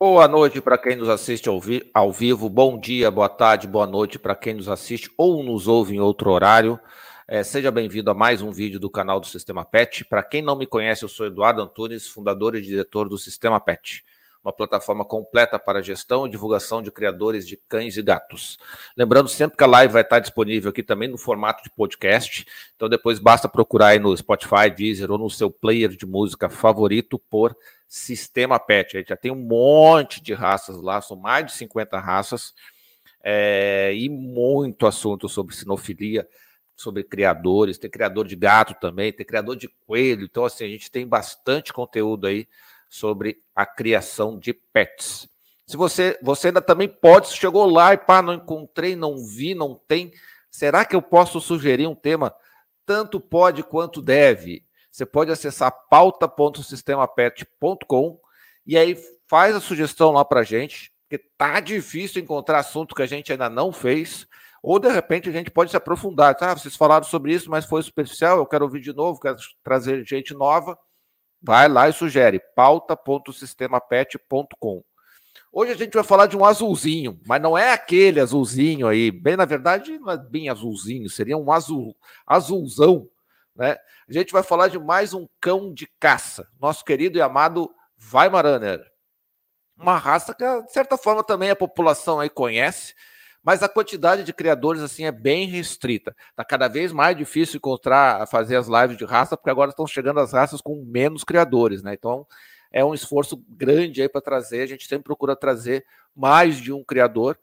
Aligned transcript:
Boa 0.00 0.28
noite 0.28 0.60
para 0.60 0.78
quem 0.78 0.94
nos 0.94 1.08
assiste 1.08 1.48
ao, 1.48 1.60
vi 1.60 1.90
ao, 1.92 2.12
vivo, 2.12 2.48
bom 2.48 2.78
dia, 2.78 3.10
boa 3.10 3.28
tarde, 3.28 3.66
boa 3.66 3.84
noite 3.84 4.16
para 4.16 4.36
quem 4.36 4.54
nos 4.54 4.68
assiste 4.68 5.10
ou 5.18 5.42
nos 5.42 5.66
ouve 5.66 5.96
em 5.96 5.98
outro 5.98 6.30
horário. 6.30 6.78
É, 7.26 7.42
seja 7.42 7.68
bem-vindo 7.72 8.08
a 8.08 8.14
mais 8.14 8.40
um 8.40 8.52
vídeo 8.52 8.78
do 8.78 8.88
canal 8.88 9.18
do 9.18 9.26
Sistema 9.26 9.64
PET. 9.64 10.04
Para 10.04 10.22
quem 10.22 10.40
não 10.40 10.54
me 10.54 10.68
conhece, 10.68 11.02
eu 11.02 11.08
sou 11.08 11.26
Eduardo 11.26 11.60
Antunes, 11.60 12.06
fundador 12.06 12.54
e 12.54 12.62
diretor 12.62 13.08
do 13.08 13.18
Sistema 13.18 13.58
PET, 13.58 14.04
uma 14.40 14.52
plataforma 14.52 15.04
completa 15.04 15.58
para 15.58 15.82
gestão 15.82 16.28
e 16.28 16.30
divulgação 16.30 16.80
de 16.80 16.92
criadores 16.92 17.44
de 17.44 17.56
cães 17.68 17.96
e 17.96 18.02
gatos. 18.02 18.56
Lembrando 18.96 19.28
sempre 19.28 19.56
que 19.56 19.64
a 19.64 19.66
live 19.66 19.92
vai 19.92 20.02
estar 20.02 20.20
disponível 20.20 20.70
aqui 20.70 20.84
também 20.84 21.08
no 21.08 21.18
formato 21.18 21.64
de 21.64 21.70
podcast, 21.70 22.46
então 22.76 22.88
depois 22.88 23.18
basta 23.18 23.48
procurar 23.48 23.88
aí 23.88 23.98
no 23.98 24.16
Spotify, 24.16 24.70
Deezer 24.70 25.10
ou 25.10 25.18
no 25.18 25.28
seu 25.28 25.50
player 25.50 25.88
de 25.88 26.06
música 26.06 26.48
favorito 26.48 27.20
por 27.28 27.56
Sistema 27.88 28.60
Pet. 28.60 28.96
A 28.96 29.00
gente 29.00 29.08
já 29.08 29.16
tem 29.16 29.32
um 29.32 29.34
monte 29.34 30.22
de 30.22 30.34
raças 30.34 30.76
lá, 30.76 31.00
são 31.00 31.16
mais 31.16 31.46
de 31.46 31.52
50 31.52 31.98
raças, 31.98 32.52
é, 33.24 33.92
e 33.94 34.08
muito 34.08 34.86
assunto 34.86 35.28
sobre 35.28 35.54
sinofilia, 35.54 36.28
sobre 36.76 37.02
criadores, 37.02 37.78
tem 37.78 37.90
criador 37.90 38.26
de 38.26 38.36
gato 38.36 38.74
também, 38.80 39.12
tem 39.12 39.26
criador 39.26 39.56
de 39.56 39.68
coelho, 39.86 40.24
então 40.24 40.44
assim, 40.44 40.64
a 40.64 40.68
gente 40.68 40.90
tem 40.90 41.06
bastante 41.06 41.72
conteúdo 41.72 42.26
aí 42.26 42.46
sobre 42.88 43.42
a 43.54 43.66
criação 43.66 44.38
de 44.38 44.52
pets. 44.52 45.28
Se 45.66 45.76
você, 45.76 46.18
você 46.22 46.48
ainda 46.48 46.62
também 46.62 46.88
pode, 46.88 47.28
chegou 47.28 47.68
lá 47.68 47.92
e 47.94 47.98
pá, 47.98 48.22
não 48.22 48.34
encontrei, 48.34 48.94
não 48.94 49.18
vi, 49.18 49.54
não 49.54 49.74
tem, 49.74 50.12
será 50.50 50.84
que 50.84 50.94
eu 50.94 51.02
posso 51.02 51.40
sugerir 51.40 51.86
um 51.86 51.94
tema? 51.94 52.34
Tanto 52.86 53.20
pode 53.20 53.62
quanto 53.62 54.00
deve. 54.00 54.64
Você 54.98 55.06
pode 55.06 55.30
acessar 55.30 55.72
pauta.sistemapet.com 55.88 58.20
e 58.66 58.76
aí 58.76 58.98
faz 59.28 59.54
a 59.54 59.60
sugestão 59.60 60.10
lá 60.10 60.24
para 60.24 60.42
gente, 60.42 60.92
porque 61.02 61.24
tá 61.38 61.60
difícil 61.60 62.20
encontrar 62.20 62.58
assunto 62.58 62.96
que 62.96 63.02
a 63.02 63.06
gente 63.06 63.30
ainda 63.30 63.48
não 63.48 63.70
fez, 63.70 64.26
ou 64.60 64.80
de 64.80 64.88
repente 64.88 65.28
a 65.28 65.32
gente 65.32 65.52
pode 65.52 65.70
se 65.70 65.76
aprofundar. 65.76 66.36
Ah, 66.40 66.56
vocês 66.56 66.74
falaram 66.74 67.04
sobre 67.04 67.32
isso, 67.32 67.48
mas 67.48 67.64
foi 67.64 67.80
superficial, 67.80 68.38
eu 68.38 68.46
quero 68.46 68.64
ouvir 68.64 68.80
de 68.80 68.92
novo, 68.92 69.20
quero 69.20 69.36
trazer 69.62 70.04
gente 70.04 70.34
nova. 70.34 70.76
Vai 71.40 71.68
lá 71.68 71.88
e 71.88 71.92
sugere 71.92 72.40
pauta.sistemapet.com. 72.56 74.82
Hoje 75.52 75.70
a 75.70 75.76
gente 75.76 75.94
vai 75.94 76.02
falar 76.02 76.26
de 76.26 76.36
um 76.36 76.44
azulzinho, 76.44 77.20
mas 77.24 77.40
não 77.40 77.56
é 77.56 77.72
aquele 77.72 78.18
azulzinho 78.18 78.88
aí. 78.88 79.12
Bem, 79.12 79.36
na 79.36 79.44
verdade, 79.44 79.96
não 79.96 80.10
é 80.10 80.16
bem 80.16 80.48
azulzinho, 80.48 81.08
seria 81.08 81.38
um 81.38 81.52
azul, 81.52 81.96
azulzão 82.26 83.08
né? 83.58 83.76
A 84.08 84.12
gente 84.12 84.32
vai 84.32 84.44
falar 84.44 84.68
de 84.68 84.78
mais 84.78 85.12
um 85.12 85.26
cão 85.40 85.74
de 85.74 85.88
caça, 85.98 86.48
nosso 86.60 86.84
querido 86.84 87.18
e 87.18 87.20
amado 87.20 87.68
Weimaraner. 88.12 88.80
Uma 89.76 89.98
raça 89.98 90.32
que, 90.32 90.44
de 90.62 90.72
certa 90.72 90.96
forma, 90.96 91.24
também 91.24 91.50
a 91.50 91.56
população 91.56 92.20
aí 92.20 92.30
conhece, 92.30 92.94
mas 93.42 93.62
a 93.62 93.68
quantidade 93.68 94.22
de 94.22 94.32
criadores 94.32 94.80
assim 94.80 95.04
é 95.04 95.12
bem 95.12 95.48
restrita. 95.48 96.14
Está 96.30 96.44
cada 96.44 96.68
vez 96.68 96.92
mais 96.92 97.16
difícil 97.16 97.56
encontrar, 97.56 98.26
fazer 98.28 98.56
as 98.56 98.68
lives 98.68 98.96
de 98.96 99.04
raça, 99.04 99.36
porque 99.36 99.50
agora 99.50 99.70
estão 99.70 99.86
chegando 99.86 100.20
as 100.20 100.32
raças 100.32 100.60
com 100.60 100.84
menos 100.84 101.24
criadores, 101.24 101.82
né? 101.82 101.94
Então 101.94 102.26
é 102.70 102.84
um 102.84 102.94
esforço 102.94 103.42
grande 103.48 104.02
aí 104.02 104.08
para 104.08 104.20
trazer. 104.20 104.62
A 104.62 104.66
gente 104.66 104.86
sempre 104.86 105.04
procura 105.04 105.34
trazer 105.34 105.84
mais 106.14 106.56
de 106.56 106.72
um 106.72 106.84
criador 106.84 107.38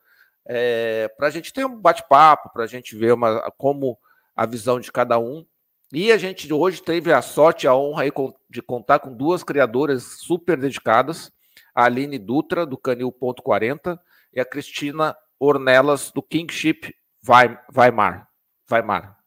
é, 0.46 1.10
para 1.18 1.28
a 1.28 1.32
gente 1.32 1.52
ter 1.52 1.66
um 1.66 1.80
bate-papo, 1.80 2.52
para 2.54 2.64
a 2.64 2.68
gente 2.68 2.96
ver 2.96 3.14
uma, 3.14 3.52
como 3.58 3.98
a 4.36 4.46
visão 4.46 4.80
de 4.80 4.92
cada 4.92 5.18
um 5.18 5.46
e 5.94 6.12
a 6.12 6.18
gente 6.18 6.52
hoje 6.52 6.82
teve 6.82 7.14
a 7.14 7.22
sorte 7.22 7.68
a 7.68 7.76
honra 7.76 8.04
de 8.50 8.62
contar 8.62 9.00
com 9.00 9.16
duas 9.16 9.44
criadoras 9.44 10.04
super 10.22 10.58
dedicadas, 10.58 11.32
a 11.74 11.86
Aline 11.86 12.18
Dutra, 12.18 12.66
do 12.66 12.78
Canil.40, 12.78 14.00
e 14.34 14.40
a 14.40 14.46
Cristina 14.46 15.16
Ornelas, 15.40 16.12
do 16.14 16.22
Kingship 16.22 16.94
Weimar. 17.28 18.28
Weimar. 18.70 19.18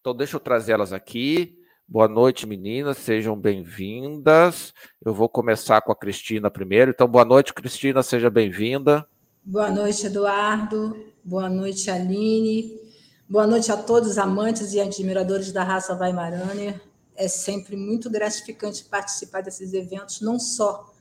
Então, 0.00 0.14
deixa 0.14 0.36
eu 0.36 0.40
trazer 0.40 0.72
elas 0.72 0.92
aqui. 0.92 1.58
Boa 1.88 2.08
noite, 2.08 2.46
meninas, 2.46 2.98
sejam 2.98 3.36
bem-vindas. 3.36 4.72
Eu 5.04 5.14
vou 5.14 5.28
começar 5.28 5.80
com 5.82 5.92
a 5.92 5.96
Cristina 5.96 6.50
primeiro. 6.50 6.90
Então, 6.90 7.06
boa 7.06 7.24
noite, 7.24 7.54
Cristina, 7.54 8.02
seja 8.02 8.30
bem-vinda. 8.30 9.06
Boa 9.44 9.70
noite, 9.70 10.06
Eduardo. 10.06 10.96
Boa 11.22 11.48
noite, 11.48 11.90
Aline. 11.90 12.85
Boa 13.28 13.44
noite 13.44 13.72
a 13.72 13.76
todos, 13.76 14.18
amantes 14.18 14.72
e 14.72 14.80
admiradores 14.80 15.50
da 15.50 15.64
raça 15.64 15.92
Weimaraner. 15.98 16.80
É 17.16 17.26
sempre 17.26 17.74
muito 17.74 18.08
gratificante 18.08 18.84
participar 18.84 19.42
desses 19.42 19.74
eventos, 19.74 20.20
não 20.20 20.38
só 20.38 20.94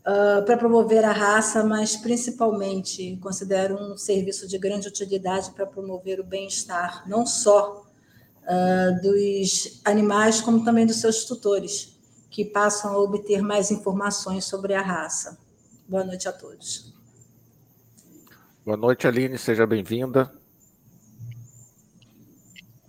uh, 0.00 0.44
para 0.44 0.56
promover 0.56 1.04
a 1.04 1.12
raça, 1.12 1.62
mas 1.62 1.94
principalmente 1.94 3.16
considero 3.22 3.76
um 3.76 3.96
serviço 3.96 4.48
de 4.48 4.58
grande 4.58 4.88
utilidade 4.88 5.52
para 5.52 5.64
promover 5.64 6.18
o 6.18 6.24
bem-estar, 6.24 7.08
não 7.08 7.24
só 7.24 7.86
uh, 8.42 9.00
dos 9.00 9.80
animais, 9.84 10.40
como 10.40 10.64
também 10.64 10.84
dos 10.84 10.96
seus 10.96 11.24
tutores, 11.24 11.96
que 12.28 12.44
passam 12.44 12.94
a 12.94 12.98
obter 12.98 13.42
mais 13.42 13.70
informações 13.70 14.44
sobre 14.44 14.74
a 14.74 14.82
raça. 14.82 15.38
Boa 15.88 16.02
noite 16.02 16.26
a 16.26 16.32
todos. 16.32 16.92
Boa 18.64 18.76
noite, 18.76 19.06
Aline, 19.06 19.38
seja 19.38 19.64
bem-vinda. 19.68 20.39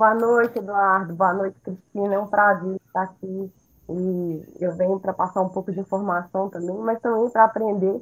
Boa 0.01 0.16
noite, 0.16 0.57
Eduardo. 0.57 1.13
Boa 1.13 1.31
noite, 1.31 1.59
Cristina. 1.62 2.16
É 2.16 2.17
um 2.17 2.25
prazer 2.25 2.75
estar 2.88 3.03
aqui. 3.03 3.53
E 3.88 4.44
eu 4.59 4.75
venho 4.75 5.00
para 5.00 5.13
passar 5.13 5.44
um 5.44 5.50
pouco 5.50 5.72
de 5.72 5.79
informação 5.79 6.50
também, 6.50 6.75
mas 6.79 7.00
também 7.00 7.29
para 7.29 7.44
aprender, 7.44 8.01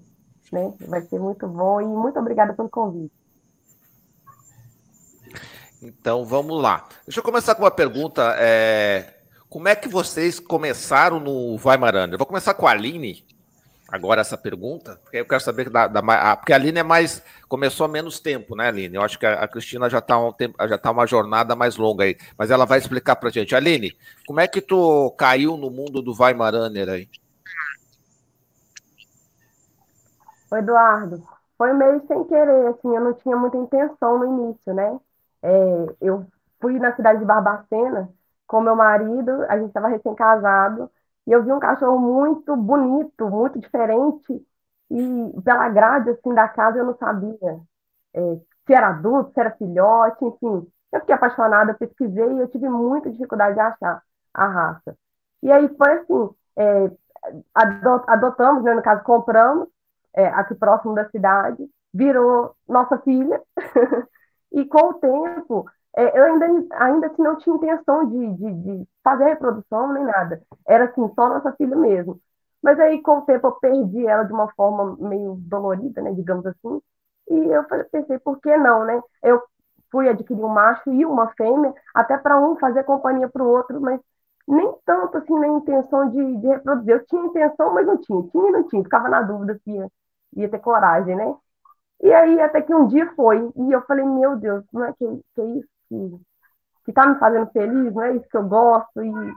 né? 0.50 0.74
Vai 0.88 1.02
ser 1.02 1.20
muito 1.20 1.46
bom 1.46 1.82
e 1.82 1.86
muito 1.86 2.18
obrigada 2.18 2.54
pelo 2.54 2.70
convite. 2.70 3.12
Então 5.82 6.24
vamos 6.24 6.62
lá. 6.62 6.88
Deixa 7.06 7.20
eu 7.20 7.24
começar 7.24 7.54
com 7.54 7.64
uma 7.64 7.72
pergunta. 7.72 8.34
É... 8.38 9.16
Como 9.50 9.68
é 9.68 9.76
que 9.76 9.90
vocês 9.90 10.40
começaram 10.40 11.20
no 11.20 11.60
Weimaraner? 11.62 12.14
Eu 12.14 12.18
vou 12.18 12.28
começar 12.28 12.54
com 12.54 12.66
a 12.66 12.72
Aline 12.72 13.26
agora 13.92 14.22
essa 14.22 14.38
pergunta, 14.38 15.00
porque 15.04 15.18
eu 15.18 15.26
quero 15.26 15.42
saber 15.42 15.70
da, 15.70 15.88
da 15.88 16.36
porque 16.36 16.54
a 16.54 16.56
Aline 16.56 16.80
é 16.80 16.84
mais 16.84 17.24
começou 17.48 17.86
há 17.86 17.90
menos 17.90 18.20
tempo, 18.20 18.56
né, 18.56 18.68
Aline? 18.68 18.96
Eu 18.96 19.02
acho 19.02 19.18
que 19.18 19.26
a, 19.26 19.44
a 19.44 19.48
Cristina 19.48 19.90
já 19.90 20.00
está 20.00 20.20
um 20.20 20.34
já 20.68 20.78
tá 20.78 20.92
uma 20.92 21.06
jornada 21.06 21.56
mais 21.56 21.78
longa 21.78 22.04
aí, 22.04 22.18
mas 22.38 22.52
ela 22.52 22.66
vai 22.66 22.80
explicar 22.80 23.16
para 23.16 23.30
gente. 23.30 23.56
Aline, 23.56 23.96
como 24.28 24.40
é 24.40 24.48
que 24.48 24.62
tu 24.62 25.12
caiu 25.18 25.58
no 25.58 25.70
mundo 25.70 26.02
do 26.02 26.14
Weimaraner 26.18 26.90
aí? 26.90 27.10
O 30.52 30.56
Eduardo, 30.56 31.24
foi 31.58 31.74
meio 31.74 32.02
sem 32.08 32.24
querer, 32.24 32.68
assim, 32.68 32.96
eu 32.96 33.02
não 33.02 33.14
tinha 33.14 33.36
muita 33.38 33.58
intenção 33.58 34.18
no 34.18 34.26
início, 34.26 34.74
né? 34.74 35.00
É, 35.44 35.96
eu 36.02 36.26
fui 36.60 36.80
na 36.80 36.96
cidade 36.96 37.20
de 37.20 37.26
Barbacena 37.26 38.10
com 38.48 38.62
meu 38.62 38.76
marido, 38.76 39.46
a 39.48 39.58
gente 39.58 39.68
estava 39.68 39.88
recém-casado, 39.88 40.90
e 41.30 41.32
eu 41.32 41.44
vi 41.44 41.54
um 41.54 41.60
cachorro 41.60 42.00
muito 42.00 42.56
bonito, 42.58 43.30
muito 43.30 43.60
diferente, 43.60 44.44
e 44.90 45.42
pela 45.44 45.70
grade 45.70 46.10
assim, 46.10 46.34
da 46.34 46.48
casa 46.48 46.80
eu 46.80 46.86
não 46.86 46.98
sabia 46.98 47.60
é, 48.16 48.36
se 48.66 48.74
era 48.74 48.90
adulto, 48.90 49.32
se 49.32 49.40
era 49.40 49.52
filhote, 49.52 50.26
enfim. 50.26 50.68
Eu 50.92 51.00
fiquei 51.02 51.14
apaixonada, 51.14 51.76
pesquisei 51.76 52.34
e 52.34 52.40
eu 52.40 52.48
tive 52.50 52.68
muita 52.68 53.12
dificuldade 53.12 53.54
de 53.54 53.60
achar 53.62 54.02
a 54.34 54.48
raça. 54.48 54.98
E 55.44 55.52
aí 55.52 55.70
foi 55.78 55.94
assim, 56.00 56.30
é, 56.58 56.92
adotamos, 58.08 58.64
né, 58.64 58.74
no 58.74 58.82
caso 58.82 59.04
compramos, 59.04 59.70
é, 60.16 60.26
aqui 60.30 60.56
próximo 60.56 60.96
da 60.96 61.08
cidade, 61.12 61.64
virou 61.94 62.56
nossa 62.68 62.98
filha, 63.00 63.40
e 64.52 64.66
com 64.66 64.90
o 64.90 64.94
tempo 64.96 65.66
eu 66.18 66.24
ainda, 66.26 66.46
ainda 66.76 67.08
assim, 67.08 67.22
não 67.22 67.38
tinha 67.38 67.56
intenção 67.56 68.06
de, 68.08 68.34
de, 68.36 68.54
de, 68.54 68.88
fazer 69.04 69.26
reprodução 69.26 69.94
nem 69.94 70.04
nada. 70.04 70.42
Era 70.68 70.86
assim, 70.86 71.08
só 71.16 71.30
nossa 71.30 71.52
filha 71.54 71.76
mesmo. 71.76 72.20
Mas 72.62 72.80
aí, 72.80 73.02
com 73.02 73.20
o 73.20 73.22
tempo, 73.22 73.48
eu 73.48 73.52
perdi 73.54 74.06
ela 74.06 74.24
de 74.24 74.34
uma 74.34 74.52
forma 74.54 74.98
meio 75.00 75.36
dolorida, 75.40 76.02
né, 76.02 76.12
digamos 76.14 76.46
assim. 76.46 76.82
E 77.30 77.36
eu 77.36 77.64
pensei, 77.92 78.20
por 78.20 78.40
que 78.40 78.56
não, 78.58 78.86
né? 78.86 79.02
Eu 79.24 79.42
fui 79.92 80.10
adquirir 80.10 80.44
um 80.44 80.50
macho 80.50 80.92
e 80.92 81.06
uma 81.06 81.30
fêmea, 81.36 81.74
até 81.94 82.18
para 82.18 82.40
um 82.40 82.58
fazer 82.58 82.84
companhia 82.84 83.30
para 83.30 83.44
o 83.44 83.48
outro, 83.50 83.80
mas 83.82 84.00
nem 84.48 84.74
tanto 84.86 85.18
assim 85.18 85.38
na 85.40 85.48
intenção 85.48 86.10
de, 86.10 86.38
de, 86.38 86.48
reproduzir. 86.48 86.94
Eu 86.96 87.06
tinha 87.06 87.26
intenção, 87.26 87.74
mas 87.74 87.88
não 87.88 87.98
tinha. 87.98 88.24
Tinha 88.32 88.50
e 88.50 88.52
não 88.52 88.64
tinha. 88.68 88.84
Ficava 88.84 89.10
na 89.10 89.22
dúvida 89.22 89.60
se 89.64 89.72
ia, 89.72 89.88
ia 90.36 90.50
ter 90.50 90.60
coragem, 90.60 91.16
né? 91.16 91.36
E 92.02 92.14
aí, 92.14 92.40
até 92.42 92.62
que 92.62 92.74
um 92.74 92.88
dia 92.88 93.12
foi. 93.16 93.52
E 93.56 93.72
eu 93.72 93.82
falei, 93.84 94.06
meu 94.06 94.36
Deus, 94.38 94.64
não 94.74 94.86
é 94.86 94.94
que, 94.94 95.22
que 95.36 95.42
é 95.42 95.46
isso? 95.46 95.79
Que 95.90 96.92
está 96.92 97.06
me 97.08 97.20
fazendo 97.20 97.50
feliz, 97.52 97.94
não 97.94 98.04
é 98.04 98.16
isso 98.16 98.30
que 98.30 98.38
eu 98.38 98.48
gosto. 98.48 99.04
E 99.04 99.34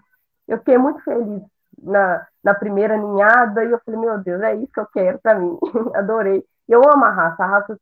eu 0.48 0.58
fiquei 0.58 0.78
muito 0.78 1.02
feliz 1.02 1.42
na, 1.82 2.26
na 2.42 2.54
primeira 2.54 2.96
ninhada 2.96 3.64
e 3.64 3.70
eu 3.70 3.80
falei, 3.84 4.00
meu 4.00 4.18
Deus, 4.18 4.42
é 4.42 4.54
isso 4.56 4.72
que 4.72 4.80
eu 4.80 4.86
quero 4.86 5.18
para 5.20 5.38
mim. 5.38 5.58
Adorei. 5.94 6.44
Eu 6.68 6.82
amo 6.88 7.04
a 7.04 7.10
raça, 7.10 7.42
a 7.42 7.46
raça 7.46 7.78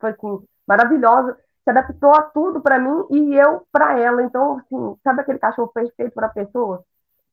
foi 0.00 0.10
assim, 0.10 0.44
maravilhosa, 0.66 1.36
se 1.62 1.70
adaptou 1.70 2.12
a 2.14 2.22
tudo 2.22 2.60
para 2.60 2.78
mim 2.78 3.06
e 3.10 3.34
eu 3.34 3.66
para 3.70 3.98
ela. 3.98 4.22
Então, 4.22 4.58
assim, 4.58 4.96
sabe 5.04 5.20
aquele 5.20 5.38
cachorro 5.38 5.70
perfeito 5.72 6.14
para 6.14 6.26
a 6.26 6.30
pessoa? 6.30 6.84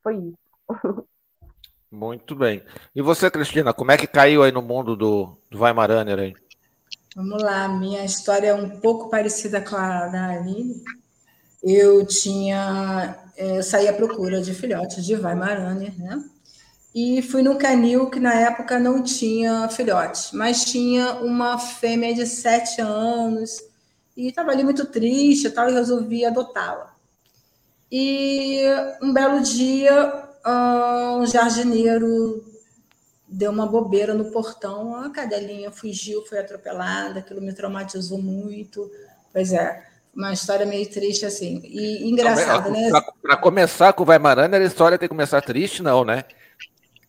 Foi 0.03 0.15
isso. 0.15 0.37
Muito 1.91 2.35
bem. 2.35 2.63
E 2.95 3.01
você, 3.01 3.31
Cristina, 3.31 3.73
como 3.73 3.91
é 3.91 3.97
que 3.97 4.05
caiu 4.05 4.43
aí 4.43 4.51
no 4.51 4.61
mundo 4.61 4.95
do, 4.95 5.35
do 5.49 5.61
Weimaraner 5.61 6.19
aí? 6.19 6.35
Vamos 7.15 7.41
lá, 7.41 7.67
minha 7.67 8.05
história 8.05 8.49
é 8.49 8.53
um 8.53 8.69
pouco 8.69 9.09
parecida 9.09 9.59
com 9.59 9.75
a 9.75 10.07
da 10.07 10.29
Aline. 10.29 10.83
Eu 11.63 12.05
tinha, 12.05 13.17
é, 13.35 13.57
eu 13.57 13.63
saí 13.63 13.87
à 13.87 13.93
procura 13.93 14.41
de 14.41 14.53
filhotes 14.53 15.03
de 15.03 15.15
Weimaraner, 15.15 15.97
né? 15.99 16.23
E 16.93 17.21
fui 17.23 17.41
no 17.41 17.57
canil 17.57 18.09
que 18.11 18.19
na 18.19 18.33
época 18.33 18.79
não 18.79 19.01
tinha 19.01 19.67
filhote, 19.69 20.35
mas 20.35 20.65
tinha 20.65 21.15
uma 21.15 21.57
fêmea 21.57 22.13
de 22.13 22.27
sete 22.27 22.79
anos 22.79 23.59
e 24.15 24.27
estava 24.27 24.51
ali 24.51 24.63
muito 24.63 24.85
triste 24.85 25.47
e 25.47 25.49
tal, 25.49 25.69
e 25.69 25.73
resolvi 25.73 26.25
adotá-la. 26.25 26.95
E 27.91 28.61
um 29.01 29.11
belo 29.11 29.41
dia, 29.41 30.29
um 30.45 31.25
jardineiro 31.25 32.43
deu 33.29 33.51
uma 33.51 33.67
bobeira 33.67 34.13
no 34.13 34.31
portão, 34.31 34.95
a 34.95 35.09
cadelinha 35.09 35.71
fugiu, 35.71 36.25
foi 36.25 36.39
atropelada, 36.39 37.19
aquilo 37.19 37.41
me 37.41 37.53
traumatizou 37.53 38.19
muito. 38.19 38.89
Pois 39.31 39.53
é, 39.53 39.83
uma 40.15 40.33
história 40.33 40.65
meio 40.65 40.89
triste 40.89 41.25
assim. 41.25 41.61
E 41.63 42.09
engraçada, 42.09 42.69
né? 42.69 42.89
Para 43.21 43.37
começar 43.37 43.93
com 43.93 44.03
o 44.03 44.05
Vaimarana, 44.05 44.57
a 44.57 44.63
história 44.63 44.97
tem 44.97 45.07
que 45.07 45.13
começar 45.13 45.41
triste, 45.41 45.83
não, 45.83 46.03
né? 46.03 46.25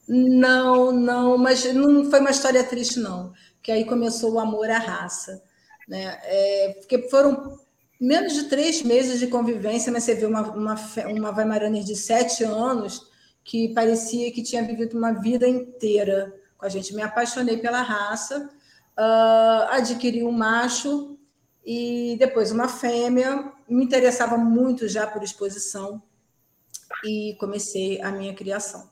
Não, 0.07 0.93
não, 0.93 1.39
mas 1.39 1.65
não 1.73 2.11
foi 2.11 2.21
uma 2.21 2.31
história 2.31 2.63
triste, 2.65 2.99
não. 2.99 3.33
Que 3.63 3.73
aí 3.73 3.85
começou 3.85 4.33
o 4.33 4.41
amor 4.41 4.69
à 4.69 4.79
raça. 4.79 5.43
Né? 5.89 6.19
É, 6.25 6.77
porque 6.81 7.09
foram 7.09 7.59
menos 8.01 8.35
de 8.35 8.45
três 8.45 8.83
meses 8.83 9.19
de 9.19 9.29
convivência, 9.29 9.93
mas 9.93 10.05
você 10.05 10.15
vê 10.15 10.27
uma, 10.27 10.43
uma, 10.51 10.75
uma 11.09 11.31
Weimaraner 11.31 11.83
de 11.83 11.97
sete 11.97 12.45
anos 12.45 13.10
que 13.51 13.75
parecia 13.75 14.31
que 14.31 14.45
tinha 14.45 14.63
vivido 14.63 14.97
uma 14.97 15.11
vida 15.11 15.49
inteira 15.49 16.33
com 16.57 16.65
a 16.65 16.69
gente. 16.69 16.95
Me 16.95 17.03
apaixonei 17.03 17.57
pela 17.57 17.83
raça, 17.83 18.49
uh, 18.97 19.73
adquiri 19.73 20.23
um 20.23 20.31
macho 20.31 21.19
e 21.67 22.15
depois 22.17 22.53
uma 22.53 22.69
fêmea. 22.69 23.53
Me 23.69 23.83
interessava 23.83 24.39
muito 24.39 24.87
já 24.87 25.05
por 25.05 25.25
exposição 25.25 26.01
e 27.05 27.37
comecei 27.41 28.01
a 28.01 28.13
minha 28.13 28.33
criação, 28.33 28.89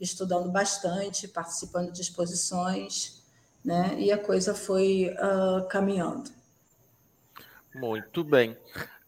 estudando 0.00 0.50
bastante, 0.50 1.28
participando 1.28 1.92
de 1.92 2.00
exposições, 2.00 3.22
né? 3.64 3.94
E 4.00 4.10
a 4.10 4.18
coisa 4.18 4.52
foi 4.52 5.14
uh, 5.14 5.68
caminhando. 5.68 6.28
Muito 7.72 8.24
bem. 8.24 8.58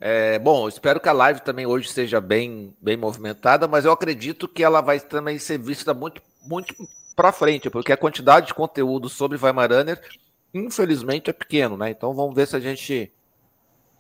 É, 0.00 0.38
bom, 0.38 0.68
espero 0.68 1.00
que 1.00 1.08
a 1.08 1.12
live 1.12 1.40
também 1.40 1.66
hoje 1.66 1.88
seja 1.88 2.20
bem, 2.20 2.74
bem 2.80 2.96
movimentada, 2.96 3.66
mas 3.68 3.84
eu 3.84 3.92
acredito 3.92 4.48
que 4.48 4.62
ela 4.62 4.80
vai 4.80 5.00
também 5.00 5.38
ser 5.38 5.58
vista 5.58 5.94
muito, 5.94 6.20
muito 6.42 6.74
para 7.14 7.32
frente, 7.32 7.70
porque 7.70 7.92
a 7.92 7.96
quantidade 7.96 8.48
de 8.48 8.54
conteúdo 8.54 9.08
sobre 9.08 9.38
Weimaraner, 9.38 10.00
infelizmente, 10.52 11.30
é 11.30 11.32
pequeno, 11.32 11.76
né? 11.76 11.90
Então 11.90 12.12
vamos 12.12 12.34
ver 12.34 12.46
se 12.46 12.56
a 12.56 12.60
gente. 12.60 13.12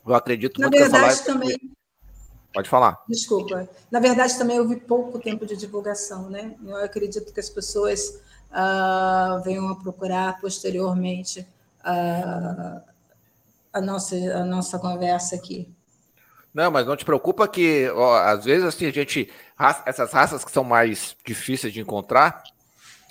Eu 0.06 0.14
acredito 0.14 0.60
Na 0.60 0.68
muito 0.68 0.78
verdade, 0.78 1.02
que 1.02 1.08
live... 1.08 1.24
também. 1.24 1.74
Pode 2.52 2.68
falar. 2.68 3.02
Desculpa. 3.08 3.68
Na 3.90 3.98
verdade, 3.98 4.36
também 4.38 4.60
houve 4.60 4.76
pouco 4.76 5.18
tempo 5.18 5.44
de 5.44 5.56
divulgação, 5.56 6.30
né? 6.30 6.54
Eu 6.64 6.76
acredito 6.76 7.32
que 7.32 7.40
as 7.40 7.48
pessoas 7.48 8.20
uh, 8.50 9.42
venham 9.42 9.68
a 9.68 9.76
procurar 9.76 10.40
posteriormente 10.40 11.40
uh, 11.80 12.80
a, 13.72 13.80
nossa, 13.80 14.14
a 14.14 14.44
nossa 14.44 14.78
conversa 14.78 15.34
aqui. 15.34 15.68
Não, 16.54 16.70
mas 16.70 16.86
não 16.86 16.96
te 16.96 17.04
preocupa 17.04 17.48
que, 17.48 17.90
ó, 17.90 18.16
às 18.16 18.44
vezes, 18.44 18.64
assim, 18.64 18.86
a 18.86 18.92
gente. 18.92 19.28
Essas 19.84 20.12
raças 20.12 20.44
que 20.44 20.52
são 20.52 20.62
mais 20.62 21.16
difíceis 21.26 21.72
de 21.72 21.80
encontrar, 21.80 22.44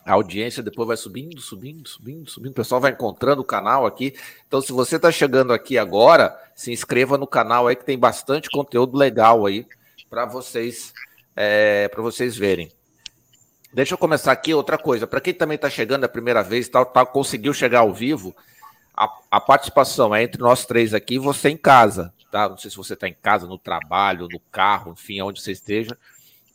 a 0.05 0.13
audiência 0.13 0.63
depois 0.63 0.87
vai 0.87 0.95
subindo, 0.95 1.41
subindo, 1.41 1.87
subindo, 1.87 2.29
subindo. 2.29 2.51
O 2.51 2.55
pessoal 2.55 2.79
vai 2.79 2.91
encontrando 2.91 3.41
o 3.41 3.45
canal 3.45 3.85
aqui. 3.85 4.15
Então, 4.47 4.61
se 4.61 4.71
você 4.71 4.95
está 4.95 5.11
chegando 5.11 5.51
aqui 5.51 5.77
agora, 5.77 6.37
se 6.55 6.71
inscreva 6.71 7.17
no 7.17 7.27
canal 7.27 7.67
aí 7.67 7.75
que 7.75 7.83
tem 7.83 7.99
bastante 7.99 8.49
conteúdo 8.49 8.97
legal 8.97 9.45
aí 9.45 9.67
para 10.09 10.25
vocês 10.25 10.93
é, 11.35 11.89
para 11.89 12.01
vocês 12.01 12.37
verem. 12.37 12.71
Deixa 13.73 13.95
eu 13.95 13.97
começar 13.97 14.31
aqui 14.31 14.53
outra 14.53 14.77
coisa. 14.77 15.05
Para 15.05 15.19
quem 15.19 15.33
também 15.33 15.55
está 15.55 15.69
chegando 15.69 16.05
a 16.05 16.09
primeira 16.09 16.43
vez, 16.43 16.69
tal, 16.69 16.85
tá, 16.85 17.05
conseguiu 17.05 17.53
chegar 17.53 17.79
ao 17.79 17.93
vivo, 17.93 18.35
a, 18.95 19.09
a 19.31 19.41
participação 19.41 20.13
é 20.15 20.23
entre 20.23 20.41
nós 20.41 20.65
três 20.65 20.93
aqui, 20.93 21.17
você 21.17 21.49
em 21.49 21.57
casa 21.57 22.13
tá? 22.33 22.49
Não 22.49 22.57
sei 22.57 22.71
se 22.71 22.77
você 22.77 22.95
está 22.95 23.07
em 23.07 23.13
casa, 23.13 23.45
no 23.45 23.59
trabalho, 23.59 24.27
no 24.27 24.39
carro, 24.39 24.93
enfim, 24.93 25.21
onde 25.21 25.39
você 25.39 25.51
esteja. 25.51 25.95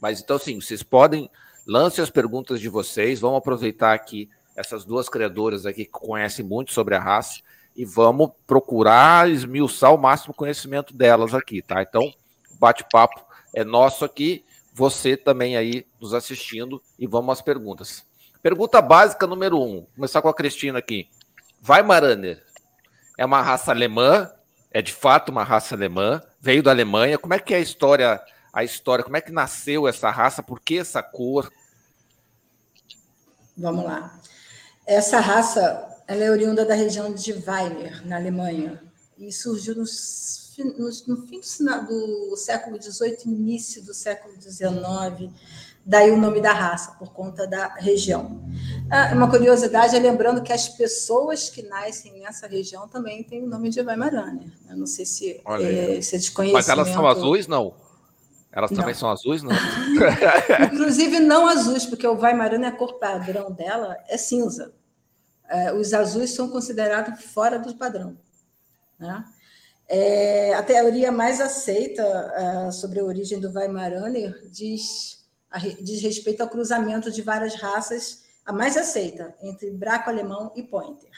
Mas 0.01 0.21
então, 0.21 0.35
assim, 0.35 0.61
vocês 0.61 0.83
podem, 0.83 1.31
lance 1.65 2.01
as 2.01 2.11
perguntas 2.11 2.61
de 2.61 2.69
vocês, 2.69 3.21
vamos 3.21 3.39
aproveitar 3.39 3.95
aqui 3.95 4.29
essas 4.57 4.85
duas 4.85 5.09
criadoras 5.09 5.67
aqui 5.67 5.85
que 5.85 5.91
conhecem 5.93 6.45
muito 6.45 6.73
sobre 6.73 6.97
a 6.97 7.01
raça 7.01 7.39
e 7.77 7.85
vamos 7.85 8.31
procurar 8.45 9.31
esmiuçar 9.31 9.95
o 9.95 9.99
máximo 9.99 10.35
conhecimento 10.35 10.93
delas 10.93 11.33
aqui, 11.33 11.63
tá? 11.63 11.81
Então, 11.81 12.13
bate-papo 12.59 13.25
é 13.55 13.63
nosso 13.63 14.05
aqui, 14.05 14.45
você 14.75 15.17
também 15.17 15.57
aí 15.57 15.87
nos 16.01 16.13
assistindo 16.13 16.83
e 16.99 17.07
vamos 17.07 17.39
às 17.39 17.41
perguntas. 17.41 18.05
Pergunta 18.43 18.83
básica 18.83 19.29
número 19.29 19.63
um, 19.63 19.87
começar 19.95 20.21
com 20.23 20.29
a 20.29 20.35
Cristina 20.35 20.81
aqui. 20.81 21.09
Vai 21.61 21.85
Maraner, 21.85 22.45
é 23.17 23.25
uma 23.25 23.41
raça 23.41 23.71
alemã, 23.71 24.29
é 24.70 24.82
de 24.82 24.93
fato 24.93 25.31
uma 25.31 25.44
raça 25.44 25.75
alemã, 25.75 26.23
veio 26.41 26.62
da 26.62 26.70
Alemanha. 26.70 27.19
Como 27.19 27.35
é 27.35 27.38
que 27.38 27.55
é 27.55 27.56
a 27.56 27.61
história, 27.61 28.20
a 28.53 28.65
história, 28.65 29.05
como 29.05 29.17
é 29.17 29.20
que 29.20 29.32
nasceu 29.32 29.88
essa 29.88 30.11
raça, 30.11 30.43
por 30.43 30.61
que 30.61 30.79
essa 30.79 31.03
cor? 31.03 31.50
Vamos 33.56 33.85
lá. 33.85 34.19
Essa 34.87 35.20
raça, 35.20 36.03
ela 36.06 36.25
é 36.25 36.31
oriunda 36.31 36.65
da 36.65 36.75
região 36.75 37.13
de 37.13 37.32
Weimar, 37.32 38.06
na 38.06 38.17
Alemanha, 38.17 38.82
e 39.19 39.32
surgiu 39.32 39.75
no, 39.75 39.84
no, 40.79 40.91
no 41.06 41.27
fim 41.27 41.41
do, 41.41 42.31
do 42.31 42.37
século 42.37 42.81
XVIII, 42.81 43.19
início 43.27 43.84
do 43.84 43.93
século 43.93 44.34
XIX, 44.41 45.32
daí 45.85 46.11
o 46.11 46.17
nome 46.17 46.41
da 46.41 46.53
raça, 46.53 46.93
por 46.93 47.13
conta 47.13 47.47
da 47.47 47.75
região. 47.75 48.43
Ah, 48.91 49.13
uma 49.15 49.31
curiosidade 49.31 49.97
é 49.97 49.99
lembrando 49.99 50.43
que 50.43 50.53
as 50.53 50.69
pessoas 50.69 51.49
que 51.49 51.63
nascem 51.63 52.20
nessa 52.20 52.47
região 52.47 52.89
também 52.89 53.23
têm 53.23 53.44
o 53.44 53.49
nome 53.49 53.70
de 53.70 53.81
Weimaraner. 53.81 54.51
Eu 54.69 54.77
não 54.77 54.87
sei 54.87 55.06
se 55.06 55.41
é, 55.47 56.01
se 56.01 56.17
é 56.17 56.19
desconhecimento... 56.19 56.53
Mas 56.53 56.69
elas 56.69 56.89
são 56.89 57.06
azuis, 57.06 57.47
não? 57.47 57.75
Elas 58.51 58.70
também 58.70 58.87
não. 58.87 58.94
são 58.94 59.11
azuis, 59.11 59.43
não? 59.43 59.53
Inclusive 60.73 61.20
não 61.20 61.47
azuis, 61.47 61.87
porque 61.87 62.06
o 62.06 62.19
Weimaraner, 62.19 62.69
a 62.69 62.77
cor 62.77 62.99
padrão 62.99 63.53
dela 63.53 63.97
é 64.08 64.17
cinza. 64.17 64.73
É, 65.49 65.73
os 65.73 65.94
azuis 65.94 66.31
são 66.31 66.49
considerados 66.49 67.25
fora 67.25 67.58
do 67.58 67.75
padrão. 67.75 68.17
Né? 68.99 69.25
É, 69.89 70.55
a 70.55 70.63
teoria 70.63 71.11
mais 71.11 71.41
aceita 71.41 72.05
uh, 72.69 72.73
sobre 72.73 73.01
a 73.01 73.05
origem 73.05 73.41
do 73.41 73.51
Weimaraner 73.51 74.47
diz 74.51 75.18
diz 75.81 76.02
respeito 76.02 76.43
ao 76.43 76.48
cruzamento 76.48 77.10
de 77.10 77.22
várias 77.22 77.55
raças, 77.55 78.24
a 78.44 78.52
mais 78.52 78.76
aceita, 78.76 79.34
entre 79.43 79.70
braco 79.70 80.10
alemão 80.10 80.52
e 80.55 80.62
pointer. 80.62 81.10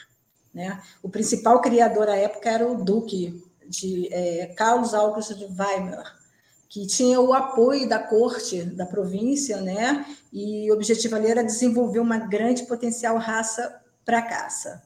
Né? 0.53 0.81
O 1.01 1.09
principal 1.09 1.61
criador 1.61 2.09
à 2.09 2.15
época 2.15 2.49
era 2.49 2.67
o 2.67 2.83
duque 2.83 3.41
de 3.67 4.13
é, 4.13 4.47
Carlos 4.47 4.93
August 4.93 5.33
de 5.33 5.45
Weimar, 5.45 6.19
que 6.67 6.85
tinha 6.87 7.19
o 7.19 7.33
apoio 7.33 7.87
da 7.87 7.99
corte 7.99 8.63
da 8.63 8.85
província, 8.85 9.59
né? 9.59 10.05
E 10.31 10.71
o 10.71 10.73
objetivo 10.73 11.15
ali 11.15 11.27
era 11.27 11.43
desenvolver 11.43 11.99
uma 11.99 12.17
grande 12.17 12.63
potencial 12.63 13.17
raça 13.17 13.81
para 14.05 14.21
caça. 14.21 14.81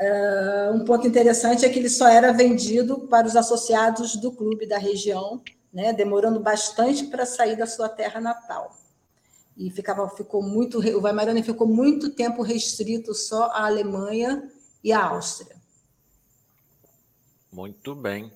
Uh, 0.00 0.74
um 0.74 0.84
ponto 0.84 1.08
interessante 1.08 1.64
é 1.64 1.68
que 1.68 1.78
ele 1.78 1.88
só 1.88 2.06
era 2.06 2.32
vendido 2.32 3.08
para 3.08 3.26
os 3.26 3.34
associados 3.34 4.14
do 4.14 4.30
clube 4.30 4.64
da 4.64 4.78
região 4.78 5.42
né, 5.72 5.92
demorando 5.92 6.40
bastante 6.40 7.04
para 7.04 7.26
sair 7.26 7.56
da 7.56 7.66
sua 7.66 7.88
terra 7.88 8.20
natal. 8.20 8.76
E 9.56 9.70
ficava, 9.70 10.08
ficou 10.08 10.42
muito, 10.42 10.78
o 10.78 11.02
Weimaraner 11.02 11.42
ficou 11.42 11.66
muito 11.66 12.10
tempo 12.10 12.42
restrito 12.42 13.12
só 13.12 13.44
à 13.46 13.66
Alemanha 13.66 14.48
e 14.82 14.92
à 14.92 15.04
Áustria. 15.04 15.56
Muito 17.52 17.94
bem, 17.94 18.32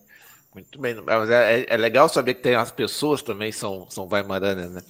muito 0.53 0.81
bem. 0.81 0.95
Mas 1.01 1.31
é, 1.31 1.61
é, 1.61 1.67
é 1.69 1.77
legal 1.77 2.09
saber 2.09 2.35
que 2.35 2.43
tem 2.43 2.57
as 2.57 2.73
pessoas 2.73 3.23
também 3.23 3.53
são, 3.53 3.87
são 3.89 4.09
Weimaraner, 4.11 4.69
né? 4.69 4.83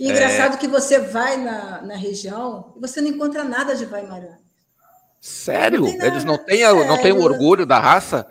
E 0.00 0.10
engraçado 0.10 0.54
é... 0.54 0.56
que 0.56 0.66
você 0.66 0.98
vai 0.98 1.36
na, 1.36 1.82
na 1.82 1.96
região 1.96 2.72
e 2.76 2.80
você 2.80 3.00
não 3.00 3.08
encontra 3.08 3.44
nada 3.44 3.76
de 3.76 3.84
Weimaraner. 3.84 4.38
Sério? 5.20 5.82
Não 5.82 6.04
Eles 6.04 6.24
não 6.24 6.36
têm, 6.36 6.62
não 6.62 7.00
têm 7.00 7.12
o 7.12 7.22
orgulho 7.22 7.64
da 7.64 7.78
raça? 7.78 8.28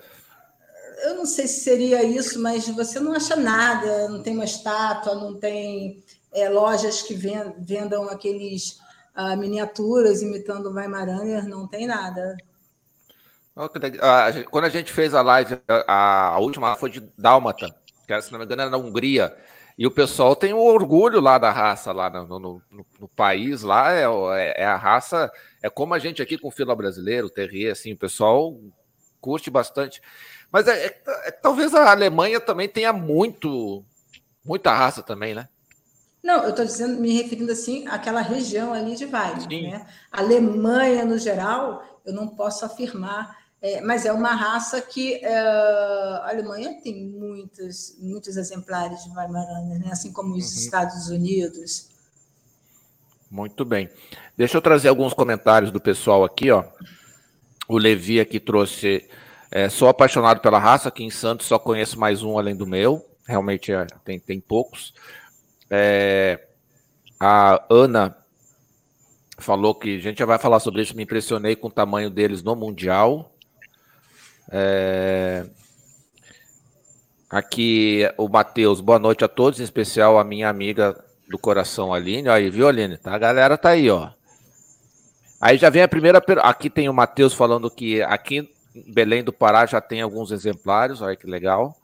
Eu 1.03 1.15
não 1.15 1.25
sei 1.25 1.47
se 1.47 1.61
seria 1.61 2.03
isso, 2.03 2.41
mas 2.41 2.67
você 2.69 2.99
não 2.99 3.13
acha 3.13 3.35
nada, 3.35 4.09
não 4.09 4.21
tem 4.21 4.33
uma 4.33 4.45
estátua, 4.45 5.15
não 5.15 5.35
tem 5.37 6.03
é, 6.31 6.49
lojas 6.49 7.01
que 7.01 7.13
vendam 7.13 8.09
aqueles 8.09 8.79
uh, 9.15 9.35
miniaturas 9.37 10.21
imitando 10.21 10.67
o 10.69 10.73
Weimaraner, 10.73 11.47
não 11.47 11.67
tem 11.67 11.87
nada. 11.87 12.37
Quando 14.49 14.65
a 14.65 14.69
gente 14.69 14.93
fez 14.93 15.13
a 15.13 15.21
live, 15.21 15.59
a, 15.67 16.29
a 16.35 16.39
última 16.39 16.75
foi 16.75 16.89
de 16.89 17.01
Dálmata, 17.17 17.67
que 18.07 18.21
se 18.21 18.31
não 18.31 18.39
me 18.39 18.45
engano 18.45 18.61
era 18.61 18.71
na 18.71 18.77
Hungria, 18.77 19.35
E 19.77 19.85
o 19.85 19.91
pessoal 19.91 20.35
tem 20.35 20.53
o 20.53 20.59
orgulho 20.59 21.19
lá 21.19 21.37
da 21.37 21.51
raça, 21.51 21.91
lá 21.91 22.09
no, 22.09 22.39
no, 22.39 22.61
no, 22.71 22.85
no 22.99 23.07
país, 23.09 23.61
lá 23.61 23.91
é, 23.93 24.05
é, 24.05 24.61
é, 24.63 24.65
a 24.65 24.77
raça, 24.77 25.31
é 25.61 25.69
como 25.69 25.93
a 25.93 25.99
gente 25.99 26.21
aqui 26.21 26.37
com 26.37 26.47
o 26.47 26.51
fila 26.51 26.75
brasileiro, 26.75 27.27
o 27.27 27.29
terrier, 27.29 27.71
assim, 27.71 27.93
o 27.93 27.97
pessoal 27.97 28.57
curte 29.19 29.49
bastante. 29.49 30.01
Mas 30.51 30.67
é, 30.67 30.85
é, 30.85 31.01
é, 31.27 31.31
talvez 31.31 31.73
a 31.73 31.89
Alemanha 31.89 32.39
também 32.39 32.67
tenha 32.67 32.91
muito, 32.91 33.83
muita 34.43 34.73
raça 34.73 35.01
também, 35.01 35.33
né? 35.33 35.47
Não, 36.21 36.43
eu 36.43 36.49
estou 36.51 36.65
dizendo, 36.65 37.01
me 37.01 37.13
referindo 37.13 37.51
assim 37.51 37.87
àquela 37.87 38.21
região 38.21 38.73
ali 38.73 38.95
de 38.95 39.05
Weimar, 39.05 39.47
né? 39.47 39.87
Alemanha, 40.11 41.03
no 41.05 41.17
geral, 41.17 41.83
eu 42.05 42.13
não 42.13 42.27
posso 42.27 42.65
afirmar 42.65 43.41
é, 43.61 43.79
mas 43.79 44.07
é 44.07 44.11
uma 44.11 44.33
raça 44.33 44.81
que 44.81 45.23
é, 45.23 45.37
a 45.37 46.29
Alemanha 46.29 46.81
tem 46.81 47.05
muitos, 47.05 47.95
muitos 47.99 48.35
exemplares 48.35 49.03
de 49.03 49.11
Weimaraner, 49.11 49.79
né? 49.79 49.89
assim 49.91 50.11
como 50.11 50.33
os 50.33 50.51
uhum. 50.51 50.59
Estados 50.59 51.09
Unidos. 51.09 51.87
Muito 53.29 53.63
bem. 53.63 53.87
Deixa 54.35 54.57
eu 54.57 54.61
trazer 54.61 54.87
alguns 54.87 55.13
comentários 55.13 55.71
do 55.71 55.79
pessoal 55.79 56.23
aqui, 56.23 56.49
ó. 56.49 56.63
O 57.67 57.77
Levi 57.77 58.19
aqui 58.19 58.39
trouxe. 58.39 59.07
É, 59.53 59.67
sou 59.67 59.89
apaixonado 59.89 60.39
pela 60.39 60.57
raça, 60.57 60.87
aqui 60.87 61.03
em 61.03 61.09
Santos 61.09 61.45
só 61.45 61.59
conheço 61.59 61.99
mais 61.99 62.23
um 62.23 62.39
além 62.39 62.55
do 62.55 62.65
meu. 62.65 63.05
Realmente 63.27 63.73
é, 63.73 63.85
tem, 64.05 64.17
tem 64.17 64.39
poucos. 64.39 64.93
É, 65.69 66.39
a 67.19 67.61
Ana 67.69 68.15
falou 69.37 69.75
que 69.75 69.97
a 69.97 69.99
gente 69.99 70.19
já 70.19 70.25
vai 70.25 70.39
falar 70.39 70.61
sobre 70.61 70.81
isso. 70.81 70.95
Me 70.95 71.03
impressionei 71.03 71.55
com 71.57 71.67
o 71.67 71.71
tamanho 71.71 72.09
deles 72.09 72.41
no 72.41 72.55
Mundial. 72.55 73.35
É... 74.49 75.45
Aqui 77.29 78.09
o 78.17 78.27
Matheus, 78.27 78.79
boa 78.81 78.99
noite 78.99 79.23
a 79.23 79.27
todos, 79.27 79.59
em 79.59 79.63
especial 79.63 80.17
a 80.17 80.23
minha 80.23 80.49
amiga 80.49 81.01
do 81.29 81.37
coração, 81.37 81.93
Aline. 81.93 82.29
Aí, 82.29 82.49
viu, 82.49 82.67
Aline? 82.67 82.97
Tá, 82.97 83.15
a 83.15 83.17
galera 83.17 83.57
tá 83.57 83.69
aí, 83.69 83.89
ó. 83.89 84.09
Aí 85.39 85.57
já 85.57 85.69
vem 85.69 85.81
a 85.81 85.87
primeira. 85.87 86.21
Aqui 86.41 86.69
tem 86.69 86.87
o 86.87 86.93
Matheus 86.93 87.33
falando 87.33 87.69
que 87.69 88.01
aqui 88.01 88.49
Belém 88.73 89.23
do 89.23 89.33
Pará 89.33 89.65
já 89.65 89.81
tem 89.81 90.01
alguns 90.01 90.31
exemplares, 90.31 91.01
olha 91.01 91.15
que 91.15 91.27
legal. 91.27 91.75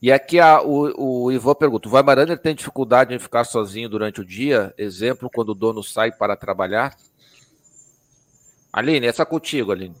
E 0.00 0.12
aqui 0.12 0.38
a, 0.38 0.60
o, 0.62 1.24
o 1.24 1.32
Ivan 1.32 1.54
pergunta: 1.54 1.88
o 1.88 1.92
Weimaraner 1.92 2.38
tem 2.38 2.54
dificuldade 2.54 3.14
em 3.14 3.18
ficar 3.18 3.44
sozinho 3.44 3.88
durante 3.88 4.20
o 4.20 4.24
dia? 4.24 4.74
Exemplo, 4.76 5.30
quando 5.32 5.50
o 5.50 5.54
dono 5.54 5.82
sai 5.82 6.12
para 6.12 6.36
trabalhar? 6.36 6.94
Aline, 8.72 9.06
essa 9.06 9.22
é 9.22 9.24
contigo, 9.24 9.72
Aline. 9.72 9.96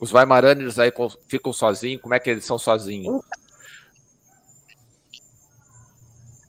Os 0.00 0.12
Weimaraners 0.12 0.78
aí 0.78 0.92
ficam 1.26 1.52
sozinhos? 1.52 2.02
Como 2.02 2.14
é 2.14 2.20
que 2.20 2.28
eles 2.28 2.44
são 2.44 2.58
sozinhos? 2.58 3.24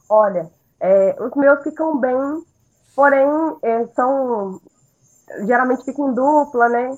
Olha, 0.10 0.52
é, 0.80 1.16
os 1.24 1.36
meus 1.36 1.63
ficam 1.63 1.98
bem, 1.98 2.46
porém 2.96 3.28
é, 3.63 3.88
são 3.96 4.62
geralmente 5.46 5.86
ficam 5.86 6.12
em 6.12 6.13
dupla, 6.13 6.70
né? 6.70 6.98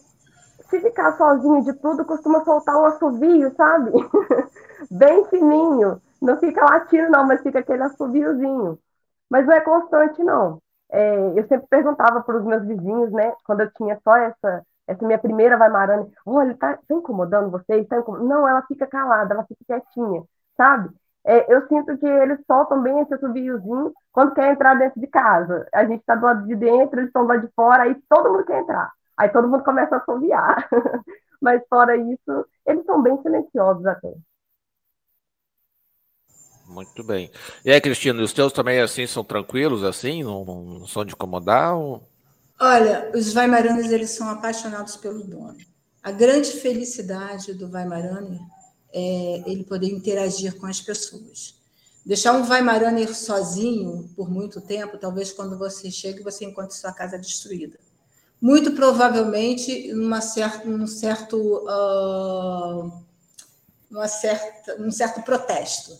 Se 0.70 0.80
ficar 0.82 1.16
sozinho 1.18 1.64
de 1.64 1.74
tudo, 1.74 2.06
costuma 2.06 2.44
soltar 2.44 2.76
um 2.76 2.86
assovio, 2.86 3.54
sabe? 3.56 3.92
bem 4.90 5.26
fininho. 5.26 6.02
Não 6.22 6.38
fica 6.40 6.64
latindo, 6.66 7.10
não, 7.12 7.26
mas 7.26 7.42
fica 7.42 7.60
aquele 7.60 7.84
assoviozinho. 7.84 8.80
Mas 9.30 9.46
não 9.46 9.54
é 9.54 9.62
constante, 9.62 10.24
não. 10.24 10.60
É, 10.92 11.40
eu 11.40 11.48
sempre 11.48 11.68
perguntava 11.70 12.22
para 12.22 12.38
os 12.38 12.44
meus 12.46 12.66
vizinhos, 12.66 13.12
né? 13.12 13.34
Quando 13.46 13.62
eu 13.62 13.72
tinha 13.74 14.00
só 14.04 14.16
essa 14.16 14.64
essa 14.88 15.06
minha 15.06 15.18
primeira 15.18 15.58
vai 15.58 15.70
marando, 15.70 16.12
olha, 16.26 16.50
ele 16.50 16.58
tá, 16.58 16.78
tá 16.78 16.96
incomodando 16.96 17.50
vocês? 17.50 17.88
Tá 17.88 17.98
incomodando? 17.98 18.28
Não, 18.28 18.48
ela 18.48 18.62
fica 18.68 18.86
calada, 18.86 19.34
ela 19.34 19.46
fica 19.46 19.62
quietinha, 19.66 20.24
sabe? 20.56 20.90
É, 21.24 21.52
eu 21.52 21.68
sinto 21.68 21.98
que 21.98 22.06
eles 22.06 22.40
soltam 22.46 22.82
bem 22.84 23.00
esse 23.00 23.16
assobiozinho 23.16 23.92
quando 24.12 24.36
quer 24.36 24.52
entrar 24.52 24.76
dentro 24.76 25.02
de 25.02 25.08
casa. 25.08 25.68
A 25.74 25.84
gente 25.86 26.02
está 26.02 26.14
do 26.16 26.26
lado 26.26 26.46
de 26.46 26.56
dentro, 26.56 27.00
eles 27.00 27.08
estão 27.08 27.24
do 27.24 27.30
lado 27.30 27.48
de 27.48 27.54
fora, 27.56 27.84
aí 27.84 27.96
todo 28.08 28.32
mundo 28.32 28.46
quer 28.46 28.62
entrar. 28.62 28.92
Aí 29.18 29.30
todo 29.30 29.48
mundo 29.48 29.64
começa 29.64 29.96
a 29.96 30.00
assobiar. 30.00 30.70
Mas 31.42 31.62
fora 31.70 31.96
isso, 31.96 32.46
eles 32.66 32.86
são 32.86 33.02
bem 33.02 33.22
silenciosos 33.22 33.86
até. 33.86 34.14
Muito 36.68 37.04
bem. 37.04 37.32
E 37.64 37.72
aí, 37.72 37.80
Cristina, 37.80 38.22
os 38.24 38.34
teus 38.34 38.52
também 38.52 38.80
assim 38.82 39.06
são 39.06 39.24
tranquilos 39.24 39.84
assim? 39.84 40.24
Não, 40.24 40.44
não 40.44 40.88
são 40.88 41.06
de 41.06 41.14
incomodar? 41.14 41.78
Ou... 41.78 42.02
Olha, 42.60 43.12
os 43.14 43.36
Weimaranes 43.36 43.92
eles 43.92 44.12
são 44.12 44.28
apaixonados 44.30 44.96
pelo 44.96 45.24
dono. 45.24 45.58
A 46.02 46.12
grande 46.12 46.52
felicidade 46.52 47.54
do 47.54 47.70
Weimaraner 47.70 48.40
é 48.94 49.44
ele 49.46 49.64
poder 49.64 49.88
interagir 49.88 50.56
com 50.58 50.66
as 50.66 50.82
pessoas. 50.82 51.56
Deixar 52.06 52.34
um 52.34 52.48
Weimaraner 52.48 53.14
sozinho 53.16 54.10
por 54.16 54.30
muito 54.30 54.62
tempo, 54.62 54.98
talvez 54.98 55.32
quando 55.32 55.58
você 55.58 55.92
chega 55.92 56.24
você 56.24 56.46
encontre 56.46 56.76
sua 56.76 56.94
casa 56.94 57.18
destruída. 57.18 57.78
Muito 58.46 58.74
provavelmente 58.74 59.92
numa 59.92 60.22
certa, 60.22 60.70
num 60.70 60.86
certo, 60.86 61.36
uh, 61.66 62.94
numa 63.90 64.08
certa, 64.08 64.78
num 64.78 64.92
certo 64.92 65.24
protesto. 65.24 65.98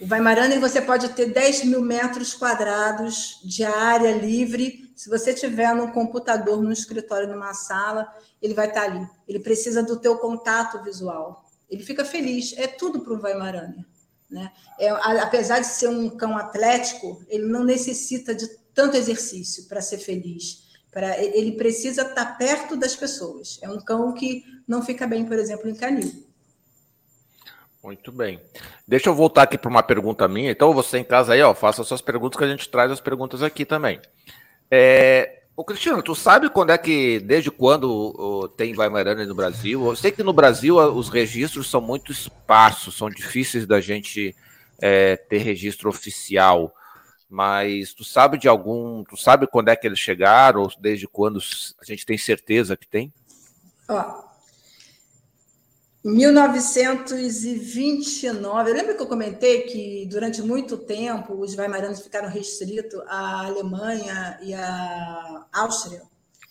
O 0.00 0.06
Weimaraner 0.08 0.60
você 0.60 0.80
pode 0.80 1.08
ter 1.08 1.32
10 1.32 1.64
mil 1.64 1.82
metros 1.82 2.34
quadrados 2.34 3.40
de 3.42 3.64
área 3.64 4.12
livre 4.12 4.92
se 4.94 5.10
você 5.10 5.34
tiver 5.34 5.74
no 5.74 5.90
computador, 5.90 6.62
no 6.62 6.70
escritório, 6.70 7.26
numa 7.28 7.52
sala, 7.52 8.14
ele 8.40 8.54
vai 8.54 8.68
estar 8.68 8.84
ali. 8.84 9.04
Ele 9.26 9.40
precisa 9.40 9.82
do 9.82 9.96
teu 9.96 10.16
contato 10.18 10.80
visual. 10.84 11.44
Ele 11.68 11.82
fica 11.82 12.04
feliz. 12.04 12.54
É 12.56 12.68
tudo 12.68 13.00
para 13.00 13.12
o 13.12 13.20
Weimaraner. 13.20 13.84
Né? 14.30 14.52
É, 14.78 14.88
apesar 15.20 15.58
de 15.58 15.66
ser 15.66 15.88
um 15.88 16.08
cão 16.10 16.38
atlético, 16.38 17.20
ele 17.26 17.46
não 17.46 17.64
necessita 17.64 18.32
de 18.32 18.46
tanto 18.72 18.96
exercício 18.96 19.64
para 19.64 19.82
ser 19.82 19.98
feliz. 19.98 20.70
Pra, 20.92 21.18
ele 21.18 21.52
precisa 21.52 22.02
estar 22.02 22.36
perto 22.36 22.76
das 22.76 22.94
pessoas. 22.94 23.58
É 23.62 23.68
um 23.68 23.80
cão 23.80 24.12
que 24.12 24.44
não 24.68 24.82
fica 24.82 25.06
bem, 25.06 25.24
por 25.24 25.38
exemplo, 25.38 25.68
em 25.68 25.74
canil. 25.74 26.30
Muito 27.82 28.12
bem. 28.12 28.40
Deixa 28.86 29.08
eu 29.08 29.14
voltar 29.14 29.42
aqui 29.42 29.58
para 29.58 29.70
uma 29.70 29.82
pergunta 29.82 30.28
minha. 30.28 30.52
Então, 30.52 30.72
você 30.72 30.98
em 30.98 31.04
casa 31.04 31.32
aí, 31.32 31.42
ó, 31.42 31.52
faça 31.52 31.82
suas 31.82 32.00
perguntas 32.00 32.38
que 32.38 32.44
a 32.44 32.48
gente 32.48 32.68
traz 32.68 32.92
as 32.92 33.00
perguntas 33.00 33.42
aqui 33.42 33.64
também. 33.64 34.00
É, 34.70 35.42
o 35.56 35.64
Cristiano, 35.64 36.02
tu 36.02 36.14
sabe 36.14 36.48
quando 36.48 36.70
é 36.70 36.78
que, 36.78 37.20
desde 37.20 37.50
quando 37.50 37.90
o, 37.90 38.48
tem 38.48 38.76
Weimaraner 38.76 39.26
no 39.26 39.34
Brasil? 39.34 39.84
Eu 39.84 39.96
sei 39.96 40.12
que 40.12 40.22
no 40.22 40.32
Brasil 40.32 40.76
os 40.76 41.08
registros 41.08 41.68
são 41.68 41.80
muito 41.80 42.12
esparsos, 42.12 42.96
são 42.96 43.10
difíceis 43.10 43.66
da 43.66 43.80
gente 43.80 44.34
é, 44.80 45.16
ter 45.16 45.38
registro 45.38 45.88
oficial. 45.88 46.74
Mas 47.32 47.92
tu 47.94 48.04
sabe 48.04 48.36
de 48.36 48.46
algum, 48.46 49.02
tu 49.04 49.16
sabe 49.16 49.46
quando 49.46 49.70
é 49.70 49.76
que 49.76 49.86
eles 49.86 49.98
chegaram, 49.98 50.60
ou 50.60 50.70
desde 50.78 51.08
quando 51.08 51.40
a 51.80 51.84
gente 51.84 52.04
tem 52.04 52.18
certeza 52.18 52.76
que 52.76 52.86
tem? 52.86 53.10
Ó, 53.88 54.24
1929, 56.04 58.70
lembra 58.70 58.92
que 58.92 59.00
eu 59.00 59.06
comentei 59.06 59.62
que 59.62 60.04
durante 60.10 60.42
muito 60.42 60.76
tempo 60.76 61.40
os 61.40 61.56
weimaranos 61.56 62.02
ficaram 62.02 62.28
restritos 62.28 63.00
à 63.08 63.46
Alemanha 63.46 64.38
e 64.42 64.52
à 64.52 65.46
Áustria? 65.54 66.02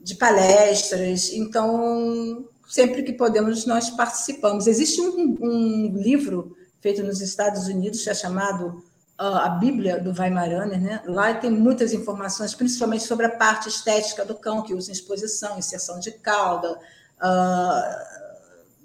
de 0.03 0.15
palestras. 0.15 1.33
Então, 1.33 2.47
sempre 2.69 3.03
que 3.03 3.13
podemos, 3.13 3.65
nós 3.65 3.91
participamos. 3.91 4.67
Existe 4.67 5.01
um, 5.01 5.37
um 5.41 5.97
livro 5.97 6.57
feito 6.81 7.03
nos 7.03 7.21
Estados 7.21 7.67
Unidos, 7.67 8.03
que 8.03 8.11
é 8.11 8.15
chamado 8.15 8.85
a 9.23 9.49
Bíblia 9.51 10.01
do 10.01 10.13
Weimaraner, 10.19 10.81
né? 10.81 11.03
Lá 11.07 11.35
tem 11.35 11.51
muitas 11.51 11.93
informações, 11.93 12.55
principalmente 12.55 13.05
sobre 13.05 13.27
a 13.27 13.31
parte 13.31 13.69
estética 13.69 14.25
do 14.25 14.35
cão, 14.35 14.63
que 14.63 14.75
usa 14.75 14.91
exposição, 14.91 15.59
inserção 15.59 16.01
de 16.01 16.11
cauda, 16.13 16.73
uh, 16.73 18.21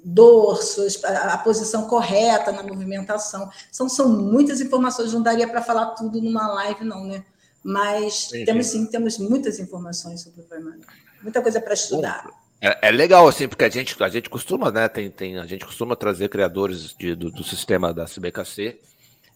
dorsos, 0.04 1.04
a, 1.06 1.34
a, 1.34 1.38
posição 1.38 1.88
correta 1.88 2.52
na 2.52 2.64
movimentação. 2.64 3.50
São, 3.72 3.88
são 3.88 4.10
muitas 4.10 4.60
informações, 4.60 5.14
não 5.14 5.22
daria 5.22 5.48
para 5.48 5.62
falar 5.62 5.92
tudo 5.92 6.22
numa 6.22 6.48
live, 6.48 6.84
não, 6.84 7.06
né? 7.06 7.24
Mas 7.64 8.28
temos 8.46 8.68
sim, 8.68 8.86
temos 8.86 9.18
muitas 9.18 9.58
informações 9.58 10.22
sobre 10.22 10.42
o 10.42 10.46
Weimaraner. 10.52 10.86
Muita 11.24 11.42
coisa 11.42 11.60
para 11.60 11.74
estudar. 11.74 12.30
É, 12.62 12.90
é, 12.90 12.92
legal, 12.92 13.28
assim, 13.28 13.48
porque 13.48 13.64
a 13.64 13.70
gente, 13.70 13.96
a 14.02 14.10
gente 14.10 14.30
costuma, 14.30 14.72
né? 14.72 14.88
Tem, 14.88 15.10
tem, 15.10 15.38
a 15.40 15.46
gente 15.46 15.66
costuma 15.66 15.96
trazer 15.96 16.30
criadores 16.30 16.94
de, 16.98 17.16
do, 17.16 17.32
do, 17.32 17.44
sistema 17.44 17.94
da 17.94 18.06
CBKC, 18.06 18.80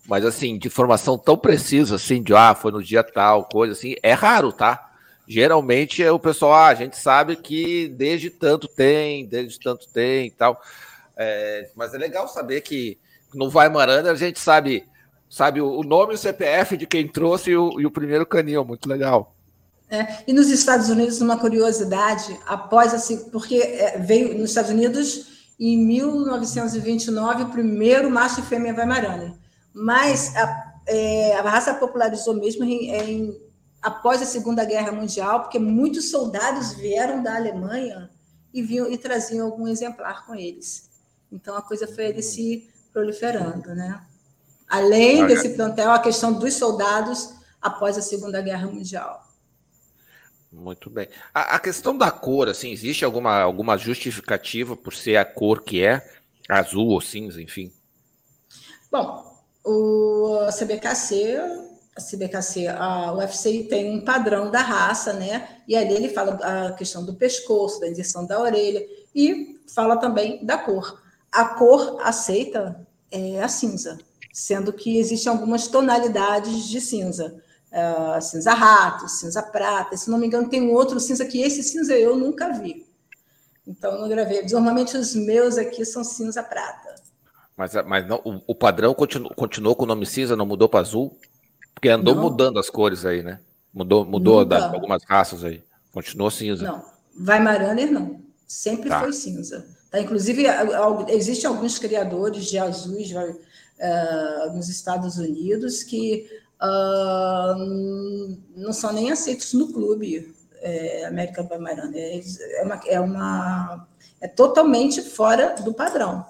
mas 0.08 0.26
assim, 0.26 0.58
de 0.58 0.68
informação 0.68 1.18
tão 1.18 1.38
precisa, 1.38 1.96
assim, 1.96 2.22
de 2.22 2.34
ah, 2.34 2.56
foi 2.56 2.72
no 2.72 2.84
dia 2.84 3.04
tal, 3.04 3.46
coisa 3.46 3.74
assim, 3.74 3.96
é 4.02 4.14
raro, 4.14 4.52
tá? 4.52 4.92
Geralmente 5.28 6.04
é 6.04 6.12
o 6.12 6.20
pessoal, 6.20 6.54
ah, 6.54 6.68
a 6.68 6.76
gente 6.76 6.98
sabe 6.98 7.36
que 7.36 7.88
desde 7.90 8.30
tanto 8.30 8.68
tem, 8.68 9.28
desde 9.28 9.60
tanto 9.60 9.88
tem 9.88 10.28
e 10.28 10.32
tal. 10.32 10.60
É, 11.16 11.70
mas 11.76 11.94
é 11.94 11.98
legal 11.98 12.28
saber 12.28 12.62
que 12.62 12.98
no 13.34 13.50
Vai 13.50 13.70
Maranda 13.70 14.12
a 14.12 14.16
gente 14.16 14.40
sabe, 14.40 14.86
sabe 15.30 15.62
o 15.62 15.84
nome 15.84 16.14
e 16.14 16.16
o 16.16 16.18
CPF 16.18 16.78
de 16.78 16.88
quem 16.88 17.08
trouxe 17.08 17.52
e 17.52 17.58
o, 17.58 17.80
e 17.80 17.86
o 17.86 17.92
primeiro 17.92 18.26
canil, 18.26 18.66
muito 18.66 18.90
legal. 18.90 19.36
É, 19.90 20.24
e 20.28 20.34
nos 20.34 20.50
Estados 20.50 20.90
Unidos, 20.90 21.20
uma 21.20 21.38
curiosidade, 21.38 22.38
após 22.46 22.94
assim, 22.94 23.30
porque 23.32 23.56
é, 23.56 23.98
veio 23.98 24.38
nos 24.38 24.50
Estados 24.50 24.70
Unidos 24.70 25.28
em 25.60 25.78
1929 25.78 27.44
o 27.44 27.50
primeiro 27.50 28.10
macho 28.10 28.40
e 28.40 28.44
fêmea 28.44 28.74
Weimaraner, 28.74 29.34
mas 29.74 30.36
a, 30.36 30.74
é, 30.88 31.36
a, 31.36 31.42
raça 31.42 31.74
popularizou 31.74 32.34
mesmo 32.34 32.64
em, 32.64 32.92
em, 32.92 33.42
após 33.82 34.22
a 34.22 34.26
Segunda 34.26 34.66
Guerra 34.66 34.92
Mundial, 34.92 35.42
porque 35.42 35.60
muitos 35.60 36.10
soldados 36.10 36.74
vieram 36.74 37.24
da 37.24 37.36
Alemanha 37.36 38.10
e 38.54 38.62
vinham 38.62 38.92
e 38.92 38.98
traziam 38.98 39.46
algum 39.46 39.68
exemplar 39.68 40.26
com 40.26 40.36
eles. 40.36 40.90
Então 41.32 41.56
a 41.56 41.62
coisa 41.62 41.88
foi 41.88 42.08
ali 42.08 42.24
se 42.24 42.70
proliferando, 42.92 43.76
né? 43.76 44.02
Além 44.68 45.26
desse 45.26 45.50
plantel, 45.50 45.92
a 45.92 46.00
questão 46.00 46.34
dos 46.34 46.54
soldados 46.54 47.34
após 47.62 47.98
a 47.98 48.02
Segunda 48.02 48.42
Guerra 48.42 48.68
Mundial. 48.68 49.28
Muito 50.52 50.90
bem. 50.90 51.08
A, 51.34 51.56
a, 51.56 51.60
questão 51.60 51.96
da 51.96 52.10
cor, 52.10 52.50
assim, 52.50 52.72
existe 52.72 53.06
alguma, 53.06 53.40
alguma 53.40 53.78
justificativa 53.78 54.76
por 54.76 54.96
ser 54.96 55.18
a 55.18 55.26
cor 55.26 55.62
que 55.62 55.84
é, 55.84 56.08
azul 56.48 56.88
ou 56.88 57.02
cinza, 57.02 57.42
enfim? 57.42 57.72
Bom, 58.92 59.29
o 59.64 60.48
CBKC, 60.52 61.38
a 61.96 62.02
CBKC, 62.02 62.68
a 62.68 63.14
UFC 63.14 63.64
tem 63.64 63.98
um 63.98 64.04
padrão 64.04 64.50
da 64.50 64.62
raça, 64.62 65.14
né? 65.14 65.62
E 65.68 65.76
ali 65.76 65.94
ele 65.94 66.10
fala 66.10 66.36
a 66.36 66.72
questão 66.74 67.06
do 67.06 67.14
pescoço, 67.14 67.80
da 67.80 67.90
injeção 67.90 68.26
da 68.26 68.40
orelha 68.40 68.86
e 69.14 69.60
fala 69.74 69.98
também 69.98 70.46
da 70.46 70.58
cor. 70.58 71.02
A 71.32 71.46
cor 71.46 71.98
aceita 72.02 72.88
é 73.12 73.42
a 73.42 73.48
cinza, 73.48 74.00
sendo 74.34 74.72
que 74.72 74.98
existem 74.98 75.32
algumas 75.32 75.68
tonalidades 75.68 76.68
de 76.68 76.80
cinza 76.80 77.42
uh, 77.72 78.22
cinza 78.22 78.54
rato, 78.54 79.08
cinza 79.08 79.42
prata. 79.42 79.96
Se 79.98 80.10
não 80.10 80.18
me 80.18 80.28
engano, 80.28 80.50
tem 80.50 80.62
um 80.62 80.74
outro 80.74 81.00
cinza 81.00 81.26
que 81.26 81.42
esse 81.42 81.64
cinza 81.64 81.98
eu 81.98 82.16
nunca 82.16 82.52
vi. 82.52 82.86
Então, 83.68 84.00
não 84.00 84.10
gravei. 84.10 84.46
Normalmente, 84.50 84.98
os 84.98 85.14
meus 85.14 85.58
aqui 85.58 85.86
são 85.86 86.04
cinza 86.04 86.42
prata. 86.42 86.89
Mas, 87.60 87.74
mas 87.86 88.08
não, 88.08 88.22
o, 88.24 88.42
o 88.48 88.56
padrão 88.56 88.94
continuou, 88.94 89.36
continuou 89.36 89.76
com 89.76 89.84
o 89.84 89.86
nome 89.86 90.06
cinza, 90.06 90.34
não 90.34 90.46
mudou 90.46 90.70
para 90.70 90.80
azul? 90.80 91.20
Porque 91.74 91.90
andou 91.90 92.16
não. 92.16 92.22
mudando 92.22 92.58
as 92.58 92.70
cores 92.70 93.06
aí, 93.06 93.22
né? 93.22 93.42
Mudou, 93.74 94.06
mudou 94.06 94.46
da, 94.46 94.72
algumas 94.72 95.04
raças 95.04 95.44
aí. 95.44 95.62
Continuou 95.92 96.32
cinza. 96.32 96.64
Não. 96.64 96.86
Weimaraner 97.20 97.92
não. 97.92 98.22
Sempre 98.48 98.88
tá. 98.88 99.02
foi 99.02 99.12
cinza. 99.12 99.68
Tá? 99.92 100.00
Inclusive, 100.00 100.46
existem 101.10 101.50
alguns 101.50 101.78
criadores 101.78 102.46
de 102.46 102.58
azuis 102.58 103.12
uh, 103.12 104.56
nos 104.56 104.70
Estados 104.70 105.18
Unidos 105.18 105.84
que 105.84 106.30
uh, 106.62 108.38
não 108.56 108.72
são 108.72 108.94
nem 108.94 109.12
aceitos 109.12 109.52
no 109.52 109.74
clube 109.74 110.34
é, 110.62 111.04
América 111.08 111.44
Baimarana. 111.44 111.92
É, 111.94 112.22
é, 112.22 112.64
uma, 112.64 112.82
é, 112.86 113.00
uma, 113.02 113.88
é 114.22 114.30
totalmente 114.30 115.02
fora 115.02 115.56
do 115.62 115.74
padrão. 115.74 116.26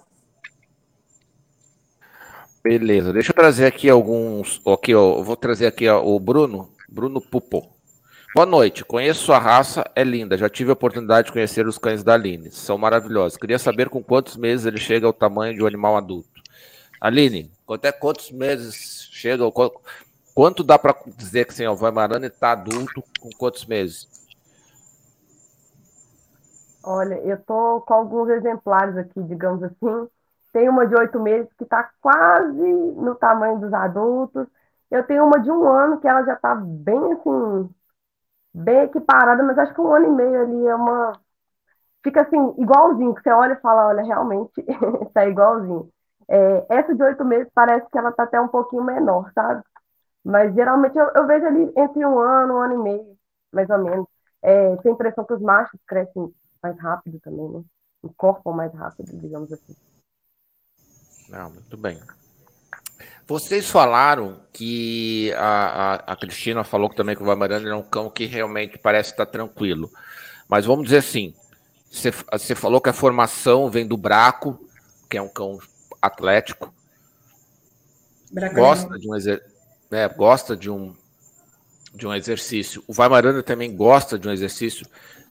Beleza, 2.63 3.13
deixa 3.13 3.31
eu 3.31 3.35
trazer 3.35 3.65
aqui 3.65 3.89
alguns. 3.89 4.61
Aqui, 4.67 4.93
ó, 4.93 5.21
vou 5.23 5.35
trazer 5.37 5.67
aqui 5.67 5.87
ó, 5.87 6.03
o 6.03 6.19
Bruno, 6.19 6.69
Bruno 6.89 7.21
Pupo. 7.21 7.69
Boa 8.35 8.45
noite, 8.45 8.83
conheço 8.85 9.23
sua 9.23 9.39
raça, 9.39 9.89
é 9.95 10.03
linda. 10.03 10.37
Já 10.37 10.49
tive 10.49 10.69
a 10.69 10.73
oportunidade 10.73 11.27
de 11.27 11.31
conhecer 11.31 11.65
os 11.65 11.77
cães 11.77 12.03
da 12.03 12.13
Aline, 12.13 12.51
são 12.51 12.77
maravilhosos. 12.77 13.37
Queria 13.37 13.57
saber 13.57 13.89
com 13.89 14.03
quantos 14.03 14.35
meses 14.35 14.65
ele 14.65 14.77
chega 14.77 15.07
ao 15.07 15.13
tamanho 15.13 15.55
de 15.55 15.63
um 15.63 15.67
animal 15.67 15.95
adulto. 15.95 16.29
Aline, 16.99 17.49
até 17.69 17.91
quantos 17.91 18.29
meses 18.29 19.07
chega? 19.11 19.43
Quanto 20.35 20.63
dá 20.63 20.77
para 20.77 20.95
dizer 21.17 21.45
que 21.45 21.53
assim, 21.53 21.65
o 21.65 21.75
Vaimarane 21.75 22.27
está 22.27 22.51
adulto 22.51 23.03
com 23.19 23.29
quantos 23.37 23.65
meses? 23.65 24.07
Olha, 26.83 27.15
eu 27.15 27.37
tô 27.43 27.81
com 27.81 27.93
alguns 27.93 28.29
exemplares 28.29 28.97
aqui, 28.97 29.23
digamos 29.23 29.63
assim. 29.63 30.09
Tem 30.51 30.67
uma 30.69 30.87
de 30.87 30.95
oito 30.95 31.19
meses 31.19 31.51
que 31.53 31.63
está 31.63 31.89
quase 32.01 32.73
no 32.95 33.15
tamanho 33.15 33.59
dos 33.59 33.73
adultos. 33.73 34.47
Eu 34.89 35.03
tenho 35.05 35.25
uma 35.25 35.39
de 35.39 35.51
um 35.51 35.67
ano 35.67 35.99
que 35.99 36.07
ela 36.07 36.23
já 36.23 36.33
está 36.33 36.55
bem 36.55 37.13
assim, 37.13 37.69
bem 38.53 38.81
equiparada, 38.83 39.43
mas 39.43 39.57
acho 39.57 39.73
que 39.73 39.81
um 39.81 39.93
ano 39.93 40.07
e 40.07 40.11
meio 40.11 40.41
ali 40.41 40.67
é 40.67 40.75
uma. 40.75 41.13
Fica 42.03 42.21
assim, 42.21 42.55
igualzinho, 42.57 43.13
que 43.13 43.21
você 43.21 43.31
olha 43.31 43.53
e 43.53 43.61
fala, 43.61 43.87
olha, 43.87 44.03
realmente 44.03 44.53
está 45.07 45.25
igualzinho. 45.27 45.89
É, 46.27 46.65
essa 46.69 46.95
de 46.95 47.03
oito 47.03 47.25
meses 47.25 47.51
parece 47.53 47.89
que 47.89 47.97
ela 47.97 48.09
está 48.11 48.23
até 48.23 48.39
um 48.39 48.47
pouquinho 48.47 48.83
menor, 48.83 49.31
sabe? 49.33 49.63
Mas 50.23 50.53
geralmente 50.53 50.97
eu, 50.97 51.09
eu, 51.15 51.27
vejo 51.27 51.45
ali 51.45 51.71
entre 51.75 52.05
um 52.05 52.19
ano, 52.19 52.55
um 52.55 52.61
ano 52.61 52.73
e 52.75 52.77
meio, 52.77 53.17
mais 53.51 53.69
ou 53.69 53.79
menos. 53.79 54.07
É, 54.41 54.75
tem 54.77 54.91
a 54.91 54.95
impressão 54.95 55.25
que 55.25 55.33
os 55.33 55.41
machos 55.41 55.79
crescem 55.87 56.33
mais 56.61 56.79
rápido 56.79 57.19
também, 57.21 57.49
né? 57.49 57.63
O 58.03 58.13
corpo 58.13 58.53
mais 58.53 58.73
rápido, 58.73 59.17
digamos 59.19 59.51
assim. 59.51 59.75
Não, 61.29 61.51
muito 61.51 61.77
bem. 61.77 61.99
Vocês 63.27 63.69
falaram 63.69 64.41
que 64.51 65.31
a, 65.33 65.93
a, 65.93 66.13
a 66.13 66.15
Cristina 66.15 66.63
falou 66.63 66.89
que 66.89 66.95
também 66.95 67.15
que 67.15 67.21
o 67.21 67.25
Vamarano 67.25 67.67
é 67.67 67.75
um 67.75 67.83
cão 67.83 68.09
que 68.09 68.25
realmente 68.25 68.77
parece 68.77 69.11
estar 69.11 69.25
tranquilo. 69.27 69.91
Mas 70.47 70.65
vamos 70.65 70.85
dizer 70.85 70.97
assim, 70.97 71.33
você, 71.91 72.11
você 72.11 72.55
falou 72.55 72.81
que 72.81 72.89
a 72.89 72.93
formação 72.93 73.69
vem 73.69 73.87
do 73.87 73.95
Braco, 73.95 74.67
que 75.07 75.17
é 75.17 75.21
um 75.21 75.29
cão 75.29 75.59
atlético. 76.01 76.73
Gosta 78.53 78.97
de 78.97 79.07
um 79.07 79.15
exercício 79.15 79.59
né, 79.89 80.07
gosta 80.07 80.55
de 80.55 80.69
um, 80.69 80.93
de 81.93 82.05
um 82.05 82.13
exercício. 82.13 82.83
O 82.87 82.93
Vaimarana 82.93 83.41
também 83.41 83.75
gosta 83.75 84.19
de 84.19 84.27
um 84.27 84.31
exercício. 84.31 84.85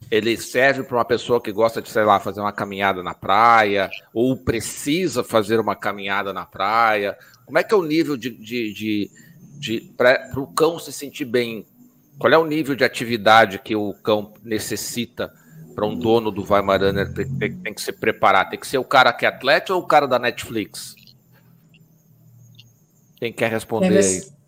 Ele 0.09 0.37
serve 0.37 0.83
para 0.83 0.97
uma 0.97 1.05
pessoa 1.05 1.41
que 1.41 1.51
gosta 1.51 1.81
de, 1.81 1.89
sei 1.89 2.03
lá, 2.03 2.19
fazer 2.19 2.41
uma 2.41 2.51
caminhada 2.51 3.03
na 3.03 3.13
praia, 3.13 3.89
ou 4.13 4.35
precisa 4.35 5.23
fazer 5.23 5.59
uma 5.59 5.75
caminhada 5.75 6.33
na 6.33 6.45
praia. 6.45 7.17
Como 7.45 7.57
é 7.57 7.63
que 7.63 7.73
é 7.73 7.77
o 7.77 7.83
nível 7.83 8.17
de. 8.17 8.31
de, 8.31 8.73
de, 8.73 9.11
de 9.59 9.81
para 9.95 10.31
o 10.37 10.47
cão 10.47 10.79
se 10.79 10.91
sentir 10.91 11.25
bem? 11.25 11.65
Qual 12.17 12.33
é 12.33 12.37
o 12.37 12.45
nível 12.45 12.75
de 12.75 12.83
atividade 12.83 13.59
que 13.59 13.75
o 13.75 13.93
cão 13.93 14.33
necessita 14.43 15.33
para 15.75 15.85
um 15.85 15.97
dono 15.97 16.31
do 16.31 16.43
Weimaraner 16.43 17.13
tem, 17.13 17.55
tem, 17.55 17.73
que 17.73 17.81
se 17.81 17.93
preparar? 17.93 18.49
Tem 18.49 18.59
que 18.59 18.67
ser 18.67 18.77
o 18.77 18.83
cara 18.83 19.13
que 19.13 19.25
é 19.25 19.29
atleta 19.29 19.73
ou 19.73 19.81
o 19.81 19.87
cara 19.87 20.07
da 20.07 20.19
Netflix? 20.19 20.95
Quem 23.15 23.31
quer 23.31 23.51
responder 23.51 23.97
aí? 23.97 24.38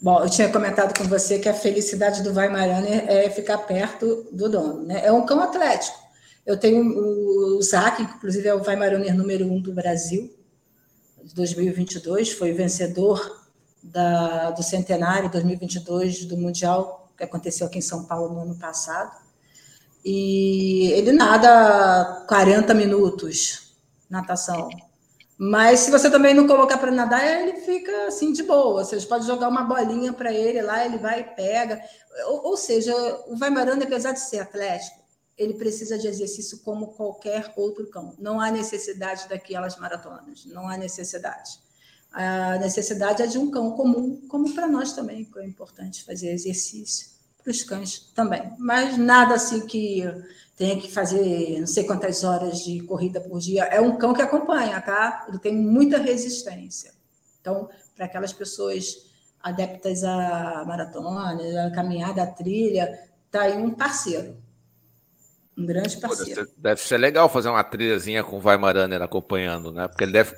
Bom, 0.00 0.22
eu 0.22 0.28
tinha 0.28 0.50
comentado 0.52 0.96
com 0.96 1.04
você 1.04 1.38
que 1.38 1.48
a 1.48 1.54
felicidade 1.54 2.22
do 2.22 2.32
Weimaraner 2.32 3.04
é 3.08 3.30
ficar 3.30 3.58
perto 3.58 4.28
do 4.30 4.48
dono, 4.48 4.82
né? 4.82 5.04
É 5.04 5.10
um 5.10 5.24
cão 5.24 5.40
atlético. 5.40 5.96
Eu 6.44 6.58
tenho 6.58 6.84
o 6.86 7.62
Zac, 7.62 8.02
inclusive 8.02 8.46
é 8.46 8.54
o 8.54 8.62
Weimaraner 8.62 9.14
número 9.14 9.46
um 9.46 9.60
do 9.60 9.72
Brasil, 9.72 10.32
de 11.24 11.34
2022, 11.34 12.32
foi 12.32 12.52
vencedor 12.52 13.44
da, 13.82 14.50
do 14.50 14.62
centenário 14.62 15.30
2022 15.30 16.24
do 16.24 16.36
Mundial, 16.36 17.10
que 17.16 17.24
aconteceu 17.24 17.66
aqui 17.66 17.78
em 17.78 17.82
São 17.82 18.04
Paulo 18.04 18.32
no 18.32 18.40
ano 18.42 18.54
passado. 18.56 19.10
E 20.04 20.92
ele 20.92 21.10
nada 21.10 22.24
40 22.28 22.72
minutos, 22.74 23.74
natação. 24.08 24.68
Mas 25.38 25.80
se 25.80 25.90
você 25.90 26.10
também 26.10 26.32
não 26.32 26.46
colocar 26.46 26.78
para 26.78 26.90
nadar, 26.90 27.42
ele 27.42 27.60
fica 27.60 28.06
assim 28.06 28.32
de 28.32 28.42
boa. 28.42 28.84
Você 28.84 28.98
pode 29.02 29.26
jogar 29.26 29.48
uma 29.48 29.64
bolinha 29.64 30.12
para 30.12 30.32
ele 30.32 30.62
lá, 30.62 30.84
ele 30.84 30.96
vai 30.96 31.20
e 31.20 31.24
pega. 31.24 31.82
Ou, 32.28 32.46
ou 32.46 32.56
seja, 32.56 32.94
o 33.26 33.36
Vaimarana, 33.36 33.84
apesar 33.84 34.12
de 34.12 34.20
ser 34.20 34.38
atlético, 34.38 35.04
ele 35.36 35.54
precisa 35.54 35.98
de 35.98 36.08
exercício 36.08 36.60
como 36.60 36.94
qualquer 36.94 37.52
outro 37.54 37.86
cão. 37.90 38.14
Não 38.18 38.40
há 38.40 38.50
necessidade 38.50 39.28
daquelas 39.28 39.76
maratonas, 39.76 40.46
não 40.46 40.68
há 40.68 40.78
necessidade. 40.78 41.58
A 42.10 42.56
necessidade 42.56 43.22
é 43.22 43.26
de 43.26 43.36
um 43.36 43.50
cão 43.50 43.72
comum, 43.72 44.26
como 44.28 44.54
para 44.54 44.66
nós 44.66 44.94
também, 44.94 45.24
que 45.24 45.38
é 45.38 45.44
importante 45.44 46.02
fazer 46.02 46.32
exercício 46.32 47.15
os 47.50 47.62
cães 47.62 48.10
também. 48.14 48.52
Mas 48.58 48.96
nada 48.96 49.34
assim 49.34 49.66
que 49.66 50.04
tenha 50.56 50.80
que 50.80 50.90
fazer 50.90 51.60
não 51.60 51.66
sei 51.66 51.84
quantas 51.84 52.24
horas 52.24 52.64
de 52.64 52.80
corrida 52.80 53.20
por 53.20 53.38
dia. 53.38 53.64
É 53.64 53.80
um 53.80 53.98
cão 53.98 54.14
que 54.14 54.22
acompanha, 54.22 54.80
tá? 54.80 55.26
Ele 55.28 55.38
tem 55.38 55.54
muita 55.54 55.98
resistência. 55.98 56.92
Então, 57.40 57.68
para 57.94 58.06
aquelas 58.06 58.32
pessoas 58.32 59.06
adeptas 59.42 60.02
à 60.02 60.64
maratona, 60.66 61.66
à 61.66 61.70
caminhada, 61.70 62.22
à 62.22 62.26
trilha, 62.26 62.98
tá 63.30 63.42
aí 63.42 63.56
um 63.56 63.70
parceiro. 63.70 64.36
Um 65.56 65.64
grande 65.64 65.96
parceiro. 65.98 66.46
Pô, 66.46 66.52
deve, 66.58 66.80
ser, 66.82 66.98
legal 66.98 67.28
fazer 67.28 67.48
uma 67.48 67.64
trilhazinha 67.64 68.22
com 68.24 68.36
o 68.36 68.44
Weimaraner 68.44 69.00
acompanhando, 69.00 69.72
né? 69.72 69.88
Porque 69.88 70.04
ele 70.04 70.12
deve. 70.12 70.34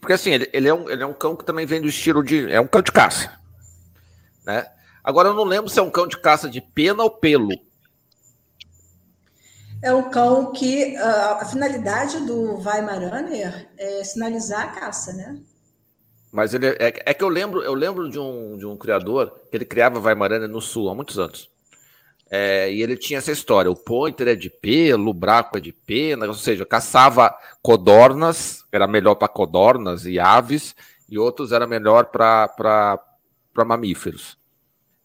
Porque 0.00 0.12
assim, 0.12 0.30
ele, 0.30 0.48
ele, 0.52 0.68
é 0.68 0.74
um, 0.74 0.88
ele 0.88 1.02
é 1.02 1.06
um 1.06 1.14
cão 1.14 1.34
que 1.34 1.44
também 1.44 1.66
vem 1.66 1.80
do 1.80 1.88
estilo 1.88 2.22
de. 2.22 2.50
É 2.50 2.60
um 2.60 2.66
cão 2.66 2.80
de 2.80 2.92
caça. 2.92 3.32
Né? 4.44 4.66
Agora 5.02 5.28
eu 5.28 5.34
não 5.34 5.44
lembro 5.44 5.68
se 5.68 5.78
é 5.78 5.82
um 5.82 5.90
cão 5.90 6.06
de 6.06 6.18
caça 6.18 6.48
de 6.48 6.60
pena 6.60 7.02
ou 7.02 7.10
pelo. 7.10 7.50
É 9.82 9.92
um 9.92 10.10
cão 10.10 10.52
que 10.52 10.96
a, 10.96 11.38
a 11.40 11.44
finalidade 11.44 12.24
do 12.24 12.56
Weimaraner 12.58 13.68
é 13.76 14.04
sinalizar 14.04 14.62
a 14.62 14.68
caça, 14.68 15.12
né? 15.12 15.40
Mas 16.30 16.54
ele 16.54 16.68
é, 16.68 17.02
é, 17.04 17.12
que 17.12 17.22
eu 17.22 17.28
lembro, 17.28 17.62
eu 17.62 17.74
lembro 17.74 18.08
de 18.08 18.18
um, 18.18 18.56
de 18.56 18.64
um 18.64 18.76
criador 18.76 19.40
que 19.50 19.56
ele 19.56 19.64
criava 19.64 19.98
Weimaraner 19.98 20.48
no 20.48 20.60
sul 20.60 20.88
há 20.88 20.94
muitos 20.94 21.18
anos. 21.18 21.50
É, 22.30 22.72
e 22.72 22.80
ele 22.80 22.96
tinha 22.96 23.18
essa 23.18 23.32
história: 23.32 23.70
o 23.70 23.76
pointer 23.76 24.28
é 24.28 24.34
de 24.34 24.48
pelo, 24.48 25.10
o 25.10 25.14
braco 25.14 25.58
é 25.58 25.60
de 25.60 25.72
pena, 25.72 26.26
ou 26.26 26.32
seja, 26.32 26.64
caçava 26.64 27.36
codornas, 27.60 28.64
era 28.72 28.86
melhor 28.86 29.16
para 29.16 29.28
codornas 29.28 30.06
e 30.06 30.18
aves, 30.18 30.74
e 31.06 31.18
outros 31.18 31.52
era 31.52 31.66
melhor 31.66 32.06
para 32.06 32.98
mamíferos. 33.66 34.38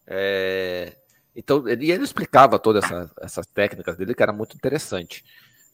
É, 0.08 0.96
então, 1.36 1.68
ele, 1.68 1.90
ele 1.90 2.02
explicava 2.02 2.58
todas 2.58 2.82
essa, 2.84 3.10
essas 3.20 3.46
técnicas 3.46 3.96
dele, 3.96 4.14
que 4.14 4.22
era 4.22 4.32
muito 4.32 4.56
interessante. 4.56 5.24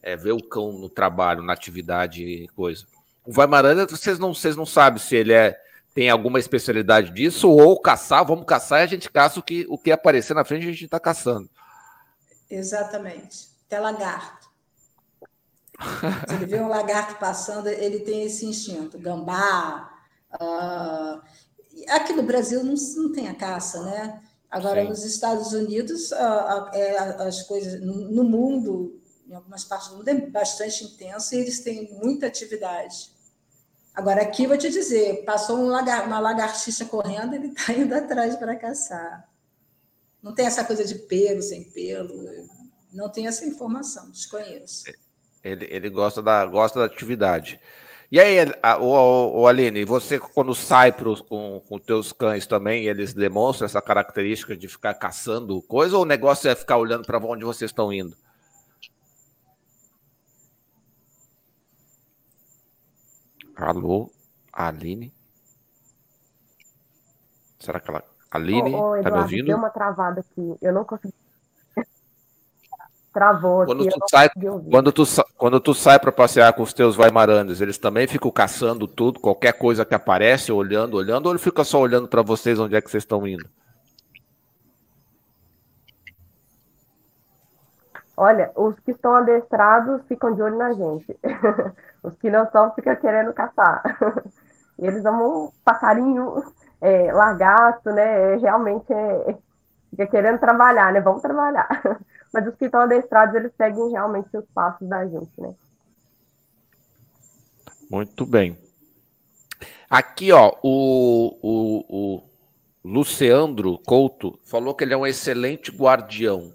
É, 0.02 0.16
ver 0.16 0.32
o 0.32 0.42
cão 0.42 0.72
no 0.72 0.90
trabalho, 0.90 1.42
na 1.42 1.52
atividade 1.52 2.22
e 2.22 2.48
coisa. 2.48 2.84
O 3.24 3.38
Weimaraner, 3.38 3.88
vocês 3.88 4.18
não, 4.18 4.34
vocês 4.34 4.56
não 4.56 4.66
sabem 4.66 4.98
se 4.98 5.16
ele 5.16 5.32
é 5.32 5.58
tem 5.94 6.10
alguma 6.10 6.40
especialidade 6.40 7.12
disso, 7.12 7.48
ou 7.48 7.80
caçar, 7.80 8.26
vamos 8.26 8.44
caçar 8.44 8.80
e 8.80 8.82
a 8.82 8.86
gente 8.86 9.08
caça 9.08 9.38
o 9.38 9.42
que, 9.42 9.64
o 9.68 9.78
que 9.78 9.92
aparecer 9.92 10.34
na 10.34 10.44
frente, 10.44 10.66
a 10.66 10.70
gente 10.72 10.84
está 10.84 10.98
caçando. 10.98 11.48
Exatamente. 12.50 13.48
Até 13.66 13.78
lagarto. 13.78 14.50
Se 16.28 16.34
ele 16.34 16.46
vê 16.46 16.60
um 16.60 16.68
lagarto 16.68 17.14
passando, 17.14 17.68
ele 17.68 18.00
tem 18.00 18.24
esse 18.24 18.44
instinto. 18.44 18.98
Gambá. 18.98 19.90
Uh... 20.32 21.22
Aqui 21.90 22.12
no 22.12 22.22
Brasil 22.22 22.62
não, 22.62 22.74
não 22.96 23.12
tem 23.12 23.28
a 23.28 23.34
caça, 23.34 23.82
né? 23.82 24.22
Agora, 24.50 24.82
Sim. 24.82 24.88
nos 24.88 25.04
Estados 25.04 25.52
Unidos, 25.52 26.12
uh, 26.12 26.14
uh, 26.14 27.22
as 27.22 27.42
coisas. 27.42 27.80
No, 27.80 28.10
no 28.10 28.24
mundo, 28.24 29.00
em 29.26 29.34
algumas 29.34 29.64
partes 29.64 29.88
do 29.88 29.96
mundo, 29.96 30.08
é 30.08 30.14
bastante 30.14 30.84
intenso 30.84 31.34
e 31.34 31.38
eles 31.38 31.60
têm 31.60 31.92
muita 31.94 32.26
atividade. 32.26 33.10
Agora, 33.94 34.22
aqui 34.22 34.46
vou 34.46 34.56
te 34.56 34.70
dizer: 34.70 35.24
passou 35.24 35.58
um 35.58 35.66
lagar, 35.66 36.06
uma 36.06 36.18
lagartixa 36.18 36.84
correndo, 36.84 37.34
ele 37.34 37.48
está 37.48 37.72
indo 37.72 37.94
atrás 37.94 38.36
para 38.36 38.56
caçar. 38.56 39.28
Não 40.22 40.34
tem 40.34 40.46
essa 40.46 40.64
coisa 40.64 40.84
de 40.84 40.94
pelo, 40.94 41.42
sem 41.42 41.64
pelo. 41.64 42.48
Não 42.92 43.08
tem 43.10 43.26
essa 43.26 43.44
informação, 43.44 44.10
desconheço. 44.10 44.84
Ele, 45.42 45.66
ele 45.68 45.90
gosta, 45.90 46.22
da, 46.22 46.46
gosta 46.46 46.78
da 46.78 46.86
atividade. 46.86 47.60
E 48.14 48.20
aí, 48.20 48.36
o, 48.80 49.40
o 49.40 49.48
Aline, 49.48 49.84
você 49.84 50.20
quando 50.20 50.54
sai 50.54 50.92
pros, 50.92 51.20
com 51.20 51.60
os 51.68 51.82
teus 51.82 52.12
cães 52.12 52.46
também, 52.46 52.84
eles 52.84 53.12
demonstram 53.12 53.66
essa 53.66 53.82
característica 53.82 54.56
de 54.56 54.68
ficar 54.68 54.94
caçando 54.94 55.60
coisa 55.62 55.96
ou 55.96 56.04
o 56.04 56.06
negócio 56.06 56.48
é 56.48 56.54
ficar 56.54 56.76
olhando 56.76 57.04
para 57.04 57.18
onde 57.18 57.44
vocês 57.44 57.72
estão 57.72 57.92
indo? 57.92 58.16
Alô, 63.56 64.08
Aline? 64.52 65.12
Será 67.58 67.80
que 67.80 67.90
ela. 67.90 68.04
Aline, 68.30 68.76
ô, 68.76 68.92
ô, 68.92 69.02
tá 69.02 69.10
me 69.10 69.18
ouvindo? 69.18 69.46
Deu 69.46 69.56
uma 69.56 69.70
travada 69.70 70.20
aqui. 70.20 70.56
Eu 70.62 70.72
não 70.72 70.84
consegui. 70.84 71.23
Travou 73.14 73.64
quando. 73.64 73.88
Tu 73.88 74.00
sai, 74.10 74.28
quando, 74.68 74.92
tu, 74.92 75.04
quando 75.38 75.60
tu 75.60 75.72
sai 75.72 76.00
para 76.00 76.10
passear 76.10 76.52
com 76.52 76.64
os 76.64 76.72
teus 76.72 76.96
vaimarandes, 76.96 77.60
eles 77.60 77.78
também 77.78 78.08
ficam 78.08 78.28
caçando 78.28 78.88
tudo, 78.88 79.20
qualquer 79.20 79.52
coisa 79.52 79.84
que 79.84 79.94
aparece, 79.94 80.50
olhando, 80.50 80.96
olhando, 80.96 81.26
ou 81.26 81.32
ele 81.32 81.38
fica 81.38 81.62
só 81.62 81.80
olhando 81.80 82.08
para 82.08 82.22
vocês 82.22 82.58
onde 82.58 82.74
é 82.74 82.82
que 82.82 82.90
vocês 82.90 83.04
estão 83.04 83.24
indo? 83.24 83.48
Olha, 88.16 88.50
os 88.56 88.78
que 88.80 88.90
estão 88.90 89.14
adestrados 89.14 90.02
ficam 90.08 90.34
de 90.34 90.42
olho 90.42 90.58
na 90.58 90.72
gente. 90.72 91.16
os 92.02 92.16
que 92.16 92.28
não 92.28 92.50
são 92.50 92.72
ficam 92.72 92.96
querendo 92.96 93.32
caçar. 93.32 93.80
Eles 94.76 95.04
amam 95.06 95.52
passarinho, 95.64 96.42
é, 96.80 97.12
lagarto, 97.12 97.90
né? 97.90 98.34
É, 98.34 98.36
realmente 98.38 98.92
é, 98.92 99.36
fica 99.90 100.06
querendo 100.08 100.40
trabalhar, 100.40 100.92
né? 100.92 101.00
Vamos 101.00 101.22
trabalhar. 101.22 101.68
Mas 102.34 102.46
os 102.48 102.54
que 102.56 102.66
estão 102.66 102.80
adestrados, 102.80 103.34
eles 103.34 103.52
seguem 103.56 103.92
realmente 103.92 104.36
os 104.36 104.44
passos 104.52 104.86
da 104.88 105.06
gente, 105.06 105.30
né? 105.38 105.54
Muito 107.90 108.26
bem. 108.26 108.58
Aqui, 109.88 110.32
ó, 110.32 110.52
o, 110.62 111.38
o, 111.40 111.84
o 111.88 112.22
Luciandro 112.84 113.78
Couto 113.78 114.38
falou 114.44 114.74
que 114.74 114.84
ele 114.84 114.92
é 114.92 114.96
um 114.96 115.06
excelente 115.06 115.70
guardião 115.70 116.52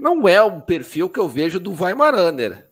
não 0.00 0.28
é 0.28 0.42
um 0.42 0.60
perfil 0.60 1.08
que 1.08 1.18
eu 1.18 1.28
vejo 1.28 1.58
do 1.58 1.72
Weimaraner. 1.72 2.66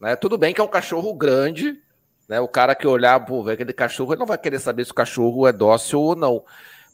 Né? 0.00 0.16
Tudo 0.16 0.36
bem 0.36 0.52
que 0.52 0.60
é 0.60 0.64
um 0.64 0.68
cachorro 0.68 1.14
grande, 1.14 1.80
né? 2.28 2.40
O 2.40 2.48
cara 2.48 2.74
que 2.74 2.86
olhar, 2.86 3.24
pô, 3.24 3.48
aquele 3.48 3.72
cachorro, 3.72 4.12
ele 4.12 4.20
não 4.20 4.26
vai 4.26 4.38
querer 4.38 4.58
saber 4.58 4.84
se 4.84 4.90
o 4.90 4.94
cachorro 4.94 5.46
é 5.46 5.52
dócil 5.52 6.00
ou 6.00 6.16
não. 6.16 6.44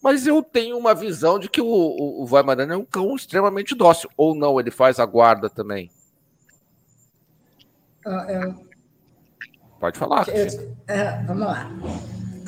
Mas 0.03 0.27
eu 0.27 0.43
tenho 0.43 0.79
uma 0.79 0.95
visão 0.95 1.39
de 1.39 1.49
que 1.49 1.61
o, 1.61 1.67
o, 1.67 2.25
o 2.25 2.39
é 2.39 2.77
um 2.77 2.85
cão 2.85 3.17
extremamente 3.17 3.75
dócil. 3.75 4.09
Ou 4.17 4.35
não, 4.35 4.61
ele 4.61 4.71
faz 4.71 4.99
a 5.01 5.07
guarda 5.07 5.51
também. 5.51 5.91
Uh, 8.07 8.69
Pode 9.81 9.99
falar. 9.99 10.29
Eu, 10.29 10.77
é, 10.87 11.23
vamos 11.25 11.47
lá. 11.47 11.71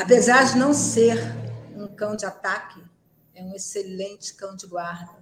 Apesar 0.01 0.45
de 0.45 0.59
não 0.59 0.73
ser 0.73 1.19
um 1.77 1.87
cão 1.89 2.17
de 2.17 2.25
ataque, 2.25 2.83
é 3.35 3.43
um 3.43 3.55
excelente 3.55 4.35
cão 4.35 4.57
de 4.57 4.67
guarda. 4.67 5.21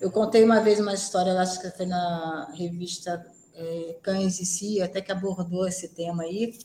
Eu 0.00 0.10
contei 0.10 0.44
uma 0.44 0.60
vez 0.60 0.78
uma 0.78 0.94
história, 0.94 1.38
acho 1.40 1.60
que 1.60 1.70
foi 1.70 1.86
na 1.86 2.52
revista 2.54 3.26
é, 3.58 3.96
Cães 4.02 4.38
e 4.40 4.46
Si, 4.46 4.80
até 4.80 5.00
que 5.00 5.10
abordou 5.10 5.66
esse 5.66 5.88
tema 5.88 6.22
aí. 6.22 6.56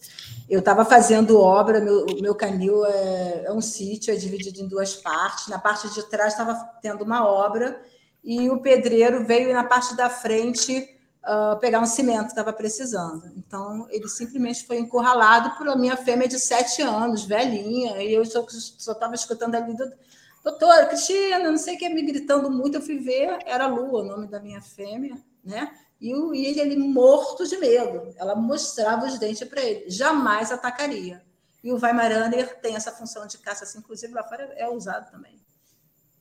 Eu 0.49 0.59
estava 0.59 0.85
fazendo 0.85 1.39
obra, 1.39 1.81
meu, 1.81 2.05
meu 2.21 2.35
canil 2.35 2.85
é, 2.85 3.45
é 3.45 3.51
um 3.51 3.61
sítio, 3.61 4.13
é 4.13 4.17
dividido 4.17 4.61
em 4.61 4.67
duas 4.67 4.95
partes. 4.95 5.47
Na 5.47 5.57
parte 5.57 5.91
de 5.93 6.03
trás 6.09 6.33
estava 6.33 6.53
tendo 6.81 7.03
uma 7.03 7.27
obra 7.27 7.81
e 8.23 8.49
o 8.49 8.61
pedreiro 8.61 9.25
veio 9.25 9.53
na 9.53 9.63
parte 9.63 9.95
da 9.95 10.09
frente 10.09 10.89
uh, 11.23 11.59
pegar 11.59 11.79
um 11.79 11.85
cimento, 11.85 12.27
estava 12.27 12.53
precisando. 12.53 13.31
Então, 13.35 13.87
ele 13.89 14.07
simplesmente 14.07 14.65
foi 14.65 14.77
encurralado 14.77 15.57
por 15.57 15.77
minha 15.77 15.97
fêmea 15.97 16.27
de 16.27 16.39
sete 16.39 16.81
anos, 16.81 17.25
velhinha, 17.25 18.01
e 18.01 18.13
eu 18.13 18.23
só 18.25 18.45
estava 18.47 19.15
escutando 19.15 19.55
ali 19.55 19.75
do, 19.75 19.91
doutora, 20.43 20.85
Cristina, 20.85 21.39
não 21.39 21.57
sei 21.57 21.75
o 21.75 21.77
que, 21.77 21.89
me 21.89 22.03
gritando 22.03 22.51
muito, 22.51 22.77
eu 22.77 22.81
fui 22.81 22.99
ver, 22.99 23.39
era 23.45 23.67
Lua, 23.67 24.01
o 24.01 24.05
nome 24.05 24.27
da 24.27 24.39
minha 24.39 24.61
fêmea, 24.61 25.17
né? 25.43 25.71
E, 26.03 26.13
o, 26.13 26.35
e 26.35 26.59
ele 26.59 26.75
morto 26.75 27.47
de 27.47 27.55
medo. 27.55 28.13
Ela 28.17 28.35
mostrava 28.35 29.05
os 29.05 29.17
dentes 29.17 29.47
para 29.47 29.61
ele, 29.61 29.89
jamais 29.89 30.51
atacaria. 30.51 31.23
E 31.63 31.71
o 31.71 31.79
Weimaraner 31.81 32.59
tem 32.59 32.75
essa 32.75 32.91
função 32.91 33.25
de 33.25 33.37
caça, 33.37 33.63
assim, 33.63 33.79
inclusive 33.79 34.13
lá 34.13 34.21
fora 34.21 34.53
é 34.57 34.67
usado 34.67 35.09
também, 35.09 35.39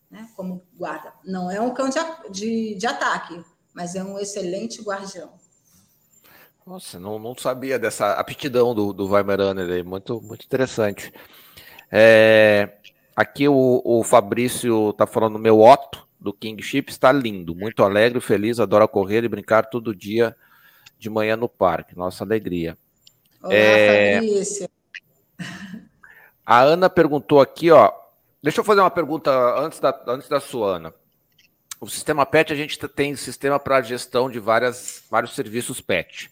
né? 0.09 0.29
como 0.37 0.63
guarda. 0.75 1.13
Não 1.25 1.51
é 1.51 1.61
um 1.61 1.75
cão 1.75 1.89
de, 1.89 1.99
de, 2.31 2.75
de 2.77 2.87
ataque, 2.87 3.45
mas 3.75 3.97
é 3.97 4.05
um 4.05 4.21
excelente 4.21 4.81
guardião. 4.81 5.33
Nossa, 6.65 7.01
não, 7.01 7.19
não 7.19 7.37
sabia 7.37 7.77
dessa 7.77 8.13
aptidão 8.13 8.73
do, 8.73 8.93
do 8.93 9.11
Weimaraner, 9.11 9.85
muito, 9.85 10.21
muito 10.21 10.47
interessante. 10.47 11.13
É, 11.91 12.79
Aqui 13.15 13.47
o, 13.47 13.83
o 13.85 14.03
Fabrício 14.03 14.93
tá 14.95 15.07
falando, 15.07 15.39
meu 15.39 15.61
Otto 15.61 16.07
do 16.23 16.33
Kingship 16.33 16.85
está 16.89 17.11
lindo, 17.11 17.55
muito 17.55 17.83
alegre, 17.83 18.21
feliz, 18.21 18.61
adora 18.61 18.87
correr 18.87 19.25
e 19.25 19.29
brincar 19.29 19.67
todo 19.67 19.95
dia 19.95 20.37
de 20.99 21.11
manhã 21.11 21.37
no 21.37 21.49
parque. 21.49 21.97
Nossa 21.97 22.23
alegria. 22.23 22.79
Olá, 23.43 23.55
é... 23.55 24.15
Fabrício. 24.15 24.69
A 26.47 26.61
Ana 26.61 26.89
perguntou 26.89 27.41
aqui, 27.41 27.71
ó. 27.71 27.93
Deixa 28.43 28.61
eu 28.61 28.65
fazer 28.65 28.81
uma 28.81 28.91
pergunta 28.91 29.31
antes 29.61 29.81
da, 29.81 30.03
antes 30.09 30.29
da 30.29 30.41
sua, 30.41 30.77
Ana. 30.77 30.95
O 31.81 31.89
sistema 31.89 32.25
PET, 32.25 32.53
a 32.53 32.57
gente 32.57 32.79
tem 32.89 33.17
sistema 33.17 33.59
para 33.59 33.83
gestão 33.83 34.31
de 34.31 34.39
várias, 34.39 35.03
vários 35.11 35.35
serviços 35.35 35.81
PET. 35.81 36.31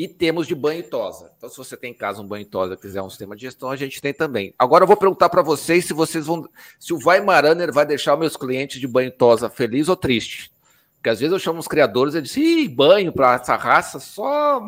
E 0.00 0.08
temos 0.08 0.46
de 0.46 0.54
banho 0.54 0.80
e 0.80 0.82
tosa. 0.82 1.30
Então, 1.36 1.50
se 1.50 1.58
você 1.58 1.76
tem 1.76 1.90
em 1.90 1.94
casa 1.94 2.22
um 2.22 2.26
banho 2.26 2.40
e 2.40 2.46
tosa 2.46 2.74
quiser 2.74 3.02
um 3.02 3.10
sistema 3.10 3.36
de 3.36 3.42
gestão, 3.42 3.68
a 3.68 3.76
gente 3.76 4.00
tem 4.00 4.14
também. 4.14 4.54
Agora 4.58 4.84
eu 4.84 4.86
vou 4.86 4.96
perguntar 4.96 5.28
para 5.28 5.42
vocês 5.42 5.84
se 5.84 5.92
vocês 5.92 6.24
vão. 6.24 6.48
Se 6.78 6.94
o 6.94 6.98
Weimaraner 7.06 7.70
vai 7.70 7.84
deixar 7.84 8.16
meus 8.16 8.34
clientes 8.34 8.80
de 8.80 8.88
banho 8.88 9.08
e 9.08 9.10
tosa 9.10 9.50
feliz 9.50 9.90
ou 9.90 9.96
triste. 9.96 10.50
Porque 10.96 11.10
às 11.10 11.20
vezes 11.20 11.34
eu 11.34 11.38
chamo 11.38 11.58
os 11.58 11.68
criadores 11.68 12.14
e 12.14 12.22
dizem, 12.22 12.42
ih, 12.62 12.68
banho 12.68 13.12
para 13.12 13.34
essa 13.34 13.56
raça 13.56 14.00
só 14.00 14.66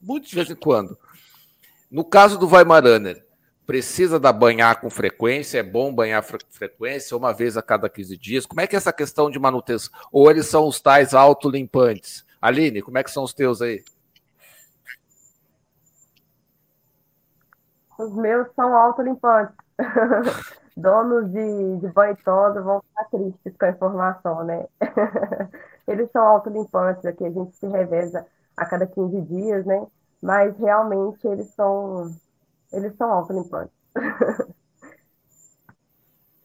muito 0.00 0.26
de 0.26 0.34
vez 0.34 0.48
em 0.48 0.54
quando. 0.54 0.96
No 1.90 2.02
caso 2.02 2.38
do 2.38 2.48
Weimaraner, 2.48 3.22
precisa 3.66 4.18
da 4.18 4.32
banhar 4.32 4.80
com 4.80 4.88
frequência? 4.88 5.58
É 5.58 5.62
bom 5.62 5.92
banhar 5.92 6.22
fre 6.22 6.38
frequência, 6.48 7.14
uma 7.14 7.34
vez 7.34 7.58
a 7.58 7.60
cada 7.60 7.86
15 7.90 8.16
dias? 8.16 8.46
Como 8.46 8.62
é 8.62 8.66
que 8.66 8.74
é 8.74 8.78
essa 8.78 8.94
questão 8.94 9.30
de 9.30 9.38
manutenção? 9.38 9.92
Ou 10.10 10.30
eles 10.30 10.46
são 10.46 10.66
os 10.66 10.80
tais 10.80 11.12
autolimpantes? 11.12 12.24
Aline, 12.40 12.80
como 12.80 12.96
é 12.96 13.04
que 13.04 13.10
são 13.10 13.22
os 13.22 13.34
teus 13.34 13.60
aí? 13.60 13.84
Os 18.00 18.14
meus 18.14 18.48
são 18.54 18.74
autolimpantes. 18.74 19.54
Donos 20.76 21.30
de, 21.30 21.76
de 21.78 21.88
banho 21.88 22.16
todo 22.24 22.62
vão 22.64 22.80
ficar 22.80 23.04
tristes 23.10 23.56
com 23.58 23.64
a 23.66 23.70
informação, 23.70 24.44
né? 24.44 24.66
Eles 25.86 26.10
são 26.10 26.26
autolimpantes, 26.26 27.04
aqui 27.04 27.24
a 27.24 27.30
gente 27.30 27.54
se 27.56 27.66
reveza 27.66 28.26
a 28.56 28.64
cada 28.64 28.86
15 28.86 29.20
dias, 29.22 29.66
né? 29.66 29.86
Mas 30.22 30.56
realmente 30.58 31.26
eles 31.26 31.48
são 31.54 32.14
eles 32.72 32.94
são 32.96 33.10
autolimpantes. 33.10 33.74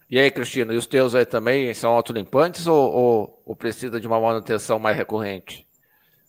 E 0.08 0.20
aí, 0.20 0.30
Cristina, 0.30 0.72
e 0.72 0.78
os 0.78 0.86
teus 0.86 1.16
aí 1.16 1.26
também 1.26 1.74
são 1.74 1.92
autolimpantes 1.92 2.68
ou, 2.68 2.94
ou, 2.94 3.42
ou 3.44 3.56
precisa 3.56 4.00
de 4.00 4.06
uma 4.06 4.22
manutenção 4.22 4.78
mais 4.78 4.96
recorrente? 4.96 5.68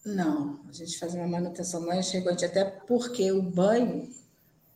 Não, 0.04 0.58
a 0.66 0.72
gente 0.72 0.98
faz 0.98 1.14
uma 1.14 1.28
manutenção 1.28 1.84
mais 1.84 2.10
recorrente, 2.10 2.46
até 2.46 2.64
porque 2.64 3.30
o 3.30 3.42
banho 3.42 4.08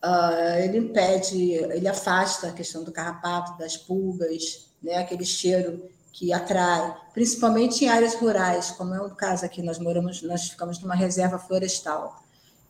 uh, 0.05 0.59
ele 0.63 0.79
impede, 0.79 1.53
ele 1.53 1.89
afasta 1.89 2.49
a 2.49 2.53
questão 2.53 2.83
do 2.83 2.93
carrapato, 2.93 3.59
das 3.59 3.77
pulgas, 3.77 4.69
né, 4.83 4.97
aquele 4.97 5.25
cheiro 5.25 5.83
que 6.13 6.33
atrai, 6.33 6.97
principalmente 7.15 7.85
em 7.85 7.89
áreas 7.89 8.15
rurais, 8.15 8.71
como 8.73 8.95
é 8.95 9.01
o 9.01 9.11
caso 9.11 9.45
aqui, 9.45 9.63
nós 9.63 9.79
moramos, 9.79 10.23
nós 10.23 10.49
ficamos 10.49 10.81
numa 10.81 10.95
reserva 10.95 11.39
florestal. 11.39 12.23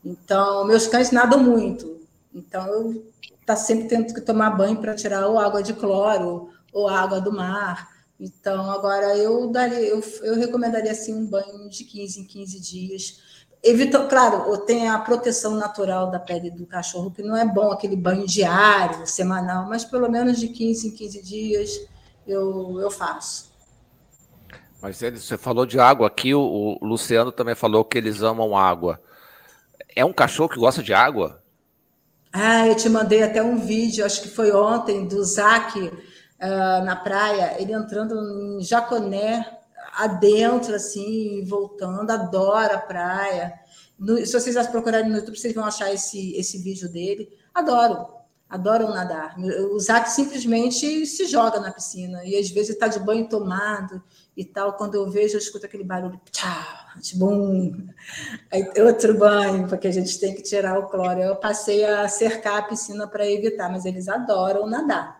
Então, 0.05 0.65
meus 0.65 0.87
cães 0.87 1.11
nadam 1.11 1.43
muito, 1.43 2.01
então 2.35 2.67
eu 2.67 3.13
tá 3.47 3.57
sempre 3.57 3.89
tendo 3.89 4.15
que 4.15 4.21
tomar 4.21 4.51
banho 4.51 4.77
para 4.77 4.95
tirar 4.95 5.27
ou 5.27 5.39
água 5.39 5.63
de 5.63 5.73
cloro 5.73 6.51
ou 6.73 6.89
água 6.89 7.21
do 7.21 7.33
mar. 7.33 7.89
Então, 8.19 8.71
agora 8.71 9.17
eu 9.17 9.49
daria, 9.49 9.81
eu, 9.81 10.01
eu 10.23 10.37
recomendaria 10.37 10.93
assim 10.93 11.15
um 11.15 11.27
banho 11.27 11.69
de 11.69 11.85
15 11.85 12.21
em 12.21 12.25
15 12.25 12.61
dias 12.61 13.19
evita, 13.63 14.07
claro, 14.07 14.57
tem 14.59 14.89
a 14.89 14.99
proteção 14.99 15.55
natural 15.57 16.11
da 16.11 16.19
pele 16.19 16.51
do 16.51 16.67
cachorro, 16.67 17.11
que 17.11 17.23
não 17.23 17.37
é 17.37 17.45
bom 17.45 17.71
aquele 17.71 17.97
banho 17.97 18.27
diário, 18.27 19.07
semanal, 19.07 19.69
mas 19.69 19.85
pelo 19.85 20.11
menos 20.11 20.39
de 20.39 20.49
15 20.49 20.89
em 20.89 20.91
15 20.91 21.23
dias 21.23 21.71
eu, 22.27 22.79
eu 22.81 22.91
faço. 22.91 23.51
Mas 24.81 24.99
você 24.99 25.37
falou 25.37 25.67
de 25.67 25.79
água 25.79 26.07
aqui, 26.07 26.35
o, 26.35 26.79
o 26.81 26.87
Luciano 26.87 27.31
também 27.31 27.55
falou 27.55 27.85
que 27.85 27.99
eles 27.99 28.23
amam 28.23 28.57
água. 28.57 29.01
É 29.95 30.05
um 30.05 30.13
cachorro 30.13 30.49
que 30.49 30.59
gosta 30.59 30.83
de 30.83 30.95
água? 30.95 31.43
Ah, 32.33 32.67
eu 32.67 32.75
te 32.75 32.89
mandei 32.89 33.23
até 33.23 33.43
um 33.43 33.59
vídeo, 33.59 34.07
acho 34.07 34.23
que 34.23 34.29
foi 34.29 34.53
ontem, 34.53 35.07
do 35.07 35.23
Zac 35.23 35.79
uh, 35.79 35.91
na 36.85 36.97
praia, 36.97 37.57
ele 37.61 37.73
entrando 37.73 38.15
em 38.15 38.63
Jaconé, 38.63 39.45
adentro, 39.97 40.75
assim, 40.75 41.45
voltando, 41.45 42.11
adora 42.11 42.75
a 42.75 42.81
praia. 42.81 43.55
No, 43.99 44.17
se 44.25 44.33
vocês 44.33 44.67
procurarem 44.69 45.11
no 45.11 45.17
YouTube, 45.17 45.39
vocês 45.39 45.55
vão 45.55 45.65
achar 45.65 45.93
esse, 45.93 46.35
esse 46.37 46.59
vídeo 46.59 46.89
dele. 46.89 47.29
Adoram, 47.53 48.09
adoram 48.49 48.91
nadar. 48.91 49.37
O 49.73 49.79
Zac 49.79 50.11
simplmente 50.11 51.05
se 51.07 51.27
joga 51.27 51.61
na 51.61 51.71
piscina 51.71 52.25
e 52.25 52.37
às 52.37 52.51
vezes 52.51 52.71
está 52.71 52.89
de 52.89 52.99
banho 52.99 53.29
tomado 53.29 54.03
e 54.37 54.45
tal. 54.45 54.73
Quando 54.75 54.95
eu 54.95 55.11
vejo, 55.11 55.35
eu 55.35 55.39
escuto 55.39 55.67
aquele 55.67 55.85
barulho, 55.85 56.21
tchau, 56.31 56.49
bum. 57.17 57.89
Aí 58.51 58.71
outro 58.83 59.19
banho, 59.19 59.69
porque 59.69 59.89
a 59.89 59.93
gente 59.93 60.19
tem 60.19 60.35
que 60.35 60.43
tirar 60.43 60.79
o 60.79 60.89
cloro. 60.89 61.21
Eu 61.21 61.37
passei 61.37 61.85
a 61.85 62.09
cercar 62.09 62.59
a 62.59 62.63
piscina 62.63 63.07
para 63.07 63.31
evitar, 63.31 63.71
mas 63.71 63.85
eles 63.85 64.09
adoram 64.09 64.67
nadar. 64.67 65.20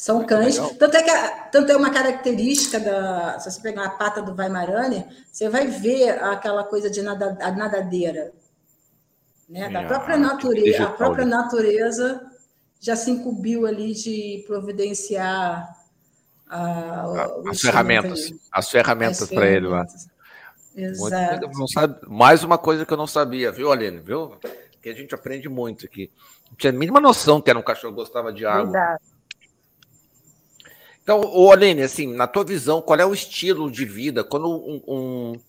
São 0.00 0.24
cães. 0.24 0.56
Tanto 0.78 0.96
é, 0.96 1.02
que 1.02 1.50
tanto 1.52 1.70
é 1.70 1.76
uma 1.76 1.90
característica 1.90 2.80
da. 2.80 3.38
Se 3.38 3.50
você 3.50 3.60
pegar 3.60 3.84
a 3.84 3.90
pata 3.90 4.22
do 4.22 4.34
Weimaraner, 4.34 5.06
você 5.30 5.46
vai 5.50 5.66
ver 5.66 6.24
aquela 6.24 6.64
coisa 6.64 6.88
de 6.88 7.02
nada, 7.02 7.36
a 7.38 7.52
nadadeira. 7.52 8.32
Né? 9.46 9.68
Da 9.68 9.84
própria 9.84 10.16
natureza. 10.16 10.84
A 10.84 10.90
própria 10.90 11.26
natureza 11.26 12.18
já 12.80 12.96
se 12.96 13.10
incumbiu 13.10 13.66
ali 13.66 13.92
de 13.92 14.42
providenciar 14.46 15.68
a, 16.48 17.26
as, 17.50 17.60
ferramentas, 17.60 18.32
as 18.50 18.70
ferramentas. 18.70 19.28
para 19.28 19.48
ele 19.48 19.68
lá. 19.68 19.86
Exato. 20.74 21.46
Muito, 21.46 22.10
mais 22.10 22.42
uma 22.42 22.56
coisa 22.56 22.86
que 22.86 22.92
eu 22.94 22.96
não 22.96 23.06
sabia, 23.06 23.52
viu, 23.52 23.70
Aline? 23.70 24.00
Viu? 24.00 24.34
Que 24.80 24.88
a 24.88 24.94
gente 24.94 25.14
aprende 25.14 25.46
muito 25.46 25.84
aqui. 25.84 26.10
Não 26.48 26.56
tinha 26.56 26.72
a 26.72 26.74
mínima 26.74 27.00
noção 27.00 27.38
que 27.38 27.50
era 27.50 27.58
um 27.58 27.62
cachorro 27.62 27.92
que 27.92 28.00
gostava 28.00 28.32
de 28.32 28.46
água. 28.46 28.62
Verdade. 28.62 29.19
Então, 31.10 31.22
Olene, 31.34 31.82
assim, 31.82 32.14
na 32.14 32.28
tua 32.28 32.44
visão, 32.44 32.80
qual 32.80 33.00
é 33.00 33.04
o 33.04 33.12
estilo 33.12 33.68
de 33.68 33.84
vida 33.84 34.22
quando 34.22 34.48
um, 34.48 34.80
um, 34.86 35.40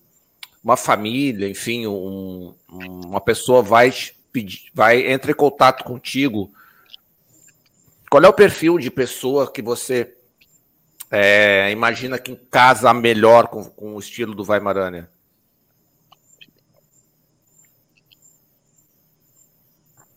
uma 0.64 0.76
família, 0.76 1.48
enfim, 1.48 1.86
um, 1.86 2.56
uma 2.68 3.22
pessoa 3.22 3.62
vai 3.62 3.94
pedir, 4.32 4.72
vai 4.74 5.12
entrar 5.12 5.30
em 5.30 5.36
contato 5.36 5.84
contigo? 5.84 6.52
Qual 8.10 8.24
é 8.24 8.28
o 8.28 8.34
perfil 8.34 8.80
de 8.80 8.90
pessoa 8.90 9.52
que 9.52 9.62
você 9.62 10.16
é, 11.12 11.70
imagina 11.70 12.18
que 12.18 12.36
casa 12.50 12.92
melhor 12.92 13.48
com, 13.48 13.64
com 13.64 13.94
o 13.94 14.00
estilo 14.00 14.34
do 14.34 14.44
Weimaraner? 14.44 15.08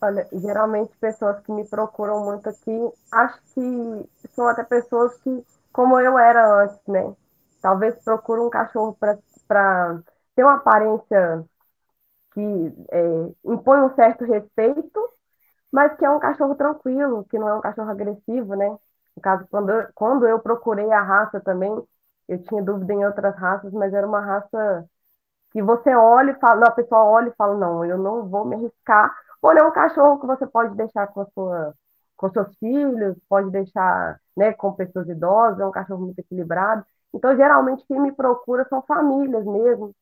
Olha, 0.05 0.27
geralmente 0.33 0.95
pessoas 0.97 1.39
que 1.41 1.51
me 1.51 1.65
procuram 1.67 2.23
muito 2.23 2.47
aqui, 2.49 2.71
acho 3.11 3.41
que 3.53 4.29
são 4.31 4.47
até 4.47 4.63
pessoas 4.63 5.17
que, 5.19 5.43
como 5.73 5.99
eu 5.99 6.17
era 6.19 6.63
antes, 6.63 6.79
né? 6.87 7.15
Talvez 7.61 7.95
procuram 8.03 8.47
um 8.47 8.49
cachorro 8.49 8.95
para 9.47 10.01
ter 10.35 10.43
uma 10.43 10.55
aparência 10.55 11.43
que 12.33 12.41
é, 12.91 13.33
impõe 13.45 13.81
um 13.81 13.95
certo 13.95 14.25
respeito, 14.25 15.09
mas 15.71 15.95
que 15.97 16.05
é 16.05 16.09
um 16.09 16.19
cachorro 16.19 16.55
tranquilo, 16.55 17.25
que 17.29 17.39
não 17.39 17.49
é 17.49 17.55
um 17.55 17.61
cachorro 17.61 17.91
agressivo, 17.91 18.55
né? 18.55 18.69
No 19.15 19.21
caso, 19.23 19.47
quando 19.49 19.71
eu, 19.71 19.87
quando 19.95 20.27
eu 20.27 20.39
procurei 20.39 20.91
a 20.91 21.01
raça 21.03 21.41
também, 21.41 21.71
eu 22.29 22.43
tinha 22.43 22.63
dúvida 22.63 22.93
em 22.93 23.05
outras 23.05 23.35
raças, 23.37 23.73
mas 23.73 23.93
era 23.93 24.07
uma 24.07 24.21
raça 24.21 24.87
que 25.51 25.61
você 25.63 25.95
olha 25.95 26.31
e 26.31 26.39
fala, 26.39 26.57
não, 26.61 26.67
a 26.67 26.71
pessoa 26.71 27.03
olha 27.05 27.29
e 27.29 27.35
fala, 27.35 27.57
não, 27.57 27.85
eu 27.85 27.97
não 27.97 28.27
vou 28.29 28.45
me 28.45 28.55
arriscar 28.55 29.15
É 29.51 29.63
um 29.63 29.71
cachorro 29.71 30.19
que 30.19 30.27
você 30.27 30.45
pode 30.47 30.75
deixar 30.75 31.07
com, 31.07 31.25
sua, 31.33 31.73
com 32.17 32.29
seus 32.31 32.55
filhos, 32.57 33.17
pode 33.29 33.49
deixar 33.51 34.19
né, 34.35 34.53
com 34.53 34.73
pessoas 34.73 35.07
idosas, 35.09 35.59
é 35.59 35.65
um 35.65 35.71
cachorro 35.71 36.01
muito 36.05 36.19
equilibrado. 36.19 36.85
Então, 37.13 37.35
geralmente, 37.35 37.85
quem 37.87 37.99
me 37.99 38.11
procura 38.11 38.65
são 38.69 38.81
famílias 38.83 39.45
mesmo, 39.45 39.95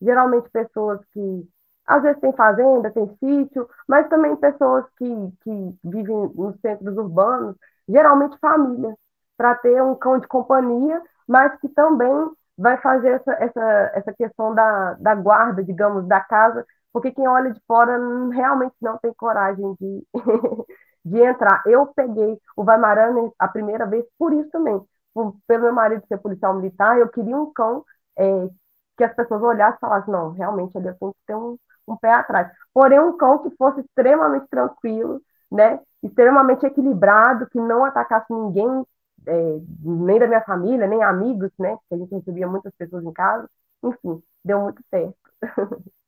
geralmente 0.00 0.50
pessoas 0.50 1.00
que 1.12 1.48
às 1.86 2.02
vezes 2.02 2.20
têm 2.20 2.32
fazenda, 2.32 2.90
têm 2.90 3.08
sítio, 3.18 3.68
mas 3.88 4.08
também 4.08 4.34
pessoas 4.36 4.84
que, 4.98 5.06
que 5.42 5.78
vivem 5.84 6.32
nos 6.34 6.58
centros 6.60 6.96
urbanos, 6.96 7.56
geralmente 7.88 8.36
família, 8.38 8.94
para 9.36 9.54
ter 9.56 9.80
um 9.82 9.94
cão 9.94 10.18
de 10.18 10.26
companhia, 10.26 11.00
mas 11.28 11.56
que 11.60 11.68
também 11.68 12.30
vai 12.58 12.76
fazer 12.78 13.10
essa, 13.10 13.32
essa, 13.34 13.90
essa 13.94 14.12
questão 14.14 14.54
da, 14.54 14.94
da 14.94 15.14
guarda, 15.14 15.62
digamos, 15.62 16.06
da 16.08 16.20
casa, 16.20 16.66
porque 16.96 17.12
quem 17.12 17.28
olha 17.28 17.52
de 17.52 17.60
fora 17.66 17.98
realmente 18.30 18.74
não 18.80 18.96
tem 18.96 19.12
coragem 19.12 19.76
de, 19.78 20.06
de 21.04 21.20
entrar. 21.20 21.62
Eu 21.66 21.88
peguei 21.88 22.40
o 22.56 22.62
Weimaraner 22.62 23.30
a 23.38 23.46
primeira 23.46 23.84
vez 23.84 24.02
por 24.18 24.32
isso 24.32 24.48
também, 24.50 24.80
por, 25.12 25.36
pelo 25.46 25.64
meu 25.64 25.74
marido 25.74 26.02
ser 26.08 26.16
policial 26.16 26.54
militar, 26.54 26.98
eu 26.98 27.06
queria 27.10 27.36
um 27.36 27.52
cão 27.52 27.84
é, 28.18 28.48
que 28.96 29.04
as 29.04 29.14
pessoas 29.14 29.42
olhassem 29.42 29.76
e 29.76 29.80
falassem, 29.80 30.10
não, 30.10 30.30
realmente 30.30 30.74
ele 30.74 30.90
tem 30.94 31.10
que 31.10 31.18
ter 31.26 31.34
um, 31.34 31.58
um 31.86 31.96
pé 31.98 32.14
atrás. 32.14 32.50
Porém, 32.72 32.98
um 32.98 33.14
cão 33.14 33.42
que 33.42 33.54
fosse 33.58 33.82
extremamente 33.82 34.46
tranquilo, 34.48 35.20
né, 35.52 35.78
extremamente 36.02 36.64
equilibrado, 36.64 37.46
que 37.50 37.60
não 37.60 37.84
atacasse 37.84 38.32
ninguém, 38.32 38.86
é, 39.26 39.60
nem 39.82 40.18
da 40.18 40.26
minha 40.26 40.42
família, 40.44 40.86
nem 40.86 41.02
amigos, 41.02 41.50
né, 41.58 41.76
que 41.90 41.94
a 41.94 41.98
gente 41.98 42.14
recebia 42.14 42.48
muitas 42.48 42.72
pessoas 42.78 43.04
em 43.04 43.12
casa, 43.12 43.46
enfim, 43.82 44.22
deu 44.42 44.62
muito 44.62 44.82
certo. 44.90 45.14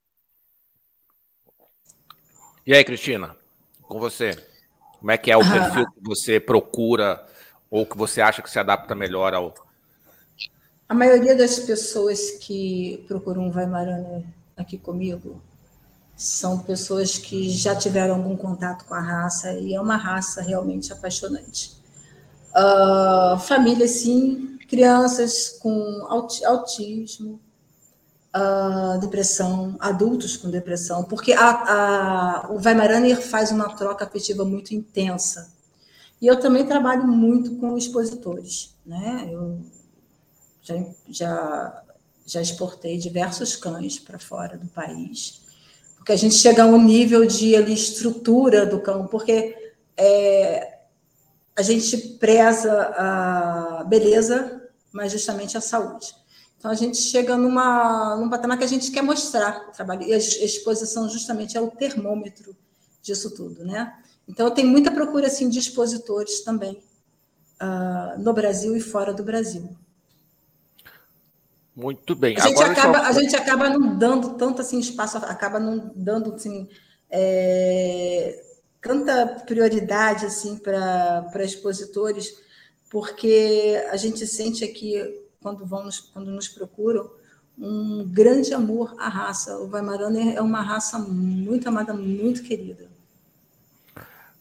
E 2.68 2.74
aí, 2.74 2.84
Cristina, 2.84 3.34
com 3.80 3.98
você, 3.98 4.36
como 4.98 5.10
é 5.10 5.16
que 5.16 5.30
é 5.30 5.36
o 5.38 5.40
perfil 5.40 5.86
que 5.90 6.04
você 6.04 6.38
procura 6.38 7.26
ou 7.70 7.86
que 7.86 7.96
você 7.96 8.20
acha 8.20 8.42
que 8.42 8.50
se 8.50 8.58
adapta 8.58 8.94
melhor 8.94 9.32
ao. 9.32 9.54
A 10.86 10.92
maioria 10.92 11.34
das 11.34 11.60
pessoas 11.60 12.32
que 12.32 13.02
procuram 13.08 13.44
um 13.44 13.56
Weimaraner 13.56 14.22
aqui 14.54 14.76
comigo 14.76 15.40
são 16.14 16.58
pessoas 16.58 17.16
que 17.16 17.48
já 17.48 17.74
tiveram 17.74 18.16
algum 18.16 18.36
contato 18.36 18.84
com 18.84 18.92
a 18.92 19.00
raça 19.00 19.54
e 19.54 19.74
é 19.74 19.80
uma 19.80 19.96
raça 19.96 20.42
realmente 20.42 20.92
apaixonante. 20.92 21.72
Uh, 22.50 23.38
família, 23.38 23.88
sim, 23.88 24.58
crianças 24.68 25.58
com 25.58 26.06
autismo, 26.44 27.40
uh, 28.34 28.98
depressão, 28.98 29.76
adultos 29.80 30.36
com 30.36 30.50
depressão, 30.50 31.04
porque 31.04 31.32
a, 31.32 31.48
a, 31.48 32.50
o 32.50 32.56
Weimaraner 32.56 33.20
faz 33.20 33.50
uma 33.50 33.74
troca 33.74 34.04
afetiva 34.04 34.44
muito 34.44 34.72
intensa. 34.74 35.52
E 36.20 36.26
eu 36.26 36.38
também 36.38 36.66
trabalho 36.66 37.06
muito 37.06 37.56
com 37.56 37.78
expositores, 37.78 38.74
né? 38.84 39.28
Eu 39.30 39.60
já, 40.62 40.74
já, 41.08 41.82
já 42.26 42.42
exportei 42.42 42.98
diversos 42.98 43.54
cães 43.56 43.98
para 43.98 44.18
fora 44.18 44.58
do 44.58 44.66
país, 44.66 45.42
porque 45.96 46.12
a 46.12 46.16
gente 46.16 46.34
chega 46.34 46.64
a 46.64 46.66
um 46.66 46.82
nível 46.82 47.24
de 47.24 47.54
ali, 47.54 47.72
estrutura 47.72 48.66
do 48.66 48.80
cão, 48.80 49.06
porque 49.06 49.72
é, 49.96 50.78
a 51.56 51.62
gente 51.62 51.96
preza 52.18 52.72
a 52.96 53.84
beleza, 53.84 54.62
mas 54.92 55.12
justamente 55.12 55.56
a 55.56 55.60
saúde. 55.60 56.14
Então 56.58 56.70
a 56.70 56.74
gente 56.74 56.98
chega 56.98 57.36
numa, 57.36 58.16
num 58.16 58.28
patamar 58.28 58.58
que 58.58 58.64
a 58.64 58.68
gente 58.68 58.90
quer 58.90 59.02
mostrar 59.02 59.68
o 59.68 59.72
trabalho. 59.72 60.02
E 60.02 60.12
a 60.12 60.16
exposição 60.16 61.08
justamente 61.08 61.56
é 61.56 61.60
o 61.60 61.70
termômetro 61.70 62.54
disso 63.00 63.34
tudo, 63.34 63.64
né? 63.64 63.94
Então 64.28 64.50
tem 64.50 64.64
muita 64.64 64.90
procura 64.90 65.28
assim 65.28 65.48
de 65.48 65.58
expositores 65.58 66.40
também 66.40 66.82
uh, 67.62 68.20
no 68.20 68.32
Brasil 68.32 68.76
e 68.76 68.80
fora 68.80 69.14
do 69.14 69.22
Brasil. 69.22 69.68
Muito 71.74 72.16
bem. 72.16 72.36
A 72.36 72.40
gente, 72.40 72.60
acaba, 72.60 72.98
a 73.02 73.12
gente 73.12 73.36
acaba 73.36 73.70
não 73.70 73.96
dando 73.96 74.34
tanto 74.34 74.60
assim 74.60 74.80
espaço, 74.80 75.16
acaba 75.18 75.60
não 75.60 75.92
dando 75.94 76.34
assim, 76.34 76.68
é, 77.08 78.42
tanta 78.82 79.26
prioridade 79.46 80.26
assim 80.26 80.56
para 80.56 81.44
expositores, 81.44 82.34
porque 82.90 83.80
a 83.92 83.96
gente 83.96 84.26
sente 84.26 84.64
aqui 84.64 85.00
quando 85.40 85.64
vão 85.64 85.88
quando 86.12 86.30
nos 86.30 86.48
procuram 86.48 87.10
um 87.58 88.04
grande 88.06 88.54
amor 88.54 88.94
à 88.98 89.08
raça. 89.08 89.58
O 89.58 89.68
Weimaraner 89.68 90.36
é 90.36 90.40
uma 90.40 90.62
raça 90.62 90.98
muito 90.98 91.68
amada, 91.68 91.92
muito 91.92 92.42
querida. 92.42 92.88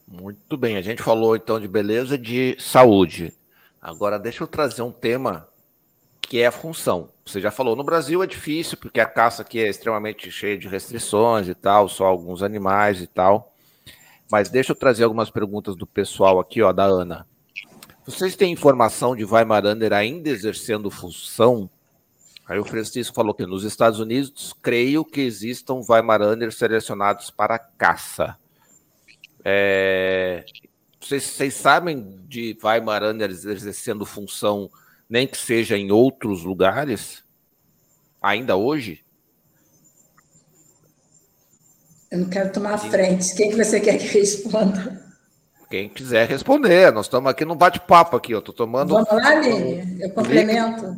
Muito 0.07 0.55
bem, 0.55 0.77
a 0.77 0.81
gente 0.81 1.01
falou 1.01 1.35
então 1.35 1.59
de 1.59 1.67
beleza 1.67 2.17
de 2.17 2.55
saúde. 2.59 3.33
Agora 3.81 4.17
deixa 4.17 4.43
eu 4.43 4.47
trazer 4.47 4.81
um 4.81 4.91
tema 4.91 5.47
que 6.21 6.39
é 6.39 6.47
a 6.47 6.51
função. 6.51 7.09
Você 7.25 7.41
já 7.41 7.51
falou, 7.51 7.75
no 7.75 7.83
Brasil 7.83 8.21
é 8.23 8.27
difícil, 8.27 8.77
porque 8.77 8.99
a 8.99 9.05
caça 9.05 9.41
aqui 9.41 9.59
é 9.59 9.67
extremamente 9.67 10.29
cheia 10.31 10.57
de 10.57 10.67
restrições 10.67 11.47
e 11.47 11.55
tal, 11.55 11.89
só 11.89 12.05
alguns 12.05 12.43
animais 12.43 13.01
e 13.01 13.07
tal. 13.07 13.53
Mas 14.29 14.49
deixa 14.49 14.71
eu 14.71 14.75
trazer 14.75 15.05
algumas 15.05 15.29
perguntas 15.29 15.75
do 15.75 15.87
pessoal 15.87 16.39
aqui, 16.39 16.61
ó, 16.61 16.71
da 16.71 16.83
Ana. 16.83 17.25
Vocês 18.07 18.37
têm 18.37 18.53
informação 18.53 19.13
de 19.13 19.25
Weimaraner 19.25 19.91
ainda 19.91 20.29
exercendo 20.29 20.89
função? 20.89 21.69
Aí 22.47 22.57
o 22.57 22.63
Francisco 22.63 23.13
falou 23.13 23.33
que 23.33 23.45
nos 23.45 23.65
Estados 23.65 23.99
Unidos, 23.99 24.55
creio 24.61 25.03
que 25.03 25.19
existam 25.19 25.81
Weimaraner 25.87 26.53
selecionados 26.53 27.29
para 27.29 27.59
caça. 27.59 28.37
É... 29.43 30.45
Vocês, 31.01 31.23
vocês 31.23 31.53
sabem 31.55 32.17
de 32.29 32.57
Weimaraner 32.63 33.29
exercendo 33.29 34.05
função 34.05 34.69
nem 35.09 35.27
que 35.27 35.37
seja 35.37 35.77
em 35.77 35.91
outros 35.91 36.43
lugares, 36.43 37.25
ainda 38.21 38.55
hoje? 38.55 39.03
Eu 42.09 42.19
não 42.19 42.29
quero 42.29 42.53
tomar 42.53 42.75
a 42.75 42.77
frente. 42.77 43.35
Quem 43.35 43.49
que 43.49 43.57
você 43.57 43.81
quer 43.81 43.97
que 43.97 44.07
responda? 44.07 45.06
Quem 45.69 45.89
quiser 45.89 46.27
responder. 46.27 46.91
Nós 46.91 47.05
estamos 47.05 47.29
aqui 47.29 47.43
no 47.43 47.55
bate-papo 47.55 48.15
aqui. 48.15 48.31
Eu 48.31 48.39
estou 48.39 48.53
tomando. 48.53 48.93
Vamos 48.93 49.11
lá, 49.11 49.29
Aline. 49.29 50.01
Eu 50.01 50.09
complemento. 50.11 50.97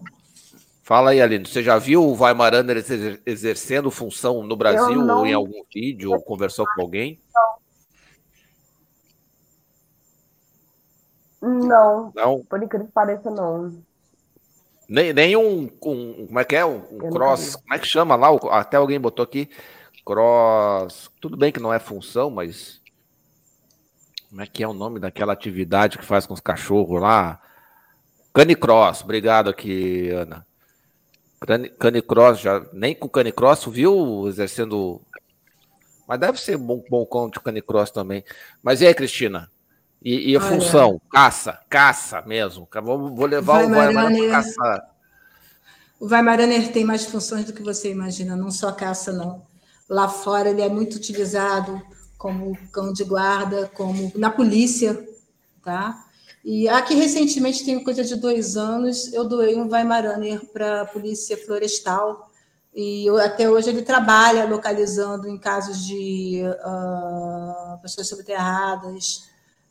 Fala 0.84 1.12
aí, 1.12 1.22
Aline. 1.22 1.46
Você 1.46 1.64
já 1.64 1.78
viu 1.78 2.04
o 2.04 2.20
Weimaraner 2.20 2.84
exercendo 3.26 3.92
função 3.92 4.44
no 4.44 4.56
Brasil 4.56 5.02
ou 5.08 5.26
em 5.26 5.34
algum 5.34 5.64
vídeo 5.74 6.12
ou 6.12 6.22
conversou 6.22 6.66
com 6.76 6.82
alguém? 6.82 7.20
Não. 11.42 12.12
Não. 12.16 12.46
Por 12.46 12.62
incrível 12.62 12.88
que 12.88 12.94
pareça, 12.94 13.30
não. 13.30 13.82
Nem, 14.88 15.14
nem 15.14 15.36
um, 15.36 15.70
um, 15.86 16.26
Como 16.28 16.40
é 16.40 16.44
que 16.44 16.56
é? 16.56 16.66
Um, 16.66 16.82
um 16.92 17.10
cross. 17.12 17.56
Como 17.56 17.74
é 17.74 17.80
que 17.80 17.88
chama 17.88 18.16
lá? 18.16 18.30
Até 18.52 18.78
alguém 18.78 19.00
botou 19.00 19.24
aqui. 19.24 19.50
Cross. 20.06 21.12
Tudo 21.22 21.38
bem 21.38 21.52
que 21.52 21.60
não 21.60 21.74
é 21.74 21.80
função, 21.80 22.30
mas. 22.30 22.79
Como 24.30 24.42
é 24.42 24.46
que 24.46 24.62
é 24.62 24.68
o 24.68 24.74
nome 24.74 25.00
daquela 25.00 25.34
atividade 25.34 25.98
que 25.98 26.06
faz 26.06 26.28
com 26.28 26.36
os 26.36 26.40
cachorros 26.40 27.02
lá? 27.02 27.42
Canicross. 28.32 29.02
Obrigado 29.04 29.50
aqui, 29.50 30.12
Ana. 30.12 30.46
Canicross, 31.80 32.40
já, 32.40 32.64
nem 32.72 32.94
com 32.94 33.10
canicross, 33.10 33.66
viu? 33.66 34.28
Exercendo. 34.28 35.02
Mas 36.08 36.20
deve 36.20 36.40
ser 36.40 36.58
bom, 36.58 36.84
bom 36.90 37.06
conto 37.06 37.40
de 37.40 37.44
canicross 37.44 37.90
também. 37.90 38.24
Mas 38.62 38.82
e 38.82 38.88
aí, 38.88 38.94
Cristina? 38.94 39.50
E, 40.02 40.32
e 40.32 40.36
a 40.36 40.40
Olha. 40.40 40.48
função? 40.48 41.02
Caça, 41.10 41.60
caça 41.68 42.22
mesmo. 42.22 42.68
Vou, 42.84 43.16
vou 43.16 43.26
levar 43.26 43.66
o 43.66 43.70
Weimaraner 43.70 44.30
para 44.30 44.44
caçar. 44.44 44.96
O 46.00 46.06
Weimaraner 46.06 46.72
tem 46.72 46.86
mais 46.86 47.06
funções 47.06 47.46
do 47.46 47.54
que 47.54 47.64
você 47.64 47.92
imagina, 47.92 48.36
não 48.36 48.52
só 48.52 48.72
caça, 48.72 49.12
não. 49.12 49.46
Lá 49.90 50.08
fora 50.08 50.50
ele 50.50 50.62
é 50.62 50.70
muito 50.70 50.96
utilizado 50.96 51.82
como 52.20 52.56
cão 52.74 52.92
de 52.92 53.06
guarda, 53.06 53.72
como 53.74 54.12
na 54.16 54.30
polícia, 54.30 55.08
tá? 55.64 56.06
E 56.44 56.68
aqui 56.68 56.94
recentemente, 56.94 57.64
tem 57.64 57.82
coisa 57.82 58.04
de 58.04 58.16
dois 58.18 58.58
anos, 58.58 59.12
eu 59.14 59.24
doei 59.24 59.56
um 59.56 59.70
Weimaraner 59.70 60.46
para 60.52 60.82
a 60.82 60.86
polícia 60.86 61.38
florestal 61.38 62.30
e 62.76 63.06
eu, 63.06 63.18
até 63.18 63.50
hoje 63.50 63.70
ele 63.70 63.82
trabalha 63.82 64.46
localizando 64.46 65.28
em 65.28 65.38
casos 65.38 65.86
de 65.86 66.42
uh, 66.44 67.82
pessoas 67.82 68.08
sobreterradas, 68.08 69.24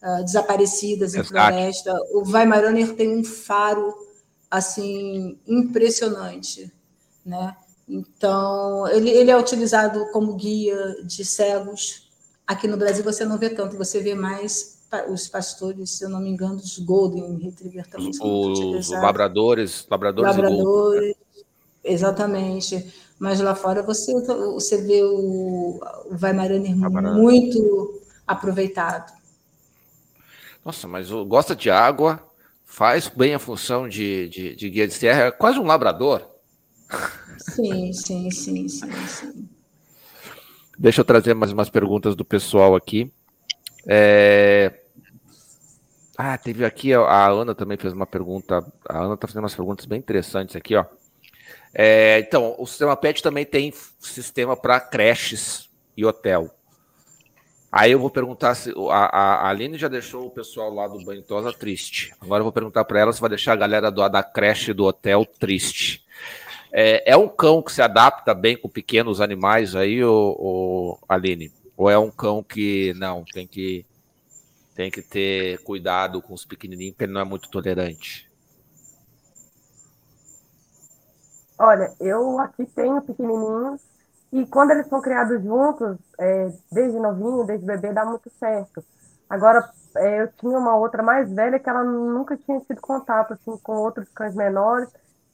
uh, 0.02 0.24
desaparecidas 0.24 1.14
em 1.14 1.22
floresta. 1.22 1.94
O 2.12 2.22
Weimaraner 2.26 2.94
tem 2.96 3.14
um 3.14 3.24
faro 3.24 3.94
assim 4.50 5.38
impressionante, 5.46 6.72
né? 7.24 7.54
Então 7.87 8.88
ele, 8.88 9.11
ele 9.11 9.30
é 9.30 9.37
utilizado 9.37 10.11
como 10.12 10.34
guia 10.34 10.96
de 11.04 11.24
cegos. 11.26 12.08
Aqui 12.48 12.66
no 12.66 12.78
Brasil 12.78 13.04
você 13.04 13.26
não 13.26 13.37
vê 13.37 13.50
tanto, 13.50 13.76
você 13.76 14.00
vê 14.00 14.14
mais 14.14 14.78
os 15.11 15.28
pastores, 15.28 15.98
se 15.98 16.04
eu 16.04 16.08
não 16.08 16.18
me 16.18 16.30
engano, 16.30 16.56
os 16.56 16.78
Golden 16.78 17.37
Retriever 17.37 17.87
também. 17.87 18.08
Os, 18.08 18.88
os 18.88 18.90
labradores, 18.90 19.87
labradores, 19.90 20.37
labradores 20.37 21.16
exatamente. 21.84 22.90
Mas 23.18 23.38
lá 23.40 23.54
fora 23.54 23.82
você, 23.82 24.14
você 24.14 24.80
vê 24.80 25.02
o, 25.02 25.78
o 26.06 26.16
Weimaraner 26.22 26.74
muito 26.74 28.00
aproveitado. 28.26 29.12
Nossa, 30.64 30.88
mas 30.88 31.11
gosta 31.11 31.54
de 31.54 31.68
água, 31.68 32.22
faz 32.64 33.08
bem 33.08 33.34
a 33.34 33.38
função 33.38 33.87
de, 33.87 34.29
de, 34.31 34.56
de 34.56 34.70
guia 34.70 34.88
de 34.88 34.94
serra, 34.94 35.25
é 35.25 35.31
quase 35.31 35.58
um 35.58 35.66
labrador. 35.66 36.27
Sim, 37.38 37.92
sim, 37.92 38.31
sim, 38.31 38.68
sim, 38.68 38.90
sim. 39.06 39.58
Deixa 40.79 41.00
eu 41.00 41.04
trazer 41.04 41.35
mais 41.35 41.50
umas 41.52 41.68
perguntas 41.68 42.14
do 42.14 42.24
pessoal 42.24 42.76
aqui. 42.76 43.12
É... 43.85 44.72
Ah, 46.16 46.38
teve 46.38 46.64
aqui, 46.64 46.94
a 46.94 47.26
Ana 47.26 47.52
também 47.52 47.76
fez 47.76 47.92
uma 47.92 48.06
pergunta. 48.06 48.64
A 48.88 48.98
Ana 48.98 49.14
está 49.14 49.26
fazendo 49.26 49.42
umas 49.42 49.56
perguntas 49.56 49.87
bem 49.87 49.98
interessantes 49.98 50.54
aqui, 50.54 50.76
ó. 50.76 50.85
É, 51.74 52.20
então, 52.20 52.54
o 52.58 52.66
sistema 52.66 52.96
PET 52.96 53.22
também 53.22 53.44
tem 53.44 53.72
sistema 53.98 54.56
para 54.56 54.81
creches 54.81 55.68
e 55.96 56.04
hotel. 56.04 56.48
Aí 57.70 57.92
eu 57.92 57.98
vou 57.98 58.08
perguntar 58.08 58.54
se 58.54 58.72
a, 58.90 59.44
a 59.44 59.48
Aline 59.48 59.76
já 59.76 59.88
deixou 59.88 60.26
o 60.26 60.31
pessoal 60.31 60.72
lá 60.72 60.88
do 60.88 61.04
Banho 61.04 61.22
Tosa 61.22 61.52
triste. 61.52 62.14
Agora 62.20 62.40
eu 62.40 62.44
vou 62.44 62.52
perguntar 62.52 62.85
para 62.85 63.00
ela 63.00 63.12
se 63.12 63.20
vai 63.20 63.29
deixar 63.29 63.52
a 63.52 63.56
galera 63.56 63.90
do, 63.90 64.08
da 64.08 64.22
creche 64.22 64.72
do 64.72 64.85
hotel 64.85 65.26
triste. 65.26 66.04
É, 66.73 67.12
é, 67.12 67.16
um 67.16 67.29
cão 67.29 67.62
que 67.62 67.73
se 67.73 67.81
adapta 67.81 68.35
bem 68.35 68.56
com 68.56 68.69
pequenos 68.69 69.21
animais 69.21 69.75
aí, 69.75 70.04
o, 70.04 70.98
Aline? 71.08 71.52
Ou 71.77 71.88
é 71.88 71.98
um 71.98 72.10
cão 72.10 72.42
que 72.42 72.92
não 72.94 73.25
tem 73.25 73.46
que 73.46 73.87
tem 74.75 74.90
que 74.90 75.02
ter 75.02 75.58
cuidado 75.64 76.23
com 76.23 76.33
os 76.33 76.44
pequenininhos, 76.44 76.92
porque 76.92 77.04
ele 77.04 77.12
não 77.12 77.21
é 77.21 77.25
muito 77.25 77.50
tolerante? 77.50 78.31
Olha, 81.58 81.92
eu 81.98 82.38
aqui 82.38 82.64
tenho 82.66 83.02
pequenininhos 83.02 83.81
e 84.33 84.46
quando 84.46 84.71
eles 84.71 84.87
são 84.87 85.00
criados 85.00 85.42
juntos, 85.42 85.96
é, 86.21 86.52
desde 86.71 86.98
novinho, 86.98 87.44
desde 87.44 87.66
bebê, 87.66 87.92
dá 87.92 88.04
muito 88.04 88.31
certo. 88.38 88.85
Agora, 89.29 89.69
é, 89.96 90.23
eu 90.23 90.29
tinha 90.33 90.58
uma 90.58 90.77
outra 90.77 91.02
mais 91.02 91.31
velha 91.33 91.58
que 91.58 91.69
ela 91.69 91.83
nunca 91.83 92.37
tinha 92.37 92.60
tido 92.60 92.81
contato 92.81 93.33
assim, 93.33 93.56
com 93.58 93.73
outros 93.73 94.08
cães 94.10 94.35
menores. 94.35 94.88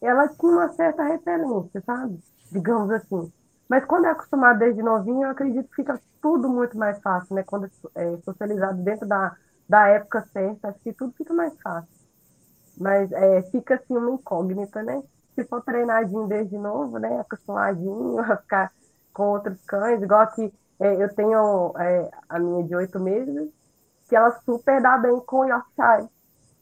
Ela 0.07 0.28
tinha 0.28 0.52
uma 0.52 0.68
certa 0.72 1.02
repelência, 1.05 1.82
sabe? 1.84 2.18
Digamos 2.50 2.90
assim. 2.90 3.32
Mas 3.68 3.84
quando 3.84 4.07
é 4.07 4.11
acostumado 4.11 4.59
desde 4.59 4.82
novinho, 4.82 5.24
eu 5.24 5.30
acredito 5.30 5.68
que 5.68 5.76
fica 5.76 6.00
tudo 6.20 6.48
muito 6.48 6.76
mais 6.76 7.00
fácil, 7.00 7.34
né? 7.34 7.42
Quando 7.42 7.70
é 7.94 8.16
socializado 8.18 8.82
dentro 8.82 9.07
da, 9.07 9.36
da 9.68 9.88
época 9.88 10.26
certa, 10.32 10.68
acho 10.68 10.78
que 10.80 10.92
tudo 10.92 11.12
fica 11.16 11.32
mais 11.32 11.55
fácil. 11.62 11.88
Mas 12.78 13.11
é, 13.12 13.42
fica 13.50 13.76
assim 13.76 13.96
uma 13.96 14.11
incógnita, 14.12 14.82
né? 14.82 15.02
Se 15.34 15.44
for 15.44 15.62
treinadinho 15.62 16.26
desde 16.26 16.57
novo, 16.59 16.98
né? 16.98 17.20
Acostumadinho 17.20 18.18
a 18.20 18.36
ficar 18.36 18.72
com 19.12 19.28
outros 19.30 19.62
cães, 19.64 20.02
igual 20.02 20.20
aqui, 20.20 20.52
é, 20.80 21.02
eu 21.02 21.14
tenho 21.14 21.72
é, 21.78 22.11
a 22.28 22.38
minha 22.38 22.64
de 22.64 22.74
oito 22.76 22.98
meses, 23.00 23.50
que 24.09 24.16
ela 24.16 24.30
super 24.44 24.82
dá 24.82 24.98
bem 24.98 25.18
com 25.20 25.40
o 25.40 25.44
Yorkshire. 25.44 26.09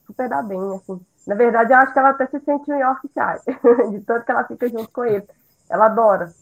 Super 0.06 0.28
dá 0.28 0.42
bem, 0.42 0.58
assim. 0.76 1.00
Na 1.26 1.34
verdade, 1.34 1.72
eu 1.72 1.76
acho 1.76 1.92
que 1.92 1.98
ela 1.98 2.10
até 2.10 2.26
se 2.26 2.40
sente 2.40 2.70
um 2.70 2.78
Yorkshire, 2.78 3.40
de 3.90 4.00
tanto 4.00 4.24
que 4.24 4.32
ela 4.32 4.44
fica 4.44 4.68
junto 4.68 4.90
com 4.90 5.04
ele. 5.04 5.24
Ela 5.70 5.86
adora. 5.86 6.32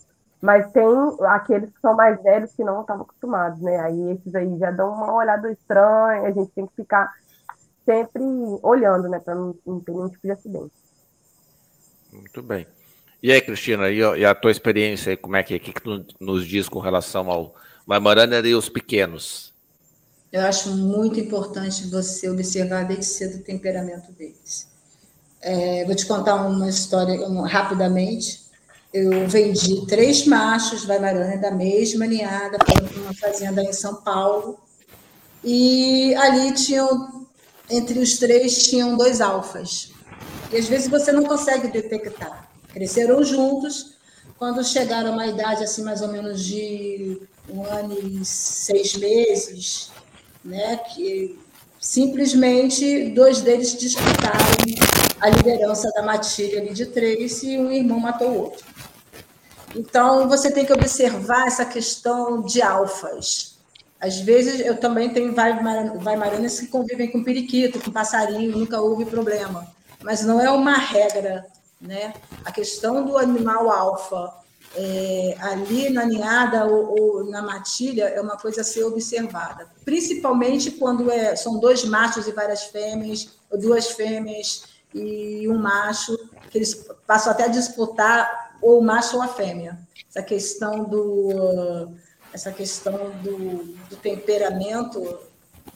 Mas 0.41 0.73
tem 0.73 0.87
aqueles 1.27 1.71
que 1.71 1.81
são 1.81 1.95
mais 1.95 2.21
velhos 2.23 2.53
que 2.53 2.65
não 2.65 2.81
estavam 2.81 3.03
acostumados, 3.03 3.61
né? 3.61 3.79
Aí 3.79 4.13
esses 4.13 4.35
aí 4.35 4.59
já 4.59 4.71
dão 4.71 4.91
uma 4.91 5.15
olhada 5.15 5.53
estranha, 5.53 6.23
a 6.23 6.31
gente 6.31 6.51
tem 6.53 6.67
que 6.67 6.77
ficar 6.77 7.13
sempre 7.85 8.23
olhando, 8.63 9.09
né? 9.09 9.19
Para 9.19 9.35
não, 9.35 9.55
não, 9.67 9.81
ter 9.81 9.93
nenhum 9.93 10.09
tipo 10.09 10.23
de 10.23 10.31
acidente. 10.31 10.73
Muito 12.11 12.43
bem. 12.43 12.67
E 13.23 13.31
aí, 13.31 13.41
Cristina, 13.43 13.91
e 13.91 14.25
a 14.25 14.35
tua 14.35 14.51
experiência, 14.51 15.15
como 15.15 15.37
é 15.37 15.43
que, 15.43 15.59
que, 15.59 15.75
que 15.75 15.83
tu 15.83 16.07
nos 16.19 16.47
diz 16.47 16.71
com 16.71 16.79
relação 16.79 17.31
ao 17.31 17.55
Weimaraner 17.87 18.47
e 18.47 18.55
os 18.55 18.71
pequenos? 18.71 19.53
Eu 20.33 20.43
acho 20.43 20.71
muito 20.71 21.21
importante 21.21 21.91
você 21.91 22.31
observar 22.31 22.85
desde 22.85 23.05
cedo 23.05 23.41
o 23.41 23.45
temperamento 23.45 24.11
deles. 24.13 24.70
É, 25.43 25.85
vou 25.85 25.95
te 25.95 26.07
contar 26.07 26.35
uma 26.47 26.69
história 26.69 27.27
um, 27.27 27.41
rapidamente 27.41 28.51
eu 28.93 29.29
vendi 29.29 29.87
três 29.87 30.27
machos 30.27 30.85
Weimaraner 30.85 31.41
da 31.41 31.53
mesma 31.53 32.07
ninhada 32.07 32.59
para 32.59 32.83
uma 33.01 33.15
fazenda 33.15 33.63
em 33.63 33.73
São 33.73 33.95
Paulo. 33.95 34.59
E 35.45 36.13
ali 36.17 36.53
tinham, 36.55 37.27
entre 37.71 38.01
os 38.01 38.19
três, 38.19 38.65
tinham 38.65 38.97
dois 38.97 39.21
alfas. 39.21 39.93
E 40.53 40.57
às 40.57 40.67
vezes 40.67 40.89
você 40.89 41.13
não 41.13 41.23
consegue 41.23 41.69
detectar. 41.69 42.51
Cresceram 42.73 43.23
juntos. 43.23 43.95
Quando 44.37 44.65
chegaram 44.65 45.11
a 45.11 45.13
uma 45.13 45.27
idade 45.27 45.63
assim, 45.63 45.85
mais 45.85 46.03
ou 46.03 46.09
menos 46.09 46.45
de 46.45 47.23
um 47.49 47.63
ano 47.63 47.97
e 47.97 48.25
seis 48.25 48.95
meses, 48.95 49.93
né, 50.45 50.79
que 50.79 51.39
simplesmente 51.81 53.09
dois 53.11 53.41
deles 53.41 53.77
disputaram 53.77 54.45
a 55.19 55.31
liderança 55.31 55.91
da 55.93 56.03
matilha 56.03 56.61
ali 56.61 56.75
de 56.75 56.87
três 56.87 57.43
e 57.43 57.57
um 57.59 57.73
irmão 57.73 57.99
matou 57.99 58.29
o 58.29 58.39
outro. 58.43 58.65
Então, 59.75 60.29
você 60.29 60.51
tem 60.51 60.65
que 60.65 60.73
observar 60.73 61.47
essa 61.47 61.65
questão 61.65 62.43
de 62.43 62.61
alfas. 62.61 63.59
Às 64.01 64.19
vezes, 64.19 64.61
eu 64.61 64.79
também 64.79 65.11
tenho 65.11 65.35
vaimaranas 65.35 66.61
que 66.61 66.67
convivem 66.67 67.11
com 67.11 67.23
periquito, 67.23 67.81
com 67.81 67.91
passarinho, 67.91 68.57
nunca 68.57 68.81
houve 68.81 69.05
problema. 69.05 69.67
Mas 70.03 70.23
não 70.23 70.41
é 70.41 70.51
uma 70.51 70.77
regra, 70.77 71.47
né? 71.81 72.15
A 72.45 72.51
questão 72.51 73.05
do 73.05 73.17
animal 73.17 73.71
alfa 73.71 74.40
é, 74.75 75.37
ali 75.41 75.91
na 75.91 76.05
ninhada 76.05 76.65
ou, 76.65 76.99
ou, 76.99 77.25
na 77.25 77.43
matilha 77.43 78.05
é 78.05 78.21
uma 78.21 78.37
coisa 78.37 78.61
a 78.61 78.65
ser 78.65 78.85
observada. 78.85 79.69
Principalmente 79.85 80.71
quando 80.73 81.11
é, 81.11 81.35
são 81.35 81.59
dois 81.59 81.85
machos 81.85 82.29
e 82.29 82.33
várias 82.33 82.65
fêmeas, 82.65 83.31
ou 83.51 83.59
duas 83.59 83.89
fêmeas 83.91 84.65
e 84.95 85.49
um 85.49 85.59
macho, 85.59 86.17
que 86.51 86.59
eles 86.59 86.87
passam 87.07 87.33
até 87.33 87.45
a 87.45 87.49
disputar 87.49 88.57
ou 88.63 88.81
o 88.81 88.83
macho 88.83 89.17
ou 89.17 89.23
a 89.23 89.29
fêmea. 89.29 89.79
Essa 90.09 90.23
questão 90.23 90.85
do, 90.85 91.93
essa 92.33 92.53
questão 92.53 93.11
do, 93.23 93.65
do 93.89 93.97
temperamento 93.97 95.19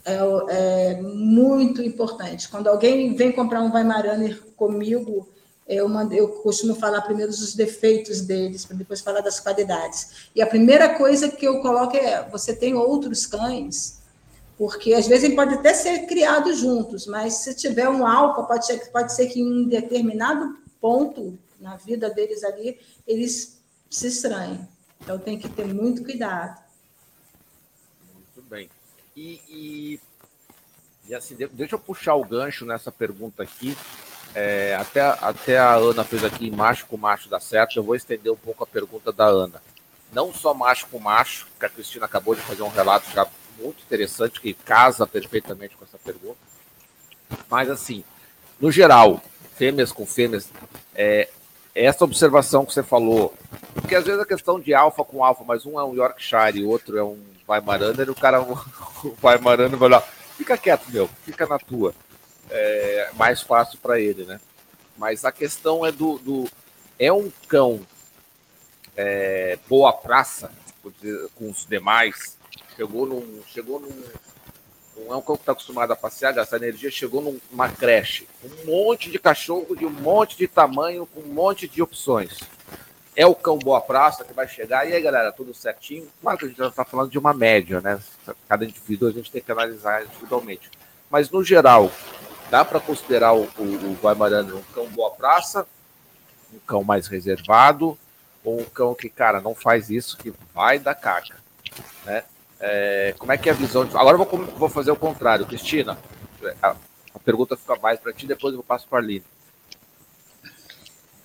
é, 0.05 0.19
é, 0.49 1.03
muito 1.03 1.83
importante. 1.83 2.49
Quando 2.49 2.69
alguém 2.69 3.15
vem 3.15 3.33
comprar 3.33 3.63
um 3.63 3.73
Weimaraner 3.73 4.41
comigo, 4.57 5.29
eu, 5.67 5.89
eu 6.13 6.29
costumo 6.29 6.75
falar 6.75 7.01
primeiro 7.03 7.31
dos 7.31 7.55
defeitos 7.55 8.21
deles, 8.21 8.65
para 8.65 8.77
depois 8.77 9.01
falar 9.01 9.21
das 9.21 9.41
qualidades. 9.41 10.29
E 10.35 10.43
a 10.43 10.47
primeira 10.47 10.97
coisa 10.97 11.29
que 11.31 11.47
eu 11.47 11.61
coloco 11.61 11.97
é: 11.97 12.29
você 12.29 12.55
tem 12.55 12.75
outros 12.75 13.27
cães? 13.27 14.03
Porque 14.57 14.95
às 14.95 15.09
vezes 15.09 15.35
pode 15.35 15.55
até 15.55 15.75
ser 15.75 16.07
criados 16.07 16.59
juntos, 16.59 17.07
mas 17.07 17.35
se 17.35 17.55
tiver 17.55 17.89
um 17.89 18.07
alfa, 18.07 18.45
pode 18.45 18.67
ser, 18.67 18.79
pode 18.93 19.13
ser 19.13 19.27
que 19.27 19.41
em 19.41 19.65
um 19.65 19.69
determinado 19.69 20.57
ponto 20.81 21.37
na 21.59 21.77
vida 21.77 22.11
deles 22.11 22.45
ali, 22.45 22.79
eles 23.07 23.61
se 23.91 24.07
estranham. 24.07 24.69
Então 25.01 25.19
tem 25.19 25.39
que 25.39 25.49
ter 25.49 25.67
muito 25.67 26.05
cuidado. 26.05 26.63
Muito 28.15 28.43
bem. 28.49 28.71
E, 29.17 29.41
e, 29.49 30.01
e 31.09 31.15
assim, 31.15 31.37
deixa 31.53 31.75
eu 31.75 31.79
puxar 31.79 32.15
o 32.15 32.25
gancho 32.25 32.65
nessa 32.65 32.93
pergunta 32.93 33.43
aqui. 33.43 33.77
É, 34.35 34.75
até, 34.75 35.01
até 35.01 35.59
a 35.59 35.75
Ana 35.75 36.03
fez 36.03 36.25
aqui 36.25 36.51
macho 36.51 36.87
com 36.87 36.97
macho 36.97 37.29
dá 37.29 37.39
certo. 37.39 37.77
Eu 37.77 37.85
vou 37.85 37.95
estender 37.95 38.33
um 38.33 38.37
pouco 38.37 38.65
a 38.65 38.67
pergunta 38.67 39.13
da 39.13 39.27
Ana. 39.27 39.63
Não 40.13 40.33
só 40.33 40.53
macho 40.53 40.87
com 40.89 40.99
macho, 40.99 41.47
que 41.59 41.67
a 41.67 41.69
Cristina 41.69 42.07
acabou 42.07 42.35
de 42.35 42.41
fazer 42.41 42.63
um 42.63 42.69
relato 42.69 43.11
já 43.13 43.27
muito 43.59 43.83
interessante, 43.83 44.41
que 44.41 44.55
casa 44.55 45.07
perfeitamente 45.07 45.77
com 45.77 45.85
essa 45.85 45.99
pergunta. 45.99 46.39
Mas 47.49 47.71
assim, 47.71 48.05
no 48.61 48.71
geral, 48.71 49.23
fêmeas 49.57 49.93
com 49.93 50.07
fêmeas, 50.07 50.49
é, 50.95 51.29
essa 51.75 52.05
observação 52.05 52.65
que 52.65 52.73
você 52.73 52.83
falou, 52.83 53.35
porque 53.75 53.95
às 53.95 54.05
vezes 54.05 54.21
a 54.21 54.27
questão 54.27 54.61
de 54.61 54.75
alfa 54.75 55.05
com 55.05 55.25
alfa, 55.25 55.45
mas 55.45 55.67
um 55.67 55.79
é 55.79 55.85
um 55.85 55.95
Yorkshire 55.95 56.59
e 56.59 56.65
outro 56.65 56.97
é 56.97 57.03
um 57.03 57.19
Weimaraner, 57.49 58.11
o 58.11 58.15
cara, 58.15 58.41
o 58.43 59.17
Weimaraner 59.23 59.77
vai 59.77 59.89
lá, 59.89 60.01
fica 60.37 60.57
quieto, 60.57 60.87
meu, 60.91 61.09
fica 61.25 61.47
na 61.47 61.59
tua. 61.59 61.95
É 62.51 63.11
mais 63.15 63.41
fácil 63.43 63.79
para 63.79 63.99
ele, 63.99 64.25
né? 64.25 64.41
Mas 64.97 65.25
a 65.25 65.33
questão 65.33 65.85
é 65.85 65.91
do. 65.91 66.19
do 66.19 66.49
é 66.99 67.13
um 67.13 67.31
cão 67.49 67.81
é, 68.97 69.59
boa 69.69 69.93
praça 69.93 70.51
com 71.35 71.51
os 71.51 71.67
demais, 71.67 72.37
chegou 72.77 73.07
num, 73.07 73.43
chegou 73.49 73.81
num, 73.81 74.03
não 74.97 75.15
é 75.15 75.17
um 75.17 75.23
cão 75.23 75.37
que 75.37 75.43
está 75.43 75.53
acostumado 75.53 75.93
a 75.93 75.97
passear, 75.97 76.33
gastar 76.33 76.59
energia, 76.59 76.91
chegou 76.91 77.41
numa 77.51 77.69
creche. 77.69 78.29
Um 78.45 78.67
monte 78.67 79.11
de 79.11 79.19
cachorro 79.19 79.75
de 79.75 79.85
um 79.85 79.91
monte 79.91 80.37
de 80.37 80.47
tamanho, 80.47 81.07
com 81.07 81.21
um 81.21 81.33
monte 81.33 81.67
de 81.67 81.83
opções. 81.83 82.39
É 83.17 83.27
o 83.27 83.35
cão 83.35 83.59
boa 83.59 83.81
praça 83.81 84.25
que 84.25 84.33
vai 84.33 84.49
chegar. 84.49 84.89
E 84.89 84.93
aí, 84.93 85.01
galera, 85.01 85.33
tudo 85.33 85.55
certinho? 85.55 86.09
Claro 86.21 86.39
que 86.39 86.45
a 86.45 86.49
gente 86.49 86.59
já 86.59 86.69
está 86.69 86.85
falando 86.85 87.11
de 87.11 87.19
uma 87.19 87.33
média, 87.33 87.81
né? 87.81 88.01
Cada 88.49 88.65
indivíduo 88.65 89.09
a 89.09 89.13
gente 89.13 89.31
tem 89.31 89.43
que 89.43 89.53
analisar 89.53 90.05
individualmente. 90.05 90.71
Mas, 91.11 91.31
no 91.31 91.43
geral, 91.45 91.93
dá 92.51 92.65
para 92.65 92.81
considerar 92.81 93.35
o, 93.35 93.43
o, 93.43 93.99
Guaimarano 94.03 94.59
um 94.59 94.63
cão 94.75 94.87
boa 94.87 95.11
praça, 95.11 95.67
um 96.53 96.59
cão 96.61 96.85
mais 96.85 97.07
reservado, 97.07 97.99
ou 98.45 98.61
um 98.61 98.65
cão 98.65 98.95
que, 98.95 99.09
cara, 99.09 99.41
não 99.41 99.55
faz 99.55 99.91
isso, 99.91 100.17
que 100.17 100.33
vai 100.55 100.79
dar 100.79 100.95
caca, 100.95 101.37
né? 102.05 102.25
É, 102.61 103.15
como 103.19 103.33
é 103.33 103.37
que 103.37 103.49
é 103.49 103.53
a 103.53 103.55
visão? 103.55 103.85
De... 103.85 103.97
Agora 103.97 104.17
eu 104.17 104.25
vou, 104.25 104.47
vou 104.47 104.69
fazer 104.69 104.91
o 104.91 104.97
contrário. 104.97 105.45
Cristina, 105.45 105.99
a, 106.63 106.75
pergunta 107.25 107.57
fica 107.57 107.77
mais 107.77 107.99
para 107.99 108.13
ti, 108.13 108.27
depois 108.27 108.55
eu 108.55 108.63
passo 108.63 108.87
para 108.89 108.99
a 108.99 109.03
Aline. 109.03 109.25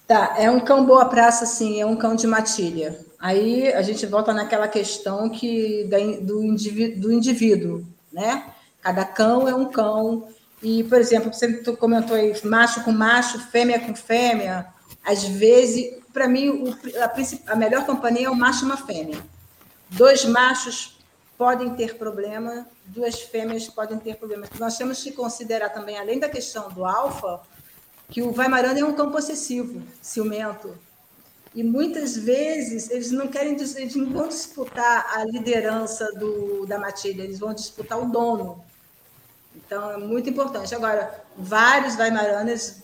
Tá, 0.08 0.36
é 0.40 0.50
um 0.50 0.60
cão 0.60 0.86
boa 0.86 1.06
praça, 1.06 1.46
sim, 1.46 1.80
é 1.80 1.86
um 1.86 1.96
cão 1.96 2.16
de 2.16 2.26
matilha. 2.26 3.00
Aí 3.20 3.72
a 3.74 3.82
gente 3.82 4.06
volta 4.06 4.34
naquela 4.34 4.68
questão 4.68 5.30
que 5.30 5.88
do, 6.22 6.44
indivíduo, 6.44 7.02
do 7.02 7.12
indivíduo, 7.12 7.86
né? 8.12 8.52
Cada 8.82 9.06
cão 9.06 9.48
é 9.48 9.54
um 9.54 9.66
cão. 9.66 10.28
E, 10.62 10.84
por 10.84 10.98
exemplo, 11.00 11.34
você 11.34 11.62
comentou 11.78 12.16
aí, 12.16 12.34
macho 12.44 12.84
com 12.84 12.92
macho, 12.92 13.40
fêmea 13.50 13.80
com 13.80 13.96
fêmea. 13.96 14.68
Às 15.04 15.24
vezes, 15.24 15.98
para 16.12 16.28
mim, 16.28 16.50
o, 16.50 16.78
a, 17.02 17.54
a 17.54 17.56
melhor 17.56 17.86
companhia 17.86 18.28
é 18.28 18.30
um 18.30 18.36
macho 18.36 18.64
e 18.64 18.66
uma 18.66 18.78
fêmea. 18.78 19.20
Dois 19.90 20.26
machos 20.26 20.98
podem 21.38 21.74
ter 21.74 21.96
problema, 21.96 22.68
duas 22.86 23.22
fêmeas 23.22 23.68
podem 23.68 23.98
ter 23.98 24.18
problema. 24.18 24.46
Nós 24.60 24.78
temos 24.78 25.02
que 25.02 25.12
considerar 25.14 25.70
também, 25.70 25.98
além 25.98 26.20
da 26.20 26.28
questão 26.28 26.70
do 26.70 26.86
alfa, 26.86 27.42
que 28.10 28.22
o 28.22 28.36
Weimaraner 28.36 28.84
é 28.84 28.86
um 28.86 28.94
cão 28.94 29.10
possessivo, 29.10 29.82
ciumento. 30.02 30.78
E 31.56 31.64
muitas 31.64 32.16
vezes 32.16 32.92
eles 32.92 33.12
não 33.12 33.28
querem 33.28 33.54
eles 33.54 33.96
não 33.96 34.12
vão 34.12 34.28
disputar 34.28 35.18
a 35.18 35.24
liderança 35.26 36.12
do, 36.14 36.66
da 36.66 36.78
matilha, 36.78 37.24
eles 37.24 37.40
vão 37.40 37.54
disputar 37.54 38.00
o 38.00 38.12
dono. 38.12 38.64
Então 39.66 39.92
é 39.92 39.98
muito 39.98 40.30
importante. 40.30 40.74
Agora, 40.74 41.24
vários 41.38 41.96
Weimaraners 41.96 42.84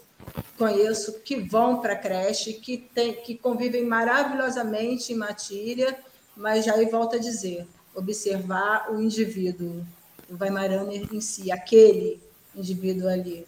conheço 0.57 1.19
que 1.19 1.35
vão 1.35 1.81
para 1.81 1.93
a 1.93 1.97
creche, 1.97 2.53
que, 2.53 2.77
tem, 2.77 3.13
que 3.13 3.35
convivem 3.37 3.85
maravilhosamente 3.85 5.13
em 5.13 5.15
matilha, 5.15 5.97
mas 6.35 6.65
já 6.65 6.73
aí 6.73 6.85
volto 6.89 7.15
a 7.15 7.19
dizer, 7.19 7.67
observar 7.93 8.91
o 8.91 9.01
indivíduo, 9.01 9.85
o 10.29 10.37
Weimaraner 10.39 11.07
em 11.11 11.21
si, 11.21 11.51
aquele 11.51 12.21
indivíduo 12.55 13.09
ali. 13.09 13.45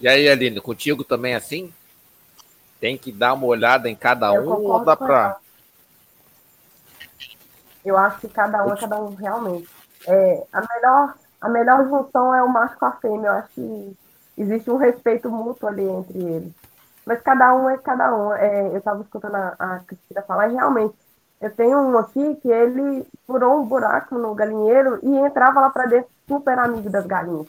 E 0.00 0.08
aí, 0.08 0.28
Aline, 0.28 0.60
contigo 0.60 1.04
também 1.04 1.34
é 1.34 1.36
assim? 1.36 1.72
Tem 2.80 2.98
que 2.98 3.12
dar 3.12 3.34
uma 3.34 3.46
olhada 3.46 3.88
em 3.88 3.94
cada 3.94 4.32
um 4.32 4.48
ou 4.48 4.84
dá 4.84 4.96
para 4.96 5.38
Eu 7.84 7.96
acho 7.96 8.20
que 8.20 8.28
cada 8.28 8.64
um 8.64 8.72
é 8.72 8.76
cada 8.76 9.00
um 9.00 9.14
realmente. 9.14 9.68
É, 10.06 10.46
a, 10.52 10.60
melhor, 10.60 11.14
a 11.44 11.48
melhor 11.50 11.84
junção 11.84 12.34
é 12.34 12.42
o 12.42 12.48
macho 12.48 12.78
com 12.78 12.86
a 12.86 12.92
fêmea. 12.92 13.28
Eu 13.28 13.32
acho 13.34 13.48
que 13.50 13.96
existe 14.38 14.70
um 14.70 14.76
respeito 14.76 15.28
mútuo 15.30 15.68
ali 15.68 15.86
entre 15.86 16.18
eles. 16.18 16.52
Mas 17.04 17.20
cada 17.20 17.54
um 17.54 17.68
é 17.68 17.76
cada 17.76 18.14
um. 18.16 18.32
É, 18.32 18.68
eu 18.68 18.78
estava 18.78 19.02
escutando 19.02 19.34
a, 19.34 19.54
a 19.58 19.78
Cristina 19.80 20.22
falar, 20.22 20.48
e 20.48 20.54
realmente, 20.54 20.94
eu 21.42 21.50
tenho 21.50 21.78
um 21.78 21.98
aqui 21.98 22.36
que 22.36 22.48
ele 22.50 23.06
furou 23.26 23.60
um 23.60 23.66
buraco 23.66 24.16
no 24.16 24.34
galinheiro 24.34 24.98
e 25.02 25.18
entrava 25.18 25.60
lá 25.60 25.68
para 25.68 25.84
dentro 25.84 26.10
super 26.26 26.58
amigo 26.58 26.88
das 26.88 27.06
galinhas. 27.06 27.46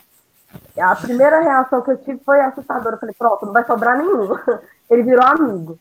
A 0.78 0.94
primeira 0.98 1.40
reação 1.40 1.82
que 1.82 1.92
eu 1.92 1.98
tive 1.98 2.22
foi 2.26 2.42
assustadora. 2.42 2.98
Eu 2.98 3.00
falei, 3.00 3.16
pronto, 3.18 3.46
não 3.46 3.54
vai 3.54 3.64
sobrar 3.64 3.98
nenhum. 3.98 4.38
Ele 4.92 5.04
virou 5.04 5.26
amigo. 5.26 5.80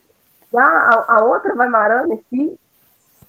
Já 0.53 0.63
a, 0.63 1.17
a 1.17 1.25
outra 1.25 1.53
vai 1.57 1.69
marando, 1.69 2.17
se, 2.31 2.61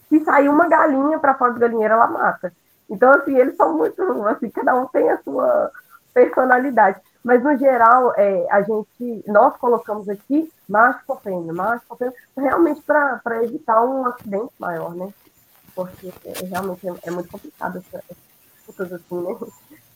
se 0.09 0.23
sair 0.23 0.47
uma 0.47 0.67
galinha 0.67 1.17
para 1.17 1.33
fora 1.33 1.53
do 1.53 1.59
galinheiro, 1.59 1.95
ela 1.95 2.05
mata. 2.05 2.53
Então, 2.89 3.11
assim, 3.13 3.35
eles 3.37 3.55
são 3.55 3.77
muito, 3.77 4.01
assim, 4.27 4.49
cada 4.49 4.75
um 4.75 4.87
tem 4.87 5.09
a 5.09 5.21
sua 5.23 5.71
personalidade. 6.13 6.99
Mas, 7.23 7.43
no 7.43 7.57
geral, 7.57 8.13
é, 8.15 8.47
a 8.51 8.61
gente, 8.61 9.23
nós 9.27 9.57
colocamos 9.57 10.07
aqui 10.07 10.51
macho 10.69 11.15
fêmea, 11.23 11.53
macho 11.53 11.95
fêmea, 11.97 12.13
realmente 12.37 12.81
para 12.81 13.43
evitar 13.43 13.83
um 13.83 14.05
acidente 14.05 14.53
maior, 14.59 14.93
né? 14.93 15.11
Porque 15.73 16.13
é, 16.23 16.45
realmente 16.45 16.87
é, 16.87 16.93
é, 17.03 17.11
muito 17.11 17.29
complicado 17.29 17.83
essas 17.93 18.03
coisas 18.75 18.93
assim, 18.93 19.21
né? 19.21 19.35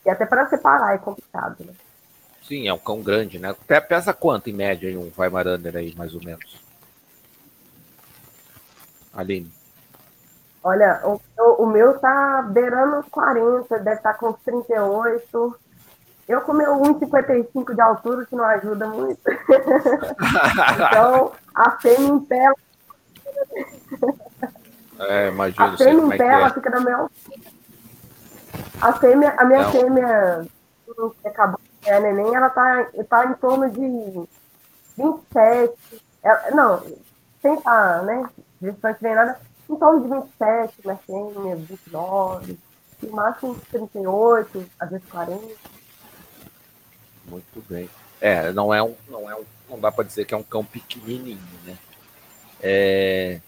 E 0.05 0.09
até 0.09 0.25
para 0.25 0.49
separar 0.49 0.95
é 0.95 0.97
complicado, 0.97 1.63
né? 1.63 1.73
Sim, 2.41 2.67
é 2.67 2.73
um 2.73 2.79
cão 2.79 3.01
grande, 3.01 3.37
né? 3.37 3.55
Pesa 3.87 4.11
quanto, 4.11 4.49
em 4.49 4.53
média, 4.53 4.99
um 4.99 5.11
Weimaraner 5.15 5.75
aí, 5.75 5.93
mais 5.95 6.15
ou 6.15 6.23
menos? 6.23 6.59
Aline. 9.13 9.59
Olha, 10.64 11.01
o, 11.03 11.20
o 11.64 11.66
meu 11.68 11.97
tá 11.99 12.41
beirando 12.41 13.05
40, 13.10 13.80
deve 13.80 13.97
estar 13.97 14.14
tá 14.14 14.20
com 14.20 14.34
38. 14.34 15.60
Eu 16.28 16.41
com 16.41 16.53
meu 16.53 16.76
1,55 16.76 17.74
de 17.74 17.82
altura, 17.82 18.26
que 18.26 18.36
não 18.36 18.43
ajuda 18.43 18.88
muito. 18.88 19.20
então, 20.89 21.32
a 21.55 21.72
fêmea 21.72 22.07
em 22.07 22.20
pé. 22.20 22.53
É, 24.99 25.30
imagina. 25.30 25.66
A 25.66 25.78
fêmea 25.78 26.03
em 26.03 26.14
é 26.14 26.18
pé, 26.18 26.28
ela 26.28 26.47
é. 26.47 26.53
fica 26.53 26.70
na 26.70 26.80
minha. 26.82 27.10
A 28.82 28.93
fêmea, 28.93 29.36
a 29.38 29.45
minha 29.45 29.64
não. 29.64 29.72
fêmea 29.72 30.47
que 31.22 31.28
acabou 31.28 31.60
é 31.86 31.93
a 31.95 31.99
neném, 31.99 32.36
ela 32.36 32.49
tá, 32.49 32.88
tá 33.10 33.26
em 33.26 33.34
torno 33.36 33.70
de 33.70 34.28
27. 34.97 35.74
Ela, 36.22 36.51
não, 36.51 36.84
sem 37.41 37.55
estar, 37.55 38.03
né? 38.03 38.30
Gestante 38.62 39.01
nem 39.01 39.16
nada, 39.16 39.39
em 39.70 39.76
torno 39.76 40.01
de 40.01 40.09
27, 40.09 40.74
minha 40.84 40.97
fêmea, 40.97 41.55
29, 41.55 42.57
no 43.03 43.11
máximo 43.11 43.55
38, 43.72 44.65
às 44.80 44.89
vezes 44.89 45.07
40. 45.09 45.41
Muito 47.26 47.63
bem. 47.70 47.89
É, 48.20 48.51
não 48.51 48.74
é 48.74 48.82
um, 48.82 48.95
não 49.07 49.30
é 49.30 49.36
um, 49.36 49.43
não 49.70 49.80
dá 49.80 49.91
para 49.91 50.03
dizer 50.03 50.26
que 50.26 50.34
é 50.34 50.38
um 50.38 50.43
cão 50.43 50.65
pequenininho, 50.65 51.39
né? 51.63 51.78
É, 52.61 53.39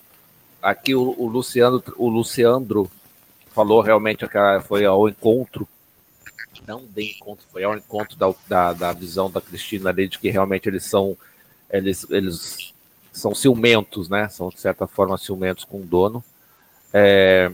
aqui 0.61 0.95
o, 0.95 1.15
o 1.17 1.28
Luciano, 1.28 1.84
o 1.97 2.07
Luciandro 2.07 2.89
falou 3.53 3.82
realmente 3.82 4.26
que 4.28 4.38
foi 4.67 4.86
ao 4.86 5.09
encontro, 5.09 5.67
não 6.65 6.86
de 6.86 7.11
encontro, 7.17 7.45
foi 7.51 7.63
ao 7.63 7.76
encontro 7.76 8.15
da, 8.15 8.34
da, 8.47 8.74
da 8.74 8.93
visão 8.93 9.30
da 9.30 9.41
Cristina 9.41 9.89
ali 9.89 10.07
de 10.07 10.19
que 10.19 10.30
realmente 10.30 10.69
eles 10.69 10.86
são, 10.86 11.17
eles, 11.69 12.05
eles 12.09 12.70
são 13.12 13.36
ciumentos, 13.36 14.09
né? 14.09 14.30
São 14.30 14.49
de 14.49 14.59
certa 14.59 14.88
forma 14.88 15.18
ciumentos 15.18 15.64
com 15.66 15.78
o 15.78 15.86
dono. 15.86 16.24
É, 16.93 17.51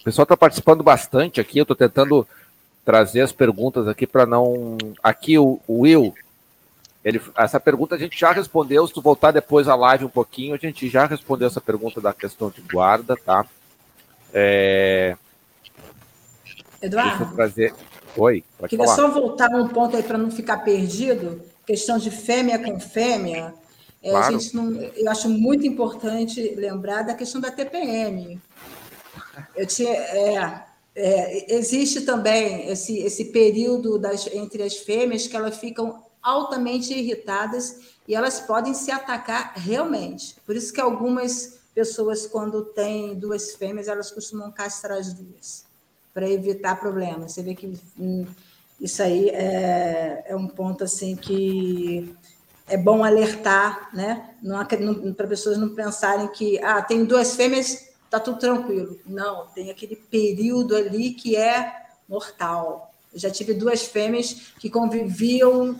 o 0.00 0.04
pessoal 0.04 0.24
está 0.24 0.36
participando 0.36 0.82
bastante 0.82 1.40
aqui. 1.40 1.58
Eu 1.58 1.62
estou 1.62 1.76
tentando 1.76 2.26
trazer 2.84 3.20
as 3.20 3.32
perguntas 3.32 3.88
aqui 3.88 4.06
para 4.06 4.26
não. 4.26 4.76
Aqui 5.02 5.38
o, 5.38 5.60
o, 5.66 5.80
Will, 5.80 6.14
ele, 7.04 7.20
essa 7.36 7.60
pergunta 7.60 7.94
a 7.94 7.98
gente 7.98 8.18
já 8.18 8.32
respondeu. 8.32 8.86
Se 8.86 8.92
tu 8.92 9.00
voltar 9.00 9.30
depois 9.30 9.68
a 9.68 9.74
live 9.74 10.04
um 10.04 10.10
pouquinho, 10.10 10.54
a 10.54 10.58
gente 10.58 10.88
já 10.88 11.06
respondeu 11.06 11.46
essa 11.48 11.60
pergunta 11.60 12.00
da 12.00 12.12
questão 12.12 12.50
de 12.50 12.60
guarda, 12.60 13.16
tá? 13.16 13.46
É... 14.32 15.16
Eduardo. 16.80 17.18
Deixa 17.18 17.30
eu 17.30 17.36
trazer. 17.36 17.74
Oi, 18.16 18.44
pode 18.58 18.70
Queria 18.70 18.84
falar. 18.84 18.96
só 18.96 19.08
voltar 19.08 19.50
um 19.50 19.68
ponto 19.68 19.96
aí 19.96 20.02
para 20.02 20.18
não 20.18 20.30
ficar 20.30 20.58
perdido. 20.58 21.40
Questão 21.64 21.96
de 21.96 22.10
fêmea 22.10 22.58
com 22.58 22.78
fêmea. 22.78 23.54
É, 24.02 24.10
claro. 24.10 24.38
não, 24.54 24.82
eu 24.82 25.10
acho 25.10 25.28
muito 25.28 25.66
importante 25.66 26.54
lembrar 26.56 27.02
da 27.02 27.14
questão 27.14 27.40
da 27.40 27.50
TPM. 27.50 28.40
Eu 29.54 29.66
tinha, 29.66 29.92
é, 29.92 30.64
é, 30.94 31.54
existe 31.54 32.00
também 32.02 32.68
esse, 32.68 32.98
esse 32.98 33.26
período 33.26 33.98
das, 33.98 34.26
entre 34.26 34.62
as 34.62 34.76
fêmeas 34.76 35.26
que 35.26 35.36
elas 35.36 35.56
ficam 35.56 36.02
altamente 36.20 36.92
irritadas 36.92 37.80
e 38.06 38.14
elas 38.14 38.40
podem 38.40 38.74
se 38.74 38.90
atacar 38.90 39.54
realmente. 39.56 40.36
Por 40.44 40.56
isso 40.56 40.72
que 40.72 40.80
algumas 40.80 41.60
pessoas, 41.74 42.26
quando 42.26 42.64
têm 42.64 43.14
duas 43.14 43.54
fêmeas, 43.54 43.88
elas 43.88 44.10
costumam 44.10 44.50
castrar 44.50 44.98
as 44.98 45.12
duas, 45.12 45.64
para 46.12 46.28
evitar 46.28 46.78
problemas. 46.78 47.32
Você 47.32 47.42
vê 47.42 47.54
que 47.54 47.78
hum, 47.98 48.26
isso 48.80 49.02
aí 49.02 49.30
é, 49.30 50.24
é 50.26 50.36
um 50.36 50.48
ponto 50.48 50.84
assim 50.84 51.16
que 51.16 52.14
é 52.66 52.76
bom 52.76 53.04
alertar, 53.04 53.90
né? 53.92 54.30
Para 55.16 55.26
pessoas 55.26 55.58
não 55.58 55.74
pensarem 55.74 56.28
que 56.28 56.58
ah, 56.60 56.80
tem 56.82 57.04
duas 57.04 57.34
fêmeas, 57.34 57.88
tá 58.10 58.20
tudo 58.20 58.38
tranquilo. 58.38 58.98
Não, 59.06 59.46
tem 59.48 59.70
aquele 59.70 59.96
período 59.96 60.76
ali 60.76 61.12
que 61.12 61.36
é 61.36 61.72
mortal. 62.08 62.92
Eu 63.12 63.18
já 63.18 63.30
tive 63.30 63.54
duas 63.54 63.82
fêmeas 63.82 64.52
que 64.58 64.70
conviviam 64.70 65.78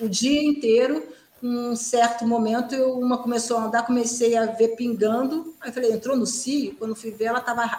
o 0.00 0.08
dia 0.08 0.42
inteiro. 0.42 1.06
Um 1.42 1.76
certo 1.76 2.26
momento, 2.26 2.74
eu, 2.74 2.98
uma 2.98 3.18
começou 3.18 3.58
a 3.58 3.64
andar, 3.64 3.86
comecei 3.86 4.36
a 4.36 4.46
ver 4.46 4.76
pingando. 4.76 5.54
Aí 5.60 5.72
falei, 5.72 5.92
entrou 5.92 6.16
no 6.16 6.26
cio. 6.26 6.74
Quando 6.76 6.96
fui 6.96 7.10
ver, 7.10 7.26
ela 7.26 7.40
tava, 7.40 7.70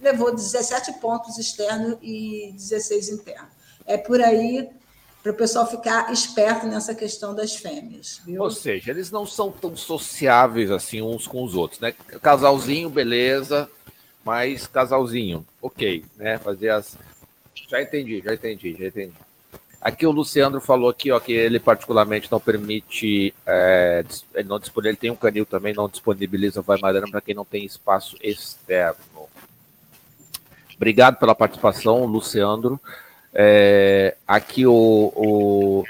levou 0.00 0.34
17 0.34 0.94
pontos 1.00 1.38
externos 1.38 1.96
e 2.02 2.52
16 2.54 3.08
internos. 3.08 3.50
É 3.86 3.96
por 3.96 4.20
aí 4.20 4.68
para 5.22 5.32
o 5.32 5.34
pessoal 5.34 5.66
ficar 5.66 6.12
esperto 6.12 6.66
nessa 6.66 6.94
questão 6.94 7.34
das 7.34 7.56
fêmeas. 7.56 8.20
Viu? 8.24 8.42
Ou 8.42 8.50
seja, 8.50 8.90
eles 8.90 9.10
não 9.10 9.26
são 9.26 9.50
tão 9.50 9.76
sociáveis 9.76 10.70
assim 10.70 11.02
uns 11.02 11.26
com 11.26 11.42
os 11.42 11.54
outros, 11.54 11.80
né? 11.80 11.92
Casalzinho, 12.22 12.88
beleza, 12.88 13.68
mas 14.24 14.66
casalzinho, 14.66 15.46
ok, 15.60 16.04
né? 16.16 16.38
Fazer 16.38 16.70
as. 16.70 16.96
Já 17.68 17.82
entendi, 17.82 18.22
já 18.24 18.34
entendi, 18.34 18.76
já 18.78 18.86
entendi. 18.86 19.14
Aqui 19.80 20.06
o 20.06 20.10
Luciano 20.10 20.60
falou 20.60 20.90
aqui, 20.90 21.12
ó, 21.12 21.20
que 21.20 21.32
ele 21.32 21.60
particularmente 21.60 22.30
não 22.30 22.40
permite, 22.40 23.32
é, 23.46 24.04
ele 24.34 24.48
não 24.48 24.58
disponibiliza, 24.58 24.90
ele 24.90 24.96
tem 24.96 25.10
um 25.10 25.16
canil 25.16 25.46
também, 25.46 25.72
não 25.72 25.88
disponibiliza 25.88 26.60
vai 26.62 26.78
Mariana 26.80 27.08
para 27.08 27.20
quem 27.20 27.34
não 27.34 27.44
tem 27.44 27.64
espaço 27.64 28.16
externo. 28.20 29.28
Obrigado 30.74 31.16
pela 31.18 31.34
participação, 31.34 32.04
Luciano. 32.06 32.80
É, 33.40 34.16
aqui 34.26 34.66
o, 34.66 35.12
o, 35.14 35.84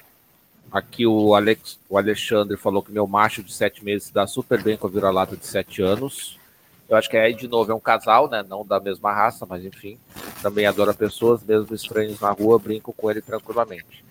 aqui 0.71 1.07
o, 1.07 1.35
Alex, 1.35 1.79
o 1.89 1.97
Alexandre 1.97 2.59
falou 2.59 2.83
que 2.83 2.93
meu 2.93 3.07
macho 3.07 3.43
de 3.43 3.55
sete 3.55 3.83
meses 3.83 4.11
dá 4.11 4.27
super 4.27 4.63
bem 4.63 4.77
com 4.77 4.87
a 4.87 4.91
vira-lata 4.91 5.35
de 5.35 5.47
sete 5.47 5.81
anos. 5.81 6.39
Eu 6.87 6.95
acho 6.95 7.09
que 7.09 7.17
aí, 7.17 7.33
de 7.33 7.49
novo, 7.49 7.73
é 7.73 7.75
um 7.75 7.81
casal, 7.81 8.29
né? 8.29 8.45
Não 8.47 8.67
da 8.67 8.79
mesma 8.79 9.15
raça, 9.15 9.47
mas 9.47 9.65
enfim. 9.65 9.99
Também 10.43 10.67
adora 10.67 10.93
pessoas, 10.93 11.43
mesmo 11.43 11.75
estranhos 11.75 12.21
na 12.21 12.31
rua, 12.33 12.59
brinco 12.59 12.93
com 12.93 13.11
ele 13.11 13.23
tranquilamente. 13.23 14.05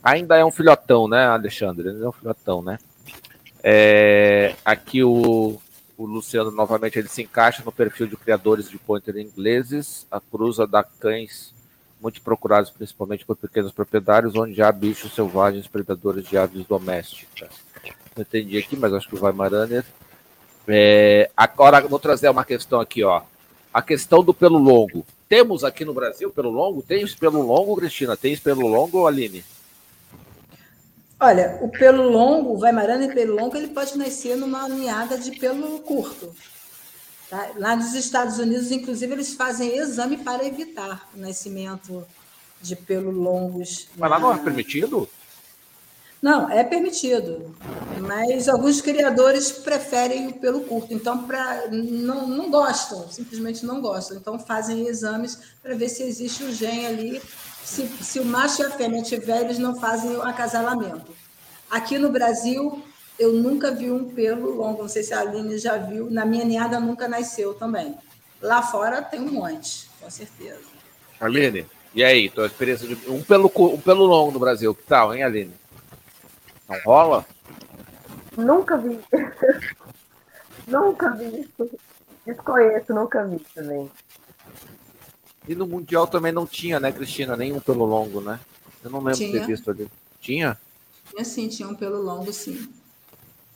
Ainda 0.00 0.36
é 0.36 0.44
um 0.44 0.52
filhotão, 0.52 1.08
né, 1.08 1.26
Alexandre? 1.26 1.88
Ainda 1.88 2.04
é 2.04 2.08
um 2.08 2.12
filhotão, 2.12 2.62
né? 2.62 2.78
É, 3.60 4.54
aqui 4.64 5.02
o, 5.02 5.60
o 5.96 6.06
Luciano, 6.06 6.52
novamente, 6.52 6.96
ele 6.96 7.08
se 7.08 7.22
encaixa 7.22 7.60
no 7.64 7.72
perfil 7.72 8.06
de 8.06 8.16
criadores 8.16 8.70
de 8.70 8.78
pointer 8.78 9.16
ingleses. 9.16 10.06
A 10.12 10.20
cruza 10.20 10.64
da 10.64 10.84
cães 10.84 11.53
muito 12.00 12.20
procurados 12.20 12.70
principalmente 12.70 13.24
por 13.24 13.36
pequenos 13.36 13.72
proprietários, 13.72 14.34
onde 14.34 14.62
há 14.62 14.70
bichos 14.70 15.14
selvagens 15.14 15.66
predadores 15.66 16.26
de 16.28 16.36
aves 16.36 16.66
domésticas. 16.66 17.50
Não 18.14 18.22
entendi 18.22 18.58
aqui, 18.58 18.76
mas 18.76 18.92
acho 18.92 19.08
que 19.08 19.16
vai 19.16 19.32
Maraner. 19.32 19.84
É, 20.68 21.30
agora 21.36 21.80
vou 21.86 21.98
trazer 21.98 22.28
uma 22.28 22.44
questão 22.44 22.80
aqui, 22.80 23.02
ó. 23.02 23.22
A 23.72 23.82
questão 23.82 24.22
do 24.22 24.32
pelo 24.32 24.58
longo. 24.58 25.04
Temos 25.28 25.64
aqui 25.64 25.84
no 25.84 25.92
Brasil 25.92 26.30
pelo 26.30 26.50
longo? 26.50 26.82
Tem 26.82 27.06
pelo 27.16 27.42
longo, 27.42 27.76
Cristina? 27.76 28.16
Tem 28.16 28.36
pelo 28.36 28.68
longo, 28.68 29.06
Aline? 29.06 29.44
Olha, 31.18 31.58
o 31.62 31.68
pelo 31.68 32.08
longo, 32.08 32.50
o 32.50 32.60
Weimaraner 32.60 33.12
pelo 33.14 33.34
longo, 33.34 33.56
ele 33.56 33.68
pode 33.68 33.96
nascer 33.96 34.36
numa 34.36 34.68
ninhada 34.68 35.16
de 35.16 35.32
pelo 35.38 35.80
curto. 35.80 36.34
Tá? 37.34 37.50
Lá 37.56 37.74
nos 37.74 37.94
Estados 37.94 38.38
Unidos, 38.38 38.70
inclusive, 38.70 39.12
eles 39.12 39.34
fazem 39.34 39.76
exame 39.76 40.18
para 40.18 40.46
evitar 40.46 41.08
o 41.12 41.18
nascimento 41.18 42.06
de 42.62 42.76
pelo 42.76 43.10
longos. 43.10 43.88
Mas 43.96 44.08
lá 44.08 44.20
não 44.20 44.32
é 44.32 44.38
permitido? 44.38 45.08
Não, 46.22 46.48
é 46.48 46.62
permitido, 46.62 47.54
mas 48.00 48.48
alguns 48.48 48.80
criadores 48.80 49.50
preferem 49.50 50.30
pelo 50.30 50.60
curto, 50.62 50.94
então 50.94 51.26
pra, 51.26 51.66
não, 51.70 52.26
não 52.26 52.50
gostam, 52.50 53.10
simplesmente 53.10 53.66
não 53.66 53.80
gostam. 53.82 54.16
Então 54.16 54.38
fazem 54.38 54.86
exames 54.86 55.38
para 55.60 55.74
ver 55.74 55.88
se 55.88 56.04
existe 56.04 56.44
o 56.44 56.52
gene 56.54 56.86
ali. 56.86 57.22
Se, 57.64 57.86
se 58.00 58.20
o 58.20 58.24
macho 58.24 58.62
e 58.62 58.64
a 58.64 58.70
fêmea 58.70 59.02
tiverem, 59.02 59.46
eles 59.46 59.58
não 59.58 59.74
fazem 59.74 60.16
o 60.16 60.22
acasalamento. 60.22 61.12
Aqui 61.68 61.98
no 61.98 62.10
Brasil, 62.10 62.82
eu 63.18 63.32
nunca 63.32 63.70
vi 63.70 63.90
um 63.90 64.12
pelo 64.12 64.56
longo, 64.56 64.82
não 64.82 64.88
sei 64.88 65.02
se 65.02 65.14
a 65.14 65.20
Aline 65.20 65.58
já 65.58 65.76
viu, 65.76 66.10
na 66.10 66.24
minha 66.24 66.44
ninhada 66.44 66.80
nunca 66.80 67.08
nasceu 67.08 67.54
também. 67.54 67.96
Lá 68.40 68.62
fora 68.62 69.02
tem 69.02 69.20
um 69.20 69.32
monte, 69.32 69.88
com 70.00 70.10
certeza. 70.10 70.60
Aline, 71.20 71.66
e 71.94 72.02
aí, 72.02 72.28
tua 72.28 72.46
experiência 72.46 72.88
de 72.88 72.94
um 73.08 73.22
pelo, 73.22 73.50
um 73.56 73.80
pelo 73.80 74.04
longo 74.04 74.32
no 74.32 74.40
Brasil, 74.40 74.74
que 74.74 74.82
tal, 74.82 75.14
hein, 75.14 75.22
Aline? 75.22 75.54
Não 76.68 76.78
rola? 76.84 77.24
Nunca 78.36 78.76
vi. 78.76 78.98
nunca 80.66 81.10
vi. 81.10 81.48
Desconheço, 82.26 82.92
nunca 82.92 83.24
vi 83.24 83.38
também. 83.54 83.90
E 85.46 85.54
no 85.54 85.66
Mundial 85.66 86.06
também 86.06 86.32
não 86.32 86.46
tinha, 86.46 86.80
né, 86.80 86.90
Cristina? 86.90 87.36
Nenhum 87.36 87.60
pelo 87.60 87.84
longo, 87.84 88.20
né? 88.20 88.40
Eu 88.82 88.90
não 88.90 88.98
lembro 88.98 89.20
de 89.20 89.30
ter 89.30 89.46
visto 89.46 89.70
ali. 89.70 89.88
Tinha? 90.20 90.58
Tinha 91.10 91.24
sim, 91.24 91.48
tinha 91.48 91.68
um 91.68 91.74
pelo 91.74 92.02
longo, 92.02 92.32
sim. 92.32 92.68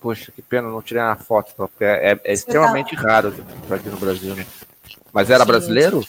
Poxa, 0.00 0.30
que 0.30 0.40
pena, 0.40 0.68
não 0.68 0.80
tirei 0.80 1.02
uma 1.02 1.16
foto, 1.16 1.52
porque 1.56 1.84
é, 1.84 2.12
é, 2.12 2.20
é 2.24 2.32
extremamente 2.32 2.94
tá... 2.94 3.02
raro 3.02 3.34
aqui 3.70 3.88
no 3.88 3.96
Brasil, 3.96 4.34
né? 4.34 4.46
Mas 5.12 5.28
era 5.28 5.44
brasileiro? 5.44 6.04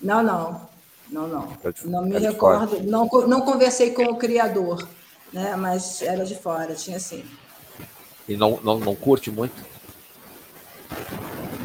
Não, 0.00 0.22
não. 0.22 0.68
Não, 1.10 1.26
não. 1.26 1.48
Não 1.84 2.02
me 2.02 2.18
recordo. 2.18 2.80
Não, 2.82 3.06
não 3.26 3.40
conversei 3.40 3.90
com 3.90 4.04
o 4.04 4.16
criador 4.16 4.86
né? 5.32 5.56
Mas 5.56 6.02
era 6.02 6.24
de 6.24 6.34
fora, 6.34 6.74
tinha 6.74 6.98
sim. 6.98 7.24
E 8.28 8.36
não, 8.36 8.60
não, 8.62 8.78
não 8.78 8.94
curte 8.94 9.30
muito? 9.30 9.54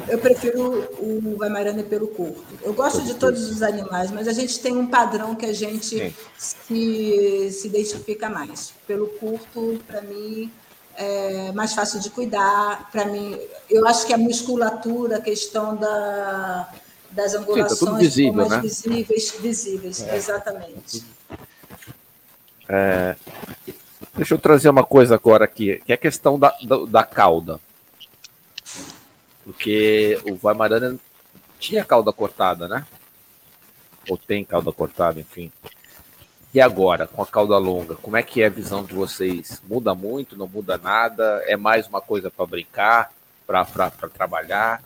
Eu 0.08 0.18
prefiro 0.20 0.90
o 1.00 1.38
Weimaraner 1.40 1.86
pelo 1.86 2.08
curto. 2.08 2.44
Eu 2.62 2.74
gosto 2.74 3.02
de 3.02 3.16
todos 3.16 3.50
os 3.50 3.62
animais, 3.62 4.12
mas 4.12 4.28
a 4.28 4.34
gente 4.34 4.60
tem 4.60 4.76
um 4.76 4.86
padrão 4.86 5.34
que 5.34 5.46
a 5.46 5.54
gente 5.54 6.14
se, 6.38 7.52
se 7.52 7.68
identifica 7.68 8.30
mais. 8.30 8.74
Pelo 8.86 9.08
curto, 9.08 9.82
para 9.88 10.02
mim, 10.02 10.52
é 10.96 11.52
mais 11.52 11.74
fácil 11.74 12.00
de 12.00 12.10
cuidar. 12.10 12.90
Para 12.92 13.06
mim, 13.06 13.38
eu 13.70 13.88
acho 13.88 14.06
que 14.06 14.14
a 14.14 14.18
musculatura, 14.18 15.18
a 15.18 15.22
questão 15.22 15.76
da, 15.76 16.70
das 17.12 17.34
angulações 17.34 17.80
Sim, 17.80 17.86
tá 17.86 17.98
visível, 17.98 18.34
mais 18.34 18.50
né? 18.50 18.62
visíveis, 18.62 19.32
visíveis, 19.40 20.02
é. 20.02 20.16
exatamente. 20.16 21.04
É, 22.68 23.16
deixa 24.16 24.34
eu 24.34 24.40
trazer 24.40 24.70
uma 24.70 24.84
coisa 24.84 25.16
agora 25.16 25.46
aqui, 25.46 25.82
que 25.86 25.92
é 25.92 25.96
a 25.96 25.98
questão 25.98 26.40
da, 26.40 26.56
da, 26.64 26.86
da 26.86 27.04
cauda. 27.04 27.60
Porque 29.44 30.20
o 30.26 30.48
Weimaraner 30.48 30.96
tinha 31.60 31.84
cauda 31.84 32.14
cortada, 32.14 32.68
né? 32.68 32.86
Ou 34.10 34.18
tem 34.18 34.44
cauda 34.44 34.72
cortada, 34.72 35.20
enfim. 35.20 35.52
E 36.54 36.62
agora, 36.62 37.08
com 37.08 37.24
a 37.24 37.26
cauda 37.26 37.58
longa, 37.58 37.96
como 37.96 38.16
é 38.16 38.22
que 38.22 38.44
é 38.44 38.46
a 38.46 38.50
visão 38.50 38.84
de 38.84 38.94
vocês? 38.94 39.60
Muda 39.68 39.96
muito, 39.96 40.38
não 40.38 40.48
muda 40.48 40.78
nada? 40.78 41.42
É 41.48 41.58
mais 41.58 41.88
uma 41.88 42.00
coisa 42.00 42.30
para 42.30 42.46
brincar, 42.46 43.12
para 43.48 43.66
trabalhar? 44.14 44.84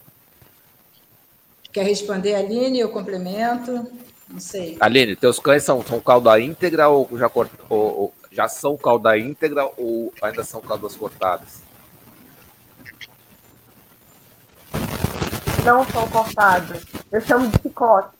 Quer 1.73 1.83
responder, 1.83 2.35
Aline? 2.35 2.79
Eu 2.79 2.87
complemento. 2.89 3.85
Não 4.29 4.39
sei. 4.39 4.77
Aline, 4.79 5.17
teus 5.17 5.39
cães 5.39 5.63
são, 5.63 5.83
são 5.83 5.99
cauda 5.99 6.39
íntegra 6.39 6.87
ou 6.87 7.09
já, 7.17 7.29
ou, 7.69 7.79
ou, 7.99 8.13
já 8.31 8.47
são 8.47 8.77
cauda 8.77 9.17
íntegra 9.17 9.69
ou 9.75 10.13
ainda 10.21 10.45
são 10.45 10.61
caudas 10.61 10.95
cortadas? 10.95 11.61
Não 15.65 15.85
são 15.89 16.07
cortadas. 16.09 16.85
Eu 17.11 17.19
chamo 17.19 17.49
de 17.49 17.61
chicote. 17.61 18.15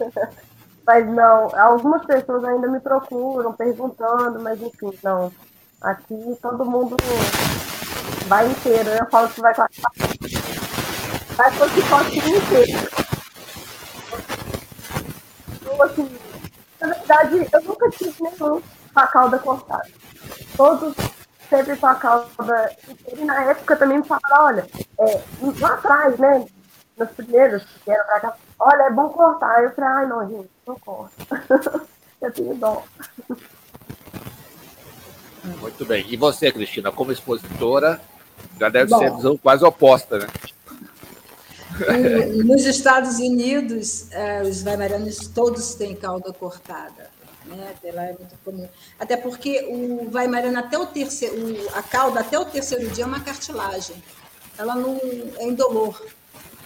mas 0.86 1.06
não, 1.08 1.50
algumas 1.58 2.04
pessoas 2.06 2.44
ainda 2.44 2.68
me 2.68 2.80
procuram, 2.80 3.52
perguntando, 3.52 4.40
mas 4.40 4.60
enfim, 4.60 4.92
não. 5.02 5.32
Aqui 5.80 6.38
todo 6.40 6.64
mundo 6.64 6.96
vai 8.26 8.48
inteiro. 8.48 8.90
Eu 8.90 9.06
falo 9.06 9.28
que 9.28 9.40
vai 9.40 9.52
a... 9.52 9.68
Vai 11.36 11.58
com 11.58 11.64
o 11.64 11.68
chicote 11.68 12.18
inteiro 12.18 13.06
assim, 15.82 16.10
na 16.80 16.88
verdade, 16.88 17.48
eu 17.52 17.62
nunca 17.62 17.90
tive 17.90 18.14
nenhum 18.20 18.60
com 18.60 18.62
a 18.94 19.06
cauda 19.06 19.38
cortada. 19.38 19.88
Todos 20.56 20.94
sempre 21.48 21.76
com 21.76 21.86
a 21.86 21.94
cauda 21.94 22.76
E 23.12 23.24
na 23.24 23.44
época 23.44 23.76
também 23.76 23.98
me 23.98 24.04
falaram, 24.04 24.44
olha, 24.44 24.66
é, 25.00 25.22
lá 25.60 25.74
atrás, 25.74 26.18
né, 26.18 26.46
nos 26.96 27.10
primeiros 27.10 27.62
que 27.84 27.90
eram 27.90 28.04
pra 28.06 28.20
cá, 28.20 28.36
olha, 28.58 28.82
é 28.84 28.90
bom 28.90 29.08
cortar. 29.10 29.62
Eu 29.62 29.70
falei, 29.70 29.90
ai 29.90 30.06
não, 30.06 30.28
gente, 30.28 30.50
não 30.66 30.78
corta. 30.78 31.86
eu 32.20 32.32
tenho 32.32 32.54
dó. 32.54 32.82
Muito 35.44 35.84
bem. 35.84 36.04
E 36.08 36.16
você, 36.16 36.50
Cristina, 36.50 36.90
como 36.90 37.12
expositora, 37.12 38.00
já 38.58 38.68
deve 38.68 38.90
bom, 38.90 38.98
ser 38.98 39.06
a 39.06 39.14
visão 39.14 39.36
quase 39.36 39.64
oposta, 39.64 40.18
né? 40.18 40.26
nos 42.44 42.64
Estados 42.64 43.18
Unidos, 43.18 44.10
é, 44.10 44.42
os 44.42 44.64
Weimaranos 44.64 45.28
todos 45.28 45.74
têm 45.74 45.94
cauda 45.94 46.32
cortada. 46.32 47.10
Né? 47.44 47.74
Até 47.76 47.92
lá 47.92 48.04
é 48.04 48.12
muito 48.14 48.34
comum. 48.44 48.68
Até 48.98 49.16
porque 49.16 49.66
o 49.68 50.10
Weimaraner, 50.12 50.58
até 50.58 50.78
o 50.78 50.86
terceiro, 50.86 51.36
a 51.74 51.82
cauda 51.82 52.20
até 52.20 52.38
o 52.38 52.44
terceiro 52.44 52.88
dia 52.90 53.04
é 53.04 53.06
uma 53.06 53.20
cartilagem. 53.20 53.96
Ela 54.58 54.74
não 54.74 54.98
é 55.36 55.44
indolor. 55.44 56.00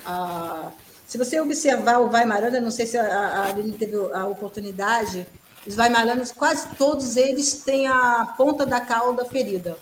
Ah, 0.05 0.71
se 1.07 1.19
você 1.19 1.41
observar 1.41 1.99
o 1.99 2.09
Weimaraner, 2.09 2.63
não 2.63 2.71
sei 2.71 2.87
se 2.87 2.97
a 2.97 3.47
Aline 3.47 3.73
teve 3.73 3.97
a 4.15 4.27
oportunidade, 4.27 5.27
os 5.67 5.77
Weimaranos, 5.77 6.33
quase 6.33 6.69
todos 6.77 7.17
eles 7.17 7.55
têm 7.65 7.87
a 7.87 8.33
ponta 8.37 8.65
da 8.65 8.81
cauda 8.81 9.25
ferida. 9.25 9.77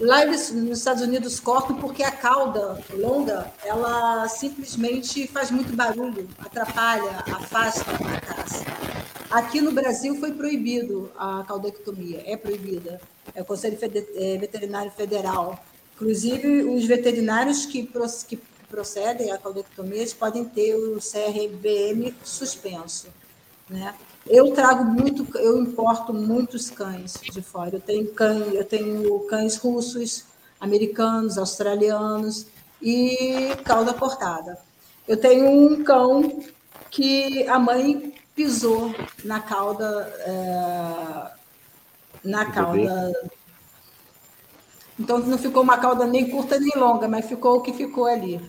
Lá 0.00 0.22
eles, 0.22 0.50
nos 0.50 0.78
Estados 0.78 1.02
Unidos 1.02 1.38
cortam 1.38 1.76
porque 1.76 2.02
a 2.02 2.10
cauda 2.10 2.82
longa, 2.94 3.52
ela 3.64 4.26
simplesmente 4.28 5.26
faz 5.28 5.50
muito 5.50 5.74
barulho, 5.76 6.28
atrapalha, 6.38 7.24
afasta 7.30 7.90
a 7.90 8.20
caça. 8.20 8.64
Aqui 9.30 9.60
no 9.60 9.72
Brasil 9.72 10.14
foi 10.18 10.32
proibido 10.32 11.10
a 11.16 11.44
caudectomia, 11.46 12.22
é 12.26 12.36
proibida. 12.36 13.00
É 13.34 13.42
o 13.42 13.44
Conselho 13.44 13.78
é, 13.82 14.38
Veterinário 14.38 14.90
Federal. 14.90 15.58
Inclusive, 15.94 16.64
os 16.64 16.84
veterinários 16.84 17.64
que, 17.64 17.88
que 18.28 18.36
procedem 18.72 19.30
à 19.30 19.36
caudectomia 19.36 20.06
podem 20.18 20.46
ter 20.46 20.74
o 20.74 20.98
CRBM 20.98 22.14
suspenso. 22.24 23.08
Né? 23.68 23.94
Eu 24.26 24.52
trago 24.54 24.82
muito, 24.82 25.26
eu 25.38 25.60
importo 25.60 26.14
muitos 26.14 26.70
cães 26.70 27.20
de 27.20 27.42
fora. 27.42 27.76
Eu 27.76 27.80
tenho 27.80 28.10
cães, 28.14 28.54
eu 28.54 28.64
tenho 28.64 29.20
cães 29.26 29.56
russos, 29.56 30.24
americanos, 30.58 31.36
australianos 31.36 32.46
e 32.80 33.54
cauda 33.62 33.92
cortada. 33.92 34.58
Eu 35.06 35.18
tenho 35.18 35.50
um 35.50 35.84
cão 35.84 36.42
que 36.90 37.46
a 37.48 37.58
mãe 37.58 38.14
pisou 38.34 38.94
na 39.22 39.40
cauda, 39.40 39.86
é, 40.20 41.30
na 42.24 42.46
cauda. 42.46 43.12
Então 44.98 45.18
não 45.18 45.36
ficou 45.36 45.62
uma 45.62 45.78
cauda 45.78 46.06
nem 46.06 46.30
curta 46.30 46.58
nem 46.58 46.72
longa, 46.76 47.08
mas 47.08 47.26
ficou 47.26 47.56
o 47.56 47.60
que 47.60 47.72
ficou 47.72 48.06
ali, 48.06 48.40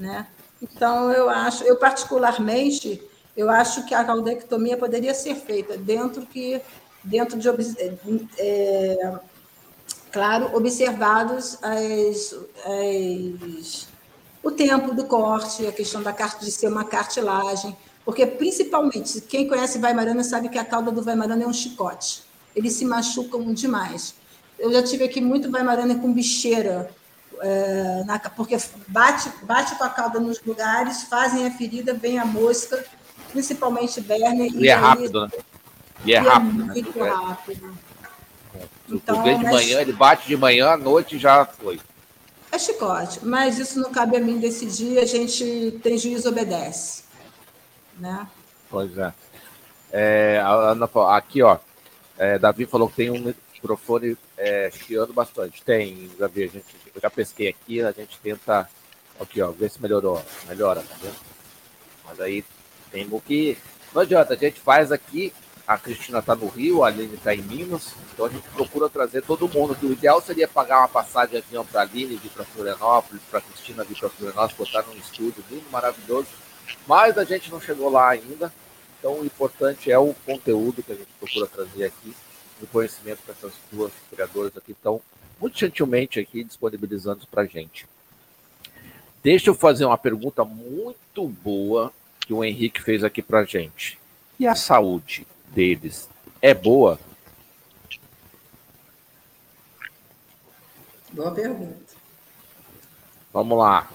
né? 0.00 0.26
Então 0.60 1.12
eu 1.12 1.28
acho, 1.28 1.62
eu 1.64 1.76
particularmente 1.76 3.02
eu 3.36 3.48
acho 3.48 3.86
que 3.86 3.94
a 3.94 4.02
caudectomia 4.02 4.76
poderia 4.76 5.14
ser 5.14 5.34
feita 5.36 5.76
dentro 5.76 6.26
que 6.26 6.60
dentro 7.04 7.38
de 7.38 7.48
é, 8.38 9.18
claro 10.10 10.54
observados 10.56 11.58
as, 11.62 12.34
as, 12.64 13.88
o 14.42 14.50
tempo 14.50 14.94
do 14.94 15.04
corte 15.04 15.66
a 15.66 15.72
questão 15.72 16.02
da 16.02 16.12
de 16.12 16.50
ser 16.50 16.68
uma 16.68 16.84
cartilagem 16.84 17.76
porque 18.04 18.26
principalmente 18.26 19.20
quem 19.22 19.46
conhece 19.46 19.78
Weimaraner 19.78 20.24
sabe 20.24 20.48
que 20.48 20.58
a 20.58 20.64
cauda 20.64 20.90
do 20.90 21.04
Weimaraner 21.04 21.46
é 21.46 21.48
um 21.48 21.52
chicote 21.52 22.22
eles 22.56 22.72
se 22.72 22.84
machucam 22.84 23.52
demais 23.54 24.14
eu 24.58 24.72
já 24.72 24.82
tive 24.82 25.04
aqui 25.04 25.20
muito 25.20 25.50
Weimaraner 25.50 25.98
com 25.98 26.12
bicheira 26.12 26.90
é, 27.42 28.04
na, 28.04 28.18
porque 28.18 28.56
bate 28.88 29.30
bate 29.42 29.74
com 29.76 29.84
a 29.84 29.88
cauda 29.88 30.20
nos 30.20 30.42
lugares 30.44 31.04
fazem 31.04 31.46
a 31.46 31.50
ferida 31.50 31.94
vem 31.94 32.18
a 32.18 32.24
mosca 32.24 32.84
principalmente 33.30 34.00
Bernie. 34.00 34.50
E, 34.50 34.64
e 34.64 34.68
é 34.68 34.74
rápido, 34.74 35.26
né? 35.26 35.30
E 36.04 36.14
é, 36.14 36.22
e 36.22 36.26
é 36.26 36.28
rápido. 36.28 36.62
É 36.62 36.64
muito 36.66 36.98
né? 36.98 37.10
rápido. 37.10 37.78
Então, 38.88 39.22
de 39.22 39.34
mas... 39.36 39.52
manhã, 39.52 39.80
ele 39.80 39.92
bate 39.92 40.26
de 40.26 40.36
manhã, 40.36 40.70
à 40.70 40.76
noite 40.76 41.18
já 41.18 41.44
foi. 41.44 41.80
É 42.50 42.58
chicote, 42.58 43.24
mas 43.24 43.58
isso 43.58 43.78
não 43.78 43.92
cabe 43.92 44.16
a 44.16 44.20
mim 44.20 44.38
decidir, 44.40 44.98
a 44.98 45.04
gente 45.04 45.78
tem 45.82 45.96
juízo 45.96 46.28
obedece. 46.28 47.04
Né? 47.96 48.26
Pois 48.68 48.96
é. 48.98 49.12
é 49.92 50.42
Ana, 50.44 50.90
aqui, 51.16 51.42
ó. 51.42 51.58
É, 52.18 52.38
Davi 52.38 52.66
falou 52.66 52.88
que 52.88 52.96
tem 52.96 53.10
um 53.10 53.32
microfone 53.60 54.16
é, 54.36 54.70
chiando 54.70 55.12
bastante. 55.12 55.62
Tem, 55.62 56.10
Davi, 56.18 56.44
a 56.44 56.46
gente, 56.46 56.64
eu 56.94 57.00
já 57.00 57.10
pesquei 57.10 57.48
aqui, 57.48 57.82
a 57.82 57.92
gente 57.92 58.18
tenta. 58.20 58.68
Aqui, 59.20 59.42
ó, 59.42 59.50
ver 59.50 59.70
se 59.70 59.80
melhorou. 59.82 60.22
Melhora, 60.48 60.80
tá 60.80 60.94
vendo? 61.02 61.16
Mas 62.06 62.20
aí 62.20 62.42
tem 62.90 63.06
o 63.10 63.20
que. 63.20 63.58
Não 63.94 64.02
adianta, 64.02 64.34
a 64.34 64.36
gente 64.36 64.58
faz 64.60 64.90
aqui. 64.90 65.32
A 65.66 65.78
Cristina 65.78 66.18
está 66.18 66.34
no 66.34 66.48
Rio, 66.48 66.82
a 66.82 66.88
Aline 66.88 67.14
está 67.14 67.32
em 67.32 67.42
Minas, 67.42 67.94
então 68.12 68.26
a 68.26 68.28
gente 68.28 68.48
procura 68.48 68.88
trazer 68.88 69.22
todo 69.22 69.48
mundo. 69.48 69.76
o 69.80 69.92
ideal 69.92 70.20
seria 70.20 70.48
pagar 70.48 70.80
uma 70.80 70.88
passagem 70.88 71.30
de 71.30 71.46
avião 71.46 71.64
para 71.64 71.82
a 71.82 71.84
Aline 71.84 72.16
vir 72.16 72.28
para 72.30 72.44
Florianópolis, 72.44 73.22
para 73.30 73.38
a 73.38 73.42
Cristina 73.42 73.84
vir 73.84 73.96
para 73.96 74.08
Florianópolis, 74.08 74.56
botar 74.56 74.82
num 74.88 74.98
estúdio 74.98 75.44
lindo, 75.48 75.70
maravilhoso. 75.70 76.26
Mas 76.88 77.16
a 77.16 77.22
gente 77.22 77.52
não 77.52 77.60
chegou 77.60 77.88
lá 77.88 78.08
ainda. 78.08 78.52
Então 78.98 79.20
o 79.20 79.24
importante 79.24 79.92
é 79.92 79.98
o 79.98 80.12
conteúdo 80.26 80.82
que 80.82 80.90
a 80.90 80.96
gente 80.96 81.08
procura 81.20 81.46
trazer 81.46 81.84
aqui, 81.84 82.16
o 82.64 82.66
conhecimento 82.66 83.22
que 83.24 83.30
essas 83.30 83.52
duas 83.70 83.92
criadoras 84.10 84.56
aqui 84.56 84.72
estão 84.72 85.00
muito 85.40 85.58
gentilmente 85.58 86.20
aqui 86.20 86.44
disponibilizando 86.44 87.26
para 87.26 87.42
a 87.42 87.46
gente. 87.46 87.86
Deixa 89.22 89.50
eu 89.50 89.54
fazer 89.54 89.84
uma 89.84 89.98
pergunta 89.98 90.44
muito 90.44 91.26
boa 91.28 91.92
que 92.20 92.32
o 92.32 92.44
Henrique 92.44 92.82
fez 92.82 93.02
aqui 93.04 93.22
para 93.22 93.40
a 93.40 93.44
gente. 93.44 93.98
E 94.38 94.46
a 94.46 94.54
saúde 94.54 95.26
deles 95.48 96.08
é 96.40 96.54
boa? 96.54 96.98
Boa 101.12 101.32
pergunta. 101.32 101.90
Vamos 103.32 103.58
lá. 103.58 103.90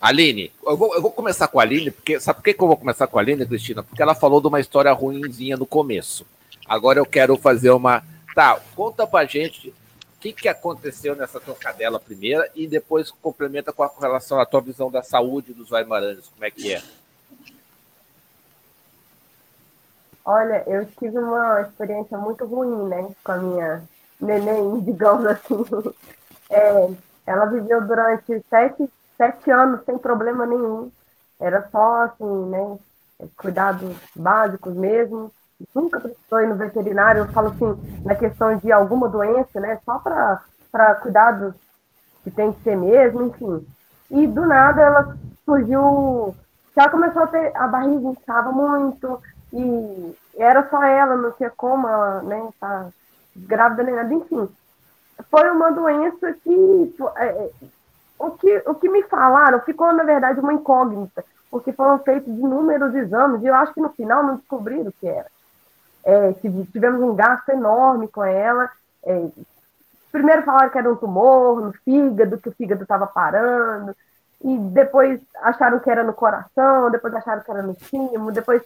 Aline, 0.00 0.50
eu 0.64 0.76
vou, 0.76 0.94
eu 0.94 1.02
vou 1.02 1.12
começar 1.12 1.46
com 1.46 1.60
a 1.60 1.62
Aline, 1.62 1.90
porque 1.90 2.18
sabe 2.18 2.38
por 2.38 2.44
que, 2.44 2.54
que 2.54 2.62
eu 2.62 2.66
vou 2.66 2.76
começar 2.76 3.06
com 3.06 3.18
a 3.18 3.22
Aline, 3.22 3.46
Cristina? 3.46 3.82
Porque 3.82 4.02
ela 4.02 4.14
falou 4.14 4.40
de 4.40 4.48
uma 4.48 4.58
história 4.58 4.92
ruimzinha 4.92 5.56
no 5.56 5.66
começo. 5.66 6.26
Agora 6.72 6.98
eu 6.98 7.04
quero 7.04 7.36
fazer 7.36 7.68
uma. 7.68 8.02
Tá, 8.34 8.58
conta 8.74 9.06
pra 9.06 9.26
gente 9.26 9.68
o 9.68 10.18
que, 10.18 10.32
que 10.32 10.48
aconteceu 10.48 11.14
nessa 11.14 11.38
trocadela 11.38 12.00
primeira 12.00 12.50
e 12.54 12.66
depois 12.66 13.10
complementa 13.10 13.74
com, 13.74 13.82
a, 13.82 13.90
relação 14.00 14.40
à 14.40 14.46
tua 14.46 14.62
visão 14.62 14.90
da 14.90 15.02
saúde 15.02 15.52
dos 15.52 15.68
Vaimaranes, 15.68 16.28
como 16.28 16.46
é 16.46 16.50
que 16.50 16.72
é? 16.72 16.82
Olha, 20.24 20.64
eu 20.66 20.86
tive 20.98 21.18
uma 21.18 21.60
experiência 21.60 22.16
muito 22.16 22.46
ruim, 22.46 22.88
né, 22.88 23.14
com 23.22 23.32
a 23.32 23.36
minha 23.36 23.82
neném, 24.18 24.80
digamos 24.80 25.26
assim. 25.26 25.66
É, 26.48 26.90
ela 27.26 27.44
viveu 27.44 27.86
durante 27.86 28.42
sete, 28.48 28.88
sete 29.18 29.50
anos 29.50 29.84
sem 29.84 29.98
problema 29.98 30.46
nenhum. 30.46 30.90
Era 31.38 31.68
só, 31.70 32.04
assim, 32.04 32.46
né, 32.48 32.78
cuidados 33.36 33.94
básicos 34.16 34.74
mesmo. 34.74 35.30
Nunca 35.74 36.00
precisou 36.00 36.40
ir 36.40 36.48
no 36.48 36.56
veterinário, 36.56 37.20
eu 37.20 37.28
falo 37.28 37.48
assim, 37.48 38.02
na 38.04 38.14
questão 38.14 38.56
de 38.56 38.72
alguma 38.72 39.08
doença, 39.08 39.60
né, 39.60 39.78
só 39.84 39.98
para 39.98 40.94
cuidados 40.96 41.54
que 42.24 42.30
tem 42.30 42.52
que 42.52 42.62
ser 42.62 42.76
mesmo, 42.76 43.22
enfim. 43.26 43.66
E 44.10 44.26
do 44.26 44.46
nada 44.46 44.80
ela 44.80 45.16
surgiu, 45.44 46.34
já 46.76 46.88
começou 46.88 47.22
a 47.22 47.26
ter, 47.26 47.56
a 47.56 47.66
barriga 47.66 48.08
inchava 48.08 48.52
muito, 48.52 49.20
e 49.52 50.16
era 50.36 50.68
só 50.68 50.82
ela, 50.82 51.16
não 51.16 51.32
tinha 51.32 51.50
como 51.50 51.86
ela, 51.86 52.22
né, 52.22 52.48
tá 52.60 52.88
grávida 53.36 53.82
nem 53.82 53.94
nada, 53.94 54.12
enfim. 54.12 54.48
Foi 55.30 55.50
uma 55.50 55.70
doença 55.70 56.32
que, 56.32 56.94
é, 57.16 57.26
é, 57.26 57.50
o 58.18 58.30
que 58.30 58.62
o 58.66 58.74
que 58.74 58.88
me 58.88 59.02
falaram 59.04 59.60
ficou, 59.60 59.92
na 59.92 60.04
verdade, 60.04 60.40
uma 60.40 60.52
incógnita, 60.52 61.24
porque 61.50 61.72
foram 61.72 61.98
feitos 61.98 62.28
inúmeros 62.28 62.94
exames 62.94 63.42
e 63.42 63.46
eu 63.46 63.54
acho 63.54 63.74
que 63.74 63.80
no 63.80 63.90
final 63.90 64.22
não 64.22 64.36
descobriram 64.36 64.88
o 64.88 64.92
que 64.92 65.06
era. 65.06 65.26
É, 66.04 66.32
tivemos 66.72 67.00
um 67.00 67.14
gasto 67.14 67.48
enorme 67.50 68.08
com 68.08 68.24
ela. 68.24 68.70
É, 69.04 69.26
primeiro 70.10 70.42
falaram 70.42 70.70
que 70.70 70.78
era 70.78 70.92
um 70.92 70.96
tumor 70.96 71.60
no 71.60 71.72
fígado, 71.72 72.38
que 72.38 72.48
o 72.48 72.52
fígado 72.52 72.82
estava 72.82 73.06
parando, 73.06 73.94
e 74.44 74.58
depois 74.58 75.20
acharam 75.40 75.78
que 75.78 75.90
era 75.90 76.02
no 76.02 76.12
coração, 76.12 76.90
depois 76.90 77.14
acharam 77.14 77.42
que 77.42 77.50
era 77.50 77.62
no 77.62 77.74
timo, 77.74 78.32
depois 78.32 78.62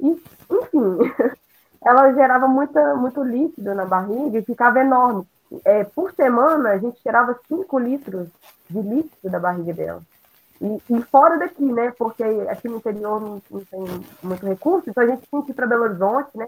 enfim, 0.00 0.98
ela 1.84 2.12
gerava 2.12 2.46
muita, 2.46 2.94
muito 2.94 3.22
líquido 3.22 3.74
na 3.74 3.84
barriga 3.84 4.38
e 4.38 4.44
ficava 4.44 4.80
enorme. 4.80 5.26
É, 5.64 5.84
por 5.84 6.12
semana, 6.12 6.70
a 6.70 6.78
gente 6.78 7.00
tirava 7.00 7.38
5 7.48 7.78
litros 7.78 8.28
de 8.68 8.80
líquido 8.80 9.30
da 9.30 9.40
barriga 9.40 9.72
dela. 9.72 10.02
E, 10.60 10.82
e, 10.90 11.02
fora 11.02 11.38
daqui, 11.38 11.64
né? 11.64 11.92
Porque 11.96 12.22
aqui 12.22 12.68
no 12.68 12.78
interior 12.78 13.20
não, 13.20 13.42
não 13.50 13.64
tem 13.64 14.04
muito 14.22 14.44
recurso, 14.44 14.90
então 14.90 15.02
a 15.02 15.06
gente 15.06 15.22
tinha 15.28 15.42
que 15.42 15.52
ir 15.52 15.54
para 15.54 15.66
Belo 15.66 15.84
Horizonte, 15.84 16.36
né? 16.36 16.46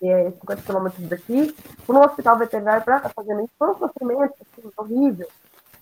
Que 0.00 0.08
é 0.08 0.30
50 0.30 0.62
quilômetros 0.62 1.08
daqui, 1.08 1.54
no 1.86 2.00
hospital 2.02 2.38
veterinário 2.38 2.82
para 2.82 3.08
fazendo 3.10 3.42
isso. 3.42 3.52
Foi 3.58 3.68
um 3.68 3.78
sofrimento 3.78 4.34
assim, 4.40 4.70
horrível. 4.76 5.28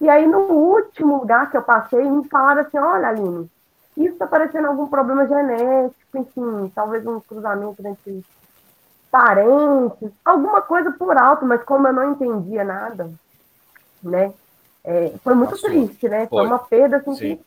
E 0.01 0.09
aí, 0.09 0.27
no 0.27 0.41
último 0.41 1.19
lugar 1.19 1.51
que 1.51 1.57
eu 1.57 1.63
passei, 1.63 2.05
me 2.05 2.29
falaram 2.29 2.63
assim: 2.63 2.79
olha, 2.79 3.09
Aline, 3.09 3.51
isso 3.97 4.13
está 4.13 4.27
parecendo 4.27 4.69
algum 4.69 4.87
problema 4.87 5.27
genético, 5.27 6.19
enfim, 6.19 6.73
talvez 6.75 7.07
um 7.07 7.21
cruzamento 7.21 7.87
entre 7.87 8.25
parentes, 9.11 10.11
alguma 10.25 10.61
coisa 10.61 10.93
por 10.93 11.17
alto, 11.17 11.45
mas 11.45 11.63
como 11.65 11.89
eu 11.89 11.93
não 11.93 12.13
entendia 12.13 12.63
nada, 12.63 13.11
né? 14.03 14.33
É, 14.85 15.13
foi 15.23 15.35
muito 15.35 15.61
triste, 15.61 16.09
né? 16.09 16.27
Foi, 16.29 16.39
foi 16.39 16.47
uma 16.47 16.59
perda 16.59 16.99
assim, 16.99 17.15
que 17.17 17.41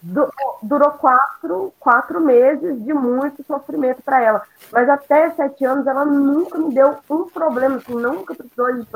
durou 0.00 0.90
quatro, 0.92 1.72
quatro 1.78 2.20
meses 2.20 2.82
de 2.84 2.92
muito 2.92 3.44
sofrimento 3.44 4.02
para 4.02 4.22
ela. 4.22 4.42
Mas 4.72 4.88
até 4.88 5.30
sete 5.32 5.64
anos 5.64 5.86
ela 5.86 6.04
nunca 6.04 6.58
me 6.58 6.72
deu 6.72 6.98
um 7.10 7.24
problema, 7.28 7.76
assim, 7.76 7.94
nunca 7.94 8.34
precisou 8.34 8.72
de. 8.74 8.86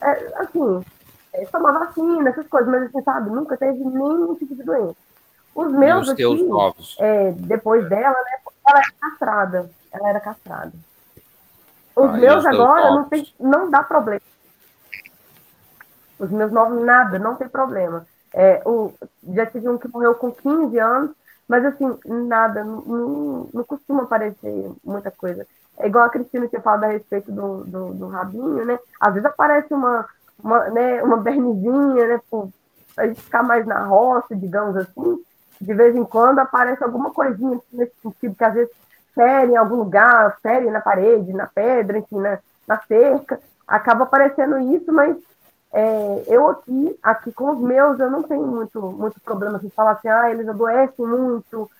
É, 0.00 0.32
assim, 0.36 0.84
é, 1.32 1.46
tomar 1.46 1.78
vacina, 1.78 2.30
essas 2.30 2.46
coisas, 2.48 2.70
mas 2.70 2.82
assim, 2.82 3.02
sabe, 3.02 3.30
nunca 3.30 3.56
teve 3.56 3.78
nenhum 3.78 4.34
tipo 4.34 4.54
de 4.54 4.62
doença. 4.62 4.96
Os 5.54 5.70
meus 5.72 6.08
os 6.08 6.12
aqui, 6.12 6.44
novos. 6.44 6.96
É, 6.98 7.32
depois 7.32 7.88
dela, 7.88 8.16
né, 8.24 8.38
ela 8.66 8.78
era 8.78 8.92
castrada. 9.00 9.70
Ela 9.92 10.08
era 10.08 10.20
castrada. 10.20 10.72
Os 11.94 12.08
ah, 12.08 12.12
meus 12.12 12.38
os 12.38 12.46
agora 12.46 12.90
não, 12.90 13.04
tem, 13.04 13.34
não 13.38 13.70
dá 13.70 13.82
problema. 13.82 14.22
Os 16.18 16.30
meus 16.30 16.50
novos, 16.50 16.82
nada, 16.82 17.18
não 17.18 17.36
tem 17.36 17.48
problema. 17.48 18.06
É, 18.34 18.62
o, 18.64 18.92
já 19.32 19.46
tive 19.46 19.68
um 19.68 19.78
que 19.78 19.88
morreu 19.88 20.14
com 20.14 20.32
15 20.32 20.78
anos, 20.78 21.10
mas 21.48 21.64
assim, 21.64 21.98
nada, 22.06 22.64
não, 22.64 23.48
não 23.52 23.64
costuma 23.64 24.04
aparecer 24.04 24.72
muita 24.84 25.10
coisa. 25.10 25.46
É 25.78 25.86
igual 25.86 26.04
a 26.04 26.10
Cristina 26.10 26.48
tinha 26.48 26.60
falado 26.62 26.84
a 26.84 26.88
respeito 26.88 27.30
do, 27.32 27.64
do, 27.64 27.94
do 27.94 28.08
rabinho, 28.08 28.64
né? 28.64 28.78
Às 29.00 29.14
vezes 29.14 29.26
aparece 29.26 29.72
uma, 29.72 30.06
uma, 30.42 30.70
né, 30.70 31.02
uma 31.02 31.16
bernezinha, 31.16 32.08
né? 32.08 32.20
A 32.96 33.06
gente 33.06 33.22
ficar 33.22 33.42
mais 33.42 33.66
na 33.66 33.84
roça, 33.84 34.36
digamos 34.36 34.76
assim, 34.76 35.22
de 35.60 35.74
vez 35.74 35.94
em 35.96 36.04
quando 36.04 36.40
aparece 36.40 36.82
alguma 36.84 37.10
coisinha 37.10 37.58
nesse 37.72 37.92
sentido, 38.02 38.34
que 38.34 38.44
às 38.44 38.54
vezes 38.54 38.72
fere 39.14 39.52
em 39.52 39.56
algum 39.56 39.76
lugar, 39.76 40.38
fere 40.42 40.70
na 40.70 40.80
parede, 40.80 41.32
na 41.32 41.46
pedra, 41.46 41.98
enfim, 41.98 42.18
na, 42.18 42.38
na 42.66 42.80
cerca, 42.80 43.40
acaba 43.66 44.04
aparecendo 44.04 44.58
isso, 44.74 44.92
mas 44.92 45.16
é, 45.72 46.24
eu 46.26 46.50
aqui, 46.50 46.98
aqui 47.02 47.32
com 47.32 47.50
os 47.50 47.58
meus, 47.58 47.98
eu 47.98 48.10
não 48.10 48.22
tenho 48.22 48.46
muito, 48.46 48.80
muito 48.80 49.18
problema 49.22 49.58
de 49.58 49.70
falar 49.70 49.92
assim, 49.92 50.08
ah, 50.08 50.30
eles 50.30 50.46
adoecem 50.46 51.06
muito. 51.06 51.70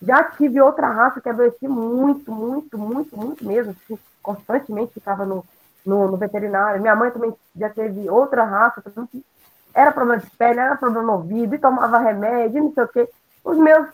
Já 0.00 0.24
tive 0.24 0.60
outra 0.60 0.88
raça 0.88 1.20
que 1.20 1.28
adoecia 1.28 1.68
muito, 1.68 2.32
muito, 2.32 2.78
muito, 2.78 3.16
muito 3.16 3.44
mesmo, 3.44 3.72
assim, 3.72 3.98
constantemente 4.22 4.94
ficava 4.94 5.26
no, 5.26 5.44
no, 5.84 6.10
no, 6.10 6.16
veterinário. 6.16 6.80
Minha 6.80 6.96
mãe 6.96 7.10
também 7.10 7.34
já 7.54 7.68
teve 7.68 8.08
outra 8.08 8.42
raça, 8.42 8.82
era 9.74 9.92
problema 9.92 10.22
de 10.22 10.30
pele, 10.30 10.58
era 10.58 10.76
problema 10.76 11.06
no 11.06 11.12
ouvido, 11.12 11.54
e 11.54 11.58
tomava 11.58 11.98
remédio, 11.98 12.64
não 12.64 12.72
sei 12.72 12.84
o 12.84 12.88
quê. 12.88 13.08
Os 13.44 13.58
meus, 13.58 13.86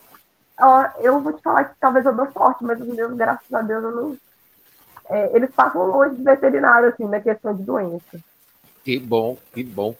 ó, 0.57 0.85
eu 0.99 1.19
vou 1.19 1.33
te 1.33 1.41
falar 1.41 1.65
que 1.65 1.75
talvez 1.79 2.05
eu 2.05 2.15
dou 2.15 2.31
sorte, 2.31 2.63
mas 2.63 2.79
os 2.79 2.87
meus, 2.87 3.13
graças 3.13 3.53
a 3.53 3.61
Deus, 3.61 3.83
eu 3.83 3.91
não. 3.91 4.17
É, 5.09 5.35
eles 5.35 5.51
passam 5.51 5.85
longe 5.85 6.15
de 6.15 6.23
veterinário, 6.23 6.89
assim, 6.89 7.05
na 7.05 7.19
questão 7.19 7.53
de 7.53 7.63
doença. 7.63 8.19
Que 8.83 8.99
bom, 8.99 9.37
que 9.53 9.63
bom. 9.63 9.95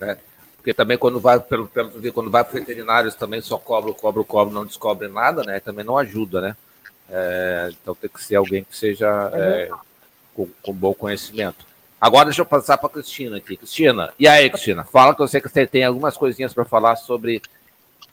Né? 0.00 0.16
Porque 0.56 0.74
também 0.74 0.98
quando 0.98 1.18
vai, 1.18 1.40
pelo, 1.40 1.66
pelo 1.68 2.12
quando 2.12 2.30
vai 2.30 2.44
para 2.44 2.58
veterinários 2.58 3.14
também 3.14 3.40
só 3.40 3.56
cobra, 3.58 3.92
cobra, 3.94 4.22
cobra, 4.24 4.52
não 4.52 4.66
descobre 4.66 5.08
nada, 5.08 5.42
né? 5.42 5.60
Também 5.60 5.84
não 5.84 5.96
ajuda, 5.96 6.40
né? 6.40 6.56
É, 7.08 7.70
então 7.70 7.94
tem 7.94 8.10
que 8.10 8.22
ser 8.22 8.36
alguém 8.36 8.64
que 8.64 8.76
seja 8.76 9.30
é, 9.32 9.70
com, 10.34 10.46
com 10.62 10.72
bom 10.72 10.92
conhecimento. 10.92 11.66
Agora 12.00 12.26
deixa 12.26 12.42
eu 12.42 12.46
passar 12.46 12.76
para 12.78 12.86
a 12.86 12.92
Cristina 12.92 13.38
aqui. 13.38 13.56
Cristina, 13.56 14.12
e 14.18 14.28
aí, 14.28 14.48
Cristina? 14.50 14.84
Fala 14.84 15.14
que 15.14 15.22
eu 15.22 15.28
sei 15.28 15.40
que 15.40 15.48
você 15.48 15.66
tem 15.66 15.84
algumas 15.84 16.16
coisinhas 16.16 16.52
para 16.52 16.64
falar 16.64 16.96
sobre 16.96 17.42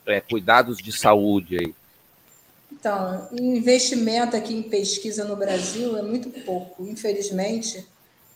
é, 0.06 0.20
cuidados 0.20 0.78
de 0.78 0.92
saúde 0.92 1.58
aí? 1.58 1.74
Então, 2.72 3.28
investimento 3.32 4.36
aqui 4.36 4.54
em 4.54 4.62
pesquisa 4.62 5.24
no 5.24 5.36
Brasil 5.36 5.96
é 5.96 6.02
muito 6.02 6.30
pouco, 6.42 6.86
infelizmente. 6.86 7.86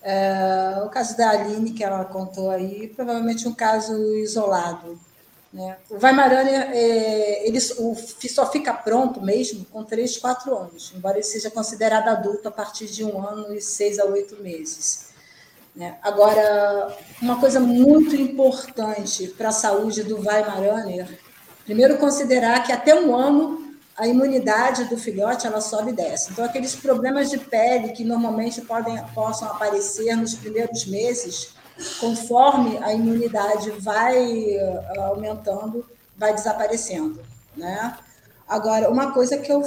É, 0.03 0.83
o 0.85 0.89
caso 0.89 1.17
da 1.17 1.31
Aline, 1.31 1.73
que 1.73 1.85
ela 1.85 2.05
contou 2.05 2.51
aí, 2.51 2.89
provavelmente 2.89 3.47
um 3.47 3.55
caso 3.55 3.95
isolado. 4.17 4.99
Né? 5.53 5.77
O 5.91 5.99
Weimaraner, 6.03 6.71
é, 6.73 7.47
ele 7.47 7.59
o, 7.79 7.97
só 8.29 8.51
fica 8.51 8.73
pronto 8.73 9.21
mesmo 9.21 9.65
com 9.67 9.85
3, 9.85 10.17
4 10.17 10.57
anos, 10.57 10.93
embora 10.95 11.17
ele 11.17 11.25
seja 11.25 11.51
considerado 11.51 12.09
adulto 12.09 12.49
a 12.49 12.53
partir 12.53 12.87
de 12.87 13.05
um 13.05 13.21
ano 13.23 13.53
e 13.53 13.61
seis 13.61 13.99
a 13.99 14.05
oito 14.05 14.41
meses. 14.41 15.11
Né? 15.75 15.99
Agora, 16.03 16.97
uma 17.21 17.39
coisa 17.41 17.61
muito 17.61 18.15
importante 18.15 19.29
para 19.29 19.49
a 19.49 19.53
saúde 19.53 20.03
do 20.03 20.17
Weimaraner, 20.17 21.19
primeiro 21.65 21.99
considerar 21.99 22.63
que 22.63 22.73
até 22.73 22.95
um 22.95 23.15
ano 23.15 23.60
a 23.97 24.07
imunidade 24.07 24.85
do 24.85 24.97
filhote 24.97 25.47
ela 25.47 25.61
sobe 25.61 25.91
e 25.91 25.95
desce. 25.95 26.33
Então, 26.33 26.45
aqueles 26.45 26.75
problemas 26.75 27.29
de 27.29 27.39
pele 27.39 27.93
que 27.93 28.05
normalmente 28.05 28.61
podem, 28.63 29.03
possam 29.15 29.49
aparecer 29.49 30.17
nos 30.17 30.35
primeiros 30.35 30.87
meses, 30.87 31.55
conforme 31.99 32.79
a 32.79 32.93
imunidade 32.93 33.71
vai 33.73 34.57
uh, 34.57 35.01
aumentando, 35.03 35.85
vai 36.17 36.35
desaparecendo, 36.35 37.21
né? 37.57 37.97
Agora, 38.49 38.91
uma 38.91 39.13
coisa 39.13 39.39
que 39.39 39.53
eu 39.53 39.63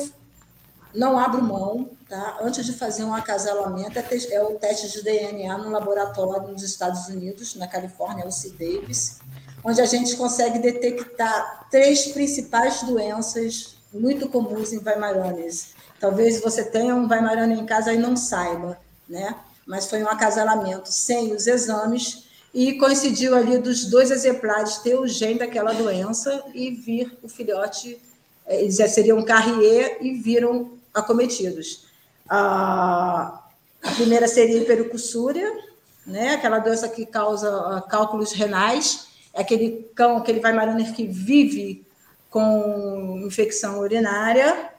não 0.94 1.18
abro 1.18 1.42
mão, 1.42 1.90
tá? 2.08 2.38
Antes 2.42 2.66
de 2.66 2.74
fazer 2.74 3.04
um 3.04 3.14
acasalamento, 3.14 3.98
é, 3.98 4.06
é 4.32 4.44
o 4.44 4.56
teste 4.56 4.92
de 4.92 5.04
DNA 5.04 5.58
no 5.58 5.70
laboratório 5.70 6.50
nos 6.50 6.62
Estados 6.62 7.08
Unidos, 7.08 7.56
na 7.56 7.68
Califórnia, 7.68 8.28
o 8.28 8.32
C. 8.32 8.52
Davis, 8.52 9.20
onde 9.64 9.82
a 9.82 9.86
gente 9.86 10.16
consegue 10.16 10.60
detectar 10.60 11.68
três 11.72 12.08
principais 12.08 12.84
doenças 12.84 13.73
muito 13.94 14.28
comuns 14.28 14.74
em 14.74 14.80
Weimaranes. 14.80 15.74
Talvez 16.00 16.42
você 16.42 16.64
tenha 16.64 16.96
um 16.96 17.08
Weimaranes 17.08 17.60
em 17.60 17.66
casa 17.66 17.94
e 17.94 17.98
não 17.98 18.16
saiba, 18.16 18.78
né? 19.08 19.36
mas 19.66 19.90
foi 19.90 20.04
um 20.04 20.08
acasalamento 20.08 20.92
sem 20.92 21.34
os 21.34 21.48
exames 21.48 22.26
e 22.54 22.74
coincidiu 22.78 23.36
ali 23.36 23.58
dos 23.58 23.86
dois 23.86 24.12
exemplares 24.12 24.78
ter 24.78 24.96
o 24.96 25.08
gene 25.08 25.40
daquela 25.40 25.74
doença 25.74 26.44
e 26.54 26.70
vir 26.72 27.18
o 27.24 27.28
filhote, 27.28 28.00
eh, 28.46 28.62
eles 28.62 28.76
já 28.76 28.88
seriam 28.88 29.24
carrier 29.24 29.98
e 30.02 30.14
viram 30.14 30.74
acometidos. 30.94 31.88
A, 32.30 33.42
primeira 33.96 34.28
seria 34.28 34.60
hiperocussúria, 34.60 35.52
né, 36.06 36.36
aquela 36.36 36.60
doença 36.60 36.88
que 36.88 37.06
causa 37.06 37.50
ah, 37.50 37.82
cálculos 37.82 38.32
renais, 38.32 39.08
é 39.34 39.42
aquele 39.42 39.90
cão, 39.96 40.18
aquele 40.18 40.40
Weimaraner 40.40 40.94
que 40.94 41.08
vive 41.08 41.83
com 42.34 43.22
infecção 43.24 43.80
urinária, 43.80 44.72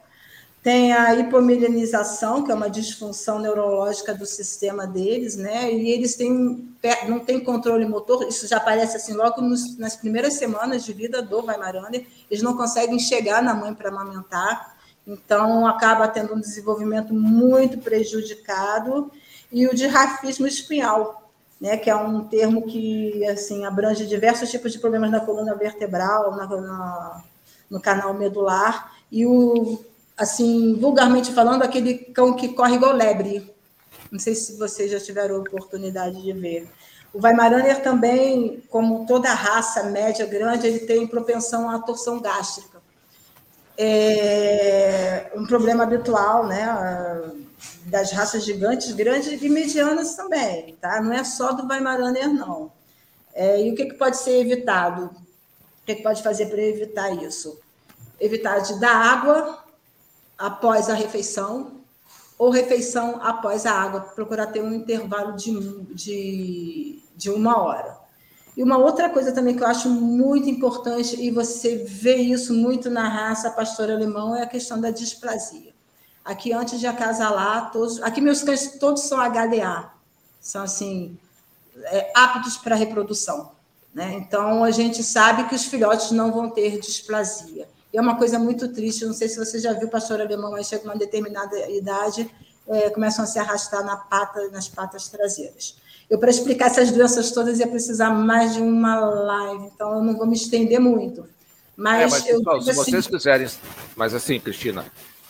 tem 0.61 0.91
a 0.91 1.15
hipomilinização, 1.15 2.43
que 2.43 2.51
é 2.51 2.55
uma 2.55 2.69
disfunção 2.69 3.39
neurológica 3.39 4.13
do 4.13 4.25
sistema 4.25 4.85
deles, 4.85 5.37
né? 5.37 5.71
E 5.71 5.89
eles 5.91 6.15
têm, 6.15 6.75
não 7.07 7.19
têm 7.19 7.39
controle 7.39 7.85
motor, 7.85 8.27
isso 8.27 8.45
já 8.45 8.57
aparece 8.57 8.97
assim 8.97 9.13
logo 9.13 9.41
nos, 9.41 9.77
nas 9.77 9.95
primeiras 9.95 10.33
semanas 10.33 10.83
de 10.83 10.91
vida 10.91 11.21
do 11.21 11.45
Weimaraner, 11.45 12.05
eles 12.29 12.43
não 12.43 12.57
conseguem 12.57 12.99
chegar 12.99 13.41
na 13.41 13.53
mãe 13.53 13.73
para 13.73 13.89
amamentar, 13.89 14.75
então 15.07 15.65
acaba 15.65 16.09
tendo 16.09 16.33
um 16.33 16.39
desenvolvimento 16.41 17.13
muito 17.13 17.77
prejudicado, 17.77 19.09
e 19.51 19.65
o 19.67 19.73
de 19.73 19.87
rafismo 19.87 20.45
espinhal, 20.45 21.31
né, 21.61 21.77
que 21.77 21.89
é 21.89 21.95
um 21.95 22.25
termo 22.25 22.63
que 22.63 23.25
assim 23.27 23.63
abrange 23.65 24.05
diversos 24.05 24.49
tipos 24.49 24.73
de 24.73 24.79
problemas 24.79 25.09
na 25.09 25.21
coluna 25.21 25.55
vertebral, 25.55 26.35
na, 26.35 26.47
na, 26.47 27.23
no 27.69 27.79
canal 27.79 28.13
medular, 28.13 28.93
e 29.11 29.25
o 29.25 29.79
assim, 30.17 30.75
vulgarmente 30.79 31.33
falando, 31.33 31.63
aquele 31.63 31.95
cão 31.95 32.33
que 32.33 32.49
corre 32.49 32.75
igual 32.75 32.93
lebre. 32.93 33.53
Não 34.11 34.19
sei 34.19 34.33
se 34.35 34.57
vocês 34.57 34.91
já 34.91 34.99
tiveram 34.99 35.39
oportunidade 35.39 36.21
de 36.21 36.31
ver. 36.31 36.69
O 37.13 37.21
Weimaraner 37.21 37.81
também, 37.81 38.63
como 38.69 39.05
toda 39.05 39.29
raça 39.33 39.83
média 39.83 40.25
grande, 40.25 40.67
ele 40.67 40.79
tem 40.79 41.07
propensão 41.07 41.69
à 41.69 41.79
torção 41.79 42.19
gástrica. 42.19 42.81
É 43.77 45.31
um 45.35 45.45
problema 45.45 45.83
habitual, 45.83 46.47
né? 46.47 46.65
Das 47.85 48.11
raças 48.11 48.43
gigantes, 48.43 48.91
grandes 48.91 49.41
e 49.41 49.49
medianas 49.49 50.15
também, 50.15 50.75
tá? 50.79 51.01
Não 51.01 51.13
é 51.13 51.23
só 51.23 51.51
do 51.51 51.67
Weimaraner, 51.67 52.33
não. 52.33 52.71
É, 53.33 53.61
e 53.61 53.71
o 53.71 53.75
que, 53.75 53.85
que 53.85 53.95
pode 53.95 54.17
ser 54.17 54.39
evitado? 54.39 55.09
O 55.85 55.85
que, 55.85 55.97
que 55.97 56.01
pode 56.01 56.23
fazer 56.23 56.47
para 56.47 56.63
evitar 56.63 57.11
isso? 57.11 57.59
Evitar 58.19 58.57
de 58.57 58.79
dar 58.79 58.95
água 58.95 59.63
após 60.35 60.89
a 60.89 60.95
refeição 60.95 61.83
ou 62.39 62.49
refeição 62.49 63.21
após 63.21 63.67
a 63.67 63.71
água, 63.71 64.01
procurar 64.01 64.47
ter 64.47 64.63
um 64.63 64.73
intervalo 64.73 65.33
de, 65.33 65.53
de, 65.93 67.03
de 67.15 67.29
uma 67.29 67.61
hora. 67.61 67.95
E 68.57 68.63
uma 68.63 68.79
outra 68.79 69.11
coisa 69.11 69.31
também 69.31 69.55
que 69.55 69.61
eu 69.61 69.67
acho 69.67 69.87
muito 69.87 70.49
importante, 70.49 71.21
e 71.21 71.29
você 71.29 71.77
vê 71.77 72.15
isso 72.15 72.51
muito 72.51 72.89
na 72.89 73.07
raça 73.07 73.51
pastor 73.51 73.91
alemão, 73.91 74.35
é 74.35 74.41
a 74.41 74.47
questão 74.47 74.81
da 74.81 74.89
displasia. 74.89 75.71
Aqui, 76.23 76.51
antes 76.51 76.79
de 76.79 76.87
acasalar, 76.87 77.71
todos, 77.71 78.01
aqui 78.01 78.21
meus 78.21 78.41
cães 78.41 78.79
todos 78.79 79.03
são 79.03 79.19
HDA, 79.19 79.91
são 80.41 80.63
assim, 80.63 81.15
é, 81.83 82.11
aptos 82.15 82.57
para 82.57 82.75
reprodução. 82.75 83.54
Né? 83.95 84.13
Então, 84.15 84.61
a 84.61 84.71
gente 84.71 85.01
sabe 85.01 85.47
que 85.47 85.55
os 85.55 85.63
filhotes 85.63 86.11
não 86.11 86.29
vão 86.29 86.49
ter 86.49 86.77
displasia. 86.81 87.65
E 87.93 87.97
é 87.97 88.01
uma 88.01 88.17
coisa 88.17 88.37
muito 88.37 88.67
triste. 88.67 89.05
Não 89.05 89.13
sei 89.13 89.29
se 89.29 89.37
você 89.37 89.57
já 89.57 89.71
viu 89.71 89.87
o 89.87 89.91
pastor 89.91 90.19
alemão, 90.19 90.51
mas 90.51 90.67
chega 90.67 90.83
uma 90.83 90.97
determinada 90.97 91.57
idade, 91.69 92.29
é, 92.67 92.89
começam 92.89 93.23
a 93.23 93.27
se 93.27 93.39
arrastar 93.39 93.85
na 93.85 93.95
pata, 93.95 94.49
nas 94.49 94.67
patas 94.67 95.07
traseiras. 95.07 95.77
Eu, 96.09 96.19
para 96.19 96.29
explicar 96.29 96.65
essas 96.65 96.91
doenças 96.91 97.31
todas, 97.31 97.57
ia 97.59 97.67
precisar 97.67 98.09
mais 98.09 98.53
de 98.53 98.61
uma 98.61 98.99
live, 98.99 99.71
então 99.73 99.95
eu 99.95 100.03
não 100.03 100.17
vou 100.17 100.27
me 100.27 100.35
estender 100.35 100.79
muito. 100.79 101.25
Mas, 101.75 102.01
é, 102.01 102.07
mas 102.07 102.23
pessoal, 102.23 102.61
se 102.61 102.69
assim... 102.71 102.83
vocês 102.83 103.07
quiserem, 103.07 103.47
mas 103.95 104.13
assim, 104.13 104.39
Cristina, 104.39 104.85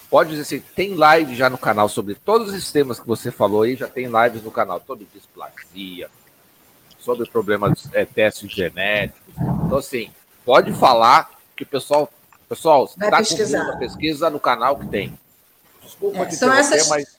pode 0.10 0.32
dizer 0.32 0.42
assim, 0.42 0.64
tem 0.76 0.96
live 0.96 1.36
já 1.36 1.50
no 1.50 1.58
canal 1.58 1.88
sobre 1.88 2.16
todos 2.16 2.52
os 2.52 2.72
temas 2.72 3.00
que 3.00 3.08
você 3.08 3.32
falou 3.32 3.62
aí, 3.62 3.76
já 3.76 3.88
tem 3.88 4.08
lives 4.08 4.44
no 4.44 4.52
canal, 4.52 4.82
sobre 4.86 5.08
displasia, 5.14 6.10
sobre 7.06 7.30
problemas 7.30 7.88
é, 7.94 8.04
testes 8.04 8.52
genéticos. 8.52 9.22
Então, 9.38 9.78
assim, 9.78 10.10
pode 10.44 10.74
falar 10.74 11.30
que 11.56 11.64
o 11.64 11.68
pessoal 11.68 12.12
Pessoal, 12.48 12.90
Vai 12.98 13.10
tá 13.10 13.18
pesquisar. 13.18 13.78
pesquisa 13.80 14.30
no 14.30 14.40
canal 14.40 14.78
que 14.78 14.88
tem. 14.88 15.18
Desculpa 15.84 16.20
é, 16.20 16.32
são 16.32 16.54
essas, 16.54 16.88
mas... 16.88 17.16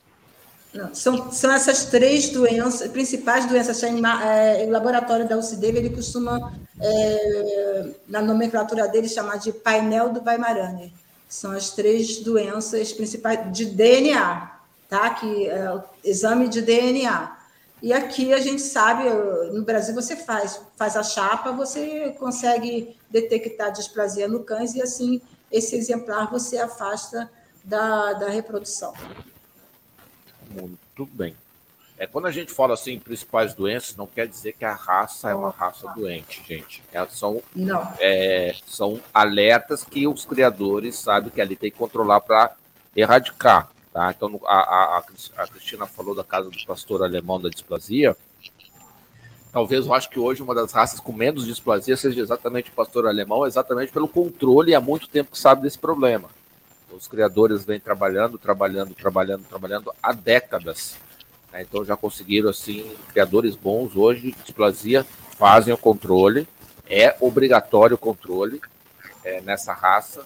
Não, 0.73 0.95
são, 0.95 1.33
são 1.33 1.53
essas 1.53 1.87
três 1.87 2.29
doenças, 2.29 2.89
principais 2.91 3.47
doenças. 3.47 3.83
É, 3.83 4.65
o 4.67 4.71
laboratório 4.71 5.27
da 5.27 5.37
UCDEV, 5.37 5.79
ele 5.79 5.91
costuma, 5.91 6.53
é, 6.81 7.89
na 8.07 8.21
nomenclatura 8.21 8.87
dele, 8.87 9.09
chamar 9.09 9.39
de 9.39 9.53
painel 9.53 10.11
do 10.11 10.23
Weimaraner. 10.23 10.91
São 11.29 11.51
as 11.51 11.71
três 11.71 12.19
doenças 12.19 12.93
principais 12.93 13.53
de 13.53 13.65
DNA, 13.65 14.53
tá? 14.89 15.11
Que 15.11 15.49
é 15.49 15.83
exame 16.05 16.49
de 16.49 16.63
DNA. 16.63 17.36
E 17.83 17.93
aqui 17.93 18.33
a 18.33 18.39
gente 18.39 18.63
sabe, 18.63 19.05
no 19.53 19.63
Brasil 19.63 19.95
você 19.95 20.17
faz, 20.17 20.61
faz 20.77 20.97
a 20.97 21.03
chapa, 21.03 21.53
você 21.53 22.11
consegue 22.19 22.97
detectar 23.11 23.71
displasia 23.71 24.27
no 24.27 24.43
cães 24.43 24.75
e 24.75 24.83
assim 24.83 25.21
esse 25.53 25.77
exemplar 25.77 26.31
você 26.31 26.59
afasta 26.59 27.31
da, 27.63 28.15
da 28.15 28.29
reprodução. 28.29 28.95
Muito 30.51 31.07
bem. 31.13 31.37
É, 31.99 32.07
quando 32.07 32.27
a 32.27 32.31
gente 32.31 32.53
fala 32.53 32.75
assim, 32.75 32.99
principais 32.99 33.55
doenças, 33.55 33.97
não 33.97 34.07
quer 34.07 34.29
dizer 34.29 34.53
que 34.53 34.65
a 34.65 34.75
raça 34.75 35.31
é 35.31 35.35
uma 35.35 35.51
raça 35.51 35.91
doente, 35.95 36.43
gente. 36.47 36.83
Elas 36.93 37.15
são, 37.15 37.43
é, 37.99 38.55
são 38.67 39.01
alertas 39.15 39.83
que 39.83 40.07
os 40.07 40.25
criadores 40.27 40.99
sabem 40.99 41.31
que 41.31 41.41
ali 41.41 41.57
tem 41.57 41.71
que 41.71 41.79
controlar 41.79 42.21
para 42.21 42.55
erradicar. 42.95 43.71
Tá? 43.97 44.11
Então, 44.15 44.39
a, 44.45 44.99
a, 44.99 45.05
a 45.39 45.47
Cristina 45.47 45.87
falou 45.87 46.15
da 46.15 46.23
casa 46.23 46.51
do 46.51 46.67
pastor 46.67 47.03
alemão 47.03 47.41
da 47.41 47.49
displasia. 47.49 48.15
Talvez 49.51 49.87
eu 49.87 49.95
acho 49.95 50.11
que 50.11 50.19
hoje 50.19 50.43
uma 50.43 50.55
das 50.55 50.71
raças 50.71 51.01
com 51.01 51.15
menos 51.15 51.47
displasia 51.47 51.97
seja 51.97 52.21
exatamente 52.21 52.69
o 52.69 52.75
pastor 52.75 53.07
alemão, 53.07 53.47
exatamente 53.47 53.91
pelo 53.91 54.07
controle 54.07 54.75
há 54.75 54.83
muito 54.83 55.09
tempo 55.09 55.33
que 55.33 55.39
sabe 55.39 55.63
desse 55.63 55.79
problema. 55.79 56.29
Os 56.93 57.09
criadores 57.09 57.65
vêm 57.65 57.81
trabalhando, 57.81 58.37
trabalhando, 58.37 58.95
trabalhando, 58.95 59.45
trabalhando 59.45 59.91
há 60.03 60.13
décadas. 60.13 60.99
Né? 61.51 61.63
Então 61.63 61.83
já 61.83 61.97
conseguiram, 61.97 62.51
assim, 62.51 62.95
criadores 63.09 63.57
bons 63.57 63.97
hoje, 63.97 64.37
displasia, 64.45 65.07
fazem 65.39 65.73
o 65.73 65.79
controle, 65.79 66.47
é 66.87 67.17
obrigatório 67.19 67.95
o 67.95 67.99
controle 67.99 68.61
é, 69.25 69.41
nessa 69.41 69.73
raça, 69.73 70.23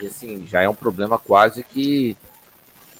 e 0.00 0.06
assim, 0.06 0.46
já 0.46 0.62
é 0.62 0.68
um 0.70 0.74
problema 0.74 1.18
quase 1.18 1.62
que 1.62 2.16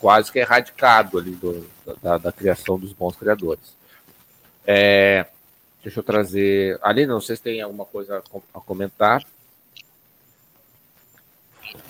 quase 0.01 0.33
que 0.33 0.39
erradicado 0.39 1.19
ali 1.19 1.33
do, 1.33 1.67
da, 2.03 2.19
da, 2.19 2.33
criação 2.33 2.79
dos 2.79 2.93
bons 2.93 3.17
criadores. 3.17 3.77
É, 4.67 5.27
deixa 5.83 6.01
eu 6.01 6.05
trazer. 6.05 6.79
Ali, 6.83 7.07
não 7.07 7.21
sei 7.21 7.37
se 7.37 7.43
tem 7.43 7.61
alguma 7.61 7.85
coisa 7.85 8.23
a 8.55 8.61
comentar. 8.61 9.23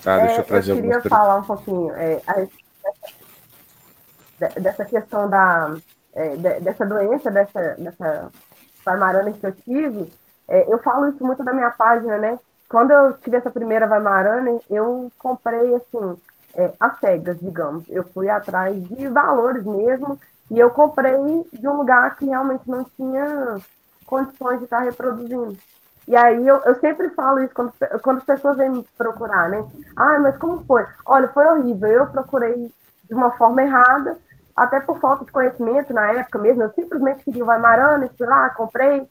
Tá, 0.03 0.17
deixa 0.19 0.41
eu 0.41 0.45
trazer 0.45 0.71
é, 0.71 0.75
eu 0.75 0.81
queria 0.81 1.01
falar 1.01 1.37
um 1.37 1.43
pouquinho 1.43 1.91
é, 1.93 2.21
a, 2.27 2.45
dessa 4.59 4.85
questão 4.85 5.29
da, 5.29 5.75
é, 6.13 6.35
dessa 6.59 6.85
doença, 6.85 7.31
dessa, 7.31 7.75
dessa 7.77 8.31
que 9.39 9.45
eu 9.45 9.51
tive. 9.53 10.11
É, 10.47 10.71
eu 10.71 10.79
falo 10.79 11.07
isso 11.07 11.23
muito 11.23 11.43
da 11.43 11.53
minha 11.53 11.71
página, 11.71 12.17
né? 12.17 12.39
quando 12.71 12.91
eu 12.91 13.13
tive 13.17 13.35
essa 13.35 13.51
primeira 13.51 13.85
Weimaraner, 13.85 14.61
eu 14.69 15.11
comprei, 15.19 15.75
assim, 15.75 16.17
é, 16.55 16.73
as 16.79 16.99
cegas, 16.99 17.39
digamos. 17.39 17.85
Eu 17.89 18.03
fui 18.03 18.29
atrás 18.29 18.75
de 18.87 19.07
valores 19.07 19.63
mesmo, 19.65 20.19
e 20.49 20.59
eu 20.59 20.69
comprei 20.69 21.15
de 21.53 21.67
um 21.67 21.77
lugar 21.77 22.15
que 22.17 22.25
realmente 22.25 22.69
não 22.69 22.83
tinha 22.83 23.57
condições 24.05 24.59
de 24.59 24.65
estar 24.65 24.79
reproduzindo. 24.79 25.57
E 26.07 26.15
aí 26.15 26.45
eu, 26.45 26.57
eu 26.65 26.75
sempre 26.79 27.09
falo 27.11 27.39
isso 27.39 27.53
quando, 27.53 27.71
quando 28.01 28.17
as 28.17 28.23
pessoas 28.25 28.57
vêm 28.57 28.69
me 28.69 28.85
procurar, 28.97 29.49
né? 29.49 29.65
Ah, 29.95 30.19
mas 30.19 30.35
como 30.37 30.63
foi? 30.65 30.85
Olha, 31.05 31.27
foi 31.29 31.45
horrível. 31.45 31.87
Eu 31.87 32.07
procurei 32.07 32.71
de 33.05 33.13
uma 33.13 33.31
forma 33.37 33.61
errada, 33.61 34.17
até 34.55 34.79
por 34.79 34.99
falta 34.99 35.23
de 35.23 35.31
conhecimento 35.31 35.93
na 35.93 36.11
época 36.11 36.39
mesmo. 36.39 36.63
Eu 36.63 36.73
simplesmente 36.73 37.23
queria 37.23 37.43
o 37.43 37.45
Vaimarana, 37.45 38.09
fui 38.17 38.27
lá, 38.27 38.49
comprei. 38.49 39.07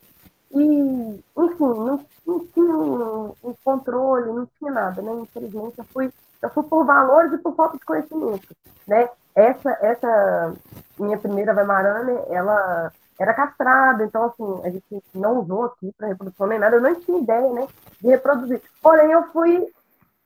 E, 0.52 0.62
enfim, 0.62 1.58
não, 1.60 2.04
não 2.26 2.46
tinha 2.52 2.76
um, 2.76 3.34
um, 3.44 3.54
controle, 3.64 4.32
não 4.32 4.48
tinha 4.58 4.72
nada, 4.72 5.00
né? 5.00 5.12
Infelizmente, 5.22 5.78
eu 5.78 5.84
fui, 5.84 6.12
eu 6.42 6.50
fui 6.50 6.62
por 6.64 6.84
valores 6.84 7.32
e 7.32 7.38
por 7.38 7.54
falta 7.54 7.76
de 7.76 7.84
conhecimento, 7.84 8.54
né? 8.86 9.08
Essa, 9.34 9.70
essa 9.80 10.54
minha 10.98 11.18
primeira 11.18 11.54
Vaimarana, 11.54 12.12
ela 12.28 12.92
era 13.20 13.34
castrada, 13.34 14.02
então, 14.02 14.24
assim, 14.24 14.66
a 14.66 14.70
gente 14.70 15.02
não 15.14 15.40
usou 15.40 15.66
aqui 15.66 15.92
para 15.96 16.08
reprodução 16.08 16.46
nem 16.46 16.58
nada, 16.58 16.76
eu 16.76 16.80
não 16.80 16.94
tinha 16.94 17.18
ideia, 17.18 17.52
né, 17.52 17.68
de 18.00 18.08
reproduzir. 18.08 18.62
Porém, 18.82 19.12
eu 19.12 19.24
fui 19.24 19.68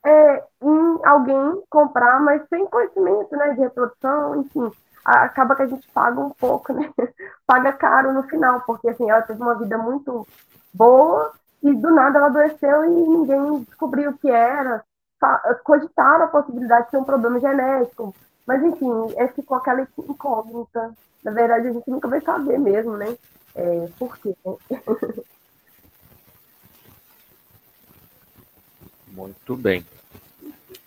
é, 0.06 0.44
em 0.62 1.00
alguém 1.04 1.62
comprar, 1.68 2.20
mas 2.20 2.48
sem 2.48 2.64
conhecimento, 2.66 3.36
né, 3.36 3.52
de 3.52 3.60
reprodução, 3.60 4.40
enfim, 4.40 4.70
acaba 5.04 5.56
que 5.56 5.62
a 5.62 5.66
gente 5.66 5.90
paga 5.90 6.20
um 6.20 6.30
pouco, 6.30 6.72
né, 6.72 6.88
paga 7.44 7.72
caro 7.72 8.12
no 8.12 8.22
final, 8.22 8.60
porque, 8.60 8.88
assim, 8.88 9.10
ela 9.10 9.22
teve 9.22 9.42
uma 9.42 9.56
vida 9.56 9.76
muito 9.76 10.24
boa 10.72 11.32
e 11.64 11.74
do 11.74 11.90
nada 11.90 12.18
ela 12.18 12.28
adoeceu 12.28 12.84
e 12.84 12.88
ninguém 12.88 13.62
descobriu 13.64 14.10
o 14.10 14.18
que 14.18 14.30
era, 14.30 14.84
cogitaram 15.64 16.24
a 16.24 16.28
possibilidade 16.28 16.86
de 16.86 16.90
ser 16.90 16.98
um 16.98 17.04
problema 17.04 17.40
genético, 17.40 18.14
mas, 18.46 18.62
enfim, 18.62 18.90
é, 19.16 19.26
ficou 19.28 19.56
aquela 19.56 19.86
incógnita. 19.98 20.92
Na 21.22 21.30
verdade, 21.30 21.68
a 21.68 21.72
gente 21.72 21.88
nunca 21.90 22.08
vai 22.08 22.20
saber 22.20 22.58
mesmo, 22.58 22.96
né? 22.96 23.16
É, 23.54 23.88
por 23.98 24.18
quê? 24.18 24.34
Muito 29.08 29.56
bem. 29.56 29.86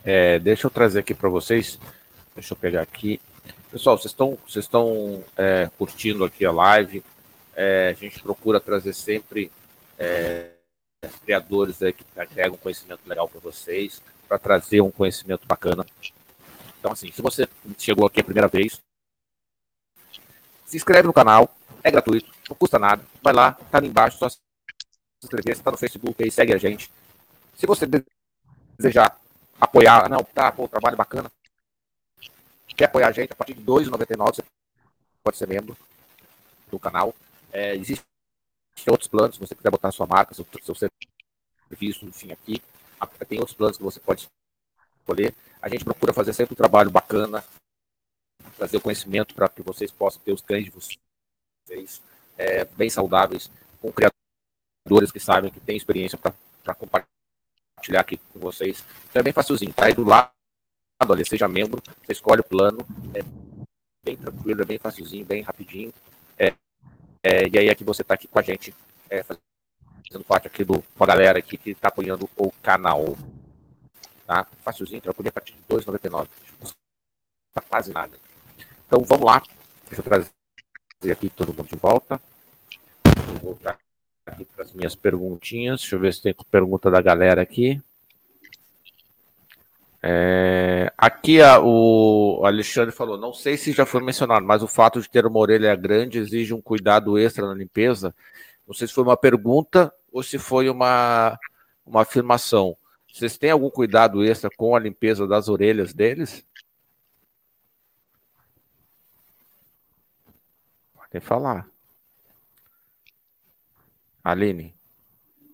É, 0.03 0.37
deixa 0.37 0.67
eu 0.67 0.71
trazer 0.71 0.99
aqui 0.99 1.13
para 1.13 1.29
vocês. 1.29 1.79
Deixa 2.35 2.53
eu 2.53 2.57
pegar 2.57 2.81
aqui. 2.81 3.19
Pessoal, 3.71 3.97
vocês 3.97 4.11
estão, 4.11 4.37
vocês 4.47 4.65
estão 4.65 5.23
é, 5.35 5.69
curtindo 5.77 6.23
aqui 6.23 6.45
a 6.45 6.51
live. 6.51 7.03
É, 7.55 7.89
a 7.89 7.93
gente 7.93 8.21
procura 8.21 8.59
trazer 8.59 8.93
sempre 8.93 9.51
é, 9.97 10.51
criadores 11.25 11.77
que 11.77 12.05
agregam 12.15 12.57
conhecimento 12.57 13.01
legal 13.07 13.27
para 13.27 13.39
vocês, 13.39 14.01
para 14.27 14.37
trazer 14.37 14.81
um 14.81 14.91
conhecimento 14.91 15.47
bacana 15.47 15.85
então, 16.87 16.91
assim, 16.91 17.11
se 17.11 17.21
você 17.21 17.47
chegou 17.77 18.05
aqui 18.05 18.21
a 18.21 18.23
primeira 18.23 18.47
vez, 18.47 18.81
se 20.65 20.77
inscreve 20.77 21.07
no 21.07 21.13
canal, 21.13 21.53
é 21.83 21.91
gratuito, 21.91 22.31
não 22.49 22.55
custa 22.55 22.79
nada. 22.79 23.03
Vai 23.21 23.33
lá, 23.33 23.53
tá 23.53 23.77
ali 23.77 23.87
embaixo, 23.87 24.17
só 24.17 24.29
se 24.29 24.37
inscrever, 25.23 25.55
você 25.55 25.63
tá 25.63 25.71
no 25.71 25.77
Facebook 25.77 26.23
aí, 26.23 26.31
segue 26.31 26.53
a 26.53 26.57
gente. 26.57 26.89
Se 27.55 27.65
você 27.65 27.85
desejar 28.77 29.19
apoiar, 29.59 30.07
não, 30.07 30.23
tá, 30.23 30.51
pô, 30.51 30.67
trabalho 30.67 30.95
bacana, 30.95 31.31
quer 32.67 32.85
apoiar 32.85 33.07
a 33.07 33.11
gente, 33.11 33.33
a 33.33 33.35
partir 33.35 33.53
de 33.53 33.59
R$ 33.59 33.65
2,99 33.65 34.35
você 34.35 34.43
pode 35.23 35.37
ser 35.37 35.47
membro 35.47 35.75
do 36.71 36.79
canal. 36.79 37.13
É, 37.51 37.75
Existem 37.75 38.05
outros 38.87 39.09
planos, 39.09 39.35
se 39.35 39.41
você 39.41 39.55
quiser 39.55 39.71
botar 39.71 39.91
sua 39.91 40.05
marca, 40.05 40.35
seu, 40.35 40.45
seu 40.63 40.89
serviço, 41.69 42.05
enfim, 42.05 42.31
aqui. 42.31 42.61
Tem 43.27 43.39
outros 43.39 43.55
planos 43.55 43.77
que 43.77 43.83
você 43.83 43.99
pode 43.99 44.27
escolher. 44.99 45.33
A 45.61 45.69
gente 45.69 45.83
procura 45.83 46.13
fazer 46.13 46.33
sempre 46.33 46.53
um 46.53 46.57
trabalho 46.57 46.89
bacana, 46.89 47.43
trazer 48.57 48.77
o 48.77 48.81
conhecimento 48.81 49.33
para 49.33 49.49
que 49.49 49.61
vocês 49.61 49.91
possam 49.91 50.21
ter 50.21 50.31
os 50.31 50.41
cães 50.41 50.65
de 50.65 50.71
vocês 50.71 52.01
é, 52.37 52.65
bem 52.65 52.89
saudáveis, 52.89 53.49
com 53.81 53.91
criadores 53.91 55.11
que 55.11 55.19
sabem 55.19 55.51
que 55.51 55.59
têm 55.59 55.75
experiência 55.75 56.17
para 56.17 56.75
compartilhar 56.75 58.01
aqui 58.01 58.17
com 58.17 58.39
vocês. 58.39 58.83
Então 59.09 59.19
é 59.19 59.23
bem 59.23 59.33
facilzinho, 59.33 59.73
tá 59.73 59.85
aí 59.85 59.93
do 59.93 60.03
lado, 60.03 60.31
ali, 60.99 61.25
seja 61.25 61.47
membro, 61.47 61.81
você 62.03 62.11
escolhe 62.11 62.41
o 62.41 62.43
plano, 62.43 62.79
é 63.13 63.21
bem 64.05 64.17
tranquilo, 64.17 64.61
é 64.61 64.65
bem 64.65 64.79
facilzinho, 64.79 65.25
bem 65.25 65.41
rapidinho. 65.41 65.93
É, 66.37 66.53
é, 67.23 67.47
e 67.47 67.57
aí 67.57 67.69
é 67.69 67.75
que 67.75 67.83
você 67.83 68.01
está 68.01 68.13
aqui 68.13 68.27
com 68.27 68.39
a 68.39 68.41
gente, 68.41 68.73
é, 69.09 69.23
fazendo 69.23 69.41
parte 70.27 70.47
aqui 70.47 70.63
do, 70.63 70.83
com 70.97 71.03
a 71.03 71.07
galera 71.07 71.39
aqui 71.39 71.57
que 71.57 71.71
está 71.71 71.89
apoiando 71.89 72.29
o 72.35 72.51
canal. 72.63 73.17
Tá? 74.25 74.45
Facilzinho, 74.63 75.01
poder 75.01 75.29
a 75.29 75.31
partir 75.31 75.53
de 75.53 75.75
2,99. 75.75 76.27
Tá 77.53 77.61
quase 77.61 77.93
nada. 77.93 78.17
Então 78.85 79.01
vamos 79.01 79.25
lá. 79.25 79.41
Deixa 79.89 80.01
eu 80.01 80.03
trazer 80.03 81.11
aqui 81.11 81.29
todo 81.29 81.53
mundo 81.53 81.67
de 81.67 81.75
volta. 81.75 82.19
Vou 83.41 83.53
voltar 83.53 83.77
aqui 84.25 84.45
para 84.45 84.63
as 84.63 84.73
minhas 84.73 84.95
perguntinhas. 84.95 85.81
Deixa 85.81 85.95
eu 85.95 85.99
ver 85.99 86.13
se 86.13 86.21
tem 86.21 86.35
pergunta 86.51 86.91
da 86.91 87.01
galera 87.01 87.41
aqui. 87.41 87.81
É, 90.01 90.91
aqui 90.97 91.41
a, 91.41 91.59
o 91.59 92.45
Alexandre 92.45 92.93
falou: 92.95 93.17
não 93.17 93.33
sei 93.33 93.57
se 93.57 93.71
já 93.71 93.85
foi 93.85 94.01
mencionado, 94.01 94.45
mas 94.45 94.61
o 94.61 94.67
fato 94.67 95.01
de 95.01 95.09
ter 95.09 95.25
uma 95.25 95.39
orelha 95.39 95.75
grande 95.75 96.19
exige 96.19 96.53
um 96.53 96.61
cuidado 96.61 97.17
extra 97.17 97.47
na 97.47 97.53
limpeza. 97.53 98.13
Não 98.67 98.73
sei 98.73 98.87
se 98.87 98.93
foi 98.93 99.03
uma 99.03 99.15
pergunta 99.15 99.93
ou 100.11 100.21
se 100.21 100.37
foi 100.37 100.69
uma, 100.69 101.39
uma 101.85 102.01
afirmação. 102.01 102.77
Vocês 103.11 103.37
têm 103.37 103.49
algum 103.49 103.69
cuidado 103.69 104.23
extra 104.23 104.49
com 104.55 104.75
a 104.75 104.79
limpeza 104.79 105.25
das 105.25 105.47
orelhas 105.47 105.93
deles? 105.93 106.45
Podem 110.93 111.21
falar. 111.21 111.67
Aline. 114.23 114.75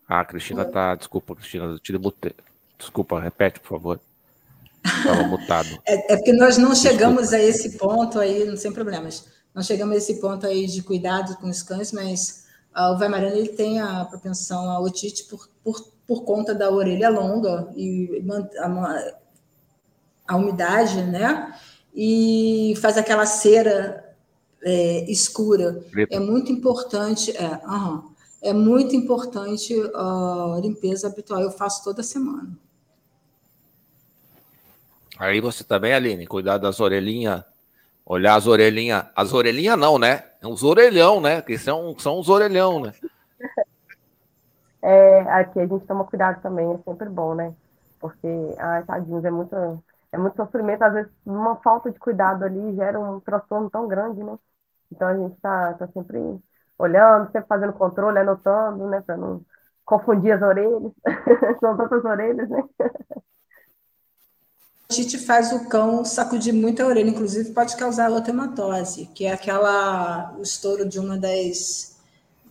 Ah, 0.07 0.22
a 0.22 0.26
Cristina 0.26 0.66
tá. 0.66 0.95
Desculpa, 0.95 1.36
Cristina, 1.36 1.66
eu 1.66 1.80
te 1.80 1.95
mutei. 1.97 2.36
Desculpa, 2.78 3.20
repete, 3.20 3.59
por 3.59 3.70
favor. 3.70 3.99
Estava 4.84 5.24
mutado. 5.24 5.82
É, 5.86 6.14
é, 6.14 6.18
porque 6.18 6.34
nós 6.34 6.57
não 6.57 6.76
chegamos 6.76 7.30
Desculpa. 7.30 7.43
a 7.43 7.47
esse 7.47 7.78
ponto 7.78 8.20
aí, 8.20 8.43
não 8.45 8.57
sem 8.57 8.74
problemas. 8.74 9.28
Não 9.53 9.61
chegamos 9.61 9.95
a 9.95 9.97
esse 9.99 10.20
ponto 10.20 10.45
aí 10.47 10.66
de 10.66 10.82
cuidado 10.82 11.38
com 11.38 11.47
os 11.47 11.61
cães, 11.61 11.91
mas 11.93 12.43
o 12.76 12.97
Weimaraner 12.97 13.38
ele 13.38 13.49
tem 13.49 13.80
a 13.80 14.05
propensão 14.05 14.69
a 14.69 14.80
otite 14.80 15.26
por, 15.26 15.49
por 15.63 15.93
por 16.07 16.24
conta 16.24 16.53
da 16.53 16.69
orelha 16.69 17.09
longa 17.09 17.71
e 17.76 18.24
a, 18.59 19.13
a 20.28 20.36
umidade, 20.36 21.01
né? 21.01 21.57
E 21.95 22.74
faz 22.82 22.97
aquela 22.97 23.26
cera 23.26 24.15
é, 24.61 25.09
escura. 25.09 25.84
É 26.09 26.19
muito 26.19 26.51
importante, 26.51 27.36
é, 27.38 27.61
uhum, 27.65 28.11
é 28.41 28.53
muito 28.53 28.95
importante 28.95 29.74
a 29.93 30.59
limpeza 30.61 31.07
habitual. 31.07 31.41
Eu 31.41 31.51
faço 31.51 31.84
toda 31.84 32.03
semana. 32.03 32.57
Aí 35.17 35.39
você 35.39 35.63
também, 35.63 35.93
Aline, 35.93 36.26
cuidar 36.26 36.57
das 36.57 36.80
orelhinhas, 36.80 37.43
olhar 38.06 38.36
as 38.36 38.47
orelhinhas. 38.47 39.06
As 39.16 39.34
orelhinhas 39.34 39.78
não, 39.78 39.97
né? 39.97 40.24
É 40.41 40.47
uns 40.47 40.64
orelhão, 40.64 41.22
né? 41.22 41.41
Que 41.41 41.58
são, 41.58 41.97
são 41.97 42.20
uns 42.20 42.30
orelhão, 42.30 42.82
né? 42.82 42.93
É, 44.86 45.22
aqui 45.32 45.62
a 45.62 45.66
gente 45.66 45.86
toma 45.86 46.04
cuidado 46.04 46.41
também, 46.41 46.70
é 46.74 46.78
sempre 46.84 47.08
bom, 47.08 47.34
né? 47.34 47.56
Porque, 48.01 48.28
ai, 48.60 48.84
tadinhos, 48.84 49.24
é 49.24 49.32
muito, 49.32 49.56
é 50.12 50.18
muito 50.18 50.36
sofrimento. 50.36 50.82
Às 50.84 50.93
vezes, 50.93 51.12
uma 51.26 51.56
falta 51.62 51.89
de 51.89 51.97
cuidado 51.97 52.43
ali 52.43 52.76
gera 52.76 52.99
um 52.99 53.22
transtorno 53.22 53.70
tão 53.70 53.88
grande, 53.88 54.22
né? 54.22 54.38
Então, 54.91 55.08
a 55.08 55.16
gente 55.16 55.39
tá, 55.39 55.74
tá 55.76 55.88
sempre 55.88 56.20
olhando, 56.78 57.32
sempre 57.32 57.47
fazendo 57.47 57.72
controle, 57.72 58.20
anotando, 58.20 58.89
né? 58.89 59.01
Para 59.01 59.16
não 59.16 59.41
confundir 59.86 60.34
as 60.34 60.41
orelhas. 60.41 60.91
São 61.62 61.78
tantas 61.78 62.04
orelhas, 62.04 62.49
né? 62.49 62.64
A 64.94 64.96
gente 64.96 65.18
faz 65.18 65.52
o 65.52 65.68
cão 65.68 66.06
sacudir 66.06 66.54
muita 66.54 66.86
orelha, 66.86 67.10
inclusive 67.10 67.50
pode 67.50 67.76
causar 67.76 68.12
otematose, 68.12 69.08
que 69.08 69.26
é 69.26 69.34
aquela, 69.34 70.36
o 70.38 70.44
estouro 70.44 70.88
de 70.88 71.00
uma 71.00 71.18
das 71.18 71.96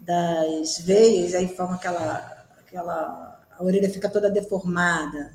das 0.01 0.79
veias, 0.79 1.35
aí 1.35 1.47
forma 1.55 1.77
aquela, 1.77 2.45
aquela. 2.59 3.41
A 3.57 3.63
orelha 3.63 3.89
fica 3.89 4.11
toda 4.11 4.29
deformada, 4.29 5.33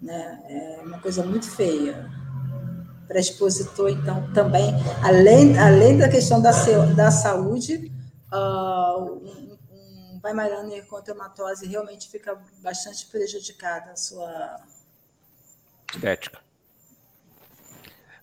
né? 0.00 0.44
É 0.48 0.82
uma 0.84 1.00
coisa 1.00 1.24
muito 1.24 1.50
feia. 1.50 2.08
Para 3.08 3.18
expositor, 3.18 3.90
então, 3.90 4.32
também, 4.32 4.72
além, 5.02 5.58
além 5.58 5.98
da 5.98 6.08
questão 6.08 6.40
da, 6.40 6.52
da 6.94 7.10
saúde, 7.10 7.90
uh, 8.32 9.02
um, 9.02 9.58
um 9.72 10.20
Weimaraner 10.22 10.86
com 10.86 11.02
hematose 11.04 11.66
realmente 11.66 12.08
fica 12.08 12.40
bastante 12.62 13.06
prejudicada 13.06 13.90
a 13.90 13.96
sua 13.96 14.60
estética. 15.92 16.43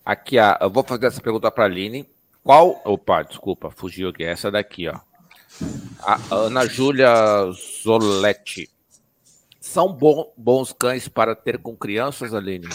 Aqui, 0.04 0.38
ó, 0.38 0.56
eu 0.60 0.70
vou 0.70 0.82
fazer 0.82 1.06
essa 1.06 1.20
pergunta 1.20 1.50
para 1.50 1.64
a 1.64 1.66
Aline. 1.66 2.08
Qual. 2.42 2.80
Opa, 2.84 3.22
desculpa, 3.22 3.70
fugiu 3.70 4.08
aqui. 4.08 4.24
Essa 4.24 4.50
daqui, 4.50 4.88
ó. 4.88 4.98
A 6.02 6.18
Ana 6.34 6.66
Júlia 6.66 7.08
Zoletti. 7.52 8.68
são 9.60 9.92
bom, 9.92 10.32
bons 10.36 10.72
cães 10.72 11.06
para 11.06 11.36
ter 11.36 11.58
com 11.58 11.76
crianças, 11.76 12.34
Aline? 12.34 12.68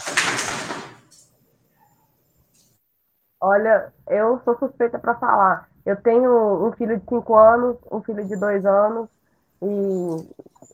Olha, 3.42 3.94
eu 4.10 4.42
sou 4.46 4.58
suspeita 4.58 4.98
para 4.98 5.16
falar. 5.16 5.70
Eu 5.86 5.96
tenho 6.02 6.66
um 6.68 6.72
filho 6.74 6.98
de 6.98 7.06
5 7.08 7.36
anos, 7.36 7.78
um 7.92 8.02
filho 8.02 8.26
de 8.26 8.36
2 8.36 8.66
anos, 8.66 9.10
e 9.62 9.68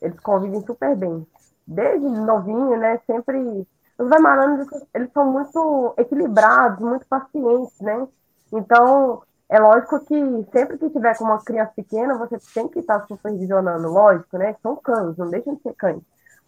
eles 0.02 0.18
convivem 0.20 0.64
super 0.64 0.96
bem. 0.96 1.26
Desde 1.66 2.06
novinho, 2.06 2.76
né? 2.76 3.00
Sempre. 3.06 3.66
Os 3.98 4.08
Weimaranos, 4.08 4.66
eles 4.92 5.12
são 5.12 5.30
muito 5.30 5.94
equilibrados, 5.96 6.80
muito 6.80 7.06
pacientes, 7.06 7.80
né? 7.80 8.06
Então, 8.52 9.22
é 9.48 9.58
lógico 9.58 10.04
que 10.04 10.14
sempre 10.52 10.78
que 10.78 10.90
tiver 10.90 11.16
com 11.16 11.24
uma 11.24 11.42
criança 11.44 11.72
pequena, 11.76 12.18
você 12.18 12.36
tem 12.52 12.68
que 12.68 12.80
estar 12.80 13.06
supervisionando, 13.06 13.88
lógico, 13.88 14.36
né? 14.36 14.56
São 14.62 14.76
cães, 14.76 15.16
não 15.16 15.30
deixam 15.30 15.54
de 15.54 15.62
ser 15.62 15.74
cães. 15.74 16.02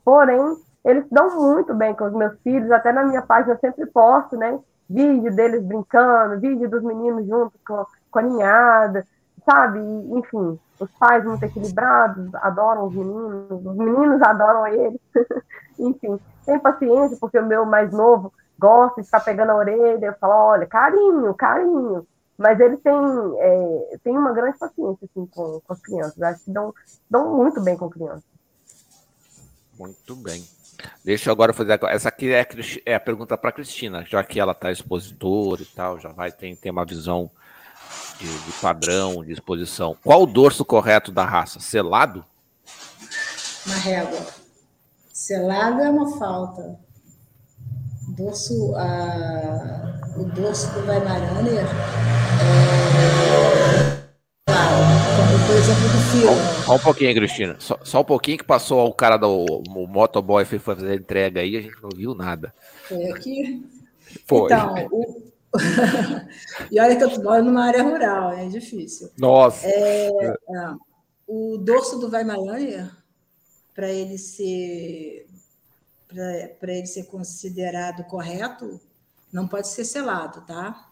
Porém, 0.05 0.57
eles 0.85 1.05
dão 1.11 1.37
muito 1.41 1.75
bem 1.75 1.95
com 1.95 2.05
os 2.05 2.13
meus 2.13 2.39
filhos, 2.41 2.71
até 2.71 2.93
na 2.93 3.05
minha 3.05 3.23
página 3.23 3.55
eu 3.55 3.59
sempre 3.59 3.87
posto, 3.87 4.37
né? 4.37 4.59
Vídeo 4.89 5.35
deles 5.35 5.65
brincando, 5.65 6.41
vídeo 6.41 6.71
dos 6.71 6.83
meninos 6.83 7.27
juntos 7.27 7.61
com, 7.67 7.85
com 8.11 8.19
a 8.19 8.23
ninhada, 8.23 9.05
sabe? 9.49 9.79
Enfim, 9.79 10.59
os 10.79 10.91
pais 10.99 11.25
muito 11.25 11.43
equilibrados, 11.45 12.35
adoram 12.35 12.87
os 12.87 12.95
meninos, 12.95 13.65
os 13.65 13.77
meninos 13.77 14.23
adoram 14.23 14.67
eles. 14.67 15.01
Enfim, 15.79 16.19
tem 16.45 16.59
paciência, 16.59 17.17
porque 17.21 17.39
o 17.39 17.47
meu 17.47 17.65
mais 17.65 17.93
novo 17.93 18.33
gosta 18.59 19.01
de 19.01 19.07
ficar 19.07 19.21
pegando 19.21 19.53
a 19.53 19.57
orelha, 19.57 20.07
eu 20.07 20.15
falo, 20.15 20.33
olha, 20.33 20.67
carinho, 20.67 21.33
carinho. 21.35 22.07
Mas 22.37 22.61
eles 22.61 22.81
têm, 22.81 22.95
é, 23.39 23.99
têm 24.03 24.19
uma 24.19 24.33
grande 24.33 24.59
paciência 24.59 25.09
assim, 25.11 25.27
com, 25.27 25.61
com 25.61 25.73
as 25.73 25.81
crianças. 25.81 26.21
Acho 26.21 26.45
que 26.45 26.51
dão, 26.51 26.75
dão 27.09 27.35
muito 27.35 27.63
bem 27.63 27.77
com 27.77 27.89
crianças. 27.89 28.25
Muito 29.79 30.15
bem. 30.17 30.45
Deixa 31.03 31.31
eu 31.31 31.33
agora 31.33 31.55
fazer. 31.55 31.79
Essa 31.85 32.09
aqui 32.09 32.33
é, 32.33 32.47
é 32.85 32.95
a 32.95 33.01
pergunta 33.01 33.39
para 33.39 33.51
a 33.51 33.53
Cristina, 33.53 34.05
já 34.05 34.23
que 34.23 34.39
ela 34.39 34.53
está 34.53 34.71
expositora 34.71 35.63
e 35.63 35.67
tal, 35.67 35.99
já 35.99 36.11
vai 36.11 36.31
ter, 36.31 36.55
ter 36.57 36.71
uma 36.71 36.85
visão 36.85 37.31
de, 38.19 38.27
de, 38.27 38.53
padrão, 38.61 39.25
de 39.25 39.33
exposição. 39.33 39.97
Qual 40.03 40.23
o 40.23 40.27
dorso 40.27 40.65
correto 40.65 41.13
da 41.13 41.25
raça? 41.25 41.61
Selado? 41.61 42.25
Na 43.67 43.77
régua. 43.77 44.27
Selado 45.13 45.81
é 45.81 45.91
uma 45.91 46.17
falta. 46.19 46.79
Dorso, 48.09 48.75
a, 48.77 50.15
o 50.17 50.25
dorso 50.25 50.71
do 50.73 50.87
Weimaraner 50.87 51.67
é, 52.39 53.97
como 55.17 55.47
por 55.47 55.57
exemplo 55.57 55.89
do 55.89 55.99
filme. 56.11 56.65
Só 56.65 56.75
um 56.75 56.79
pouquinho, 56.79 57.15
Cristina. 57.15 57.57
Só, 57.59 57.79
só, 57.83 58.01
um 58.01 58.05
pouquinho 58.05 58.39
que 58.39 58.45
passou 58.45 58.87
o 58.87 58.93
cara 58.95 59.17
do 59.17 59.29
o 59.45 59.87
motoboy 59.87 60.45
foi 60.45 60.59
fazer 60.59 60.91
a 60.91 60.95
entrega 60.95 61.41
aí, 61.41 61.57
a 61.57 61.63
gente 61.63 61.83
não 61.83 61.91
viu 61.91 62.15
nada. 62.15 62.55
Foi 62.89 63.11
aqui? 63.11 63.65
Foi. 64.27 64.53
Então, 64.53 64.89
o, 64.91 65.23
e 66.71 66.81
olha 66.81 66.97
que 66.97 67.05
eu 67.05 67.23
moro 67.23 67.45
numa 67.45 67.67
área 67.67 67.83
rural, 67.83 68.33
é 68.33 68.47
difícil. 68.47 69.11
Nossa! 69.19 69.67
É, 69.67 70.09
é, 70.09 70.75
o 71.27 71.59
dorso 71.59 71.99
do 71.99 72.09
Weimaraner, 72.09 72.91
para 73.75 73.91
ele 73.91 74.19
ser 74.19 75.27
para 76.59 76.73
ele 76.73 76.87
ser 76.87 77.05
considerado 77.05 78.05
correto, 78.05 78.81
não 79.33 79.47
pode 79.47 79.69
ser 79.69 79.85
selado, 79.85 80.41
tá? 80.47 80.91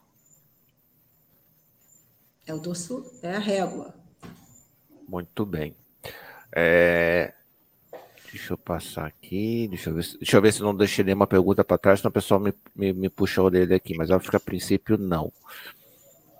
É 2.47 2.53
o 2.53 2.59
dorso, 2.59 3.11
é 3.23 3.37
a 3.37 3.39
régua. 3.39 3.95
Muito 5.09 5.47
bem. 5.47 5.75
É, 6.55 7.33
Deixa 8.35 8.53
eu 8.53 8.59
passar 8.59 9.07
aqui, 9.07 9.69
deixa 9.69 9.91
eu 9.91 9.95
ver, 9.95 10.05
deixa 10.19 10.37
eu 10.37 10.43
ver 10.43 10.53
se 10.53 10.61
não 10.61 10.75
deixei 10.75 11.05
nenhuma 11.05 11.25
pergunta 11.25 11.63
para 11.63 11.79
trás, 11.79 12.01
senão 12.01 12.11
o 12.11 12.13
pessoal 12.13 12.41
me, 12.41 12.53
me, 12.75 12.93
me 12.93 13.09
puxa 13.09 13.41
a 13.41 13.45
orelha 13.45 13.77
aqui, 13.77 13.97
mas 13.97 14.11
acho 14.11 14.29
que 14.29 14.35
a 14.35 14.41
princípio 14.41 14.99
não. 14.99 15.33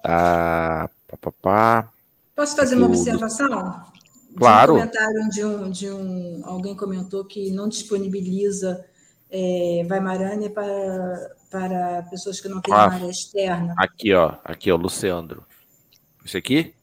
Ah, 0.03 0.91
pá, 1.07 1.17
pá, 1.17 1.33
pá. 1.41 1.93
Posso 2.35 2.57
fazer 2.57 2.75
uma 2.75 2.89
observação? 2.89 3.81
Claro. 4.37 4.73
um 4.75 4.79
comentário 4.79 5.29
de 5.29 5.45
um, 5.45 5.71
de 5.71 5.89
um. 5.89 6.43
Alguém 6.45 6.75
comentou 6.75 7.25
que 7.25 7.53
não 7.53 7.69
disponibiliza 7.69 8.85
é, 9.31 9.87
Weimarane 9.89 10.51
para, 10.51 11.37
para 11.49 12.03
pessoas 12.11 12.41
que 12.41 12.49
não 12.49 12.61
têm 12.61 12.75
ah, 12.75 12.89
área 12.89 13.09
externa. 13.09 13.73
Aqui, 13.79 14.13
ó. 14.13 14.35
Aqui, 14.43 14.73
ó, 14.73 14.75
Luciandro. 14.75 15.45
Esse 16.27 16.39
aqui? 16.39 16.75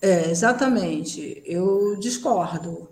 É, 0.00 0.30
exatamente. 0.30 1.42
Eu 1.44 1.98
discordo. 2.00 2.91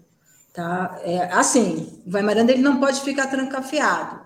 Tá? 0.60 1.00
É, 1.02 1.22
assim, 1.32 2.02
o 2.06 2.10
Vaimaranda 2.10 2.52
ele 2.52 2.60
não 2.60 2.78
pode 2.78 3.00
ficar 3.00 3.28
trancafiado, 3.28 4.20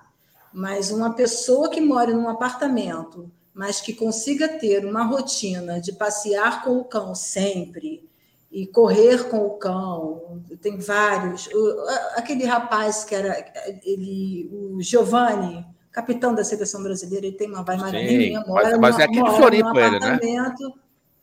mas 0.53 0.91
uma 0.91 1.15
pessoa 1.15 1.71
que 1.71 1.81
mora 1.81 2.13
num 2.13 2.29
apartamento, 2.29 3.31
mas 3.55 3.81
que 3.81 3.93
consiga 3.93 4.49
ter 4.49 4.85
uma 4.85 5.05
rotina 5.05 5.81
de 5.81 5.93
passear 5.93 6.65
com 6.65 6.77
o 6.77 6.85
cão 6.85 7.15
sempre 7.15 8.11
e 8.51 8.67
correr 8.67 9.29
com 9.29 9.47
o 9.47 9.51
cão, 9.51 10.43
tem 10.61 10.77
vários. 10.77 11.47
O, 11.55 11.87
aquele 12.17 12.45
rapaz 12.47 13.05
que 13.05 13.15
era 13.15 13.53
ele, 13.85 14.51
o 14.53 14.83
Giovanni, 14.83 15.65
capitão 15.93 16.35
da 16.35 16.43
seleção 16.43 16.83
brasileira, 16.83 17.27
ele 17.27 17.37
tem 17.37 17.49
uma 17.49 17.63
Vaimaranha, 17.63 18.43
mora 18.45 18.71
mas, 18.71 18.97
mas 18.97 18.99
é 18.99 19.05
aqui 19.05 19.21
em 19.21 19.37
Floripa 19.37 19.81
ele, 19.81 20.01
né? 20.01 20.19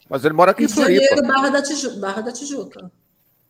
Mas 0.09 0.24
ele 0.24 0.34
mora 0.34 0.51
aqui 0.51 0.64
em 0.64 0.70
Floripa. 0.70 1.22
Barra 1.22 1.49
da 1.49 1.62
Tijuca. 1.62 1.99
Barra 1.99 2.22
da 2.22 2.32
Tijuca. 2.32 2.91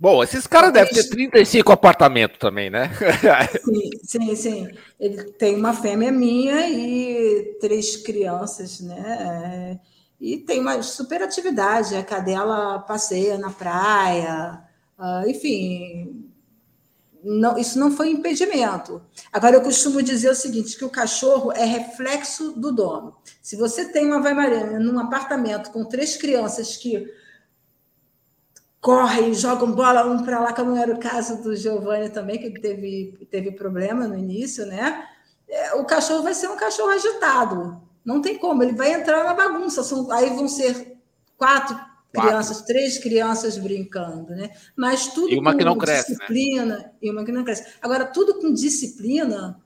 Bom, 0.02 0.24
esses 0.24 0.48
caras 0.48 0.74
devem 0.74 0.92
ter 0.92 1.08
35 1.10 1.72
apartamentos 1.72 2.40
também, 2.40 2.72
né? 2.72 2.90
Sim, 3.64 3.90
sim, 4.04 4.36
sim. 4.36 4.68
Ele 5.00 5.26
tem 5.34 5.56
uma 5.56 5.76
fêmea 5.76 6.12
minha 6.12 6.68
e 6.68 7.56
três 7.62 7.98
crianças, 7.98 8.80
né? 8.80 9.80
E 10.20 10.38
tem 10.40 10.60
uma 10.60 10.82
super 10.82 11.22
atividade. 11.22 11.96
A 11.96 12.04
cadela 12.04 12.80
passeia 12.80 13.38
na 13.38 13.52
praia, 13.52 14.64
ah, 14.98 15.24
enfim. 15.28 16.26
Não, 17.24 17.56
isso 17.56 17.78
não 17.78 17.92
foi 17.92 18.10
impedimento. 18.10 19.04
Agora, 19.32 19.58
eu 19.58 19.62
costumo 19.62 20.02
dizer 20.02 20.32
o 20.32 20.36
seguinte: 20.36 20.80
que 20.80 20.86
o 20.86 20.90
cachorro 20.90 21.52
é 21.52 21.64
reflexo 21.64 22.54
do 22.54 22.72
dono. 22.72 23.16
Se 23.40 23.56
você 23.56 23.86
tem 23.86 24.08
uma 24.08 24.20
Weimariana 24.20 24.80
num 24.80 24.98
apartamento 24.98 25.70
com 25.70 25.86
três 25.86 26.18
crianças 26.18 26.76
que 26.76 27.21
correm, 28.82 29.34
jogam 29.34 29.72
bola 29.72 30.04
um 30.06 30.24
para 30.24 30.40
lá, 30.40 30.54
como 30.54 30.76
era 30.76 30.94
o 30.94 31.00
caso 31.00 31.42
do 31.44 31.56
Giovanni 31.56 32.10
também, 32.10 32.40
que 32.40 32.60
teve, 32.60 33.28
teve 33.30 33.52
problema 33.52 34.08
no 34.08 34.18
início, 34.18 34.66
né? 34.66 35.08
É, 35.48 35.76
o 35.76 35.86
cachorro 35.86 36.24
vai 36.24 36.34
ser 36.34 36.50
um 36.50 36.58
cachorro 36.58 36.90
agitado. 36.90 37.80
Não 38.04 38.22
tem 38.22 38.40
como, 38.40 38.64
ele 38.64 38.74
vai 38.74 38.94
entrar 38.94 39.24
na 39.24 39.36
bagunça. 39.36 39.84
São, 39.84 40.12
aí 40.12 40.32
vão 40.32 40.48
ser 40.48 40.98
quatro, 41.38 41.76
quatro. 41.76 41.92
crianças, 42.12 42.62
três 42.64 42.98
crianças 42.98 43.58
brincando, 43.58 44.32
né? 44.32 44.50
Mas 44.76 45.08
tudo 45.08 45.32
e 45.32 45.38
uma 45.38 45.52
com 45.52 45.60
que 45.60 45.66
não 45.66 45.78
cresce, 45.78 46.14
disciplina 46.14 46.78
né? 46.78 46.92
e 47.00 47.12
uma 47.12 47.24
que 47.24 47.32
não 47.32 47.44
cresce. 47.44 47.76
Agora, 47.82 48.06
tudo 48.06 48.40
com 48.40 48.52
disciplina 48.52 49.62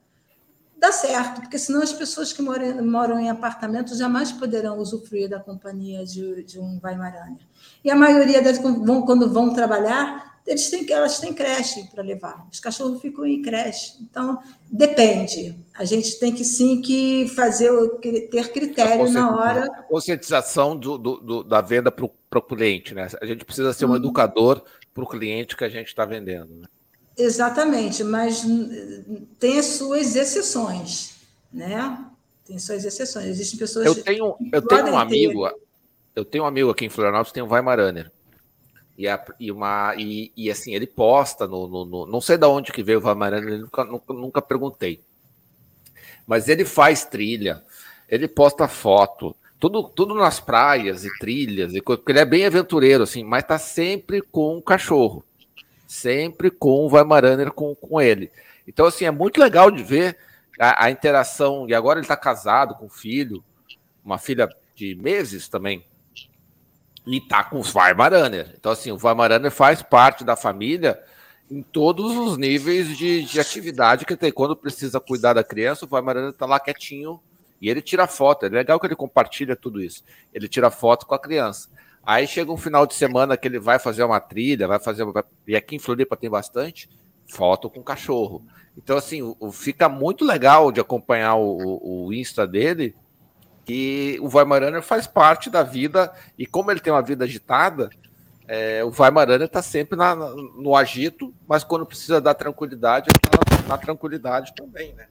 dá 0.77 0.91
certo, 0.91 1.41
porque 1.41 1.57
senão 1.57 1.81
as 1.81 1.93
pessoas 1.93 2.33
que 2.33 2.41
moram, 2.41 2.85
moram 2.85 3.19
em 3.19 3.29
apartamentos 3.29 3.97
jamais 3.97 4.31
poderão 4.31 4.77
usufruir 4.77 5.29
da 5.29 5.39
companhia 5.39 6.05
de, 6.05 6.43
de 6.43 6.59
um 6.59 6.79
Weimaraner. 6.83 7.45
E 7.83 7.89
a 7.89 7.95
maioria 7.95 8.41
deles, 8.41 8.59
vão, 8.59 9.03
quando 9.03 9.31
vão 9.31 9.53
trabalhar, 9.53 10.35
eles 10.45 10.69
têm, 10.69 10.85
elas 10.91 11.19
têm 11.19 11.33
creche 11.33 11.89
para 11.91 12.03
levar. 12.03 12.47
Os 12.51 12.59
cachorros 12.59 13.01
ficam 13.01 13.25
em 13.25 13.41
creche. 13.41 13.93
Então, 14.01 14.37
depende. 14.71 15.57
A 15.73 15.83
gente 15.85 16.19
tem 16.19 16.31
que 16.31 16.43
sim 16.43 16.81
que 16.81 17.27
fazer 17.29 17.71
ter 18.29 18.51
critério 18.51 19.09
na 19.11 19.35
hora. 19.35 19.65
A 19.65 19.83
conscientização 19.83 20.77
do, 20.77 20.97
do, 20.99 21.17
do, 21.17 21.43
da 21.43 21.61
venda 21.61 21.91
para 21.91 22.05
o 22.05 22.41
cliente, 22.41 22.93
né? 22.93 23.07
A 23.19 23.25
gente 23.25 23.43
precisa 23.43 23.73
ser 23.73 23.85
um 23.85 23.89
uhum. 23.89 23.95
educador 23.95 24.63
para 24.93 25.03
o 25.03 25.07
cliente 25.07 25.57
que 25.57 25.63
a 25.63 25.69
gente 25.69 25.87
está 25.87 26.05
vendendo. 26.05 26.53
Né? 26.53 26.67
Exatamente, 27.17 28.03
mas 28.03 28.45
tem 29.39 29.57
as 29.57 29.65
suas 29.65 30.15
exceções, 30.15 31.15
né? 31.51 32.05
Tem 32.45 32.59
suas 32.59 32.83
exceções. 32.83 33.25
Existem 33.25 33.57
pessoas. 33.57 33.85
Eu 33.85 33.95
tenho, 33.95 34.35
eu 34.51 34.61
tenho 34.61 34.87
um 34.87 34.97
amigo, 34.97 35.49
ter... 35.49 35.55
eu 36.15 36.25
tenho 36.25 36.43
um 36.43 36.47
amigo 36.47 36.69
aqui 36.69 36.85
em 36.85 36.89
Florianópolis, 36.89 37.31
tem 37.31 37.41
um 37.41 37.51
Weimaraner. 37.51 38.11
E, 38.97 39.07
a, 39.07 39.23
e, 39.39 39.51
uma, 39.51 39.93
e, 39.97 40.31
e, 40.37 40.49
assim, 40.49 40.73
ele 40.73 40.87
posta 40.87 41.47
no, 41.47 41.67
no, 41.67 41.85
no, 41.85 42.05
Não 42.05 42.21
sei 42.21 42.37
de 42.37 42.45
onde 42.45 42.71
que 42.71 42.83
veio 42.83 42.99
o 42.99 43.05
Weimaraner, 43.05 43.59
nunca, 43.59 43.83
nunca, 43.83 44.13
nunca 44.13 44.41
perguntei. 44.41 44.99
Mas 46.27 46.49
ele 46.49 46.65
faz 46.65 47.05
trilha, 47.05 47.63
ele 48.09 48.27
posta 48.27 48.67
foto, 48.67 49.35
tudo, 49.59 49.83
tudo 49.83 50.13
nas 50.13 50.39
praias 50.39 51.05
e 51.05 51.17
trilhas, 51.17 51.73
e, 51.73 51.81
porque 51.81 52.11
ele 52.11 52.19
é 52.19 52.25
bem 52.25 52.45
aventureiro, 52.45 53.03
assim, 53.03 53.23
mas 53.23 53.45
tá 53.45 53.57
sempre 53.57 54.21
com 54.21 54.57
um 54.57 54.61
cachorro 54.61 55.23
sempre 55.95 56.51
com 56.51 56.85
o 56.85 56.91
Weimaraner 56.91 57.51
com, 57.51 57.73
com 57.75 58.01
ele. 58.01 58.31
Então, 58.67 58.85
assim, 58.85 59.05
é 59.05 59.11
muito 59.11 59.39
legal 59.39 59.71
de 59.71 59.83
ver 59.83 60.17
a, 60.59 60.85
a 60.85 60.91
interação. 60.91 61.67
E 61.67 61.73
agora 61.73 61.99
ele 61.99 62.05
está 62.05 62.17
casado 62.17 62.75
com 62.75 62.85
um 62.85 62.89
filho, 62.89 63.43
uma 64.03 64.17
filha 64.17 64.49
de 64.75 64.95
meses 64.95 65.47
também, 65.47 65.85
e 67.07 67.21
tá 67.21 67.43
com 67.43 67.59
os 67.59 67.73
Weimaraner. 67.73 68.53
Então, 68.59 68.71
assim, 68.71 68.91
o 68.91 68.99
Weimaraner 69.01 69.51
faz 69.51 69.81
parte 69.81 70.23
da 70.23 70.35
família 70.35 71.01
em 71.49 71.61
todos 71.61 72.15
os 72.17 72.37
níveis 72.37 72.97
de, 72.97 73.23
de 73.23 73.39
atividade 73.39 74.05
que 74.05 74.15
tem. 74.15 74.31
Quando 74.31 74.55
precisa 74.55 74.99
cuidar 74.99 75.33
da 75.33 75.43
criança, 75.43 75.85
o 75.85 75.87
Vaimarana 75.87 76.29
está 76.29 76.45
lá 76.45 76.59
quietinho 76.59 77.19
e 77.61 77.69
ele 77.69 77.81
tira 77.81 78.07
foto. 78.07 78.45
É 78.45 78.49
legal 78.49 78.79
que 78.79 78.87
ele 78.87 78.95
compartilha 78.95 79.55
tudo 79.55 79.81
isso. 79.81 80.03
Ele 80.33 80.47
tira 80.47 80.71
foto 80.71 81.05
com 81.05 81.15
a 81.15 81.19
criança. 81.19 81.69
Aí 82.05 82.27
chega 82.27 82.51
um 82.51 82.57
final 82.57 82.85
de 82.85 82.93
semana 82.93 83.35
que 83.35 83.47
ele 83.47 83.59
vai 83.59 83.79
fazer 83.79 84.03
uma 84.03 84.19
trilha, 84.19 84.67
vai 84.67 84.79
fazer. 84.79 85.05
E 85.47 85.55
aqui 85.55 85.75
em 85.75 85.79
Floripa 85.79 86.15
tem 86.15 86.29
bastante 86.29 86.89
foto 87.27 87.69
com 87.69 87.81
cachorro. 87.81 88.45
Então, 88.77 88.97
assim, 88.97 89.35
fica 89.51 89.89
muito 89.89 90.23
legal 90.23 90.71
de 90.71 90.79
acompanhar 90.79 91.35
o, 91.35 92.05
o 92.05 92.13
Insta 92.13 92.45
dele, 92.45 92.95
que 93.63 94.19
o 94.21 94.27
Weimaraner 94.27 94.83
faz 94.83 95.07
parte 95.07 95.49
da 95.49 95.63
vida, 95.63 96.13
e 96.37 96.45
como 96.45 96.69
ele 96.69 96.79
tem 96.79 96.93
uma 96.93 97.01
vida 97.01 97.23
agitada, 97.23 97.89
é, 98.47 98.83
o 98.83 98.91
Weimaraner 98.91 99.47
está 99.47 99.61
sempre 99.61 99.97
na, 99.97 100.15
no 100.15 100.75
agito, 100.75 101.33
mas 101.47 101.63
quando 101.63 101.85
precisa 101.85 102.21
dar 102.21 102.35
tranquilidade, 102.35 103.07
ele 103.09 103.17
está 103.17 103.63
na, 103.63 103.69
na 103.69 103.77
tranquilidade 103.77 104.53
também, 104.53 104.93
né? 104.93 105.07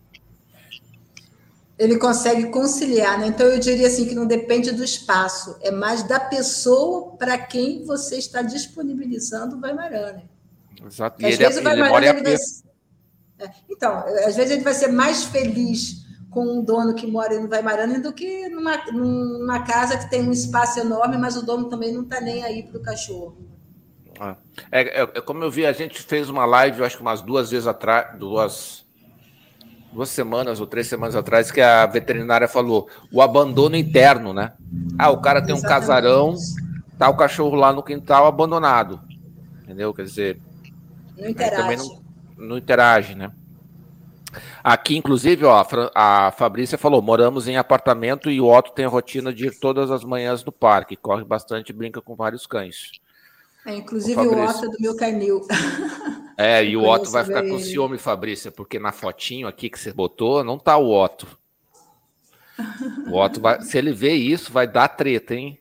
Ele 1.79 1.99
consegue 1.99 2.51
conciliar, 2.51 3.19
né? 3.19 3.27
Então 3.27 3.47
eu 3.47 3.59
diria 3.59 3.89
assim 3.89 4.07
que 4.07 4.15
não 4.15 4.27
depende 4.27 4.71
do 4.71 4.85
espaço, 4.85 5.57
é 5.61 5.71
mais 5.71 6.03
da 6.05 6.21
pessoa 6.21 7.17
para 7.17 7.37
quem 7.37 7.85
você 7.85 8.17
está 8.17 8.43
disponibilizando 8.43 9.57
o 9.57 9.61
Weimaraner. 9.61 10.25
Exato. 10.87 11.21
E 11.21 11.27
às 11.27 11.35
ele, 11.35 11.45
vezes 11.45 11.61
o 11.61 11.65
Weimaraner 11.67 12.23
vai... 12.23 12.35
É, 13.41 13.51
então, 13.69 13.97
às 14.27 14.37
vezes 14.37 14.53
ele 14.53 14.63
vai 14.63 14.75
ser 14.75 14.89
mais 14.89 15.25
feliz 15.25 16.05
com 16.35 16.59
um 16.59 16.63
dono 16.63 16.95
que 16.95 17.07
mora 17.07 17.39
no 17.39 17.49
Vaimarana 17.49 18.01
do 18.01 18.13
que 18.13 18.49
numa, 18.49 18.77
numa 18.93 19.65
casa 19.65 19.97
que 19.97 20.11
tem 20.11 20.29
um 20.29 20.33
espaço 20.33 20.81
enorme, 20.81 21.17
mas 21.17 21.37
o 21.37 21.47
dono 21.47 21.69
também 21.69 21.93
não 21.93 22.03
está 22.03 22.21
nem 22.21 22.43
aí 22.43 22.65
para 22.65 22.79
o 22.79 22.83
cachorro. 22.83 23.39
Ah, 24.19 24.37
é, 24.71 24.83
é, 24.83 25.03
é, 25.03 25.21
como 25.21 25.43
eu 25.45 25.51
vi, 25.51 25.65
a 25.65 25.73
gente 25.73 26.03
fez 26.03 26.29
uma 26.29 26.45
live, 26.45 26.83
acho 26.83 26.97
que 26.97 27.03
umas 27.03 27.23
duas 27.23 27.51
vezes 27.51 27.67
atrás, 27.67 28.19
duas, 28.19 28.84
duas 29.95 30.09
semanas 30.09 30.61
ou 30.61 30.67
três 30.67 30.89
semanas 30.89 31.15
atrás, 31.15 31.51
que 31.51 31.61
a 31.61 31.87
veterinária 31.87 32.49
falou 32.49 32.89
o 33.13 33.23
abandono 33.23 33.77
interno, 33.77 34.35
né? 34.35 34.53
Ah, 34.99 35.11
o 35.11 35.21
cara 35.21 35.41
tem 35.41 35.55
Exatamente. 35.55 35.85
um 35.85 35.87
casarão, 35.87 36.35
tá 36.99 37.09
o 37.09 37.17
cachorro 37.17 37.55
lá 37.55 37.73
no 37.73 37.83
quintal 37.83 38.27
abandonado. 38.27 39.01
Entendeu? 39.63 39.95
Quer 39.95 40.05
dizer. 40.05 40.41
Não 41.17 41.29
interage. 41.29 41.63
Também 41.63 41.77
não, 41.79 42.03
não 42.37 42.59
interage, 42.59 43.15
né? 43.15 43.31
Aqui, 44.65 44.97
inclusive, 44.97 45.45
ó, 45.45 45.65
a 45.95 46.33
Fabrícia 46.33 46.77
falou: 46.77 47.01
moramos 47.01 47.47
em 47.47 47.57
apartamento 47.57 48.29
e 48.31 48.41
o 48.41 48.53
Otto 48.53 48.73
tem 48.73 48.85
a 48.85 48.89
rotina 48.89 49.33
de 49.33 49.47
ir 49.47 49.59
todas 49.61 49.93
as 49.93 50.03
manhãs 50.03 50.45
no 50.45 50.51
parque, 50.51 50.97
corre 50.97 51.25
bastante 51.25 51.71
e 51.71 51.73
brinca 51.73 52.01
com 52.01 52.17
vários 52.17 52.47
cães. 52.47 52.91
É, 53.65 53.77
inclusive 53.77 54.21
o, 54.21 54.35
o 54.35 54.45
Otto 54.45 54.65
é 54.65 54.69
do 54.69 54.77
meu 54.81 54.97
canil. 54.97 55.41
É, 56.37 56.65
e 56.65 56.77
o 56.77 56.85
Otto 56.85 57.11
vai 57.11 57.25
ficar 57.25 57.43
com 57.43 57.59
ciúme, 57.59 57.99
Fabrícia, 57.99 58.51
porque 58.51 58.79
na 58.79 58.93
fotinho 58.93 59.47
aqui 59.47 59.71
que 59.71 59.79
você 59.79 59.93
botou, 59.93 60.43
não 60.43 60.59
tá 60.59 60.77
o 60.77 60.91
Otto. 60.91 61.27
O 63.11 63.19
Otto 63.19 63.41
vai, 63.41 63.61
se 63.63 63.77
ele 63.77 63.93
ver 63.93 64.15
isso, 64.15 64.53
vai 64.53 64.67
dar 64.67 64.87
treta, 64.89 65.35
hein? 65.35 65.61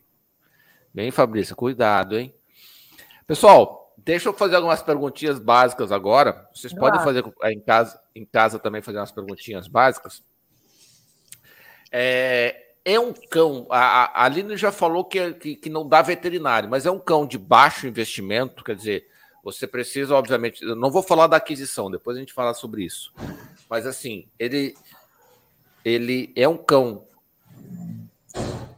Bem, 0.92 1.10
Fabrícia, 1.10 1.54
cuidado, 1.54 2.16
hein? 2.16 2.32
Pessoal, 3.26 3.84
Deixa 4.04 4.28
eu 4.28 4.34
fazer 4.34 4.56
algumas 4.56 4.82
perguntinhas 4.82 5.38
básicas 5.38 5.90
agora. 5.90 6.46
Vocês 6.54 6.74
podem 6.74 7.00
fazer 7.02 7.24
em 7.44 7.60
casa, 7.60 7.98
em 8.14 8.24
casa 8.24 8.58
também 8.58 8.82
fazer 8.82 8.98
umas 8.98 9.10
perguntinhas 9.10 9.66
básicas. 9.66 10.22
É, 11.90 12.66
é 12.84 13.00
um 13.00 13.14
cão. 13.30 13.66
A, 13.70 14.20
a 14.20 14.24
Aline 14.26 14.58
já 14.58 14.70
falou 14.70 15.06
que, 15.06 15.32
que, 15.34 15.56
que, 15.56 15.70
não 15.70 15.88
dá 15.88 16.02
veterinário, 16.02 16.68
mas 16.68 16.84
é 16.84 16.90
um 16.90 16.98
cão 16.98 17.26
de 17.26 17.38
baixo 17.38 17.86
investimento. 17.86 18.62
Quer 18.62 18.76
dizer, 18.76 19.08
você 19.44 19.66
precisa, 19.66 20.14
obviamente. 20.14 20.64
Eu 20.64 20.74
não 20.74 20.90
vou 20.90 21.02
falar 21.02 21.26
da 21.26 21.36
aquisição, 21.36 21.90
depois 21.90 22.16
a 22.16 22.20
gente 22.20 22.32
fala 22.32 22.54
sobre 22.54 22.82
isso. 22.82 23.12
Mas 23.68 23.86
assim, 23.86 24.26
ele, 24.38 24.74
ele 25.84 26.32
é 26.34 26.48
um 26.48 26.56
cão 26.56 27.06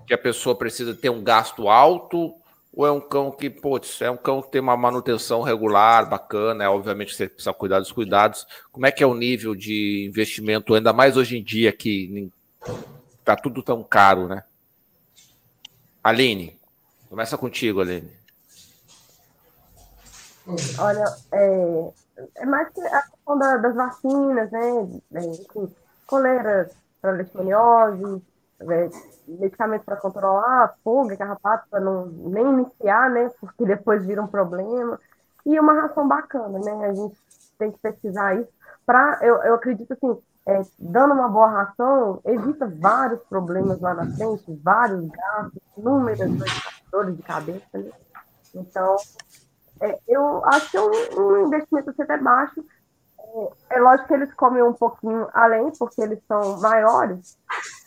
que 0.06 0.12
a 0.12 0.18
pessoa 0.18 0.56
precisa 0.56 0.94
ter 0.94 1.08
um 1.08 1.22
gasto 1.22 1.68
alto 1.68 2.34
ou 2.72 2.86
é 2.86 2.90
um 2.90 3.00
cão 3.00 3.30
que, 3.30 3.48
putz, 3.48 4.02
é 4.02 4.10
um 4.10 4.16
cão 4.16 4.42
que 4.42 4.50
tem 4.50 4.60
uma 4.60 4.76
manutenção 4.76 5.40
regular, 5.40 6.08
bacana, 6.10 6.64
é 6.64 6.68
obviamente 6.68 7.14
você 7.14 7.28
precisa 7.28 7.54
cuidar 7.54 7.78
dos 7.78 7.90
cuidados. 7.90 8.46
Como 8.70 8.84
é 8.84 8.92
que 8.92 9.02
é 9.02 9.06
o 9.06 9.14
nível 9.14 9.54
de 9.54 10.04
investimento, 10.06 10.74
ainda 10.74 10.92
mais 10.92 11.16
hoje 11.16 11.38
em 11.38 11.42
dia 11.42 11.72
que 11.72 12.30
tá 13.24 13.34
tudo 13.34 13.62
tão 13.62 13.82
caro, 13.82 14.28
né? 14.28 14.44
Aline, 16.04 16.58
começa 17.08 17.38
contigo, 17.38 17.80
Aline. 17.80 18.25
Olha, 20.78 21.04
é, 21.32 21.92
é 22.36 22.46
mais 22.46 22.68
que 22.68 22.80
a 22.80 23.02
questão 23.02 23.38
da, 23.38 23.56
das 23.56 23.74
vacinas, 23.74 24.50
né? 24.50 25.00
É, 25.14 25.20
coleiras 26.06 26.72
para 27.00 27.12
leishmaniose, 27.12 28.22
é, 28.60 29.78
para 29.84 29.96
controlar 29.96 30.76
pulga, 30.84 31.16
carrapato, 31.16 31.66
para 31.68 31.80
não 31.80 32.06
nem 32.06 32.46
iniciar, 32.46 33.10
né? 33.10 33.30
Porque 33.40 33.64
depois 33.66 34.06
vira 34.06 34.22
um 34.22 34.28
problema. 34.28 35.00
E 35.44 35.58
uma 35.58 35.74
ração 35.74 36.06
bacana, 36.06 36.58
né? 36.58 36.86
A 36.86 36.94
gente 36.94 37.16
tem 37.58 37.72
que 37.72 37.78
pesquisar 37.78 38.36
isso. 38.36 38.48
Pra, 38.84 39.18
eu, 39.22 39.36
eu 39.42 39.54
acredito 39.54 39.92
assim, 39.92 40.16
é, 40.46 40.62
dando 40.78 41.12
uma 41.12 41.28
boa 41.28 41.48
ração, 41.48 42.20
evita 42.24 42.66
vários 42.66 43.20
problemas 43.24 43.80
lá 43.80 43.94
na 43.94 44.06
frente, 44.12 44.44
vários 44.62 45.08
gastos, 45.08 45.60
inúmeras 45.76 46.30
dores 46.90 47.16
de 47.16 47.22
cabeça, 47.22 47.66
né? 47.74 47.90
Então, 48.54 48.96
é, 49.80 49.98
eu 50.08 50.44
acho 50.46 50.70
que 50.70 50.76
é 50.76 50.80
um, 50.80 51.20
um 51.20 51.46
investimento 51.46 51.90
até 51.90 52.16
baixo. 52.18 52.64
É, 53.18 53.76
é 53.76 53.80
lógico 53.80 54.08
que 54.08 54.14
eles 54.14 54.32
comem 54.34 54.62
um 54.62 54.72
pouquinho 54.72 55.28
além, 55.32 55.70
porque 55.78 56.00
eles 56.00 56.18
são 56.26 56.60
maiores, 56.60 57.38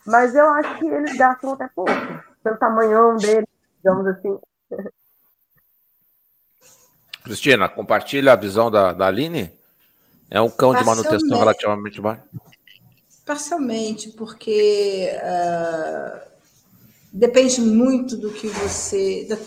mas 0.05 0.35
eu 0.35 0.47
acho 0.49 0.77
que 0.77 0.85
eles 0.87 1.17
gastam 1.17 1.53
até 1.53 1.67
pouco, 1.69 1.91
pelo 2.43 2.57
tamanhão 2.57 3.17
deles, 3.17 3.47
digamos 3.77 4.07
assim. 4.07 4.37
Cristina, 7.23 7.69
compartilha 7.69 8.33
a 8.33 8.35
visão 8.35 8.71
da, 8.71 8.91
da 8.91 9.07
Aline? 9.07 9.51
É 10.31 10.41
um 10.41 10.49
cão 10.49 10.73
de 10.73 10.83
manutenção 10.83 11.37
relativamente 11.37 11.99
baixo? 12.01 12.23
Parcialmente, 13.25 14.11
porque 14.11 15.11
uh, 15.15 16.19
depende 17.11 17.61
muito 17.61 18.15
do 18.15 18.31
que 18.31 18.47
você. 18.47 19.25
Da, 19.27 19.37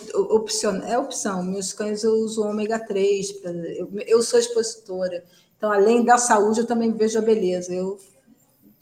é 0.87 0.99
opção. 0.99 1.43
Meus 1.43 1.73
cães 1.73 2.03
eu 2.05 2.13
uso 2.13 2.45
ômega 2.45 2.79
3, 2.79 3.33
pra, 3.33 3.51
eu, 3.51 3.91
eu 4.07 4.23
sou 4.23 4.39
expositora. 4.39 5.25
Então, 5.57 5.71
além 5.71 6.05
da 6.05 6.19
saúde, 6.19 6.61
eu 6.61 6.67
também 6.67 6.93
vejo 6.93 7.19
a 7.19 7.23
beleza. 7.23 7.73
Eu 7.73 7.99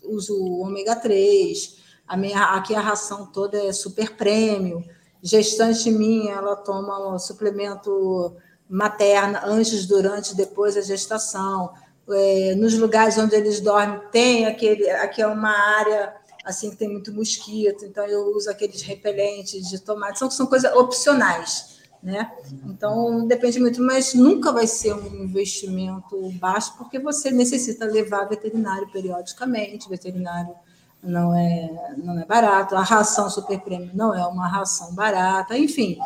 uso 0.04 0.34
ômega 0.60 0.96
3, 0.96 1.76
a 2.08 2.16
minha, 2.16 2.42
aqui 2.54 2.74
a 2.74 2.80
ração 2.80 3.26
toda 3.26 3.58
é 3.62 3.72
super 3.72 4.16
prêmio. 4.16 4.82
Gestante 5.22 5.90
minha, 5.90 6.34
ela 6.34 6.56
toma 6.56 7.14
um 7.14 7.18
suplemento 7.18 8.34
materna 8.68 9.42
antes, 9.44 9.86
durante, 9.86 10.34
depois 10.34 10.74
da 10.74 10.80
gestação. 10.80 11.72
É, 12.08 12.54
nos 12.56 12.76
lugares 12.76 13.18
onde 13.18 13.36
eles 13.36 13.60
dormem, 13.60 14.00
tem 14.10 14.46
aquele, 14.46 14.88
aqui 14.90 15.22
é 15.22 15.26
uma 15.26 15.50
área 15.50 16.12
assim 16.44 16.70
que 16.70 16.76
tem 16.76 16.88
muito 16.88 17.12
mosquito, 17.12 17.84
então 17.84 18.04
eu 18.06 18.34
uso 18.34 18.50
aqueles 18.50 18.82
repelentes 18.82 19.68
de 19.68 19.78
tomate, 19.78 20.18
são, 20.18 20.30
são 20.30 20.46
coisas 20.46 20.72
opcionais 20.74 21.80
né? 22.02 22.30
Então 22.64 23.26
depende 23.26 23.60
muito, 23.60 23.82
mas 23.82 24.14
nunca 24.14 24.52
vai 24.52 24.66
ser 24.66 24.94
um 24.94 25.24
investimento 25.24 26.30
baixo, 26.32 26.74
porque 26.78 26.98
você 26.98 27.30
necessita 27.30 27.84
levar 27.84 28.24
veterinário 28.24 28.88
periodicamente, 28.90 29.88
veterinário 29.88 30.54
não 31.02 31.34
é, 31.34 31.94
não 31.98 32.18
é 32.18 32.24
barato, 32.24 32.74
a 32.74 32.82
ração 32.82 33.28
super 33.28 33.60
prêmio 33.60 33.90
não 33.94 34.14
é 34.14 34.26
uma 34.26 34.48
ração 34.48 34.94
barata, 34.94 35.56
enfim. 35.56 35.98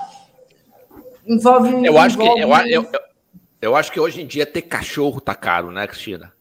Envolve. 1.27 1.87
Eu 1.87 1.97
acho 1.97 2.17
envolve... 2.17 2.35
que 2.35 2.43
eu, 2.43 2.83
eu, 2.83 2.83
eu, 2.93 3.01
eu, 3.63 3.77
acho 3.77 3.91
que 3.93 4.01
hoje 4.01 4.21
em 4.21 4.27
dia 4.27 4.45
ter 4.45 4.63
cachorro 4.63 5.21
tá 5.21 5.35
caro, 5.35 5.71
né, 5.71 5.87
Cristina? 5.87 6.34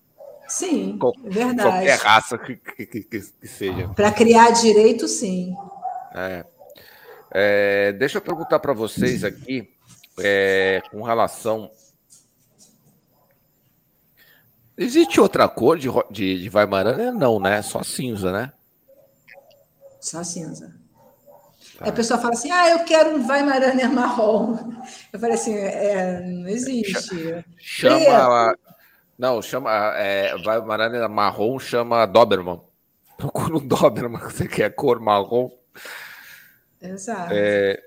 Sim, 0.47 0.97
Qual, 0.99 1.13
é 1.23 1.29
verdade. 1.29 1.69
Qualquer 1.69 1.99
raça 1.99 2.37
que, 2.37 2.55
que, 2.55 2.85
que, 2.85 3.01
que 3.03 3.47
seja. 3.47 3.87
Para 3.89 4.11
criar 4.11 4.51
direito, 4.51 5.07
sim. 5.07 5.55
É. 6.13 6.45
É, 7.35 7.91
deixa 7.93 8.19
eu 8.19 8.21
perguntar 8.21 8.59
para 8.59 8.73
vocês 8.73 9.23
aqui, 9.23 9.67
é, 10.19 10.81
com 10.91 11.01
relação. 11.01 11.71
Existe 14.77 15.19
outra 15.19 15.47
cor 15.47 15.79
de, 15.79 15.89
de, 16.11 16.43
de 16.43 16.55
Weimaraner? 16.55 17.11
Não, 17.11 17.39
né? 17.39 17.61
Só 17.63 17.81
cinza, 17.83 18.31
né? 18.31 18.51
Só 19.99 20.23
cinza. 20.23 20.75
Tá. 21.77 21.89
a 21.89 21.91
pessoa 21.91 22.19
fala 22.19 22.33
assim: 22.33 22.51
ah, 22.51 22.69
eu 22.69 22.83
quero 22.83 23.15
um 23.15 23.27
Weimaraner 23.27 23.91
marrom. 23.91 24.57
Eu 25.11 25.19
falei 25.19 25.35
assim: 25.35 25.55
é, 25.55 26.21
não 26.21 26.47
existe. 26.47 27.43
Chama. 27.57 28.55
Não, 29.17 29.41
chama. 29.41 29.71
É, 29.97 30.35
Weimaraner 30.35 31.07
marrom 31.09 31.59
chama 31.59 32.05
Doberman. 32.05 32.61
Procura 33.17 33.57
um 33.57 33.67
Doberman, 33.67 34.19
você 34.29 34.47
quer 34.47 34.73
cor 34.73 34.99
marrom. 34.99 35.51
Exato. 36.81 37.31
É, 37.33 37.81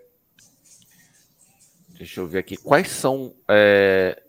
deixa 1.90 2.20
eu 2.20 2.26
ver 2.26 2.38
aqui. 2.38 2.56
Quais 2.56 2.88
são. 2.88 3.34
É, 3.48 4.22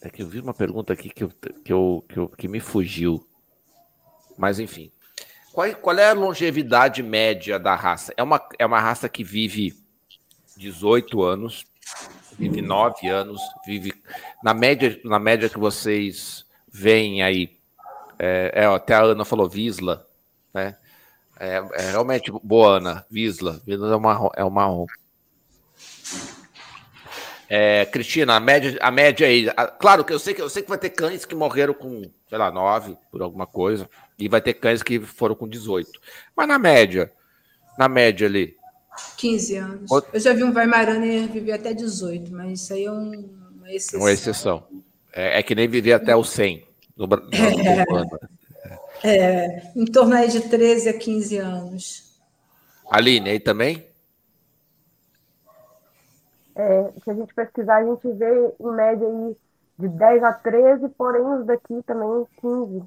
É 0.00 0.10
que 0.10 0.22
eu 0.22 0.26
vi 0.26 0.40
uma 0.40 0.54
pergunta 0.54 0.92
aqui 0.92 1.08
que, 1.10 1.22
eu, 1.22 1.30
que, 1.64 1.72
eu, 1.72 2.04
que, 2.08 2.16
eu, 2.18 2.28
que 2.28 2.48
me 2.48 2.58
fugiu. 2.58 3.24
Mas 4.36 4.58
enfim. 4.58 4.90
Qual, 5.52 5.72
qual 5.76 5.98
é 5.98 6.08
a 6.10 6.14
longevidade 6.14 7.02
média 7.02 7.58
da 7.58 7.74
raça? 7.74 8.12
É 8.16 8.22
uma, 8.22 8.40
é 8.58 8.66
uma 8.66 8.80
raça 8.80 9.08
que 9.08 9.22
vive 9.22 9.76
18 10.56 11.22
anos, 11.22 11.64
vive 12.42 12.60
9 12.60 13.08
anos, 13.08 13.40
vive. 13.64 13.92
Na 14.42 14.52
média, 14.52 15.00
na 15.04 15.18
média 15.18 15.48
que 15.48 15.58
vocês 15.58 16.44
veem 16.68 17.22
aí, 17.22 17.56
é, 18.18 18.50
é, 18.54 18.66
até 18.66 18.94
a 18.94 19.02
Ana 19.02 19.24
falou 19.24 19.48
Visla, 19.48 20.04
né? 20.52 20.76
É, 21.38 21.62
é 21.74 21.90
realmente 21.90 22.32
boa, 22.42 22.78
Ana. 22.78 23.06
Visla. 23.10 23.60
Visla 23.64 23.94
é 23.94 23.98
marrom. 23.98 24.30
É 24.34 24.44
marrom. 24.44 24.86
É, 27.48 27.84
Cristina, 27.86 28.34
a 28.34 28.40
média, 28.40 28.76
a 28.80 28.90
média 28.90 29.26
aí. 29.26 29.48
A, 29.56 29.66
claro 29.66 30.04
que 30.04 30.12
eu 30.12 30.18
sei 30.18 30.34
que 30.34 30.42
eu 30.42 30.48
sei 30.48 30.62
que 30.62 30.68
vai 30.68 30.78
ter 30.78 30.90
cães 30.90 31.24
que 31.24 31.34
morreram 31.34 31.74
com, 31.74 32.10
sei 32.28 32.38
lá, 32.38 32.50
9 32.50 32.96
por 33.10 33.22
alguma 33.22 33.46
coisa. 33.46 33.88
E 34.18 34.28
vai 34.28 34.40
ter 34.40 34.54
cães 34.54 34.82
que 34.82 35.00
foram 35.00 35.34
com 35.34 35.48
18. 35.48 35.90
Mas 36.36 36.48
na 36.48 36.58
média, 36.58 37.12
na 37.78 37.88
média 37.88 38.26
ali. 38.26 38.56
15 39.16 39.56
anos. 39.56 39.90
Eu 40.12 40.20
já 40.20 40.32
vi 40.32 40.44
um 40.44 40.52
Weimaraner 40.52 41.28
viver 41.28 41.52
até 41.52 41.72
18, 41.72 42.32
mas 42.32 42.60
isso 42.60 42.72
aí 42.72 42.84
é 42.84 42.92
um, 42.92 43.30
uma 43.56 43.72
exceção. 43.72 44.00
Uma 44.00 44.12
exceção. 44.12 44.62
É, 45.12 45.38
é, 45.38 45.42
que 45.42 45.54
nem 45.54 45.68
viver 45.68 45.92
até 45.92 46.16
o 46.16 46.24
100 46.24 46.66
no, 46.96 47.06
no, 47.06 47.16
no 47.16 47.30
é, 49.04 49.16
é, 49.16 49.72
em 49.74 49.84
torno 49.84 50.14
aí 50.14 50.28
de 50.28 50.40
13 50.48 50.88
a 50.88 50.98
15 50.98 51.36
anos. 51.38 52.20
Aline, 52.90 53.30
aí 53.30 53.40
também? 53.40 53.84
É, 56.54 56.92
se 57.02 57.10
a 57.10 57.14
gente 57.14 57.34
pesquisar, 57.34 57.76
a 57.76 57.84
gente 57.84 58.12
vê 58.12 58.54
em 58.60 58.70
média 58.72 59.06
aí 59.06 59.36
de 59.78 59.88
10 59.88 60.22
a 60.22 60.32
13, 60.32 60.88
porém 60.90 61.22
os 61.22 61.46
daqui 61.46 61.82
também 61.86 62.26
15. 62.40 62.82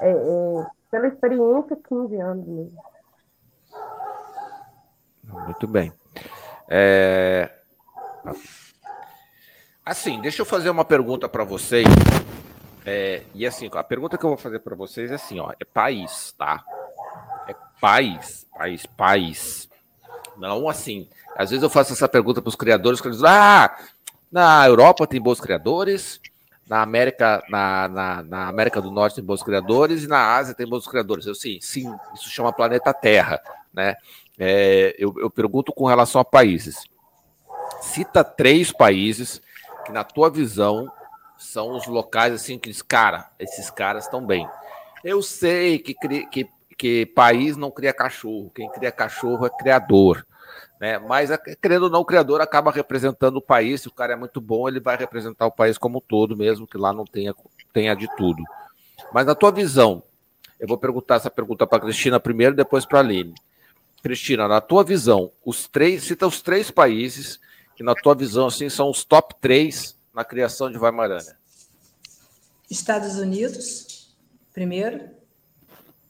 É, 0.00 0.10
é, 0.10 0.66
pela 0.90 1.06
experiência, 1.06 1.76
15 1.88 2.20
anos 2.20 2.46
mesmo. 2.46 2.93
Muito 5.46 5.66
bem. 5.66 5.92
É... 6.68 7.50
Assim, 9.84 10.20
deixa 10.20 10.42
eu 10.42 10.46
fazer 10.46 10.70
uma 10.70 10.84
pergunta 10.84 11.28
para 11.28 11.44
vocês. 11.44 11.86
É, 12.86 13.22
e 13.34 13.46
assim, 13.46 13.68
a 13.72 13.84
pergunta 13.84 14.16
que 14.16 14.24
eu 14.24 14.30
vou 14.30 14.38
fazer 14.38 14.58
para 14.60 14.74
vocês 14.74 15.10
é 15.10 15.14
assim, 15.14 15.40
ó, 15.40 15.52
é 15.58 15.64
país, 15.64 16.34
tá? 16.38 16.62
É 17.48 17.54
país, 17.80 18.46
país, 18.56 18.86
país. 18.86 19.68
Não 20.36 20.68
assim. 20.68 21.08
Às 21.36 21.50
vezes 21.50 21.62
eu 21.62 21.70
faço 21.70 21.92
essa 21.92 22.08
pergunta 22.08 22.40
para 22.40 22.48
os 22.48 22.56
criadores, 22.56 23.00
que 23.00 23.08
eles 23.08 23.18
dizem, 23.18 23.30
ah, 23.30 23.76
na 24.30 24.66
Europa 24.66 25.06
tem 25.06 25.20
bons 25.20 25.40
criadores, 25.40 26.20
na 26.66 26.82
América, 26.82 27.42
na, 27.48 27.88
na, 27.88 28.22
na, 28.22 28.48
América 28.48 28.80
do 28.80 28.90
Norte 28.90 29.16
tem 29.16 29.24
bons 29.24 29.42
criadores 29.42 30.04
e 30.04 30.08
na 30.08 30.34
Ásia 30.36 30.54
tem 30.54 30.66
bons 30.66 30.86
criadores. 30.86 31.26
Eu 31.26 31.34
sim, 31.34 31.58
sim, 31.60 31.94
isso 32.14 32.30
chama 32.30 32.52
planeta 32.52 32.92
Terra, 32.94 33.40
né? 33.72 33.96
É, 34.38 34.94
eu, 34.98 35.14
eu 35.18 35.30
pergunto 35.30 35.72
com 35.72 35.86
relação 35.86 36.20
a 36.20 36.24
países. 36.24 36.84
Cita 37.80 38.24
três 38.24 38.72
países 38.72 39.40
que, 39.84 39.92
na 39.92 40.04
tua 40.04 40.30
visão, 40.30 40.90
são 41.36 41.76
os 41.76 41.86
locais 41.86 42.32
assim 42.32 42.58
que 42.58 42.70
diz, 42.70 42.82
cara, 42.82 43.30
esses 43.38 43.70
caras 43.70 44.04
estão 44.04 44.24
bem. 44.24 44.48
Eu 45.04 45.22
sei 45.22 45.78
que, 45.78 45.94
que, 45.94 46.48
que 46.76 47.06
país 47.06 47.56
não 47.56 47.70
cria 47.70 47.92
cachorro, 47.92 48.50
quem 48.54 48.70
cria 48.70 48.90
cachorro 48.90 49.46
é 49.46 49.50
criador. 49.50 50.26
Né? 50.80 50.98
Mas, 50.98 51.30
querendo 51.62 51.84
ou 51.84 51.90
não, 51.90 52.00
o 52.00 52.04
criador 52.04 52.40
acaba 52.40 52.70
representando 52.70 53.36
o 53.36 53.42
país. 53.42 53.82
Se 53.82 53.88
o 53.88 53.92
cara 53.92 54.14
é 54.14 54.16
muito 54.16 54.40
bom, 54.40 54.68
ele 54.68 54.80
vai 54.80 54.96
representar 54.96 55.46
o 55.46 55.52
país 55.52 55.78
como 55.78 55.98
um 55.98 56.00
todo, 56.00 56.36
mesmo 56.36 56.66
que 56.66 56.76
lá 56.76 56.92
não 56.92 57.04
tenha, 57.04 57.34
tenha 57.72 57.94
de 57.94 58.08
tudo. 58.16 58.42
Mas 59.12 59.26
na 59.26 59.34
tua 59.34 59.52
visão, 59.52 60.02
eu 60.58 60.66
vou 60.66 60.78
perguntar 60.78 61.16
essa 61.16 61.30
pergunta 61.30 61.66
para 61.66 61.80
Cristina 61.80 62.18
primeiro, 62.18 62.56
depois 62.56 62.84
para 62.84 62.98
a 62.98 63.02
Aline. 63.02 63.34
Cristina, 64.04 64.46
na 64.46 64.60
tua 64.60 64.84
visão, 64.84 65.32
os 65.42 65.66
três, 65.66 66.04
cita 66.04 66.26
os 66.26 66.42
três 66.42 66.70
países 66.70 67.40
que, 67.74 67.82
na 67.82 67.94
tua 67.94 68.14
visão, 68.14 68.48
assim, 68.48 68.68
são 68.68 68.90
os 68.90 69.02
top 69.02 69.34
três 69.40 69.96
na 70.12 70.22
criação 70.22 70.70
de 70.70 70.76
Weimaraner. 70.76 71.38
Estados 72.70 73.16
Unidos, 73.16 74.14
primeiro, 74.52 75.08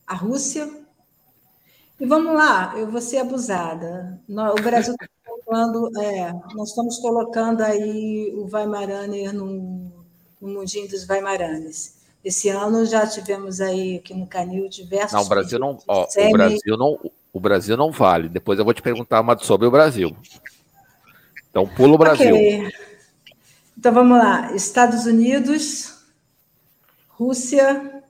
a 0.05 0.16
Rússia. 0.16 0.69
E 2.01 2.05
vamos 2.05 2.35
lá, 2.35 2.75
eu 2.77 2.91
vou 2.91 3.01
ser 3.01 3.19
abusada. 3.19 4.21
O 4.29 4.61
Brasil 4.61 4.95
está 4.95 5.07
colocando, 5.25 6.01
é, 6.01 6.33
nós 6.53 6.71
estamos 6.71 6.99
colocando 6.99 7.61
aí 7.61 8.35
o 8.35 8.49
Weimaraner 8.53 9.33
no, 9.33 10.05
no 10.41 10.49
mundinho 10.49 10.89
dos 10.89 11.09
Weimaranes. 11.09 12.03
Esse 12.25 12.49
ano 12.49 12.85
já 12.87 13.07
tivemos 13.07 13.61
aí 13.61 13.99
aqui 13.99 14.15
no 14.15 14.27
Canil 14.27 14.69
diversos. 14.69 15.12
Não, 15.12 15.23
o 15.23 15.29
Brasil 15.29 15.61
não, 15.61 15.79
ó, 15.87 16.09
o 16.09 16.33
Brasil 16.33 16.77
não, 16.77 16.99
o 17.35 17.40
Brasil 17.40 17.77
não 17.77 17.90
vale. 17.90 18.28
Depois 18.28 18.61
eu 18.61 18.65
vou 18.65 18.73
te 18.73 18.81
perguntar 18.81 19.20
uma 19.20 19.36
sobre 19.36 19.66
o 19.66 19.70
Brasil. 19.70 20.16
Então, 21.51 21.66
pula 21.66 21.94
o 21.94 21.98
Brasil. 21.98 22.32
Okay. 22.32 22.73
Então, 23.77 23.93
vamos 23.93 24.16
lá. 24.16 24.55
Estados 24.55 25.05
Unidos, 25.05 25.98
Rússia. 27.09 28.02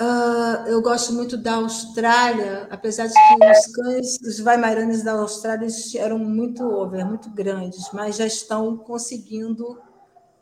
Uh, 0.00 0.66
eu 0.68 0.80
gosto 0.80 1.12
muito 1.12 1.36
da 1.36 1.56
Austrália, 1.56 2.66
apesar 2.70 3.06
de 3.06 3.12
que 3.12 3.46
os 3.46 3.66
cães, 3.74 4.20
os 4.22 4.40
Weimaranes 4.40 5.02
da 5.02 5.12
Austrália 5.12 5.68
eram 5.96 6.18
muito 6.18 6.64
over, 6.64 7.04
muito 7.04 7.28
grandes, 7.28 7.90
mas 7.92 8.16
já 8.16 8.24
estão 8.24 8.78
conseguindo 8.78 9.78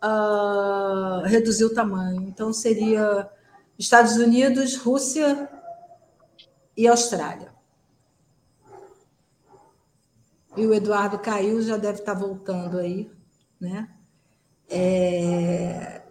uh, 0.04 1.22
reduzir 1.24 1.64
o 1.64 1.74
tamanho. 1.74 2.22
Então, 2.28 2.52
seria 2.52 3.28
Estados 3.76 4.16
Unidos, 4.16 4.76
Rússia, 4.76 5.50
e 6.78 6.86
Austrália. 6.86 7.48
E 10.56 10.64
o 10.64 10.72
Eduardo 10.72 11.18
caiu, 11.18 11.60
já 11.60 11.76
deve 11.76 11.98
estar 11.98 12.14
voltando 12.14 12.78
aí, 12.78 13.10
né? 13.60 13.88
É... 14.70 16.02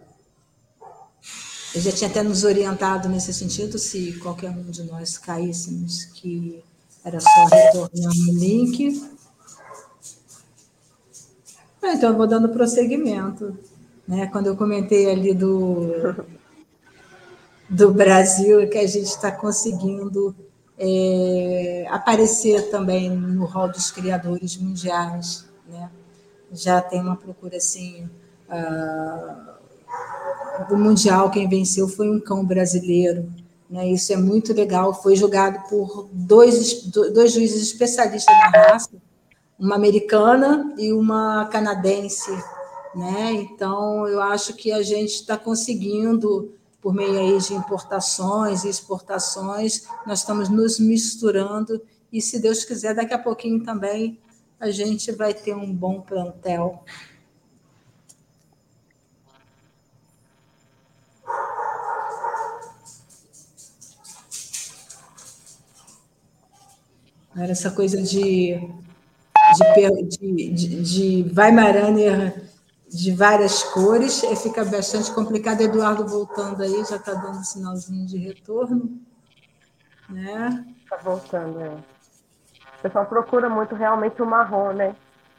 Eu 1.74 1.80
já 1.80 1.92
tinha 1.92 2.10
até 2.10 2.22
nos 2.22 2.44
orientado 2.44 3.08
nesse 3.08 3.32
sentido, 3.32 3.78
se 3.78 4.18
qualquer 4.20 4.50
um 4.50 4.70
de 4.70 4.82
nós 4.82 5.16
caíssemos, 5.16 6.04
que 6.04 6.62
era 7.02 7.18
só 7.18 7.44
retornar 7.46 8.12
o 8.12 8.32
link. 8.32 9.10
Ah, 11.82 11.94
então, 11.94 12.10
eu 12.10 12.16
vou 12.16 12.26
dando 12.26 12.50
prosseguimento. 12.50 13.56
Né? 14.06 14.26
Quando 14.26 14.48
eu 14.48 14.56
comentei 14.56 15.10
ali 15.10 15.32
do, 15.32 16.24
do 17.70 17.92
Brasil, 17.92 18.68
que 18.68 18.78
a 18.78 18.86
gente 18.86 19.06
está 19.06 19.30
conseguindo 19.30 20.34
é, 20.78 21.86
aparecer 21.90 22.70
também 22.70 23.10
no 23.10 23.44
rol 23.44 23.68
dos 23.70 23.90
criadores 23.90 24.56
mundiais. 24.56 25.48
Né? 25.68 25.90
Já 26.52 26.80
tem 26.80 27.00
uma 27.00 27.16
procura 27.16 27.56
assim. 27.56 28.08
Uh, 28.48 29.48
do 30.68 30.76
Mundial, 30.76 31.30
quem 31.30 31.48
venceu 31.48 31.88
foi 31.88 32.10
um 32.10 32.20
cão 32.20 32.44
brasileiro. 32.44 33.30
Né? 33.68 33.88
Isso 33.88 34.12
é 34.12 34.16
muito 34.16 34.52
legal. 34.52 34.94
Foi 34.94 35.14
julgado 35.14 35.60
por 35.68 36.08
dois, 36.12 36.82
dois 36.84 37.32
juízes 37.32 37.62
especialistas 37.62 38.34
na 38.36 38.48
raça, 38.48 38.90
uma 39.58 39.76
americana 39.76 40.74
e 40.78 40.92
uma 40.92 41.46
canadense. 41.46 42.30
Né? 42.94 43.32
Então, 43.32 44.06
eu 44.08 44.20
acho 44.20 44.54
que 44.54 44.72
a 44.72 44.82
gente 44.82 45.14
está 45.14 45.36
conseguindo 45.36 46.52
por 46.80 46.94
meio 46.94 47.18
aí 47.18 47.38
de 47.38 47.54
importações 47.54 48.64
e 48.64 48.68
exportações, 48.68 49.86
nós 50.06 50.20
estamos 50.20 50.48
nos 50.48 50.78
misturando 50.78 51.82
e, 52.12 52.22
se 52.22 52.40
Deus 52.40 52.64
quiser, 52.64 52.94
daqui 52.94 53.12
a 53.12 53.18
pouquinho 53.18 53.64
também 53.64 54.18
a 54.60 54.70
gente 54.70 55.12
vai 55.12 55.34
ter 55.34 55.54
um 55.54 55.72
bom 55.72 56.00
plantel. 56.00 56.84
Era 67.36 67.52
essa 67.52 67.70
coisa 67.70 68.02
de, 68.02 68.56
de, 68.56 70.08
de, 70.18 70.50
de, 70.50 70.82
de 70.82 71.32
Weimaraner 71.36 72.47
de 72.90 73.14
várias 73.14 73.62
cores, 73.62 74.22
e 74.22 74.34
fica 74.36 74.64
bastante 74.64 75.12
complicado. 75.12 75.60
Eduardo 75.60 76.06
voltando 76.06 76.62
aí, 76.62 76.84
já 76.84 76.96
está 76.96 77.14
dando 77.14 77.38
um 77.38 77.44
sinalzinho 77.44 78.06
de 78.06 78.18
retorno. 78.18 78.98
Né? 80.08 80.64
Está 80.82 80.96
voltando, 80.96 81.60
é. 81.60 81.68
O 82.78 82.82
pessoal 82.82 83.06
procura 83.06 83.48
muito 83.48 83.74
realmente 83.74 84.22
o 84.22 84.26
marrom, 84.26 84.72
né? 84.72 84.94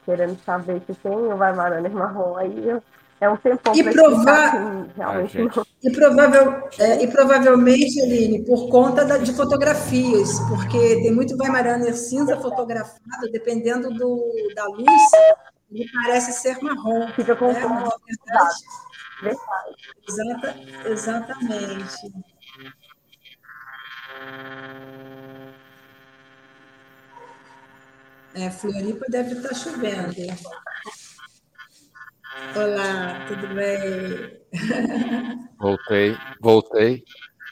Querendo 0.05 0.37
saber 0.43 0.81
se 0.85 0.93
tem 0.95 1.11
o 1.11 1.37
Weimaraner 1.37 1.91
marrom. 1.91 2.35
Aí 2.35 2.81
é 3.21 3.29
um 3.29 3.37
tempo 3.37 3.75
e, 3.75 3.83
prova... 3.83 4.85
realmente 4.95 5.37
Ai, 5.37 5.65
e, 5.83 5.91
provável, 5.91 6.63
é, 6.77 7.03
e 7.03 7.07
provavelmente, 7.07 8.01
Aline, 8.01 8.45
por 8.45 8.69
conta 8.69 9.05
da, 9.05 9.17
de 9.17 9.33
fotografias, 9.33 10.39
porque 10.49 10.77
tem 11.01 11.13
muito 11.13 11.37
Weimaraner 11.37 11.95
cinza 11.95 12.37
fotografado, 12.37 13.31
dependendo 13.31 13.89
do, 13.93 14.33
da 14.53 14.65
luz, 14.65 15.11
ele 15.71 15.89
parece 15.91 16.33
ser 16.33 16.61
marrom. 16.61 17.07
Fica 17.13 17.35
com 17.35 17.47
né? 17.51 17.61
tom 17.61 17.89
verdade, 18.05 18.55
exata, 20.07 20.55
exatamente. 20.89 21.95
É, 28.35 28.49
Floripa 28.51 29.05
deve 29.09 29.33
estar 29.33 29.53
chovendo. 29.55 30.13
Olá, 32.55 33.25
tudo 33.27 33.47
bem? 33.53 34.39
Voltei, 35.59 36.17
voltei, 36.39 37.03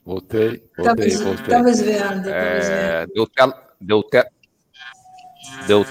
voltei, 0.06 0.64
voltei, 0.78 1.08
Estamos, 1.08 1.42
voltei. 1.42 1.44
estamos 1.44 1.80
vendo, 1.82 2.30
estamos 2.30 2.66
É, 2.66 3.00
vendo. 3.02 3.14
deu, 3.14 3.28
tela, 3.28 3.76
deu, 3.82 4.04
te, 4.04 4.24
deu 5.68 5.84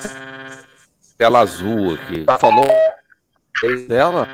tela 1.16 1.40
azul 1.40 1.94
aqui. 1.94 2.24
Já 2.24 2.38
falou 2.38 2.66
dela? 3.88 4.28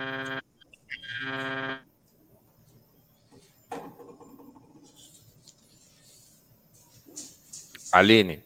Aline, 7.93 8.43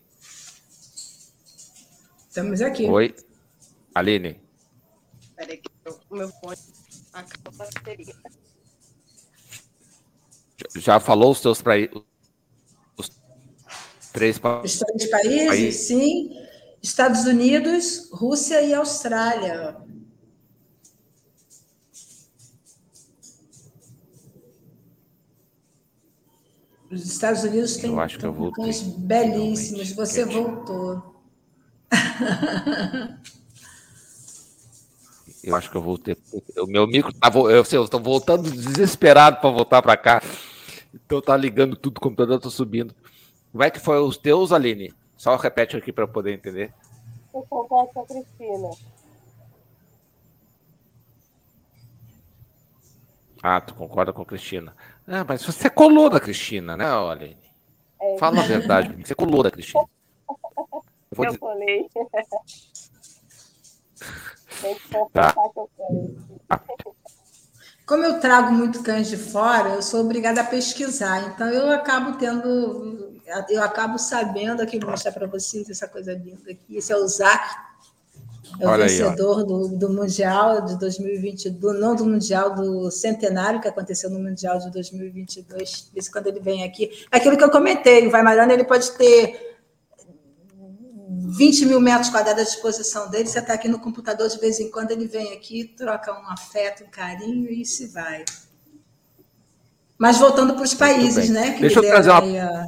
Estamos 2.29 2.61
aqui. 2.61 2.87
oi. 2.87 3.15
Aline, 3.95 4.41
Peraí 5.37 5.59
que 5.59 5.71
eu- 5.85 5.99
meu 6.11 6.29
fone 6.29 6.57
acabou 7.13 7.53
a 7.55 7.65
bateria. 7.65 8.15
já 10.77 10.99
falou 11.01 11.31
os 11.33 11.41
teus 11.41 11.63
para 11.63 11.75
os 12.97 13.11
três 14.13 14.39
pa- 14.39 14.61
Os 14.63 14.79
três 14.79 15.11
países, 15.11 15.51
Aí- 15.51 15.73
sim. 15.73 16.46
Estados 16.87 17.25
Unidos, 17.25 18.09
Rússia 18.13 18.63
e 18.63 18.73
Austrália. 18.73 19.77
Os 26.89 27.05
Estados 27.05 27.43
Unidos 27.43 27.77
têm 27.77 27.93
cães 28.55 28.83
belíssimos. 28.83 29.91
Você 29.93 30.25
quietinho. 30.25 30.45
voltou. 30.45 31.17
Eu 35.43 35.55
acho 35.57 35.71
que 35.71 35.77
eu 35.77 35.83
voltei. 35.83 36.17
O 36.59 36.67
meu 36.67 36.87
micro 36.87 37.13
tá. 37.13 37.31
Eu 37.51 37.65
sei, 37.65 37.79
eu 37.79 37.85
estou 37.85 38.01
voltando 38.01 38.49
desesperado 38.49 39.41
para 39.41 39.51
voltar 39.51 39.83
para 39.83 39.97
cá. 39.97 40.23
Então 40.95 41.21
tá 41.21 41.37
ligando 41.37 41.75
tudo, 41.75 41.99
o 41.99 42.01
computador 42.01 42.41
tá 42.41 42.49
subindo. 42.49 42.95
Como 43.51 43.65
é 43.65 43.71
que 43.71 43.81
foi 43.81 43.99
os 44.01 44.17
teus, 44.17 44.53
Aline? 44.53 44.93
Só 45.17 45.37
repete 45.37 45.77
aqui 45.77 45.93
para 45.93 46.05
eu 46.05 46.09
poder 46.09 46.33
entender. 46.35 46.73
Eu 47.33 47.43
concordo 47.49 47.93
com 47.93 48.01
a 48.01 48.07
Cristina. 48.07 48.71
Ah, 53.43 53.61
tu 53.61 53.75
concorda 53.75 54.13
com 54.13 54.23
a 54.23 54.27
Cristina. 54.27 54.75
Ah, 55.07 55.25
mas 55.27 55.45
você 55.45 55.69
colou 55.71 56.09
da 56.11 56.19
Cristina, 56.21 56.77
né, 56.77 56.85
Aline? 56.87 57.37
É. 58.01 58.19
Fala 58.19 58.41
a 58.41 58.45
verdade, 58.47 59.05
você 59.05 59.15
colou 59.15 59.43
da 59.43 59.51
Cristina. 59.51 59.85
Eu 61.17 61.25
Eu 61.25 61.27
dizer- 61.27 61.39
falei. 61.39 61.89
Tem 64.61 64.75
que 64.75 64.89
Tá. 65.13 65.33
que 65.33 65.39
eu 65.39 65.71
falei. 65.77 66.17
Como 67.87 68.05
eu 68.05 68.19
trago 68.19 68.53
muito 68.53 68.83
cães 68.83 69.07
de 69.07 69.17
fora, 69.17 69.69
eu 69.71 69.83
sou 69.83 70.01
obrigada 70.01 70.41
a 70.41 70.45
pesquisar. 70.45 71.29
Então 71.29 71.49
eu 71.49 71.71
acabo 71.71 72.19
tendo, 72.19 73.13
eu 73.49 73.63
acabo 73.63 73.97
sabendo 73.97 74.61
aqui, 74.61 74.81
vou 74.81 74.91
mostrar 74.91 75.13
para 75.13 75.29
vocês 75.29 75.71
essa 75.71 75.87
coisa 75.87 76.13
linda 76.13 76.51
aqui. 76.51 76.77
Esse 76.77 76.93
é 76.93 76.97
o 76.97 77.07
Zac, 77.07 77.49
é 78.59 78.67
o 78.67 78.71
Olha 78.71 78.87
aí, 78.87 78.91
vencedor 78.91 79.45
do, 79.45 79.69
do 79.69 79.89
Mundial 79.89 80.63
de 80.63 80.77
2022, 80.81 81.79
não 81.79 81.95
do 81.95 82.05
Mundial, 82.05 82.57
do 82.57 82.91
centenário 82.91 83.61
que 83.61 83.69
aconteceu 83.69 84.11
no 84.11 84.19
Mundial 84.19 84.59
de 84.59 84.69
2022. 84.73 85.93
Isso 85.95 86.11
quando 86.11 86.27
ele 86.27 86.41
vem 86.41 86.65
aqui. 86.65 87.07
É 87.13 87.19
aquilo 87.19 87.37
que 87.37 87.45
eu 87.45 87.51
comentei, 87.51 88.09
o 88.09 88.11
Vaimarana 88.11 88.53
ele 88.53 88.65
pode 88.65 88.91
ter 88.93 89.56
20 91.37 91.67
mil 91.67 91.81
metros 91.81 92.09
quadrados 92.11 92.43
à 92.43 92.45
disposição 92.45 93.11
dele. 93.11 93.29
Você 93.29 93.39
está 93.39 93.55
aqui 93.55 93.69
no 93.69 93.79
computador, 93.79 94.29
de 94.29 94.39
vez 94.39 94.59
em 94.59 94.71
quando 94.71 94.91
ele 94.91 95.07
vem 95.07 95.33
aqui, 95.33 95.65
troca 95.65 96.13
um 96.13 96.29
afeto, 96.31 96.85
um 96.85 96.89
carinho 96.91 97.51
e 97.51 97.65
se 97.65 97.89
vai. 97.89 98.25
Mas 99.99 100.19
voltando 100.19 100.55
para 100.55 100.63
os 100.63 100.75
países, 100.75 101.31
né? 101.31 101.53
Que 101.55 101.61
Deixa 101.61 101.79
eu 101.79 101.83
trazer 101.83 102.11
uma- 102.11 102.21
aí 102.23 102.39
a- 102.39 102.65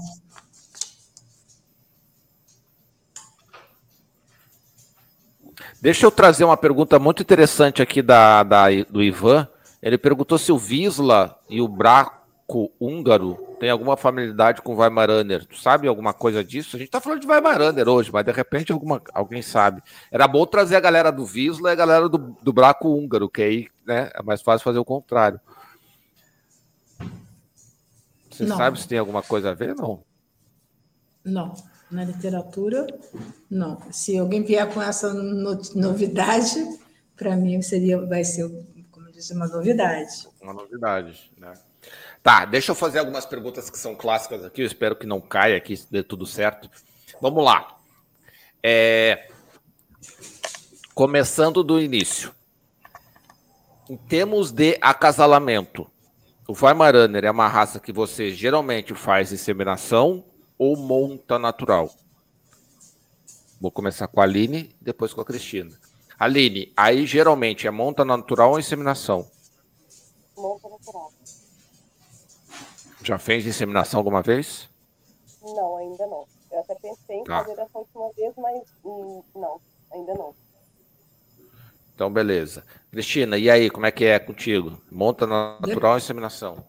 Deixa 5.80 6.06
eu 6.06 6.10
trazer 6.10 6.44
uma 6.44 6.56
pergunta 6.56 6.98
muito 6.98 7.22
interessante 7.22 7.80
aqui 7.82 8.02
da, 8.02 8.42
da- 8.42 8.66
do 8.90 9.02
Ivan. 9.02 9.46
Ele 9.82 9.96
perguntou 9.96 10.36
se 10.38 10.50
o 10.50 10.58
Visla 10.58 11.38
e 11.48 11.60
o 11.60 11.68
Braco 11.68 12.72
húngaro 12.80 13.47
têm 13.58 13.70
alguma 13.70 13.96
familiaridade 13.96 14.62
com 14.62 14.74
Weimaraner. 14.76 15.44
Tu 15.46 15.56
sabe 15.56 15.88
alguma 15.88 16.12
coisa 16.14 16.42
disso? 16.44 16.76
A 16.76 16.78
gente 16.78 16.90
tá 16.90 17.00
falando 17.00 17.20
de 17.20 17.26
Weimaraner 17.26 17.88
hoje, 17.88 18.10
mas 18.12 18.24
de 18.24 18.32
repente 18.32 18.72
alguma, 18.72 19.02
alguém 19.12 19.42
sabe. 19.42 19.82
Era 20.10 20.28
bom 20.28 20.46
trazer 20.46 20.76
a 20.76 20.80
galera 20.80 21.10
do 21.10 21.24
Visla 21.24 21.70
e 21.70 21.72
a 21.72 21.76
galera 21.76 22.08
do, 22.08 22.18
do 22.18 22.52
Braco 22.52 22.88
húngaro, 22.88 23.28
que 23.28 23.42
aí 23.42 23.68
né, 23.86 24.10
é 24.14 24.22
mais 24.22 24.42
fácil 24.42 24.64
fazer 24.64 24.78
o 24.78 24.84
contrário. 24.84 25.40
Você 28.30 28.44
Não. 28.44 28.56
sabe 28.56 28.80
se 28.80 28.86
tem 28.86 28.98
alguma 28.98 29.22
coisa 29.22 29.50
a 29.50 29.54
ver? 29.54 29.74
Não. 29.74 30.02
Não, 31.24 31.52
na 31.90 32.04
literatura, 32.04 32.86
não. 33.50 33.80
Se 33.90 34.16
alguém 34.16 34.42
vier 34.44 34.72
com 34.72 34.80
essa 34.80 35.12
no- 35.12 35.60
novidade, 35.74 36.54
para 37.16 37.36
mim 37.36 37.60
seria, 37.60 38.00
vai 38.06 38.24
ser, 38.24 38.48
como 38.90 39.08
eu 39.08 39.12
disse, 39.12 39.34
uma 39.34 39.46
novidade. 39.48 40.28
Uma 40.40 40.54
novidade, 40.54 41.30
né? 41.36 41.52
Tá, 42.22 42.44
deixa 42.44 42.72
eu 42.72 42.74
fazer 42.74 42.98
algumas 42.98 43.24
perguntas 43.24 43.70
que 43.70 43.78
são 43.78 43.94
clássicas 43.94 44.44
aqui. 44.44 44.62
Eu 44.62 44.66
espero 44.66 44.96
que 44.96 45.06
não 45.06 45.20
caia 45.20 45.56
aqui, 45.56 45.76
se 45.76 45.90
dê 45.90 46.02
tudo 46.02 46.26
certo. 46.26 46.70
Vamos 47.20 47.44
lá. 47.44 47.78
É, 48.62 49.28
Começando 50.98 51.62
do 51.62 51.80
início. 51.80 52.34
Em 53.88 53.96
termos 53.96 54.50
de 54.50 54.76
acasalamento, 54.80 55.88
o 56.48 56.52
Weimaraner 56.52 57.24
é 57.24 57.30
uma 57.30 57.46
raça 57.46 57.78
que 57.78 57.92
você 57.92 58.32
geralmente 58.32 58.92
faz 58.96 59.32
inseminação 59.32 60.24
ou 60.58 60.76
monta 60.76 61.38
natural? 61.38 61.88
Vou 63.60 63.70
começar 63.70 64.08
com 64.08 64.20
a 64.20 64.24
Aline, 64.24 64.74
depois 64.80 65.14
com 65.14 65.20
a 65.20 65.24
Cristina. 65.24 65.78
Aline, 66.18 66.72
aí 66.76 67.06
geralmente 67.06 67.68
é 67.68 67.70
monta 67.70 68.04
natural 68.04 68.50
ou 68.50 68.58
inseminação? 68.58 69.30
Monta 70.36 70.68
natural. 70.68 71.12
Já 73.08 73.16
fez 73.16 73.46
inseminação 73.46 74.00
alguma 74.00 74.20
vez? 74.20 74.68
Não, 75.42 75.78
ainda 75.78 76.06
não. 76.06 76.26
Eu 76.52 76.60
até 76.60 76.74
pensei 76.74 77.16
em 77.16 77.24
Tá. 77.24 77.42
fazer 77.42 77.56
dessa 77.56 77.78
última 77.78 78.10
vez, 78.14 78.34
mas 78.36 78.62
hum, 78.84 79.22
não, 79.34 79.58
ainda 79.90 80.12
não. 80.12 80.34
Então, 81.94 82.12
beleza. 82.12 82.62
Cristina, 82.90 83.38
e 83.38 83.48
aí, 83.48 83.70
como 83.70 83.86
é 83.86 83.90
que 83.90 84.04
é 84.04 84.18
contigo? 84.18 84.78
Monta 84.92 85.26
natural 85.26 85.92
ou 85.92 85.96
inseminação? 85.98 86.62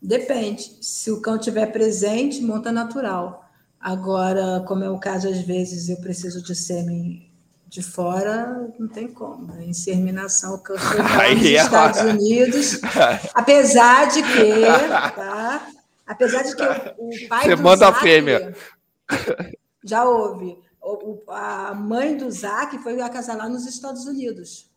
Depende. 0.00 0.62
Se 0.82 1.10
o 1.10 1.20
cão 1.20 1.36
tiver 1.36 1.66
presente, 1.72 2.40
monta 2.42 2.70
natural. 2.70 3.44
Agora, 3.80 4.64
como 4.68 4.84
é 4.84 4.88
o 4.90 5.00
caso, 5.00 5.28
às 5.28 5.40
vezes 5.40 5.88
eu 5.88 5.96
preciso 5.96 6.40
de 6.44 6.54
sêmen 6.54 7.28
de 7.66 7.82
fora, 7.82 8.72
não 8.78 8.88
tem 8.88 9.08
como. 9.08 9.52
É 9.60 9.64
inseminação, 9.64 10.54
o 10.54 10.58
foi 10.78 10.98
lá 10.98 11.34
nos 11.34 11.44
é- 11.44 11.48
Estados 11.62 12.00
Unidos. 12.00 12.80
Apesar 13.34 14.06
de 14.08 14.22
que, 14.22 14.60
tá? 15.14 15.68
Apesar 16.06 16.42
de 16.42 16.54
que 16.54 16.62
o, 16.62 17.08
o 17.08 17.28
pai 17.28 17.44
Você 17.44 17.56
do 17.56 17.62
manda 17.62 17.88
a 17.88 17.94
fêmea. 17.94 18.54
Já 19.84 20.04
houve. 20.04 20.56
O- 20.80 21.22
o- 21.26 21.30
a 21.32 21.74
mãe 21.74 22.16
do 22.16 22.30
Zac 22.30 22.78
foi 22.78 23.00
acasalar 23.00 23.48
nos 23.48 23.66
Estados 23.66 24.06
Unidos. 24.06 24.70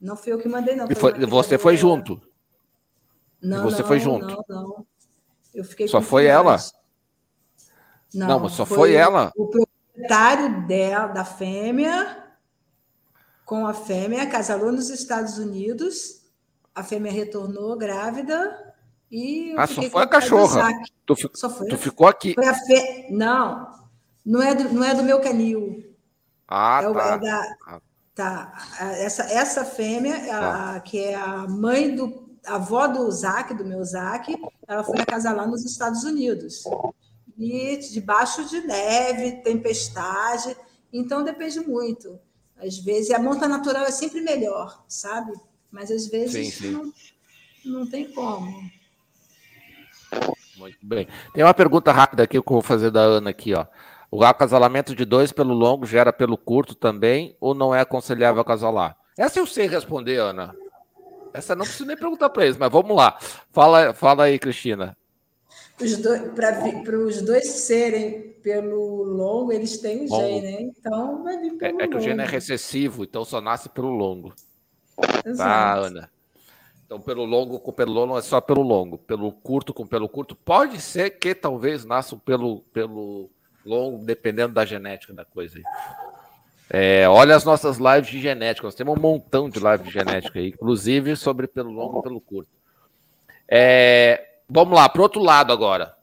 Não 0.00 0.16
fui 0.16 0.32
eu 0.32 0.38
que 0.38 0.48
mandei, 0.48 0.74
não. 0.74 0.86
Foi 0.88 0.96
foi- 0.96 1.26
você 1.26 1.56
foi 1.56 1.76
junto? 1.76 2.20
Não, 3.40 3.62
você 3.62 3.82
não, 3.82 3.88
foi 3.88 4.00
junto? 4.00 4.26
Não, 4.26 4.44
não. 4.48 4.86
Eu 5.54 5.62
fiquei 5.64 5.86
Só 5.86 6.00
foi 6.00 6.24
filhotes. 6.24 6.72
Não, 8.12 8.26
Não, 8.26 8.40
mas 8.40 8.52
só 8.52 8.66
foi 8.66 8.92
o- 8.92 8.96
ela? 8.98 9.32
O 9.36 9.46
proprietário 9.94 10.66
dela, 10.66 11.06
da 11.08 11.24
fêmea, 11.24 12.24
com 13.44 13.66
a 13.66 13.74
fêmea, 13.74 14.22
acasalou 14.22 14.72
nos 14.72 14.90
Estados 14.90 15.38
Unidos. 15.38 16.22
A 16.74 16.82
fêmea 16.82 17.12
retornou 17.12 17.76
grávida 17.76 18.74
e. 19.10 19.54
Ah, 19.56 19.66
só 19.66 19.82
foi 19.82 20.02
a 20.02 20.06
cachorra. 20.06 20.68
Tu, 21.06 21.14
fi- 21.16 21.30
Só 21.34 21.48
foi, 21.50 21.68
tu 21.68 21.78
ficou 21.78 22.06
aqui. 22.08 22.34
foi 22.34 22.52
fê... 22.54 23.08
Não, 23.10 23.68
não 24.24 24.42
é, 24.42 24.54
do, 24.54 24.72
não 24.72 24.82
é 24.82 24.94
do 24.94 25.02
meu 25.02 25.20
canil. 25.20 25.94
Ah, 26.48 26.80
é, 26.82 26.88
o- 26.88 26.90
é 26.92 26.94
tá. 26.94 27.16
da. 27.18 27.56
Ah. 27.66 27.80
Tá. 28.14 28.52
Essa, 28.98 29.24
essa 29.24 29.64
fêmea, 29.64 30.16
a- 30.36 30.80
que 30.80 30.98
é 30.98 31.14
a 31.14 31.46
mãe 31.48 31.94
do. 31.94 32.24
A 32.46 32.56
avó 32.56 32.86
do 32.86 33.10
Zac, 33.10 33.54
do 33.54 33.64
meu 33.64 33.82
Zac, 33.84 34.34
ela 34.68 34.84
foi 34.84 35.00
acasalar 35.00 35.48
nos 35.48 35.64
Estados 35.64 36.04
Unidos. 36.04 36.62
E 37.36 37.76
debaixo 37.76 38.48
de 38.48 38.60
neve, 38.60 39.42
tempestade. 39.42 40.56
Então 40.92 41.24
depende 41.24 41.60
muito. 41.60 42.18
Às 42.56 42.78
vezes, 42.78 43.10
a 43.10 43.18
monta 43.18 43.48
natural 43.48 43.84
é 43.84 43.90
sempre 43.90 44.20
melhor, 44.20 44.84
sabe? 44.86 45.32
Mas 45.70 45.90
às 45.90 46.06
vezes 46.06 46.54
sim, 46.54 46.68
sim. 46.68 46.70
Não, 46.70 46.92
não 47.80 47.86
tem 47.90 48.10
como. 48.12 48.70
Muito 50.56 50.78
bem. 50.82 51.08
Tem 51.32 51.42
uma 51.42 51.52
pergunta 51.52 51.90
rápida 51.90 52.22
aqui 52.22 52.40
que 52.40 52.48
eu 52.48 52.54
vou 52.54 52.62
fazer 52.62 52.90
da 52.90 53.00
Ana 53.00 53.30
aqui, 53.30 53.54
ó. 53.54 53.66
O 54.10 54.22
acasalamento 54.22 54.94
de 54.94 55.04
dois 55.04 55.32
pelo 55.32 55.52
longo 55.52 55.84
gera 55.84 56.12
pelo 56.12 56.38
curto 56.38 56.76
também, 56.76 57.36
ou 57.40 57.52
não 57.52 57.74
é 57.74 57.80
aconselhável 57.80 58.40
acasalar? 58.40 58.96
Essa 59.18 59.40
eu 59.40 59.46
sei 59.46 59.66
responder, 59.66 60.18
Ana. 60.18 60.54
Essa 61.32 61.56
não 61.56 61.64
preciso 61.64 61.86
nem 61.86 61.96
perguntar 61.96 62.30
para 62.30 62.44
eles, 62.44 62.56
mas 62.56 62.70
vamos 62.70 62.96
lá. 62.96 63.18
Fala, 63.50 63.92
fala 63.92 64.24
aí, 64.24 64.38
Cristina. 64.38 64.96
Para 65.76 66.98
os 66.98 67.20
dois 67.22 67.46
serem 67.48 68.34
pelo 68.42 69.02
longo, 69.02 69.52
eles 69.52 69.78
têm 69.78 70.04
o 70.04 70.08
gene, 70.08 70.40
né? 70.42 70.60
Então 70.60 71.24
vai 71.24 71.38
vir 71.38 71.54
pelo 71.54 71.80
é, 71.80 71.84
é 71.84 71.88
que 71.88 71.96
o 71.96 72.00
gene 72.00 72.22
é 72.22 72.26
recessivo, 72.26 73.02
então 73.02 73.24
só 73.24 73.40
nasce 73.40 73.68
pelo 73.68 73.90
longo. 73.90 74.34
Tá, 74.96 75.22
Exato. 75.24 75.36
Tá, 75.36 75.74
Ana? 75.74 76.10
Então, 76.86 77.00
pelo 77.00 77.24
longo 77.24 77.58
com 77.58 77.72
pelo 77.72 77.92
longo 77.92 78.18
é 78.18 78.22
só 78.22 78.40
pelo 78.40 78.62
longo. 78.62 78.98
Pelo 78.98 79.32
curto 79.32 79.72
com 79.72 79.86
pelo 79.86 80.08
curto, 80.08 80.36
pode 80.36 80.80
ser 80.80 81.10
que 81.10 81.34
talvez 81.34 81.84
nasça 81.84 82.16
pelo, 82.16 82.60
pelo 82.72 83.30
longo, 83.64 84.04
dependendo 84.04 84.54
da 84.54 84.64
genética 84.64 85.12
da 85.12 85.24
coisa 85.24 85.58
aí. 85.58 85.64
É, 86.70 87.08
olha 87.08 87.34
as 87.34 87.44
nossas 87.44 87.78
lives 87.78 88.10
de 88.10 88.20
genética. 88.20 88.66
Nós 88.66 88.74
temos 88.74 88.96
um 88.96 89.00
montão 89.00 89.48
de 89.48 89.58
lives 89.58 89.86
de 89.86 89.92
genética 89.92 90.38
aí, 90.38 90.48
inclusive 90.48 91.16
sobre 91.16 91.46
pelo 91.46 91.70
longo 91.70 92.00
e 92.00 92.02
pelo 92.02 92.20
curto. 92.20 92.50
É, 93.48 94.33
vamos 94.48 94.74
lá, 94.74 94.88
para 94.88 95.02
outro 95.02 95.22
lado 95.22 95.52
agora. 95.52 95.96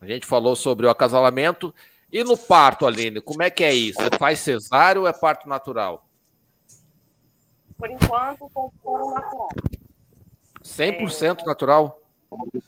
A 0.00 0.06
gente 0.06 0.26
falou 0.26 0.56
sobre 0.56 0.86
o 0.86 0.90
acasalamento. 0.90 1.74
E 2.12 2.24
no 2.24 2.36
parto, 2.36 2.86
Aline, 2.86 3.20
como 3.20 3.42
é 3.42 3.50
que 3.50 3.62
é 3.62 3.72
isso? 3.72 4.00
Você 4.00 4.10
faz 4.18 4.40
cesárea 4.40 5.00
ou 5.00 5.06
é 5.06 5.12
parto 5.12 5.48
natural? 5.48 6.06
Por 7.78 7.90
enquanto, 7.90 8.50
com 8.52 9.14
natural. 9.14 9.48
100% 10.62 11.40
é, 11.40 11.46
natural? 11.46 12.00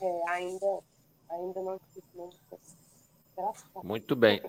É, 0.01 0.31
ainda, 0.31 0.78
ainda 1.31 1.61
não, 1.61 1.81
não 2.15 3.53
Muito 3.82 4.15
bem. 4.15 4.43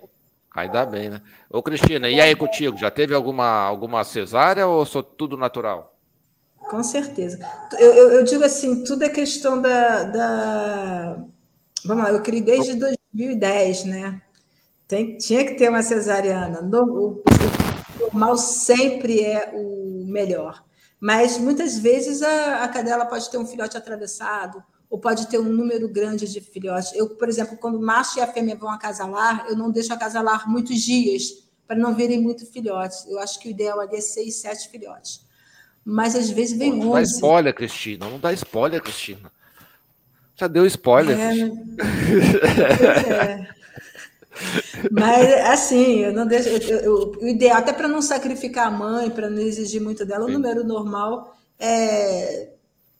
Ainda 0.54 0.86
bem, 0.86 1.10
né? 1.10 1.22
Ô, 1.50 1.62
Cristina, 1.62 2.08
e 2.08 2.20
aí 2.20 2.36
contigo? 2.36 2.76
Já 2.76 2.90
teve 2.90 3.14
alguma, 3.14 3.44
alguma 3.64 4.04
cesárea 4.04 4.66
ou 4.66 4.86
sou 4.86 5.02
tudo 5.02 5.36
natural? 5.36 5.93
Com 6.68 6.82
certeza. 6.82 7.38
Eu, 7.78 7.92
eu, 7.92 8.12
eu, 8.12 8.24
digo 8.24 8.44
assim, 8.44 8.84
tudo 8.84 9.04
é 9.04 9.08
questão 9.08 9.60
da, 9.60 10.04
da... 10.04 11.24
Vamos 11.84 12.04
lá, 12.04 12.10
eu 12.10 12.22
criei 12.22 12.42
desde 12.42 12.74
2010, 12.74 13.84
né? 13.84 14.22
Tem, 14.88 15.16
tinha 15.16 15.44
que 15.44 15.54
ter 15.54 15.68
uma 15.68 15.82
cesariana. 15.82 16.60
o, 16.60 17.22
o 17.22 17.22
normal 18.00 18.36
sempre 18.36 19.20
é 19.20 19.52
o 19.54 20.04
melhor. 20.06 20.64
Mas 21.00 21.36
muitas 21.36 21.78
vezes 21.78 22.22
a, 22.22 22.64
a 22.64 22.68
cadela 22.68 23.04
pode 23.04 23.30
ter 23.30 23.36
um 23.36 23.46
filhote 23.46 23.76
atravessado, 23.76 24.62
ou 24.88 24.98
pode 24.98 25.26
ter 25.26 25.38
um 25.38 25.52
número 25.52 25.88
grande 25.88 26.26
de 26.30 26.40
filhotes. 26.40 26.92
Eu, 26.94 27.10
por 27.16 27.28
exemplo, 27.28 27.58
quando 27.58 27.76
o 27.76 27.82
macho 27.82 28.18
e 28.18 28.22
a 28.22 28.32
fêmea 28.32 28.56
vão 28.56 28.70
acasalar, 28.70 29.46
eu 29.48 29.56
não 29.56 29.70
deixo 29.70 29.92
acasalar 29.92 30.48
muitos 30.48 30.80
dias 30.80 31.44
para 31.66 31.76
não 31.76 31.94
verem 31.94 32.20
muito 32.20 32.46
filhotes. 32.46 33.04
Eu 33.06 33.18
acho 33.18 33.40
que 33.40 33.48
o 33.48 33.50
ideal 33.50 33.80
ali 33.80 33.96
é 33.96 34.00
seis, 34.00 34.36
sete 34.36 34.68
filhotes. 34.68 35.26
Mas 35.84 36.16
às 36.16 36.30
vezes 36.30 36.56
vem 36.56 36.70
não 36.70 36.78
11. 36.78 36.84
Não 36.86 36.92
dá 36.92 37.02
spoiler, 37.02 37.54
Cristina. 37.54 38.10
Não 38.10 38.18
dá 38.18 38.32
spoiler, 38.32 38.82
Cristina. 38.82 39.32
Já 40.36 40.46
deu 40.46 40.66
spoiler. 40.66 41.18
É, 41.18 41.38
é. 43.12 43.48
Mas 44.90 45.32
assim, 45.48 46.00
eu 46.00 46.12
não 46.12 46.26
deixo. 46.26 46.48
Eu, 46.48 46.80
eu, 46.80 47.12
o 47.20 47.28
ideal, 47.28 47.58
até 47.58 47.72
para 47.72 47.86
não 47.86 48.02
sacrificar 48.02 48.66
a 48.66 48.70
mãe, 48.70 49.10
para 49.10 49.30
não 49.30 49.40
exigir 49.40 49.80
muito 49.80 50.04
dela, 50.04 50.24
Sim. 50.26 50.30
o 50.30 50.34
número 50.34 50.64
normal 50.64 51.36
é 51.58 52.50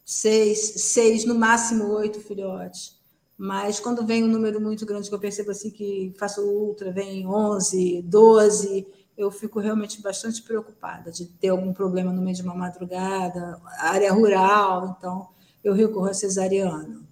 seis, 0.05 0.59
seis, 0.77 1.25
no 1.25 1.35
máximo 1.35 1.89
oito 1.95 2.21
filhotes. 2.21 2.95
Mas 3.37 3.81
quando 3.81 4.07
vem 4.07 4.23
um 4.23 4.29
número 4.29 4.61
muito 4.61 4.87
grande, 4.87 5.09
que 5.09 5.15
eu 5.15 5.19
percebo 5.19 5.51
assim 5.51 5.71
que 5.71 6.15
faço 6.17 6.41
ultra, 6.41 6.93
vem 6.93 7.27
11, 7.27 8.03
12, 8.03 8.87
eu 9.17 9.31
fico 9.31 9.61
realmente 9.61 10.03
bastante 10.03 10.43
preocupada 10.43 11.11
de 11.11 11.27
ter 11.27 11.49
algum 11.49 11.73
problema 11.73 12.13
no 12.13 12.21
meio 12.21 12.37
de 12.37 12.43
uma 12.43 12.55
madrugada, 12.55 13.61
área 13.79 14.13
rural, 14.13 14.97
então 14.99 15.29
eu 15.63 15.73
recorro 15.73 16.07
a 16.07 16.15
cesariano. 16.15 17.07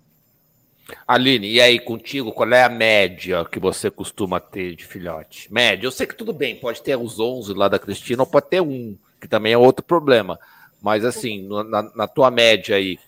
Aline, 1.06 1.48
e 1.48 1.60
aí 1.60 1.78
contigo, 1.78 2.32
qual 2.32 2.50
é 2.52 2.64
a 2.64 2.68
média 2.68 3.44
que 3.44 3.58
você 3.58 3.90
costuma 3.90 4.40
ter 4.40 4.74
de 4.74 4.84
filhote? 4.84 5.52
Média, 5.52 5.86
eu 5.86 5.92
sei 5.92 6.06
que 6.06 6.16
tudo 6.16 6.32
bem, 6.32 6.56
pode 6.56 6.82
ter 6.82 6.96
os 6.96 7.20
11 7.20 7.54
lá 7.54 7.68
da 7.68 7.78
Cristina, 7.78 8.22
ou 8.22 8.26
pode 8.26 8.48
ter 8.48 8.60
um, 8.60 8.96
que 9.20 9.28
também 9.28 9.52
é 9.52 9.58
outro 9.58 9.84
problema. 9.84 10.38
Mas 10.80 11.04
assim, 11.04 11.48
na, 11.48 11.82
na 11.94 12.08
tua 12.08 12.30
média 12.30 12.76
aí, 12.76 12.98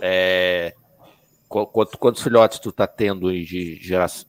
é, 0.00 0.74
quantos, 1.48 1.94
quantos 1.94 2.22
filhotes 2.22 2.58
tu 2.58 2.72
tá 2.72 2.86
tendo 2.86 3.32
de 3.32 3.76
geração, 3.76 4.28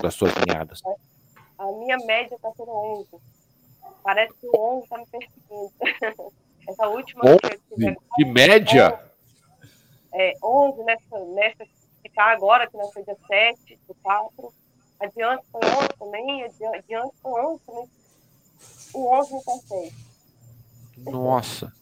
das 0.00 0.14
suas 0.14 0.32
ninhadas? 0.46 0.80
A 1.60 1.72
minha 1.72 1.98
média 1.98 2.38
tá 2.40 2.50
sendo 2.56 2.70
11. 2.70 3.06
Parece 4.02 4.32
que 4.40 4.46
o 4.46 4.78
11 4.78 4.88
tá 4.88 4.96
me 4.96 5.06
perseguindo. 5.06 5.72
Essa 6.66 6.88
última 6.88 7.22
11? 7.26 7.38
que 7.38 7.46
eu 7.46 7.60
tive 7.76 7.96
De 8.16 8.24
média? 8.24 8.94
11, 8.94 9.10
é, 10.14 10.34
11 10.42 10.84
nessa, 10.84 11.18
nessa 11.34 11.64
que 12.02 12.08
tá 12.14 12.32
agora, 12.32 12.66
que 12.66 12.78
não 12.78 12.90
foi 12.90 13.04
dia 13.04 13.16
7 13.26 13.78
do 13.86 13.94
4. 14.02 14.52
Adiante 15.00 15.44
foi 15.52 15.60
11 15.60 15.88
também, 15.98 16.44
adiante 16.44 17.14
foi 17.22 17.44
11 17.44 17.62
também. 17.66 17.90
O 18.94 19.18
11 19.18 19.34
me 19.34 19.44
persegue. 19.44 19.96
Nossa. 20.96 21.72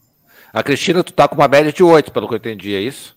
A 0.52 0.62
Cristina, 0.64 1.05
tu 1.05 1.12
tá 1.12 1.28
com 1.28 1.36
uma 1.36 1.46
média 1.46 1.72
de 1.72 1.84
8, 1.84 2.10
pelo 2.10 2.26
que 2.26 2.34
eu 2.34 2.38
entendi, 2.38 2.74
é 2.74 2.80
isso? 2.80 3.16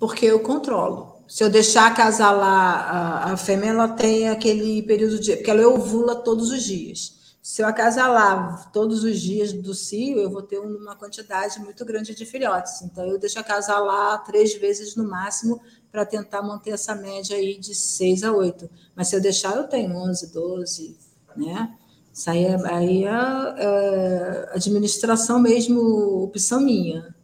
Porque 0.00 0.26
eu 0.26 0.40
controlo. 0.40 1.15
Se 1.28 1.42
eu 1.42 1.50
deixar 1.50 1.88
acasalar 1.88 2.94
a, 2.94 3.32
a 3.32 3.36
fêmea, 3.36 3.70
ela 3.70 3.88
tem 3.88 4.28
aquele 4.28 4.82
período 4.82 5.18
de. 5.18 5.36
Porque 5.36 5.50
ela 5.50 5.66
ovula 5.68 6.14
todos 6.16 6.50
os 6.50 6.62
dias. 6.62 7.16
Se 7.42 7.62
eu 7.62 7.66
acasalar 7.66 8.72
todos 8.72 9.04
os 9.04 9.20
dias 9.20 9.52
do 9.52 9.72
cio, 9.72 10.18
eu 10.18 10.28
vou 10.28 10.42
ter 10.42 10.58
uma 10.58 10.96
quantidade 10.96 11.60
muito 11.60 11.84
grande 11.84 12.12
de 12.12 12.26
filhotes. 12.26 12.82
Então, 12.82 13.06
eu 13.06 13.20
deixo 13.20 13.38
acasalar 13.38 14.24
três 14.24 14.54
vezes 14.54 14.96
no 14.96 15.08
máximo 15.08 15.60
para 15.92 16.04
tentar 16.04 16.42
manter 16.42 16.72
essa 16.72 16.94
média 16.94 17.36
aí 17.36 17.56
de 17.56 17.72
6 17.72 18.24
a 18.24 18.32
8. 18.32 18.68
Mas 18.96 19.08
se 19.08 19.16
eu 19.16 19.20
deixar, 19.20 19.56
eu 19.56 19.64
tenho 19.64 19.96
11, 19.96 20.32
12, 20.32 20.98
né? 21.36 21.72
Isso 22.12 22.28
aí 22.28 22.44
é, 22.46 22.56
aí 22.66 23.04
é, 23.04 23.10
é 23.58 24.50
administração 24.52 25.38
mesmo, 25.38 26.24
opção 26.24 26.60
minha. 26.60 27.14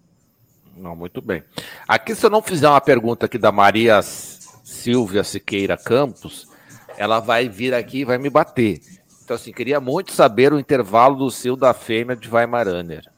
Não, 0.82 0.96
muito 0.96 1.22
bem. 1.22 1.44
Aqui, 1.86 2.14
se 2.14 2.26
eu 2.26 2.30
não 2.30 2.42
fizer 2.42 2.68
uma 2.68 2.80
pergunta 2.80 3.26
aqui 3.26 3.38
da 3.38 3.52
Maria 3.52 4.00
Silvia 4.02 5.22
Siqueira 5.22 5.76
Campos, 5.76 6.48
ela 6.96 7.20
vai 7.20 7.48
vir 7.48 7.72
aqui 7.72 8.00
e 8.00 8.04
vai 8.04 8.18
me 8.18 8.28
bater. 8.28 8.80
Então, 9.24 9.36
assim, 9.36 9.52
queria 9.52 9.80
muito 9.80 10.12
saber 10.12 10.52
o 10.52 10.58
intervalo 10.58 11.16
do 11.16 11.30
cio 11.30 11.54
da 11.54 11.72
fêmea 11.72 12.16
de 12.16 12.28
Weimaraner. 12.28 13.10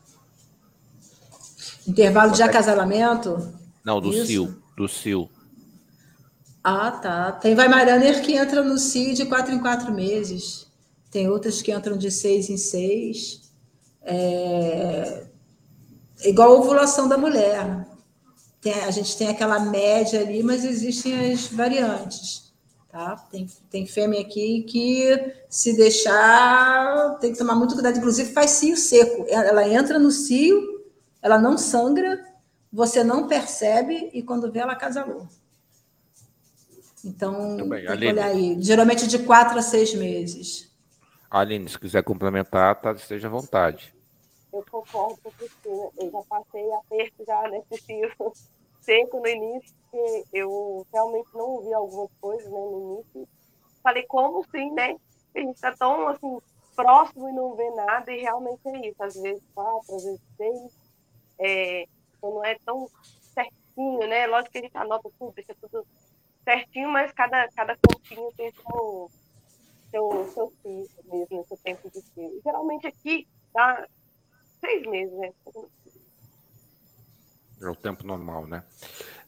Intervalo 1.89 2.33
de 2.33 2.43
acasalamento? 2.43 3.53
Não, 3.85 4.01
do 4.01 4.11
Isso. 4.11 4.27
cio, 4.27 4.63
do 4.77 4.87
cio. 4.87 5.31
Ah, 6.63 6.91
tá. 6.91 7.33
Tem 7.33 7.55
Weimaraner 7.55 8.23
que 8.23 8.35
entra 8.35 8.63
no 8.63 8.77
cio 8.77 9.15
de 9.15 9.25
quatro 9.25 9.53
em 9.55 9.59
quatro 9.59 9.93
meses 9.93 10.65
tem 11.15 11.31
outras 11.31 11.63
que 11.63 11.73
entram 11.73 11.97
de 11.97 12.11
seis 12.11 12.51
em 12.51 12.57
seis. 12.57 13.41
É, 14.03 15.27
igual 16.23 16.53
a 16.53 16.59
ovulação 16.61 17.09
da 17.09 17.19
mulher. 17.19 17.87
Tem, 18.61 18.73
a 18.73 18.91
gente 18.91 19.17
tem 19.17 19.29
aquela 19.29 19.59
média 19.59 20.21
ali, 20.21 20.43
mas 20.43 20.65
existem 20.65 21.33
as 21.33 21.47
variantes. 21.49 22.53
Tá? 22.89 23.17
Tem, 23.31 23.47
tem 23.71 23.87
fêmea 23.87 24.21
aqui 24.21 24.63
que, 24.63 25.35
se 25.49 25.77
deixar, 25.77 27.19
tem 27.21 27.33
que 27.33 27.39
tomar 27.39 27.57
muito 27.57 27.75
cuidado. 27.75 27.99
Inclusive, 27.99 28.33
faz 28.33 28.53
cio 28.53 28.77
seco. 28.77 29.27
Ela 29.29 29.69
entra 29.69 29.99
no 29.99 30.11
cio, 30.11 30.85
ela 31.21 31.39
não 31.39 31.59
sangra, 31.59 32.25
você 32.73 33.03
não 33.03 33.27
percebe, 33.27 34.11
e 34.13 34.23
quando 34.23 34.51
vê, 34.51 34.61
ela 34.61 34.73
acasalou. 34.73 35.29
Então, 37.05 37.57
que 37.57 37.63
olhar 37.63 38.19
aí. 38.27 38.57
Geralmente 38.61 39.07
de 39.07 39.19
quatro 39.19 39.59
a 39.59 39.63
seis 39.63 39.93
meses. 39.95 40.73
Aline, 41.31 41.69
se 41.69 41.79
quiser 41.79 42.03
complementar, 42.03 42.81
tá, 42.81 42.93
esteja 42.93 43.27
à 43.27 43.31
vontade. 43.31 43.95
Eu 44.55 44.65
concordo 44.71 45.21
com 45.23 45.31
Cristina. 45.33 45.91
Eu 45.97 46.11
já 46.11 46.23
passei 46.23 46.73
aperto 46.73 47.25
já 47.27 47.49
nesse 47.49 47.77
fio 47.83 48.11
seco 48.81 49.21
no 49.21 49.27
início, 49.27 49.75
porque 49.83 50.25
eu 50.33 50.87
realmente 50.93 51.29
não 51.35 51.51
ouvi 51.51 51.75
algumas 51.75 52.11
coisas 52.21 52.51
né, 52.51 52.61
no 52.61 52.95
início. 52.95 53.29
Falei, 53.83 54.05
como 54.07 54.41
assim, 54.41 54.71
né? 54.73 54.97
A 55.35 55.39
gente 55.41 55.55
está 55.55 55.75
tão 55.75 56.09
assim, 56.09 56.39
próximo 56.77 57.29
e 57.29 57.33
não 57.33 57.55
vê 57.55 57.69
nada, 57.71 58.13
e 58.13 58.21
realmente 58.21 58.61
é 58.67 58.89
isso. 58.89 59.03
Às 59.03 59.15
vezes 59.15 59.43
quatro, 59.55 59.97
às 59.97 60.05
vezes 60.05 60.21
seis. 60.37 60.79
É, 61.39 61.89
então 62.17 62.35
não 62.35 62.45
é 62.45 62.57
tão 62.65 62.89
certinho, 63.35 64.07
né? 64.07 64.27
Lógico 64.27 64.53
que 64.53 64.59
a 64.59 64.63
gente 64.63 64.77
anota 64.77 65.11
tudo, 65.19 65.33
deixa 65.33 65.55
tudo 65.61 65.87
certinho, 66.45 66.89
mas 66.89 67.13
cada, 67.13 67.49
cada 67.49 67.77
pontinho 67.77 68.33
tem 68.37 68.53
como 68.53 69.11
seu, 69.91 70.29
seu 70.33 70.53
filho 70.63 70.89
mesmo, 71.07 71.45
seu 71.45 71.57
tempo 71.57 71.91
de 71.91 72.03
filho. 72.03 72.41
Geralmente 72.45 72.87
aqui, 72.87 73.27
Tá 73.55 73.87
seis 74.65 74.87
meses, 74.87 75.19
né? 75.19 75.31
É 77.63 77.69
o 77.69 77.77
tempo 77.77 78.07
normal, 78.07 78.47
né? 78.47 78.63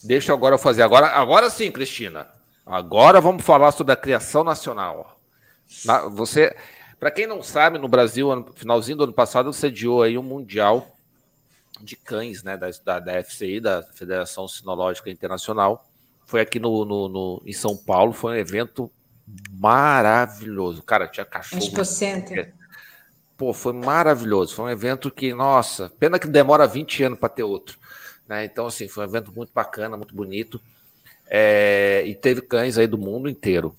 Deixa 0.03 0.33
agora 0.33 0.55
eu 0.55 0.59
fazer. 0.59 0.83
Agora, 0.83 1.09
agora 1.09 1.51
sim, 1.51 1.71
Cristina. 1.71 2.29
Agora 2.65 3.21
vamos 3.21 3.45
falar 3.45 3.73
sobre 3.73 3.93
a 3.93 3.97
criação 3.97 4.43
nacional. 4.43 5.21
Na, 5.85 6.03
você, 6.09 6.55
para 6.99 7.11
quem 7.11 7.27
não 7.27 7.43
sabe, 7.43 7.79
no 7.79 7.89
Brasil, 7.89 8.35
no 8.35 8.53
finalzinho 8.53 8.99
do 8.99 9.05
ano 9.05 9.13
passado, 9.13 9.53
sediou 9.53 10.03
aí 10.03 10.19
um 10.19 10.23
mundial 10.23 10.97
de 11.81 11.97
cães, 11.97 12.43
né, 12.43 12.57
da, 12.57 12.71
da, 12.85 12.99
da 12.99 13.23
FCI, 13.23 13.61
da 13.61 13.83
Federação 13.83 14.49
Sinológica 14.49 15.11
Internacional. 15.11 15.87
Foi 16.25 16.41
aqui 16.41 16.59
no, 16.59 16.85
no, 16.85 17.09
no, 17.09 17.43
em 17.47 17.53
São 17.53 17.77
Paulo, 17.77 18.13
foi 18.13 18.33
um 18.33 18.37
evento 18.37 18.91
maravilhoso. 19.53 20.83
Cara, 20.83 21.07
tinha 21.07 21.25
cachorro. 21.25 21.63
Expo 21.63 21.85
Center. 21.85 22.55
Pô, 23.37 23.53
foi 23.53 23.73
maravilhoso. 23.73 24.55
Foi 24.55 24.65
um 24.67 24.71
evento 24.71 25.11
que, 25.11 25.35
nossa, 25.35 25.93
pena 25.99 26.19
que 26.19 26.27
demora 26.27 26.67
20 26.67 27.05
anos 27.05 27.19
para 27.19 27.29
ter 27.29 27.43
outro. 27.43 27.79
Né? 28.27 28.45
Então, 28.45 28.67
assim, 28.67 28.89
foi 28.89 29.05
um 29.05 29.09
evento 29.09 29.33
muito 29.35 29.53
bacana, 29.55 29.97
muito 29.97 30.15
bonito. 30.15 30.61
É, 31.29 32.03
e 32.07 32.15
teve 32.15 32.41
cães 32.41 32.79
aí 32.79 32.87
do 32.87 32.97
mundo 32.97 33.29
inteiro. 33.29 33.77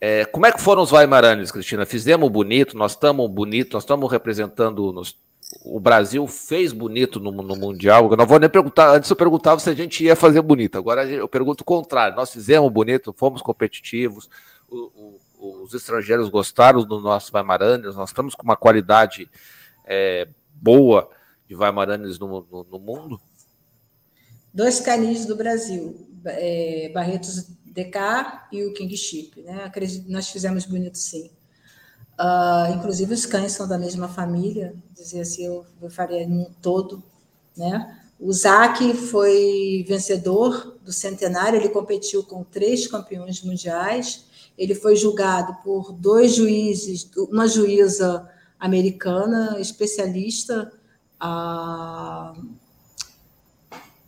É, 0.00 0.24
como 0.24 0.46
é 0.46 0.52
que 0.52 0.60
foram 0.60 0.82
os 0.82 0.90
Weimaranes, 0.90 1.52
Cristina? 1.52 1.86
Fizemos 1.86 2.28
bonito, 2.28 2.76
nós 2.76 2.92
estamos 2.92 3.30
bonito, 3.30 3.74
nós 3.74 3.84
estamos 3.84 4.10
representando 4.10 4.92
nos, 4.92 5.16
o 5.64 5.78
Brasil 5.78 6.26
fez 6.26 6.72
bonito 6.72 7.20
no, 7.20 7.30
no, 7.30 7.54
Mundial. 7.54 8.10
Eu 8.10 8.16
não 8.16 8.26
vou 8.26 8.40
nem 8.40 8.48
perguntar, 8.48 8.96
antes 8.96 9.08
eu 9.08 9.14
perguntava 9.14 9.60
se 9.60 9.70
a 9.70 9.74
gente 9.74 10.02
ia 10.02 10.16
fazer 10.16 10.42
bonito, 10.42 10.76
agora 10.76 11.04
eu 11.04 11.28
pergunto 11.28 11.62
o 11.62 11.64
contrário. 11.64 12.16
Nós 12.16 12.32
fizemos 12.32 12.70
bonito, 12.72 13.14
fomos 13.16 13.42
competitivos, 13.42 14.28
o, 14.68 15.20
os 15.42 15.74
estrangeiros 15.74 16.28
gostaram 16.28 16.84
do 16.84 17.00
nosso 17.00 17.34
Weimaranes, 17.34 17.96
nós 17.96 18.10
estamos 18.10 18.34
com 18.34 18.44
uma 18.44 18.56
qualidade 18.56 19.28
é, 19.84 20.28
boa 20.54 21.10
de 21.48 21.56
Weimaranes 21.56 22.18
no, 22.18 22.46
no, 22.50 22.64
no 22.64 22.78
mundo. 22.78 23.20
Dois 24.54 24.80
canis 24.80 25.26
do 25.26 25.34
Brasil, 25.34 26.06
é, 26.24 26.90
Barretos 26.94 27.48
DK 27.64 27.98
e 28.52 28.64
o 28.64 28.72
Kingship. 28.72 29.42
Né? 29.42 29.64
Acredito, 29.64 30.10
nós 30.10 30.28
fizemos 30.28 30.64
bonito 30.64 30.96
sim. 30.96 31.30
Uh, 32.12 32.74
inclusive 32.76 33.14
os 33.14 33.26
cães 33.26 33.52
são 33.52 33.66
da 33.66 33.78
mesma 33.78 34.06
família, 34.06 34.74
dizer 34.92 35.22
assim, 35.22 35.46
eu, 35.46 35.66
eu 35.80 35.90
faria 35.90 36.26
um 36.26 36.44
todo, 36.60 37.02
né? 37.56 37.98
O 38.20 38.32
Zac 38.32 38.94
foi 38.94 39.84
vencedor 39.88 40.78
do 40.82 40.92
centenário, 40.92 41.58
ele 41.58 41.70
competiu 41.70 42.22
com 42.22 42.44
três 42.44 42.86
campeões 42.86 43.42
mundiais, 43.42 44.26
ele 44.56 44.74
foi 44.74 44.96
julgado 44.96 45.56
por 45.62 45.92
dois 45.92 46.34
juízes, 46.34 47.10
uma 47.30 47.46
juíza 47.46 48.28
americana, 48.58 49.58
especialista, 49.58 50.72
a 51.18 52.34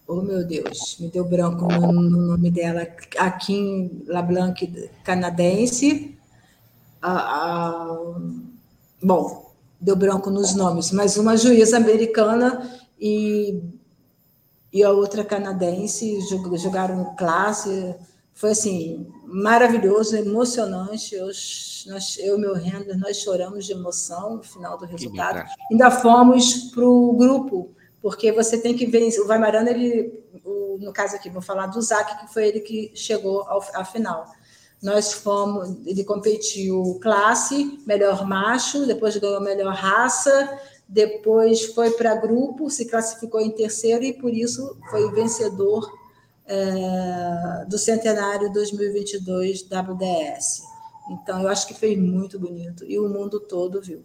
Oh, 0.06 0.20
meu 0.20 0.46
Deus, 0.46 0.98
me 1.00 1.08
deu 1.08 1.24
branco 1.24 1.66
no, 1.66 1.92
no 1.92 2.26
nome 2.26 2.50
dela. 2.50 2.86
A 3.16 3.30
Kim 3.30 4.02
LaBlanc, 4.06 4.90
canadense. 5.02 6.18
A, 7.00 7.12
a, 7.12 8.14
bom, 9.02 9.50
deu 9.80 9.96
branco 9.96 10.28
nos 10.28 10.54
nomes, 10.54 10.90
mas 10.90 11.16
uma 11.16 11.38
juíza 11.38 11.78
americana 11.78 12.70
e, 13.00 13.62
e 14.70 14.84
a 14.84 14.90
outra 14.90 15.24
canadense 15.24 16.20
jogaram 16.58 17.14
classe. 17.16 17.94
Foi 18.34 18.50
assim, 18.50 19.06
maravilhoso, 19.24 20.16
emocionante. 20.16 21.14
Eu, 21.14 21.26
nós, 21.86 22.18
eu 22.18 22.36
e 22.36 22.40
meu 22.40 22.54
render, 22.54 22.96
nós 22.98 23.18
choramos 23.18 23.64
de 23.64 23.72
emoção 23.72 24.36
no 24.36 24.42
final 24.42 24.76
do 24.76 24.84
resultado. 24.84 25.48
Ainda 25.70 25.90
fomos 25.90 26.70
para 26.72 26.84
o 26.84 27.12
grupo 27.16 27.72
porque 28.02 28.32
você 28.32 28.58
tem 28.58 28.76
que 28.76 28.84
ver. 28.86 29.08
O 29.20 29.26
Vaimarana, 29.26 29.70
ele, 29.70 30.12
o, 30.44 30.76
no 30.80 30.92
caso 30.92 31.14
aqui, 31.14 31.30
vou 31.30 31.40
falar 31.40 31.68
do 31.68 31.80
Zac, 31.80 32.18
que 32.18 32.34
foi 32.34 32.48
ele 32.48 32.60
que 32.60 32.90
chegou 32.94 33.42
ao, 33.48 33.64
à 33.72 33.84
final. 33.84 34.26
Nós 34.82 35.12
fomos, 35.12 35.78
ele 35.86 36.04
competiu 36.04 36.98
classe, 37.00 37.80
melhor 37.86 38.26
macho, 38.26 38.84
depois 38.84 39.16
ganhou 39.16 39.40
melhor 39.40 39.72
raça, 39.72 40.60
depois 40.86 41.64
foi 41.66 41.92
para 41.92 42.16
grupo, 42.16 42.68
se 42.68 42.84
classificou 42.84 43.40
em 43.40 43.50
terceiro 43.50 44.04
e 44.04 44.12
por 44.12 44.34
isso 44.34 44.76
foi 44.90 45.10
vencedor 45.12 45.90
é, 46.46 47.64
do 47.66 47.78
centenário 47.78 48.52
2022 48.52 49.62
WDS. 49.62 50.62
Então, 51.10 51.42
eu 51.42 51.48
acho 51.48 51.66
que 51.66 51.74
foi 51.74 51.96
muito 51.96 52.38
bonito 52.38 52.84
e 52.84 52.98
o 52.98 53.08
mundo 53.08 53.40
todo 53.40 53.80
viu. 53.80 54.04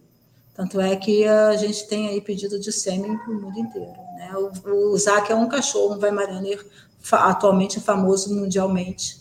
Tanto 0.54 0.80
é 0.80 0.94
que 0.96 1.26
a 1.26 1.56
gente 1.56 1.86
tem 1.86 2.08
aí 2.08 2.20
pedido 2.20 2.58
de 2.58 2.70
sêmen 2.70 3.16
para 3.16 3.32
o 3.32 3.40
mundo 3.40 3.58
inteiro. 3.58 3.96
Né? 4.16 4.32
O, 4.36 4.92
o 4.92 4.98
Zac 4.98 5.30
é 5.30 5.34
um 5.34 5.48
cachorro, 5.48 5.94
um 5.94 5.98
Weimaraner 5.98 6.66
atualmente 7.12 7.80
famoso 7.80 8.34
mundialmente. 8.34 9.20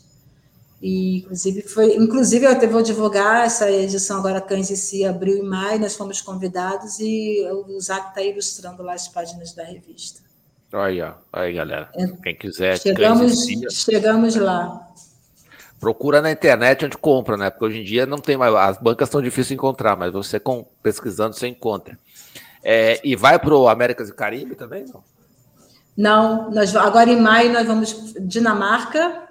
E, 0.82 1.18
inclusive, 1.18 1.62
foi, 1.64 1.96
inclusive, 1.96 2.46
eu 2.46 2.70
vou 2.70 2.82
divulgar 2.82 3.46
essa 3.46 3.70
edição 3.70 4.20
agora, 4.20 4.40
Cães 4.40 4.70
e 4.70 4.78
Si, 4.78 5.06
abril 5.06 5.38
e 5.38 5.42
maio, 5.42 5.80
nós 5.80 5.96
fomos 5.96 6.22
convidados 6.22 7.00
e 7.00 7.46
o 7.68 7.80
Zac 7.80 8.10
está 8.10 8.22
ilustrando 8.22 8.82
lá 8.82 8.94
as 8.94 9.08
páginas 9.08 9.54
da 9.54 9.64
revista. 9.64 10.22
Olha 10.72 11.16
aí, 11.34 11.54
galera. 11.54 11.90
É, 11.96 12.08
Quem 12.24 12.36
quiser. 12.36 12.80
Chegamos, 12.80 13.46
chegamos 13.72 14.36
lá. 14.36 14.88
Procura 15.80 16.22
na 16.22 16.32
internet 16.32 16.86
onde 16.86 16.98
compra, 16.98 17.38
né? 17.38 17.50
Porque 17.50 17.66
hoje 17.66 17.80
em 17.80 17.84
dia 17.84 18.06
não 18.06 18.20
tem 18.20 18.38
mais. 18.38 18.54
As 18.54 18.78
bancas 18.78 19.08
estão 19.08 19.22
difíceis 19.22 19.48
de 19.48 19.54
encontrar, 19.56 19.96
mas 19.96 20.12
você 20.12 20.40
com, 20.40 20.66
pesquisando 20.84 21.36
você 21.36 21.48
encontra. 21.48 21.98
É, 22.64 23.00
e 23.04 23.16
vai 23.16 23.40
para 23.40 23.56
o 23.56 23.68
Américas 23.68 24.10
e 24.10 24.14
Caribe 24.14 24.56
também? 24.56 24.86
Não? 24.86 25.04
Não, 25.98 26.52
nós, 26.52 26.76
agora 26.76 27.10
em 27.10 27.20
maio 27.20 27.52
nós 27.52 27.66
vamos 27.66 28.14
Dinamarca, 28.22 29.24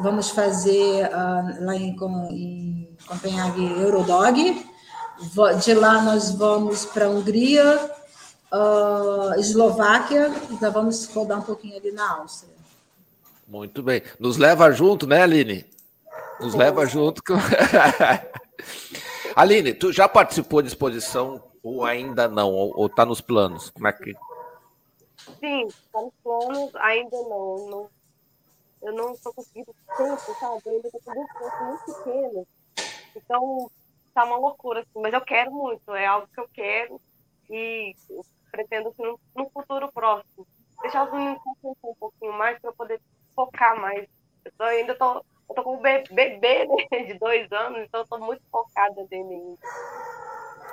vamos 0.00 0.30
fazer 0.30 1.06
uh, 1.06 1.64
lá 1.64 1.76
em, 1.76 1.96
em 2.30 2.88
Copenhague 3.06 3.80
Eurodog. 3.80 4.66
De 5.62 5.74
lá 5.74 6.02
nós 6.02 6.30
vamos 6.30 6.84
para 6.84 7.08
Hungria, 7.08 7.90
uh, 8.52 9.38
Eslováquia, 9.38 10.28
e 10.50 10.60
nós 10.60 10.72
vamos 10.72 11.06
rodar 11.12 11.38
um 11.38 11.42
pouquinho 11.42 11.76
ali 11.76 11.92
na 11.92 12.18
Áustria. 12.18 12.54
Muito 13.46 13.82
bem. 13.82 14.02
Nos 14.18 14.36
leva 14.36 14.70
junto, 14.72 15.06
né, 15.06 15.22
Aline? 15.22 15.64
Nos 16.40 16.54
leva 16.54 16.86
junto. 16.86 17.22
Aline, 19.34 19.72
tu 19.72 19.92
já 19.92 20.08
participou 20.08 20.60
de 20.60 20.68
exposição 20.68 21.42
ou 21.62 21.84
ainda 21.84 22.28
não? 22.28 22.52
Ou 22.52 22.86
está 22.86 23.06
nos 23.06 23.20
planos? 23.20 23.70
Como 23.70 23.88
é 23.88 23.92
que. 23.92 24.14
Sim, 25.40 25.66
está 25.66 26.00
nos 26.00 26.12
planos, 26.22 26.74
ainda 26.76 27.16
não. 27.16 27.70
não 27.70 27.90
eu 28.80 28.92
não 28.92 29.12
estou 29.12 29.34
conseguindo 29.34 29.74
tempo, 29.96 30.34
sabe? 30.38 30.62
Eu 30.66 30.72
ainda 30.72 30.88
estou 30.88 31.00
com 31.00 31.14
duas 31.14 31.60
muito 31.60 31.84
pequenas. 31.84 32.46
Então, 33.16 33.70
tá 34.14 34.24
uma 34.24 34.38
loucura, 34.38 34.80
assim, 34.80 35.00
mas 35.00 35.12
eu 35.12 35.20
quero 35.20 35.50
muito, 35.50 35.94
é 35.94 36.06
algo 36.06 36.28
que 36.32 36.40
eu 36.40 36.48
quero 36.52 37.00
e 37.50 37.94
pretendo 38.50 38.88
assim, 38.88 39.02
no, 39.02 39.20
no 39.36 39.50
futuro 39.50 39.90
próximo. 39.92 40.46
Deixar 40.82 41.04
os 41.04 41.12
meninos 41.12 41.40
um 41.64 41.94
pouquinho 41.94 42.32
mais 42.32 42.58
para 42.60 42.72
poder 42.72 43.00
focar 43.34 43.80
mais. 43.80 44.06
Eu 44.58 44.66
ainda 44.66 44.94
tô, 44.94 45.24
eu 45.48 45.54
tô 45.54 45.62
com 45.62 45.76
um 45.76 45.82
bebê 45.82 46.66
né, 46.66 47.04
de 47.06 47.14
dois 47.18 47.50
anos, 47.52 47.80
então 47.80 48.00
eu 48.00 48.06
tô 48.06 48.18
muito 48.18 48.42
focada 48.50 49.06
nele 49.10 49.34
ainda. 49.34 49.58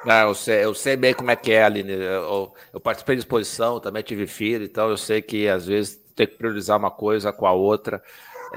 Ah, 0.08 0.22
eu 0.22 0.36
sei, 0.36 0.64
eu 0.64 0.74
sei 0.76 0.96
bem 0.96 1.16
como 1.16 1.32
é 1.32 1.36
que 1.36 1.52
é, 1.52 1.64
Aline. 1.64 1.94
Eu, 1.94 2.54
eu 2.72 2.80
participei 2.80 3.16
de 3.16 3.22
exposição, 3.22 3.80
também 3.80 4.04
tive 4.04 4.28
filho, 4.28 4.64
então 4.64 4.90
eu 4.90 4.98
sei 4.98 5.22
que 5.22 5.48
às 5.48 5.66
vezes 5.66 5.96
tem 6.16 6.28
que 6.28 6.36
priorizar 6.36 6.78
uma 6.78 6.92
coisa 6.92 7.34
com 7.34 7.48
a 7.48 7.52
outra. 7.52 8.02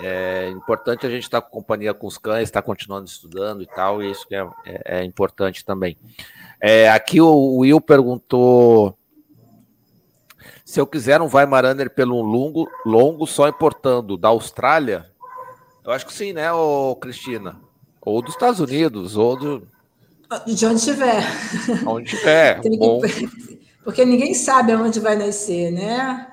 É 0.01 0.49
importante 0.51 1.07
a 1.07 1.11
gente 1.11 1.23
estar 1.23 1.41
com 1.41 1.51
companhia 1.51 1.95
com 1.95 2.07
os 2.07 2.19
cães, 2.19 2.45
estar 2.45 2.63
continuando 2.63 3.07
estudando 3.07 3.63
e 3.63 3.67
tal, 3.67 4.03
e 4.03 4.11
isso 4.11 4.27
é, 4.31 4.49
é, 4.67 5.01
é 5.01 5.05
importante 5.05 5.65
também. 5.65 5.97
É, 6.61 6.91
aqui 6.91 7.21
o 7.21 7.59
Will 7.59 7.81
perguntou 7.81 8.98
se 10.69 10.79
eu 10.79 10.87
quiser 10.87 11.23
um 11.23 11.35
Weimaraner 11.35 11.89
pelo 11.89 12.21
longo, 12.21 12.69
longo 12.85 13.27
só 13.27 13.49
importando 13.49 14.19
da 14.19 14.29
Austrália, 14.29 15.11
eu 15.83 15.91
acho 15.91 16.05
que 16.05 16.13
sim, 16.13 16.35
né, 16.35 16.53
ô 16.53 16.95
Cristina? 16.95 17.59
Ou 18.03 18.21
dos 18.21 18.35
Estados 18.35 18.61
Unidos, 18.61 19.17
ou 19.17 19.35
do. 19.35 19.69
De 20.47 20.67
onde 20.67 20.83
tiver. 20.83 21.25
Onde 21.87 22.11
tiver. 22.15 22.61
bom. 22.79 23.01
Porque 23.83 24.05
ninguém 24.05 24.35
sabe 24.35 24.73
aonde 24.73 25.01
vai 25.01 25.17
nascer, 25.17 25.71
né? 25.71 26.31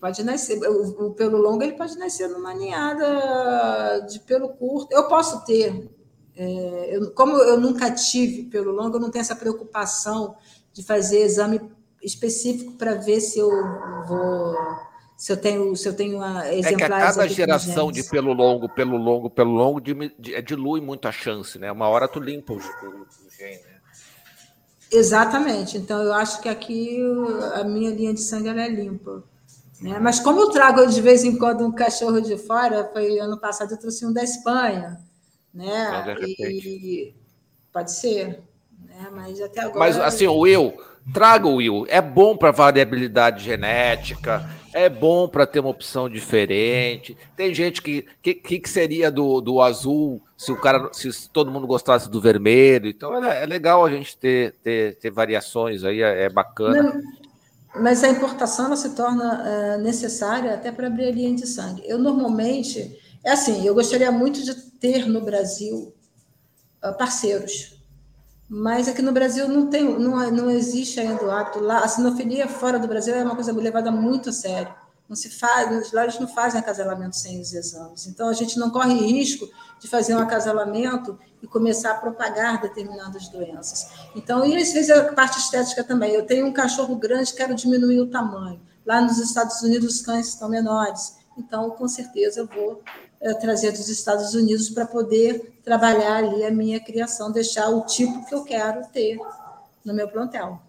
Pode 0.00 0.24
nascer. 0.24 0.58
O, 0.58 1.06
o, 1.06 1.14
pelo 1.14 1.38
longo 1.38 1.62
ele 1.62 1.74
pode 1.74 1.96
nascer 1.96 2.26
numa 2.28 2.52
ninhada 2.54 4.00
de 4.00 4.18
pelo 4.18 4.48
curto. 4.48 4.92
Eu 4.92 5.06
posso 5.06 5.44
ter. 5.44 5.88
É, 6.36 6.96
eu, 6.96 7.12
como 7.12 7.36
eu 7.36 7.60
nunca 7.60 7.88
tive 7.92 8.50
pelo 8.50 8.72
longo, 8.72 8.96
eu 8.96 9.00
não 9.00 9.12
tenho 9.12 9.22
essa 9.22 9.36
preocupação 9.36 10.34
de 10.72 10.82
fazer 10.82 11.20
exame 11.20 11.60
específico 12.04 12.72
para 12.72 12.94
ver 12.94 13.20
se 13.20 13.38
eu 13.38 13.50
vou 14.06 14.54
se 15.16 15.32
eu 15.32 15.36
tenho 15.36 15.74
se 15.76 15.88
eu 15.88 15.94
tenho 15.94 16.22
exemplares 16.22 16.66
é 16.66 16.74
que 16.74 16.82
a 16.82 16.88
cada 16.88 17.28
geração 17.28 17.90
de 17.90 18.02
pelo 18.02 18.32
longo 18.32 18.68
pelo 18.68 18.96
longo 18.96 19.30
pelo 19.30 19.52
longo 19.52 19.80
dilui 19.80 20.80
muito 20.80 21.08
a 21.08 21.12
chance 21.12 21.58
né 21.58 21.70
uma 21.70 21.88
hora 21.88 22.08
tu 22.08 22.20
limpa 22.20 22.52
o, 22.52 22.56
o, 22.56 22.58
o 22.58 23.30
gene 23.30 23.62
né? 23.62 23.74
Exatamente. 24.94 25.76
Então, 25.76 26.02
eu 26.02 26.12
acho 26.12 26.40
que 26.40 26.48
aqui 26.48 27.00
a 27.54 27.64
minha 27.64 27.90
linha 27.90 28.14
de 28.14 28.20
sangue 28.20 28.48
é 28.48 28.68
limpa. 28.68 29.24
Né? 29.80 29.98
Mas 29.98 30.20
como 30.20 30.40
eu 30.40 30.50
trago 30.50 30.86
de 30.86 31.00
vez 31.00 31.24
em 31.24 31.36
quando 31.36 31.66
um 31.66 31.72
cachorro 31.72 32.20
de 32.20 32.36
fora, 32.38 32.88
foi 32.92 33.18
ano 33.18 33.38
passado 33.38 33.72
eu 33.72 33.78
trouxe 33.78 34.06
um 34.06 34.12
da 34.12 34.22
Espanha, 34.22 34.98
né? 35.52 36.16
E, 36.38 37.14
pode 37.72 37.92
ser, 37.92 38.40
né? 38.78 39.10
Mas 39.12 39.40
até 39.40 39.60
agora. 39.60 39.78
Mas 39.78 39.98
assim, 39.98 40.26
o 40.26 40.38
Will, 40.38 40.74
traga 41.12 41.46
o 41.46 41.56
Will. 41.56 41.86
É 41.88 42.00
bom 42.00 42.36
para 42.36 42.50
variabilidade 42.50 43.44
genética, 43.44 44.48
é 44.72 44.88
bom 44.88 45.28
para 45.28 45.46
ter 45.46 45.60
uma 45.60 45.70
opção 45.70 46.08
diferente. 46.08 47.16
Tem 47.36 47.54
gente 47.54 47.82
que 47.82 48.06
que, 48.22 48.34
que 48.34 48.68
seria 48.68 49.10
do, 49.10 49.40
do 49.40 49.60
azul 49.60 50.22
se 50.36 50.52
o 50.52 50.60
cara, 50.60 50.90
se 50.92 51.28
todo 51.30 51.50
mundo 51.50 51.66
gostasse 51.66 52.08
do 52.10 52.20
vermelho. 52.20 52.88
Então 52.88 53.24
é, 53.24 53.42
é 53.42 53.46
legal 53.46 53.84
a 53.84 53.90
gente 53.90 54.16
ter, 54.16 54.54
ter, 54.62 54.96
ter 54.96 55.10
variações 55.10 55.84
aí, 55.84 56.02
é, 56.02 56.24
é 56.24 56.28
bacana. 56.28 57.00
mas 57.76 58.02
a 58.02 58.08
importação 58.08 58.66
ela 58.66 58.76
se 58.76 58.94
torna 58.94 59.42
é, 59.46 59.78
necessária 59.78 60.54
até 60.54 60.72
para 60.72 60.86
abrir 60.86 61.06
a 61.06 61.12
linha 61.12 61.34
de 61.34 61.46
sangue. 61.46 61.82
Eu 61.84 61.98
normalmente 61.98 62.98
é 63.24 63.32
assim, 63.32 63.66
eu 63.66 63.74
gostaria 63.74 64.12
muito 64.12 64.44
de 64.44 64.54
ter 64.54 65.06
no 65.06 65.22
Brasil 65.22 65.94
uh, 66.84 66.92
parceiros, 66.92 67.73
mas 68.48 68.88
aqui 68.88 69.00
no 69.00 69.12
Brasil 69.12 69.48
não 69.48 69.68
tem, 69.68 69.98
não, 69.98 70.30
não 70.30 70.50
existe 70.50 71.00
ainda 71.00 71.24
o 71.24 71.30
hábito 71.30 71.60
lá. 71.60 71.78
A 71.78 71.88
sinofilia 71.88 72.46
fora 72.46 72.78
do 72.78 72.86
Brasil 72.86 73.14
é 73.14 73.22
uma 73.22 73.34
coisa 73.34 73.52
levada 73.52 73.90
muito 73.90 74.30
a 74.30 74.32
sério. 74.32 74.74
Não 75.08 75.16
se 75.16 75.28
faz, 75.28 75.86
os 75.86 75.92
lares 75.92 76.18
não 76.18 76.26
fazem 76.26 76.58
acasalamento 76.58 77.16
sem 77.16 77.40
os 77.40 77.52
exames. 77.52 78.06
Então, 78.06 78.28
a 78.28 78.32
gente 78.32 78.58
não 78.58 78.70
corre 78.70 78.94
risco 78.94 79.46
de 79.78 79.86
fazer 79.86 80.14
um 80.14 80.18
acasalamento 80.18 81.18
e 81.42 81.46
começar 81.46 81.90
a 81.90 81.94
propagar 81.94 82.60
determinadas 82.60 83.28
doenças. 83.28 83.86
Então, 84.16 84.46
e 84.46 84.56
às 84.56 84.72
vezes 84.72 84.90
a 84.90 85.12
parte 85.12 85.38
estética 85.38 85.84
também. 85.84 86.12
Eu 86.12 86.24
tenho 86.24 86.46
um 86.46 86.52
cachorro 86.52 86.96
grande, 86.96 87.34
quero 87.34 87.54
diminuir 87.54 88.00
o 88.00 88.06
tamanho. 88.06 88.60
Lá 88.84 89.00
nos 89.00 89.18
Estados 89.18 89.60
Unidos, 89.62 89.96
os 89.96 90.02
cães 90.02 90.28
estão 90.28 90.48
menores. 90.48 91.16
Então, 91.36 91.70
com 91.70 91.88
certeza, 91.88 92.40
eu 92.40 92.46
vou 92.46 92.82
é, 93.20 93.34
trazer 93.34 93.72
dos 93.72 93.88
Estados 93.88 94.34
Unidos 94.34 94.68
para 94.70 94.86
poder 94.86 95.58
trabalhar 95.64 96.16
ali 96.16 96.44
a 96.44 96.50
minha 96.50 96.80
criação, 96.80 97.32
deixar 97.32 97.68
o 97.70 97.82
tipo 97.82 98.24
que 98.26 98.34
eu 98.34 98.44
quero 98.44 98.86
ter 98.88 99.18
no 99.84 99.94
meu 99.94 100.08
plantel. 100.08 100.60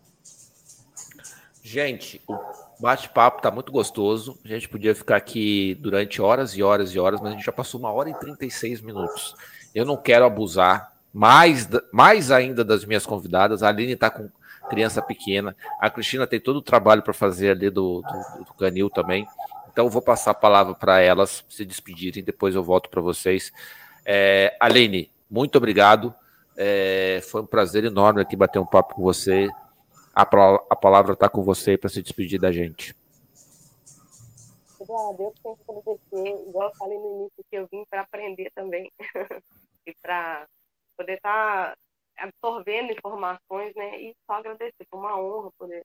Gente, 1.64 2.22
o 2.28 2.38
bate-papo 2.80 3.42
tá 3.42 3.50
muito 3.50 3.72
gostoso. 3.72 4.38
A 4.46 4.48
gente 4.48 4.70
podia 4.70 4.94
ficar 4.94 5.16
aqui 5.16 5.76
durante 5.82 6.22
horas 6.22 6.52
e 6.52 6.62
horas 6.62 6.92
e 6.92 7.00
horas, 7.00 7.20
mas 7.20 7.32
a 7.32 7.36
gente 7.36 7.46
já 7.46 7.52
passou 7.52 7.80
uma 7.80 7.92
hora 7.92 8.10
e 8.10 8.14
36 8.14 8.82
minutos. 8.82 9.36
Eu 9.74 9.86
não 9.86 9.98
quero 9.98 10.26
abusar 10.26 10.94
mais, 11.12 11.68
mais 11.92 12.30
ainda 12.30 12.64
das 12.64 12.86
minhas 12.86 13.06
convidadas. 13.06 13.64
A 13.64 13.70
Aline 13.70 13.94
está 13.94 14.10
com 14.10 14.30
criança 14.70 15.02
pequena. 15.02 15.56
A 15.80 15.90
Cristina 15.90 16.28
tem 16.28 16.40
todo 16.40 16.58
o 16.58 16.62
trabalho 16.62 17.02
para 17.02 17.14
fazer 17.14 17.52
ali 17.52 17.70
do, 17.70 18.02
do, 18.02 18.44
do, 18.44 18.54
Canil 18.54 18.90
também. 18.90 19.26
Então, 19.76 19.90
vou 19.90 20.02
passar 20.02 20.32
a 20.32 20.34
palavra 20.34 20.74
para 20.74 21.02
elas 21.02 21.44
se 21.50 21.66
despedirem. 21.66 22.24
Depois 22.24 22.56
eu 22.56 22.64
volto 22.64 22.90
para 22.90 23.02
vocês. 23.02 23.52
É, 24.06 24.56
Aline, 24.58 25.12
muito 25.30 25.58
obrigado. 25.58 26.16
É, 26.56 27.20
foi 27.30 27.42
um 27.42 27.46
prazer 27.46 27.84
enorme 27.84 28.22
aqui 28.22 28.38
bater 28.38 28.58
um 28.58 28.66
papo 28.66 28.96
com 28.96 29.02
você. 29.02 29.50
A, 30.16 30.22
a 30.22 30.76
palavra 30.78 31.12
está 31.12 31.28
com 31.28 31.44
você 31.44 31.78
para 31.78 31.90
se 31.90 32.02
despedir 32.02 32.40
da 32.40 32.54
gente. 32.54 32.96
Eduardo, 34.80 35.24
eu 35.24 35.34
tenho 35.44 35.58
que 35.58 35.64
agradecer, 35.70 36.48
igual 36.48 36.70
eu 36.70 36.76
falei 36.78 36.98
no 36.98 37.16
início, 37.18 37.46
que 37.52 37.58
eu 37.58 37.68
vim 37.70 37.84
para 37.90 38.00
aprender 38.00 38.50
também 38.56 38.90
e 39.86 39.94
para 40.02 40.46
poder 40.96 41.16
estar 41.16 41.76
tá 41.76 41.78
absorvendo 42.18 42.94
informações, 42.94 43.76
né? 43.76 44.00
E 44.00 44.16
só 44.26 44.38
agradecer, 44.38 44.88
foi 44.90 45.00
uma 45.02 45.20
honra 45.20 45.50
poder 45.60 45.84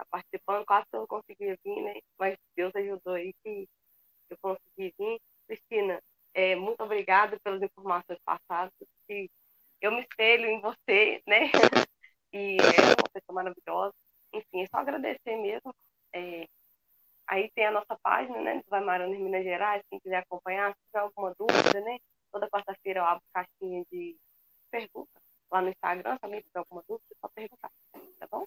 tá 0.00 0.06
participando. 0.10 0.64
Quase 0.66 0.86
que 0.88 0.96
eu 0.96 1.00
não 1.00 1.06
conseguia 1.06 1.56
vir, 1.64 1.82
né? 1.82 2.00
Mas 2.18 2.36
Deus 2.56 2.74
ajudou 2.74 3.14
aí 3.14 3.32
que 3.42 3.68
eu 4.30 4.36
consegui 4.40 4.94
vir. 4.98 5.20
Cristina, 5.46 6.00
é, 6.34 6.54
muito 6.56 6.82
obrigada 6.82 7.38
pelas 7.40 7.62
informações 7.62 8.18
passadas. 8.24 8.72
Que 9.08 9.28
eu 9.80 9.92
me 9.92 10.00
espelho 10.02 10.46
em 10.46 10.60
você, 10.60 11.22
né? 11.26 11.50
e 12.32 12.56
é 12.56 13.00
uma 13.00 13.10
pessoa 13.12 13.34
maravilhosa. 13.34 13.94
Enfim, 14.32 14.62
é 14.62 14.66
só 14.66 14.78
agradecer 14.78 15.36
mesmo. 15.36 15.74
É, 16.12 16.46
aí 17.26 17.50
tem 17.54 17.66
a 17.66 17.72
nossa 17.72 17.96
página, 18.02 18.40
né, 18.42 18.56
do 18.56 18.68
Vai 18.68 18.80
Marando 18.80 19.14
em 19.14 19.22
Minas 19.22 19.44
Gerais, 19.44 19.82
quem 19.88 20.00
quiser 20.00 20.18
acompanhar, 20.18 20.72
se 20.72 20.80
tiver 20.86 20.98
alguma 20.98 21.32
dúvida, 21.38 21.80
né, 21.80 21.98
toda 22.32 22.50
quarta-feira 22.50 23.00
eu 23.00 23.04
abro 23.04 23.22
caixinha 23.32 23.84
de 23.90 24.16
perguntas 24.70 25.22
lá 25.50 25.62
no 25.62 25.68
Instagram, 25.68 26.16
também 26.18 26.40
se 26.40 26.46
tiver 26.46 26.58
alguma 26.58 26.82
dúvida, 26.88 27.06
é 27.10 27.18
só 27.20 27.28
perguntar, 27.28 27.70
tá 28.18 28.28
bom? 28.30 28.46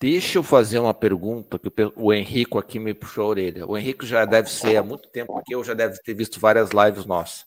Deixa 0.00 0.38
eu 0.38 0.42
fazer 0.42 0.78
uma 0.78 0.94
pergunta 0.94 1.58
que 1.58 1.70
o 1.96 2.12
Henrico 2.12 2.58
aqui 2.58 2.78
me 2.78 2.94
puxou 2.94 3.24
a 3.24 3.28
orelha. 3.28 3.66
O 3.66 3.76
Henrico 3.76 4.06
já 4.06 4.24
deve 4.24 4.48
ser 4.50 4.76
há 4.76 4.82
muito 4.82 5.08
tempo 5.08 5.36
aqui, 5.36 5.54
eu 5.54 5.64
já 5.64 5.74
deve 5.74 5.98
ter 5.98 6.14
visto 6.14 6.38
várias 6.38 6.70
lives 6.70 7.04
nossas, 7.04 7.44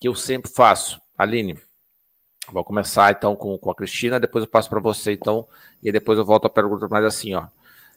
que 0.00 0.06
eu 0.06 0.14
sempre 0.14 0.50
faço. 0.50 1.00
Aline, 1.16 1.58
Vou 2.52 2.62
começar 2.62 3.10
então 3.10 3.34
com, 3.34 3.56
com 3.56 3.70
a 3.70 3.74
Cristina, 3.74 4.20
depois 4.20 4.44
eu 4.44 4.50
passo 4.50 4.68
para 4.68 4.80
você 4.80 5.12
então, 5.12 5.46
e 5.82 5.90
depois 5.90 6.18
eu 6.18 6.24
volto 6.24 6.46
à 6.46 6.50
pergunta, 6.50 6.86
mas 6.90 7.04
assim, 7.04 7.34
ó, 7.34 7.46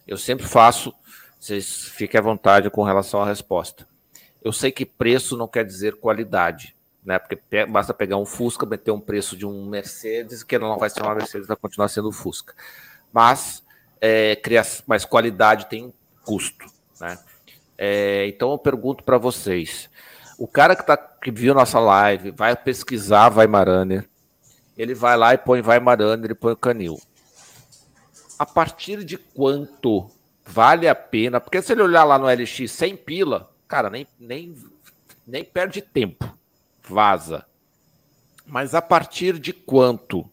eu 0.07 0.17
sempre 0.17 0.45
faço, 0.45 0.93
vocês 1.39 1.85
fiquem 1.89 2.17
à 2.17 2.23
vontade 2.23 2.69
com 2.69 2.83
relação 2.83 3.21
à 3.21 3.25
resposta. 3.25 3.87
Eu 4.41 4.53
sei 4.53 4.71
que 4.71 4.85
preço 4.85 5.35
não 5.35 5.47
quer 5.47 5.65
dizer 5.65 5.95
qualidade, 5.95 6.73
né? 7.03 7.19
Porque 7.19 7.65
basta 7.65 7.93
pegar 7.93 8.17
um 8.17 8.25
Fusca, 8.25 8.65
meter 8.65 8.91
um 8.91 9.01
preço 9.01 9.35
de 9.35 9.45
um 9.45 9.65
Mercedes, 9.65 10.43
que 10.43 10.57
não 10.57 10.77
vai 10.77 10.89
ser 10.89 11.01
uma 11.01 11.15
Mercedes, 11.15 11.47
vai 11.47 11.57
continuar 11.57 11.89
sendo 11.89 12.11
Fusca. 12.11 12.53
Mas, 13.11 13.63
é, 14.01 14.39
mas 14.85 15.05
qualidade 15.05 15.67
tem 15.67 15.93
custo, 16.23 16.65
né? 16.99 17.17
É, 17.77 18.27
então 18.27 18.51
eu 18.51 18.57
pergunto 18.57 19.03
para 19.03 19.17
vocês: 19.17 19.89
o 20.37 20.47
cara 20.47 20.75
que, 20.75 20.85
tá, 20.85 20.97
que 20.97 21.31
viu 21.31 21.53
nossa 21.53 21.79
live 21.79 22.31
vai 22.31 22.55
pesquisar 22.55 23.29
Vai 23.29 23.47
Mariner, 23.47 24.07
ele 24.77 24.93
vai 24.93 25.17
lá 25.17 25.33
e 25.33 25.37
põe 25.37 25.61
vai 25.61 25.79
Marana, 25.79 26.25
ele 26.25 26.35
põe 26.35 26.55
canil. 26.55 26.99
A 28.37 28.45
partir 28.45 29.03
de 29.03 29.17
quanto 29.17 30.09
vale 30.45 30.87
a 30.87 30.93
pena? 30.93 31.39
Porque 31.39 31.61
se 31.61 31.73
ele 31.73 31.81
olhar 31.81 32.03
lá 32.03 32.19
no 32.19 32.27
LX 32.27 32.71
sem 32.71 32.95
pila, 32.95 33.51
cara, 33.67 33.89
nem, 33.89 34.07
nem, 34.19 34.55
nem 35.25 35.43
perde 35.43 35.81
tempo. 35.81 36.37
Vaza. 36.87 37.45
Mas 38.45 38.75
a 38.75 38.81
partir 38.81 39.39
de 39.39 39.51
quanto, 39.51 40.29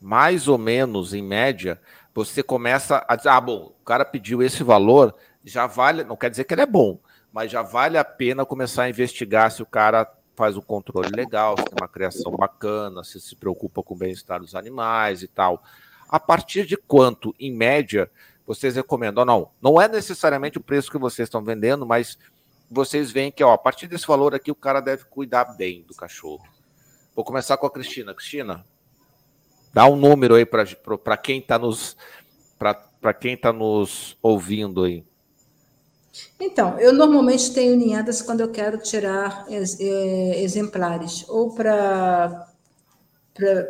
mais 0.00 0.48
ou 0.48 0.56
menos, 0.56 1.12
em 1.12 1.22
média, 1.22 1.80
você 2.14 2.42
começa 2.42 3.04
a 3.08 3.16
dizer, 3.16 3.30
ah, 3.30 3.40
bom, 3.40 3.74
o 3.80 3.84
cara 3.84 4.04
pediu 4.04 4.42
esse 4.42 4.62
valor, 4.62 5.14
já 5.44 5.66
vale, 5.66 6.04
não 6.04 6.16
quer 6.16 6.30
dizer 6.30 6.44
que 6.44 6.54
ele 6.54 6.62
é 6.62 6.66
bom, 6.66 6.98
mas 7.32 7.50
já 7.50 7.62
vale 7.62 7.96
a 7.96 8.04
pena 8.04 8.44
começar 8.44 8.84
a 8.84 8.90
investigar 8.90 9.50
se 9.50 9.62
o 9.62 9.66
cara 9.66 10.10
faz 10.34 10.56
o 10.56 10.62
controle 10.62 11.10
legal, 11.10 11.56
se 11.58 11.64
tem 11.64 11.74
uma 11.80 11.88
criação 11.88 12.32
bacana, 12.32 13.04
se 13.04 13.20
se 13.20 13.36
preocupa 13.36 13.82
com 13.82 13.94
o 13.94 13.98
bem-estar 13.98 14.40
dos 14.40 14.54
animais 14.54 15.22
e 15.22 15.28
tal. 15.28 15.62
A 16.08 16.20
partir 16.20 16.66
de 16.66 16.76
quanto, 16.76 17.34
em 17.38 17.52
média, 17.52 18.10
vocês 18.46 18.76
recomendam? 18.76 19.24
Não, 19.24 19.50
não 19.60 19.80
é 19.80 19.88
necessariamente 19.88 20.58
o 20.58 20.62
preço 20.62 20.90
que 20.90 20.98
vocês 20.98 21.26
estão 21.26 21.42
vendendo, 21.42 21.86
mas 21.86 22.18
vocês 22.70 23.10
veem 23.10 23.30
que 23.30 23.44
ó, 23.44 23.52
a 23.52 23.58
partir 23.58 23.86
desse 23.86 24.06
valor 24.06 24.34
aqui 24.34 24.50
o 24.50 24.54
cara 24.54 24.80
deve 24.80 25.04
cuidar 25.04 25.44
bem 25.56 25.82
do 25.82 25.94
cachorro. 25.94 26.42
Vou 27.14 27.24
começar 27.24 27.56
com 27.56 27.66
a 27.66 27.70
Cristina. 27.70 28.14
Cristina, 28.14 28.64
dá 29.72 29.86
um 29.86 29.96
número 29.96 30.34
aí 30.34 30.44
para 30.44 31.16
quem 31.16 31.38
está 31.38 31.58
nos 31.58 31.96
para 32.58 33.12
quem 33.12 33.34
está 33.34 33.52
nos 33.52 34.16
ouvindo 34.22 34.84
aí. 34.84 35.04
Então, 36.38 36.78
eu 36.78 36.92
normalmente 36.92 37.52
tenho 37.52 37.74
ninhadas 37.74 38.20
quando 38.20 38.40
eu 38.40 38.50
quero 38.50 38.78
tirar 38.78 39.46
é, 39.48 40.42
exemplares, 40.42 41.24
ou 41.28 41.54
para 41.54 42.48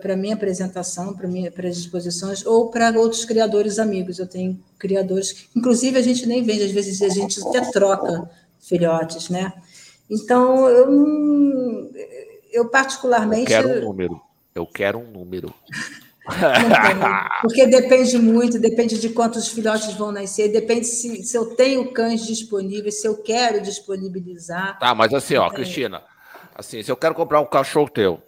para 0.00 0.16
minha 0.16 0.34
apresentação, 0.34 1.14
para 1.14 1.28
minha 1.28 1.50
para 1.50 1.68
as 1.68 1.76
exposições, 1.76 2.44
ou 2.44 2.68
para 2.68 2.90
outros 2.98 3.24
criadores 3.24 3.78
amigos. 3.78 4.18
Eu 4.18 4.26
tenho 4.26 4.58
criadores, 4.76 5.48
inclusive 5.54 5.96
a 5.96 6.02
gente 6.02 6.26
nem 6.26 6.42
vende, 6.42 6.64
às 6.64 6.72
vezes 6.72 7.00
a 7.00 7.08
gente 7.08 7.40
até 7.40 7.70
troca 7.70 8.28
filhotes, 8.60 9.30
né? 9.30 9.52
Então, 10.10 10.68
eu, 10.68 11.92
eu 12.52 12.68
particularmente. 12.68 13.52
Eu 13.52 13.62
quero 13.62 13.78
um 13.78 13.88
número. 13.88 14.20
Eu 14.54 14.66
quero 14.66 14.98
um 14.98 15.10
número. 15.10 15.54
Porque 17.42 17.66
depende 17.66 18.18
muito, 18.18 18.58
depende 18.58 19.00
de 19.00 19.08
quantos 19.08 19.48
filhotes 19.48 19.92
vão 19.94 20.12
nascer, 20.12 20.52
depende 20.52 20.86
se, 20.86 21.24
se 21.24 21.36
eu 21.36 21.56
tenho 21.56 21.92
cães 21.92 22.24
disponíveis, 22.24 23.00
se 23.00 23.08
eu 23.08 23.16
quero 23.16 23.60
disponibilizar. 23.60 24.78
Tá, 24.78 24.94
mas 24.94 25.12
assim, 25.12 25.34
ó, 25.34 25.48
é. 25.48 25.50
Cristina, 25.50 26.02
assim, 26.54 26.82
se 26.82 26.90
eu 26.90 26.96
quero 26.96 27.14
comprar 27.14 27.40
um 27.40 27.46
cachorro 27.46 27.90
teu, 27.90 28.22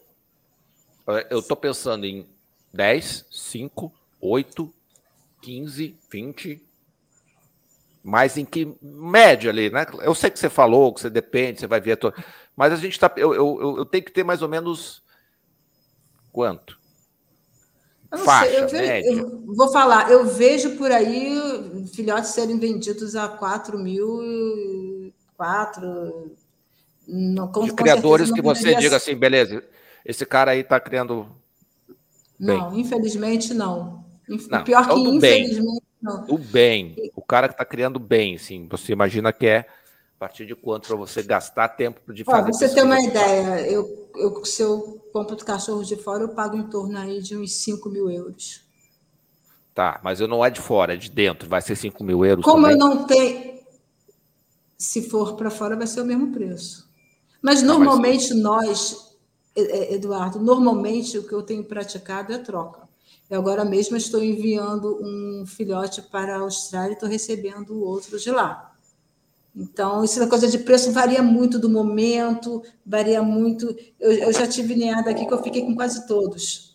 eu 1.31 1.41
tô 1.41 1.55
pensando 1.55 2.05
em 2.05 2.27
10, 2.73 3.27
5, 3.31 3.93
8, 4.21 4.75
15, 5.41 5.97
20, 6.11 6.63
mas 8.03 8.37
em 8.37 8.45
que 8.45 8.75
média 8.83 9.51
ali, 9.51 9.71
né? 9.71 9.87
Eu 10.03 10.15
sei 10.15 10.31
que 10.31 10.39
você 10.39 10.51
falou, 10.51 10.93
que 10.93 11.01
você 11.01 11.11
depende, 11.11 11.61
você 11.61 11.67
vai 11.69 11.81
ver, 11.81 11.97
tua... 11.97 12.13
mas 12.57 12.73
a 12.73 12.77
gente 12.77 12.99
tá, 12.99 13.13
eu, 13.17 13.33
eu, 13.35 13.77
eu 13.79 13.87
tenho 13.87 14.05
que 14.05 14.11
ter 14.11 14.25
mais 14.25 14.43
ou 14.43 14.49
menos 14.49 15.04
quanto? 16.35 16.77
Eu 18.11 18.19
Faixa, 18.19 18.51
sei, 18.51 18.61
eu, 18.61 18.69
vejo, 18.69 19.21
eu, 19.21 19.55
vou 19.55 19.73
falar, 19.73 20.11
eu 20.11 20.27
vejo 20.27 20.77
por 20.77 20.91
aí 20.91 21.37
filhotes 21.93 22.31
serem 22.31 22.59
vendidos 22.59 23.15
a 23.17 23.29
4 23.29 23.79
mil, 23.79 25.13
4. 25.37 26.33
Não, 27.07 27.49
com, 27.49 27.65
De 27.65 27.73
criadores 27.73 28.33
que 28.33 28.43
você 28.43 28.75
diga 28.75 28.97
assim, 28.97 29.15
beleza, 29.15 29.63
esse 30.05 30.27
cara 30.27 30.51
aí 30.53 30.61
está 30.61 30.81
criando. 30.81 31.27
Bem. 32.39 32.59
Não, 32.59 32.77
infelizmente 32.77 33.55
não. 33.55 34.05
não 34.51 34.65
pior 34.65 34.89
que 34.89 34.99
infelizmente 34.99 35.61
bem. 35.61 35.81
não. 36.03 36.25
O 36.29 36.39
bem. 36.39 36.97
O 37.15 37.23
cara 37.23 37.49
que 37.49 37.55
está 37.55 37.65
criando 37.65 37.99
bem, 37.99 38.39
sim. 38.39 38.67
Você 38.71 38.93
imagina 38.93 39.33
que 39.33 39.47
é 39.47 39.67
partir 40.25 40.47
de 40.47 40.55
quanto 40.55 40.89
para 40.89 40.97
você 40.97 41.23
gastar 41.23 41.69
tempo 41.69 42.13
de 42.13 42.25
fazer. 42.25 42.49
Ó, 42.49 42.53
você 42.53 42.75
ter 42.75 42.83
uma 42.83 42.99
ideia, 42.99 43.71
eu, 43.71 44.09
eu, 44.17 44.43
se 44.47 44.63
eu 44.63 44.99
compro 45.13 45.37
de 45.37 45.45
cachorro 45.45 45.85
de 45.85 45.97
fora, 45.97 46.23
eu 46.23 46.31
pago 46.31 46.57
em 46.57 46.63
torno 46.63 46.97
aí 46.99 47.21
de 47.21 47.37
uns 47.37 47.53
5 47.57 47.91
mil 47.91 48.11
euros. 48.11 48.63
Tá, 49.75 50.01
mas 50.03 50.21
eu 50.21 50.29
não 50.29 50.43
é 50.43 50.49
de 50.49 50.63
fora, 50.63 50.95
é 50.95 50.97
de 50.97 51.11
dentro, 51.11 51.47
vai 51.47 51.61
ser 51.61 51.77
5 51.77 52.03
mil 52.03 52.25
euros. 52.25 52.43
Como 52.43 52.63
também? 52.63 52.73
eu 52.73 52.79
não 52.79 53.05
tenho. 53.05 53.59
Se 54.79 55.11
for 55.11 55.37
para 55.37 55.51
fora, 55.51 55.77
vai 55.77 55.87
ser 55.87 56.01
o 56.01 56.07
mesmo 56.07 56.33
preço. 56.33 56.89
Mas 57.43 57.63
normalmente 57.63 58.33
nós, 58.33 59.15
Eduardo, 59.55 60.39
normalmente 60.41 61.19
o 61.19 61.29
que 61.29 61.35
eu 61.35 61.43
tenho 61.43 61.65
praticado 61.65 62.33
é 62.33 62.39
troca. 62.39 62.89
Eu 63.29 63.41
agora 63.41 63.63
mesmo 63.63 63.95
estou 63.95 64.23
enviando 64.23 64.99
um 65.03 65.45
filhote 65.47 66.01
para 66.01 66.37
a 66.37 66.41
Austrália 66.41 66.93
e 66.93 66.95
estou 66.95 67.09
recebendo 67.09 67.83
outro 67.83 68.19
de 68.19 68.31
lá. 68.31 68.74
Então, 69.57 70.03
isso 70.03 70.21
é 70.21 70.27
coisa 70.27 70.49
de 70.49 70.59
preço 70.59 70.91
varia 70.91 71.23
muito 71.23 71.61
do 71.61 71.69
momento, 71.69 72.63
varia 72.85 73.23
muito. 73.23 73.75
Eu, 74.01 74.13
eu 74.13 74.33
já 74.33 74.49
tive 74.49 74.75
neada 74.75 75.11
aqui 75.11 75.25
que 75.25 75.33
eu 75.33 75.43
fiquei 75.43 75.63
com 75.63 75.77
quase 75.77 76.07
todos. 76.09 76.75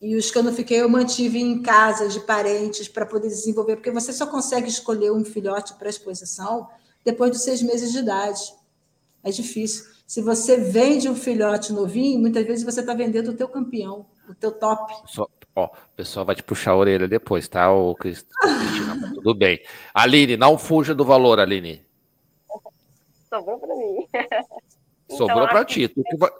E 0.00 0.14
os 0.16 0.30
que 0.30 0.38
eu 0.38 0.42
não 0.42 0.52
fiquei, 0.52 0.80
eu 0.80 0.88
mantive 0.88 1.40
em 1.40 1.60
casas 1.60 2.12
de 2.12 2.20
parentes 2.20 2.86
para 2.86 3.06
poder 3.06 3.28
desenvolver, 3.28 3.76
porque 3.76 3.90
você 3.90 4.12
só 4.12 4.26
consegue 4.26 4.68
escolher 4.68 5.10
um 5.10 5.24
filhote 5.24 5.74
para 5.74 5.88
exposição 5.88 6.68
depois 7.02 7.32
dos 7.32 7.42
seis 7.42 7.60
meses 7.62 7.90
de 7.90 7.98
idade. 7.98 8.40
É 9.22 9.30
difícil. 9.30 9.84
Se 10.06 10.20
você 10.20 10.58
vende 10.58 11.08
um 11.08 11.16
filhote 11.16 11.72
novinho, 11.72 12.20
muitas 12.20 12.46
vezes 12.46 12.64
você 12.64 12.80
está 12.80 12.94
vendendo 12.94 13.30
o 13.30 13.34
teu 13.34 13.48
campeão, 13.48 14.06
o 14.28 14.34
teu 14.34 14.52
top. 14.52 14.92
Só, 15.06 15.26
ó, 15.56 15.64
o 15.64 15.96
pessoal 15.96 16.26
vai 16.26 16.36
te 16.36 16.42
puxar 16.42 16.72
a 16.72 16.76
orelha 16.76 17.08
depois, 17.08 17.48
tá, 17.48 17.72
ô 17.72 17.94
Cristina? 17.94 18.30
tudo 19.14 19.34
bem. 19.34 19.60
Aline, 19.94 20.36
não 20.36 20.58
fuja 20.58 20.94
do 20.94 21.04
valor, 21.04 21.40
Aline 21.40 21.84
sobrou 23.38 23.58
para 23.58 23.76
mim. 23.76 24.08
então, 25.06 25.16
sobrou 25.16 25.48
para 25.48 25.64
ti. 25.64 25.88
Tu 25.88 26.02
que 26.02 26.16
vai... 26.16 26.30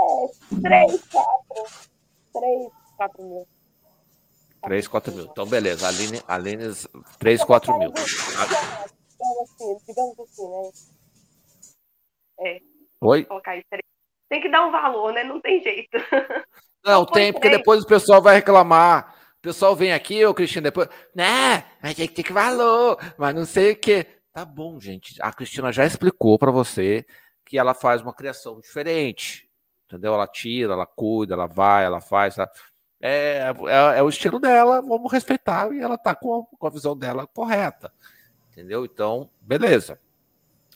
É, 0.00 0.60
três, 0.62 1.02
quatro. 1.06 1.64
Três, 2.32 2.72
quatro 2.96 3.22
mil. 3.24 3.48
Três, 4.62 4.88
quatro 4.88 5.12
mil. 5.12 5.24
Então, 5.24 5.46
beleza. 5.46 5.88
Aline, 5.88 6.22
Aline 6.28 6.74
três, 7.18 7.42
quatro 7.42 7.76
mil. 7.78 7.90
Então, 7.90 9.42
assim, 9.42 9.76
digamos 9.86 10.18
assim, 10.20 10.48
né? 10.48 10.70
É. 12.40 12.60
Oi? 13.00 13.26
Tem 14.28 14.40
que 14.40 14.48
dar 14.48 14.66
um 14.66 14.70
valor, 14.70 15.12
né? 15.12 15.24
Não 15.24 15.40
tem 15.40 15.62
jeito. 15.62 15.98
Não, 16.84 17.04
tem, 17.04 17.32
porque 17.32 17.50
depois 17.50 17.82
o 17.82 17.86
pessoal 17.86 18.22
vai 18.22 18.36
reclamar. 18.36 19.14
O 19.38 19.42
pessoal 19.42 19.74
vem 19.74 19.92
aqui, 19.92 20.24
ô 20.24 20.32
Cristina, 20.32 20.62
depois, 20.62 20.88
né? 21.14 21.64
Mas 21.82 21.94
tem 21.94 22.08
que 22.08 22.14
ter 22.14 22.22
que 22.22 22.32
valor, 22.32 22.98
mas 23.16 23.34
não 23.34 23.44
sei 23.44 23.72
o 23.72 23.76
quê. 23.76 24.06
Tá 24.38 24.44
bom, 24.44 24.78
gente. 24.78 25.20
A 25.20 25.32
Cristina 25.32 25.72
já 25.72 25.84
explicou 25.84 26.38
para 26.38 26.52
você 26.52 27.04
que 27.44 27.58
ela 27.58 27.74
faz 27.74 28.00
uma 28.00 28.14
criação 28.14 28.60
diferente. 28.60 29.50
Entendeu? 29.84 30.14
Ela 30.14 30.28
tira, 30.28 30.74
ela 30.74 30.86
cuida, 30.86 31.34
ela 31.34 31.48
vai, 31.48 31.84
ela 31.84 32.00
faz. 32.00 32.36
Tá? 32.36 32.48
É, 33.00 33.52
é, 33.66 33.98
é, 33.98 34.00
o 34.00 34.08
estilo 34.08 34.38
dela, 34.38 34.80
vamos 34.80 35.10
respeitar 35.10 35.72
e 35.72 35.80
ela 35.80 35.98
tá 35.98 36.14
com 36.14 36.44
com 36.44 36.66
a 36.68 36.70
visão 36.70 36.96
dela 36.96 37.26
correta. 37.26 37.92
Entendeu? 38.52 38.84
Então, 38.84 39.28
beleza. 39.40 39.98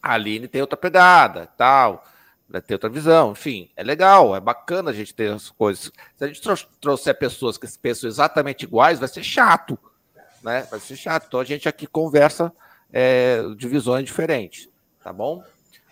A 0.02 0.14
Aline 0.14 0.48
tem 0.48 0.60
outra 0.60 0.76
pegada, 0.76 1.46
tal, 1.56 2.04
né, 2.48 2.60
tem 2.60 2.74
outra 2.74 2.90
visão, 2.90 3.30
enfim, 3.30 3.70
é 3.76 3.84
legal, 3.84 4.34
é 4.34 4.40
bacana 4.40 4.90
a 4.90 4.92
gente 4.92 5.14
ter 5.14 5.32
as 5.32 5.50
coisas. 5.50 5.92
Se 6.16 6.24
a 6.24 6.26
gente 6.26 6.42
trouxer 6.80 7.16
pessoas 7.16 7.56
que 7.56 7.78
pensam 7.78 8.10
exatamente 8.10 8.64
iguais, 8.64 8.98
vai 8.98 9.08
ser 9.08 9.22
chato, 9.22 9.78
né? 10.42 10.62
Vai 10.68 10.80
ser 10.80 10.96
chato. 10.96 11.26
Então 11.28 11.38
a 11.38 11.44
gente 11.44 11.68
aqui 11.68 11.86
conversa 11.86 12.52
é, 12.92 13.42
divisões 13.56 14.04
diferentes, 14.04 14.68
tá 15.02 15.12
bom? 15.12 15.42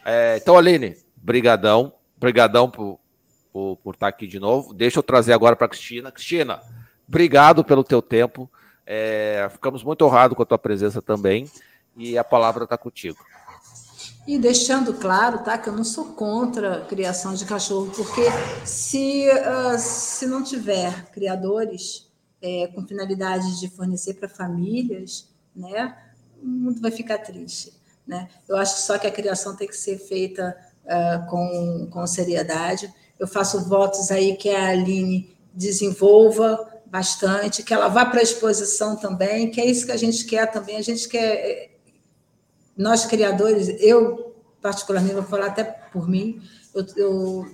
É, 0.05 0.36
então, 0.36 0.56
Aline, 0.56 0.97
brigadão, 1.16 1.93
brigadão 2.16 2.70
por, 2.70 2.98
por, 3.52 3.77
por, 3.77 3.94
estar 3.94 4.09
aqui 4.09 4.27
de 4.27 4.39
novo. 4.39 4.74
Deixa 4.74 4.98
eu 4.98 5.02
trazer 5.02 5.32
agora 5.32 5.56
para 5.56 5.68
Cristina. 5.68 6.12
Cristina, 6.12 6.60
obrigado 7.09 7.64
pelo 7.64 7.82
teu 7.82 8.02
tempo. 8.02 8.51
É, 8.86 9.48
ficamos 9.51 9.82
muito 9.82 10.05
honrados 10.05 10.36
com 10.36 10.43
a 10.43 10.47
tua 10.47 10.59
presença 10.59 11.01
também. 11.01 11.51
E 11.97 12.16
a 12.16 12.24
palavra 12.24 12.64
está 12.64 12.78
contigo. 12.78 13.18
E 14.27 14.39
deixando 14.39 14.94
claro, 14.94 15.39
tá, 15.39 15.59
que 15.59 15.68
eu 15.68 15.72
não 15.72 15.82
sou 15.82 16.12
contra 16.12 16.78
a 16.78 16.85
criação 16.85 17.35
de 17.35 17.44
cachorro, 17.44 17.90
porque 17.97 18.22
se, 18.64 19.27
uh, 19.28 19.78
se 19.78 20.27
não 20.27 20.43
tiver 20.43 21.10
criadores 21.10 22.09
é, 22.40 22.68
com 22.68 22.86
finalidade 22.86 23.59
de 23.59 23.68
fornecer 23.68 24.14
para 24.14 24.28
famílias, 24.28 25.28
né, 25.55 25.97
o 26.42 26.46
mundo 26.46 26.80
vai 26.80 26.90
ficar 26.90 27.18
triste. 27.18 27.72
Né? 28.06 28.28
Eu 28.48 28.56
acho 28.56 28.80
só 28.80 28.98
que 28.98 29.06
a 29.06 29.10
criação 29.10 29.54
tem 29.54 29.68
que 29.68 29.76
ser 29.76 29.98
feita 29.98 30.56
uh, 30.84 31.28
com, 31.28 31.88
com 31.90 32.06
seriedade. 32.06 32.92
Eu 33.18 33.28
faço 33.28 33.68
votos 33.68 34.10
aí 34.10 34.36
que 34.36 34.48
a 34.50 34.70
Aline 34.70 35.36
desenvolva 35.52 36.68
bastante, 36.86 37.62
que 37.62 37.72
ela 37.72 37.88
vá 37.88 38.04
para 38.04 38.20
a 38.20 38.22
exposição 38.22 38.96
também, 38.96 39.50
que 39.50 39.60
é 39.60 39.66
isso 39.66 39.86
que 39.86 39.92
a 39.92 39.96
gente 39.96 40.24
quer 40.24 40.50
também. 40.50 40.76
A 40.76 40.82
gente 40.82 41.08
quer, 41.08 41.34
eh, 41.34 41.70
nós 42.76 43.06
criadores, 43.06 43.68
eu 43.80 44.34
particularmente 44.60 45.14
vou 45.14 45.22
falar 45.22 45.46
até 45.46 45.62
por 45.62 46.08
mim, 46.08 46.42
eu, 46.74 46.84
eu 46.96 47.46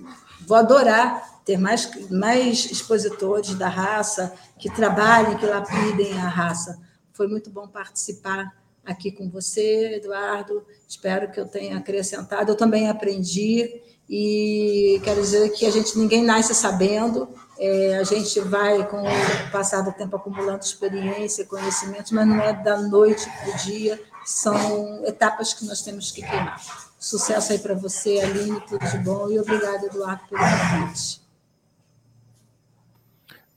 vou 0.45 0.57
adorar 0.57 1.41
ter 1.45 1.57
mais, 1.57 1.89
mais 2.09 2.65
expositores 2.65 3.55
da 3.55 3.69
raça 3.69 4.33
que 4.59 4.69
trabalhem, 4.69 5.37
que 5.37 5.45
lapidem 5.45 6.13
a 6.19 6.27
raça. 6.27 6.77
Foi 7.13 7.27
muito 7.27 7.49
bom 7.49 7.67
participar 7.67 8.53
aqui 8.87 9.11
com 9.11 9.29
você, 9.29 9.95
Eduardo. 9.95 10.65
Espero 10.87 11.29
que 11.29 11.39
eu 11.39 11.45
tenha 11.45 11.77
acrescentado. 11.77 12.51
Eu 12.51 12.55
também 12.55 12.89
aprendi 12.89 13.81
e 14.09 15.01
quero 15.03 15.21
dizer 15.21 15.49
que 15.49 15.65
a 15.65 15.71
gente 15.71 15.97
ninguém 15.99 16.23
nasce 16.23 16.55
sabendo. 16.55 17.27
É, 17.59 17.97
a 17.97 18.03
gente 18.03 18.39
vai, 18.39 18.87
com 18.87 19.01
o 19.03 19.51
passar 19.51 19.81
do 19.81 19.91
tempo, 19.91 20.15
acumulando 20.15 20.63
experiência, 20.63 21.45
conhecimento, 21.45 22.15
mas 22.15 22.27
não 22.27 22.41
é 22.41 22.53
da 22.53 22.81
noite 22.81 23.29
para 23.29 23.49
o 23.49 23.57
dia. 23.57 24.01
São 24.25 25.05
etapas 25.05 25.53
que 25.53 25.65
nós 25.65 25.81
temos 25.81 26.11
que 26.11 26.21
queimar. 26.21 26.61
Sucesso 26.99 27.51
aí 27.51 27.59
para 27.59 27.75
você, 27.75 28.19
Aline, 28.21 28.61
tudo 28.61 28.85
de 28.89 28.97
bom. 28.99 29.29
E 29.29 29.39
obrigado, 29.39 29.85
Eduardo, 29.85 30.21
pelo 30.29 30.41
convite. 30.41 31.21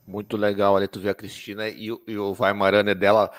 Muito 0.06 0.36
legal 0.36 0.76
ali 0.76 0.88
tu 0.88 0.98
ver 0.98 1.10
a 1.10 1.14
Cristina 1.14 1.68
e, 1.68 1.86
e 2.06 2.18
o 2.18 2.34
Vai 2.34 2.52
Marana 2.52 2.94
dela 2.96 3.30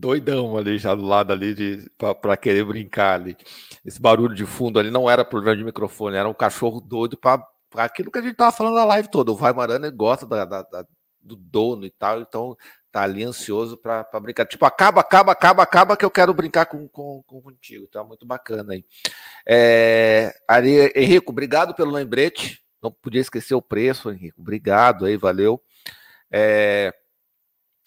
doidão 0.00 0.56
ali 0.56 0.78
já 0.78 0.94
do 0.94 1.02
lado 1.04 1.32
ali 1.32 1.54
de 1.54 1.90
para 2.20 2.36
querer 2.36 2.64
brincar 2.64 3.20
ali. 3.20 3.36
Esse 3.84 4.00
barulho 4.00 4.34
de 4.34 4.46
fundo 4.46 4.78
ali 4.78 4.90
não 4.90 5.08
era 5.08 5.24
problema 5.24 5.56
de 5.56 5.64
microfone, 5.64 6.16
era 6.16 6.28
um 6.28 6.34
cachorro 6.34 6.80
doido 6.80 7.16
para 7.16 7.44
aquilo 7.76 8.10
que 8.10 8.18
a 8.18 8.22
gente 8.22 8.34
tava 8.34 8.52
falando 8.52 8.74
na 8.74 8.84
live 8.84 9.08
toda. 9.08 9.30
O 9.30 9.36
Vai 9.36 9.52
Marana 9.52 9.90
gosta 9.90 10.26
da, 10.26 10.44
da, 10.44 10.62
da, 10.62 10.86
do 11.20 11.36
dono 11.36 11.84
e 11.84 11.90
tal, 11.90 12.20
então 12.20 12.56
tá 12.90 13.02
ali 13.02 13.22
ansioso 13.22 13.76
para 13.76 14.04
brincar. 14.20 14.46
Tipo, 14.46 14.64
acaba, 14.64 15.00
acaba, 15.00 15.32
acaba, 15.32 15.62
acaba 15.62 15.96
que 15.96 16.04
eu 16.04 16.10
quero 16.10 16.34
brincar 16.34 16.66
com, 16.66 16.88
com, 16.88 17.22
com 17.26 17.40
contigo. 17.40 17.86
Tá 17.86 18.02
muito 18.02 18.26
bacana 18.26 18.72
aí. 18.72 18.84
É, 19.46 20.34
Henrico, 20.96 21.30
obrigado 21.30 21.74
pelo 21.74 21.92
lembrete. 21.92 22.60
Não 22.82 22.90
podia 22.90 23.20
esquecer 23.20 23.54
o 23.54 23.62
preço, 23.62 24.10
Henrico. 24.10 24.40
Obrigado 24.40 25.04
aí, 25.04 25.16
valeu. 25.16 25.62
É, 26.32 26.92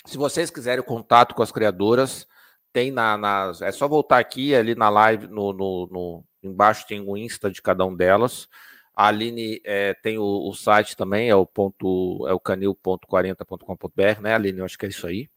se 0.06 0.18
vocês 0.18 0.50
quiserem 0.50 0.84
contato 0.84 1.34
com 1.34 1.44
as 1.44 1.52
criadoras, 1.52 2.28
tem 2.72 2.92
na, 2.92 3.18
na, 3.18 3.52
é 3.62 3.72
só 3.72 3.88
voltar 3.88 4.20
aqui 4.20 4.56
ali 4.56 4.76
na 4.76 4.90
live, 4.90 5.28
no, 5.28 5.54
no, 5.54 5.88
no 5.92 6.26
embaixo 6.42 6.88
tem 6.88 7.00
o 7.00 7.16
Insta 7.16 7.50
de 7.50 7.62
cada 7.62 7.86
um 7.86 7.96
delas. 7.96 8.48
A 8.96 9.08
Aline 9.08 9.62
é, 9.64 9.94
tem 9.96 10.18
o, 10.18 10.24
o, 10.24 10.54
site 10.54 10.96
também, 10.96 11.30
é 11.30 11.36
o 11.36 11.46
ponto, 11.46 12.28
é 12.28 12.34
o 12.34 12.40
canil.40.com.br, 12.40 14.22
né, 14.22 14.36
Aline? 14.36 14.60
Eu 14.60 14.66
acho 14.66 14.78
que 14.78 14.86
é 14.86 14.90
isso 14.90 15.08
aí. 15.08 15.30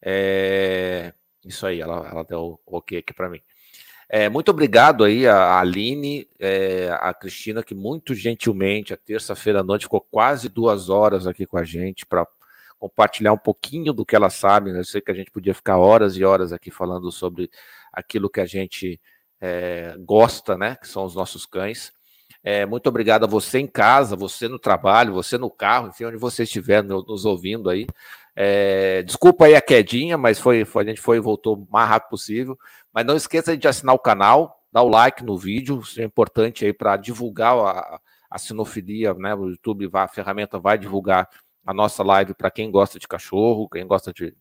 É, 0.00 1.14
isso 1.44 1.66
aí, 1.66 1.80
ela, 1.80 2.06
ela 2.08 2.24
deu 2.24 2.60
o 2.66 2.76
ok 2.76 2.98
aqui 2.98 3.14
para 3.14 3.30
mim. 3.30 3.40
É, 4.08 4.28
muito 4.28 4.50
obrigado 4.50 5.04
aí 5.04 5.26
a 5.26 5.58
Aline, 5.58 6.28
é, 6.38 6.90
a 7.00 7.14
Cristina, 7.14 7.62
que 7.62 7.74
muito 7.74 8.14
gentilmente, 8.14 8.92
a 8.92 8.96
terça-feira 8.96 9.60
à 9.60 9.62
noite, 9.62 9.84
ficou 9.84 10.02
quase 10.02 10.50
duas 10.50 10.90
horas 10.90 11.26
aqui 11.26 11.46
com 11.46 11.56
a 11.56 11.64
gente 11.64 12.04
para 12.04 12.26
compartilhar 12.82 13.32
um 13.32 13.38
pouquinho 13.38 13.92
do 13.92 14.04
que 14.04 14.16
ela 14.16 14.28
sabe. 14.28 14.72
Né? 14.72 14.80
Eu 14.80 14.84
sei 14.84 15.00
que 15.00 15.12
a 15.12 15.14
gente 15.14 15.30
podia 15.30 15.54
ficar 15.54 15.78
horas 15.78 16.16
e 16.16 16.24
horas 16.24 16.52
aqui 16.52 16.68
falando 16.68 17.12
sobre 17.12 17.48
aquilo 17.92 18.28
que 18.28 18.40
a 18.40 18.44
gente 18.44 19.00
é, 19.40 19.94
gosta, 20.00 20.58
né? 20.58 20.74
Que 20.74 20.88
são 20.88 21.04
os 21.04 21.14
nossos 21.14 21.46
cães. 21.46 21.92
É, 22.42 22.66
muito 22.66 22.88
obrigado 22.88 23.22
a 23.22 23.28
você 23.28 23.60
em 23.60 23.68
casa, 23.68 24.16
você 24.16 24.48
no 24.48 24.58
trabalho, 24.58 25.12
você 25.12 25.38
no 25.38 25.48
carro, 25.48 25.88
enfim, 25.88 26.06
onde 26.06 26.16
você 26.16 26.42
estiver 26.42 26.82
nos 26.82 27.24
ouvindo 27.24 27.70
aí. 27.70 27.86
É, 28.34 29.04
desculpa 29.04 29.44
aí 29.44 29.54
a 29.54 29.60
quedinha, 29.60 30.18
mas 30.18 30.40
foi, 30.40 30.64
foi, 30.64 30.82
a 30.82 30.86
gente 30.88 31.00
foi 31.00 31.18
e 31.18 31.20
voltou 31.20 31.54
o 31.54 31.68
mais 31.70 31.88
rápido 31.88 32.10
possível. 32.10 32.58
Mas 32.92 33.06
não 33.06 33.14
esqueça 33.14 33.56
de 33.56 33.68
assinar 33.68 33.94
o 33.94 33.98
canal, 33.98 34.60
dar 34.72 34.82
o 34.82 34.88
like 34.88 35.24
no 35.24 35.38
vídeo, 35.38 35.78
isso 35.78 36.00
é 36.00 36.04
importante 36.04 36.64
aí 36.64 36.72
para 36.72 36.96
divulgar 36.96 37.56
a, 37.56 38.00
a 38.28 38.38
sinofilia, 38.38 39.14
né? 39.14 39.36
O 39.36 39.50
YouTube, 39.50 39.86
vai, 39.86 40.02
a 40.02 40.08
ferramenta 40.08 40.58
vai 40.58 40.76
divulgar 40.76 41.28
a 41.64 41.72
nossa 41.72 42.02
live 42.02 42.34
para 42.34 42.50
quem 42.50 42.70
gosta 42.70 42.98
de 42.98 43.06
cachorro, 43.06 43.68
quem 43.68 43.86
gosta 43.86 44.12
de, 44.12 44.34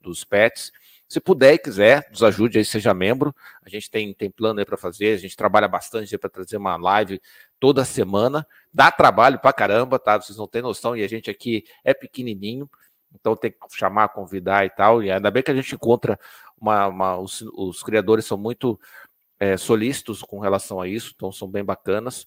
dos 0.00 0.24
pets. 0.24 0.72
Se 1.08 1.20
puder 1.20 1.54
e 1.54 1.58
quiser, 1.58 2.08
nos 2.10 2.22
ajude 2.22 2.56
aí, 2.56 2.64
seja 2.64 2.94
membro. 2.94 3.34
A 3.62 3.68
gente 3.68 3.90
tem, 3.90 4.14
tem 4.14 4.30
plano 4.30 4.60
aí 4.60 4.64
para 4.64 4.78
fazer, 4.78 5.14
a 5.14 5.18
gente 5.18 5.36
trabalha 5.36 5.68
bastante 5.68 6.16
para 6.16 6.30
trazer 6.30 6.56
uma 6.56 6.76
live 6.76 7.20
toda 7.60 7.84
semana. 7.84 8.46
Dá 8.72 8.90
trabalho 8.90 9.38
para 9.38 9.52
caramba, 9.52 9.98
tá? 9.98 10.18
Vocês 10.18 10.38
não 10.38 10.48
têm 10.48 10.62
noção, 10.62 10.96
e 10.96 11.04
a 11.04 11.08
gente 11.08 11.30
aqui 11.30 11.64
é 11.84 11.92
pequenininho, 11.92 12.66
então 13.14 13.36
tem 13.36 13.50
que 13.50 13.58
chamar, 13.72 14.08
convidar 14.08 14.64
e 14.64 14.70
tal. 14.70 15.02
E 15.02 15.10
ainda 15.10 15.30
bem 15.30 15.42
que 15.42 15.50
a 15.50 15.54
gente 15.54 15.74
encontra 15.74 16.18
uma. 16.58 16.86
uma 16.86 17.18
os, 17.18 17.42
os, 17.54 17.82
criadores 17.82 18.24
são 18.24 18.38
muito 18.38 18.80
é, 19.38 19.58
solícitos 19.58 20.22
com 20.22 20.40
relação 20.40 20.80
a 20.80 20.88
isso, 20.88 21.12
então 21.14 21.30
são 21.30 21.46
bem 21.46 21.62
bacanas. 21.62 22.26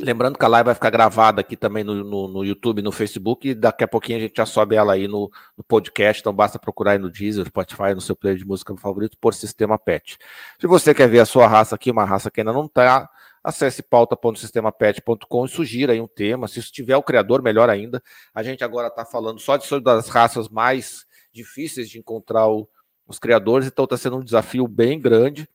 Lembrando 0.00 0.36
que 0.36 0.44
a 0.44 0.48
live 0.48 0.66
vai 0.66 0.74
ficar 0.74 0.90
gravada 0.90 1.40
aqui 1.40 1.56
também 1.56 1.84
no, 1.84 2.02
no, 2.02 2.26
no, 2.26 2.44
YouTube, 2.44 2.82
no 2.82 2.90
Facebook, 2.90 3.48
e 3.48 3.54
daqui 3.54 3.84
a 3.84 3.88
pouquinho 3.88 4.18
a 4.18 4.22
gente 4.22 4.36
já 4.36 4.44
sobe 4.44 4.74
ela 4.74 4.94
aí 4.94 5.06
no, 5.06 5.30
no, 5.56 5.62
podcast, 5.62 6.20
então 6.20 6.32
basta 6.32 6.58
procurar 6.58 6.92
aí 6.92 6.98
no 6.98 7.08
Deezer, 7.08 7.46
Spotify, 7.46 7.94
no 7.94 8.00
seu 8.00 8.16
player 8.16 8.36
de 8.36 8.44
música 8.44 8.76
favorito, 8.76 9.16
por 9.20 9.34
Sistema 9.34 9.78
Pet. 9.78 10.18
Se 10.60 10.66
você 10.66 10.92
quer 10.92 11.08
ver 11.08 11.20
a 11.20 11.24
sua 11.24 11.46
raça 11.46 11.76
aqui, 11.76 11.92
uma 11.92 12.04
raça 12.04 12.28
que 12.28 12.40
ainda 12.40 12.52
não 12.52 12.64
está, 12.64 13.08
acesse 13.44 13.84
pauta.sistemapet.com 13.84 15.44
e 15.44 15.48
sugira 15.48 15.92
aí 15.92 16.00
um 16.00 16.08
tema. 16.08 16.48
Se 16.48 16.60
tiver 16.72 16.96
o 16.96 17.02
criador, 17.02 17.40
melhor 17.40 17.70
ainda. 17.70 18.02
A 18.34 18.42
gente 18.42 18.64
agora 18.64 18.88
está 18.88 19.04
falando 19.04 19.38
só 19.38 19.56
de 19.56 19.80
das 19.80 20.08
raças 20.08 20.48
mais 20.48 21.06
difíceis 21.32 21.88
de 21.88 22.00
encontrar 22.00 22.48
o, 22.48 22.68
os 23.06 23.20
criadores, 23.20 23.68
então 23.68 23.84
está 23.84 23.96
sendo 23.96 24.16
um 24.16 24.24
desafio 24.24 24.66
bem 24.66 24.98
grande. 24.98 25.48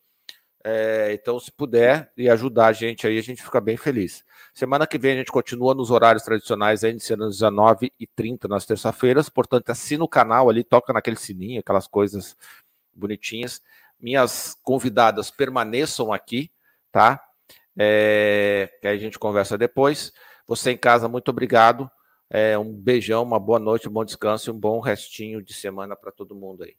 É, 0.72 1.14
então, 1.14 1.40
se 1.40 1.52
puder 1.52 2.12
e 2.16 2.30
ajudar 2.30 2.68
a 2.68 2.72
gente 2.72 3.08
aí, 3.08 3.18
a 3.18 3.24
gente 3.24 3.42
fica 3.42 3.60
bem 3.60 3.76
feliz. 3.76 4.24
Semana 4.54 4.86
que 4.86 5.00
vem 5.00 5.14
a 5.14 5.16
gente 5.16 5.32
continua 5.32 5.74
nos 5.74 5.90
horários 5.90 6.22
tradicionais, 6.22 6.84
aí, 6.84 6.92
iniciando 6.92 7.24
às 7.24 7.40
19h30 7.40 8.48
nas 8.48 8.68
terça-feiras. 8.68 9.30
Portanto, 9.30 9.72
assina 9.72 10.04
o 10.04 10.08
canal 10.08 10.48
ali, 10.48 10.64
toca 10.64 10.94
naquele 10.94 11.16
sininho, 11.16 11.60
aquelas 11.60 11.88
coisas 11.88 12.38
bonitinhas. 12.94 13.64
Minhas 14.00 14.56
convidadas 14.62 15.32
permaneçam 15.32 16.14
aqui, 16.14 16.52
tá? 16.92 17.20
É, 17.76 18.70
que 18.80 18.88
aí 18.88 18.96
a 18.96 19.00
gente 19.00 19.18
conversa 19.18 19.58
depois. 19.58 20.14
Você 20.46 20.70
em 20.72 20.78
casa, 20.78 21.08
muito 21.08 21.30
obrigado. 21.30 21.90
É, 22.30 22.56
um 22.60 22.72
beijão, 22.72 23.24
uma 23.24 23.40
boa 23.40 23.58
noite, 23.58 23.90
um 23.90 23.92
bom 23.92 24.06
descanso 24.06 24.52
e 24.52 24.54
um 24.54 24.60
bom 24.60 24.80
restinho 24.80 25.42
de 25.42 25.54
semana 25.54 25.96
para 25.96 26.12
todo 26.12 26.36
mundo 26.36 26.64
aí. 26.64 26.76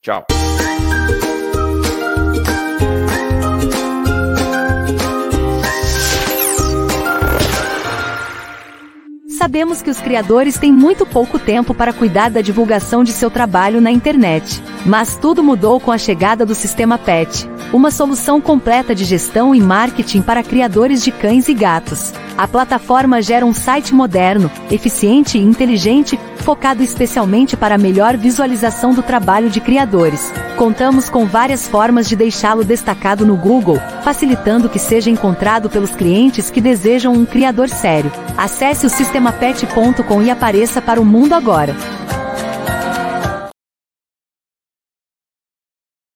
Tchau. 0.00 0.24
Sabemos 9.42 9.82
que 9.82 9.90
os 9.90 10.00
criadores 10.00 10.56
têm 10.56 10.70
muito 10.72 11.04
pouco 11.04 11.36
tempo 11.36 11.74
para 11.74 11.92
cuidar 11.92 12.30
da 12.30 12.40
divulgação 12.40 13.02
de 13.02 13.10
seu 13.10 13.28
trabalho 13.28 13.80
na 13.80 13.90
internet. 13.90 14.62
Mas 14.86 15.16
tudo 15.16 15.42
mudou 15.42 15.80
com 15.80 15.90
a 15.90 15.98
chegada 15.98 16.46
do 16.46 16.54
sistema 16.54 16.96
PET, 16.96 17.50
uma 17.72 17.90
solução 17.90 18.40
completa 18.40 18.94
de 18.94 19.04
gestão 19.04 19.52
e 19.52 19.60
marketing 19.60 20.22
para 20.22 20.44
criadores 20.44 21.02
de 21.02 21.10
cães 21.10 21.48
e 21.48 21.54
gatos. 21.54 22.12
A 22.36 22.48
plataforma 22.48 23.20
gera 23.20 23.44
um 23.44 23.52
site 23.52 23.94
moderno, 23.94 24.50
eficiente 24.70 25.38
e 25.38 25.40
inteligente, 25.40 26.18
focado 26.38 26.82
especialmente 26.82 27.56
para 27.56 27.74
a 27.74 27.78
melhor 27.78 28.16
visualização 28.16 28.94
do 28.94 29.02
trabalho 29.02 29.50
de 29.50 29.60
criadores. 29.60 30.32
Contamos 30.56 31.08
com 31.08 31.26
várias 31.26 31.68
formas 31.68 32.08
de 32.08 32.16
deixá-lo 32.16 32.64
destacado 32.64 33.24
no 33.26 33.36
Google, 33.36 33.78
facilitando 34.02 34.68
que 34.68 34.78
seja 34.78 35.10
encontrado 35.10 35.68
pelos 35.68 35.94
clientes 35.94 36.50
que 36.50 36.60
desejam 36.60 37.12
um 37.12 37.24
criador 37.24 37.68
sério. 37.68 38.10
Acesse 38.36 38.86
o 38.86 38.90
sistemapet.com 38.90 40.22
e 40.22 40.30
apareça 40.30 40.80
para 40.80 41.00
o 41.00 41.04
mundo 41.04 41.34
agora. 41.34 41.76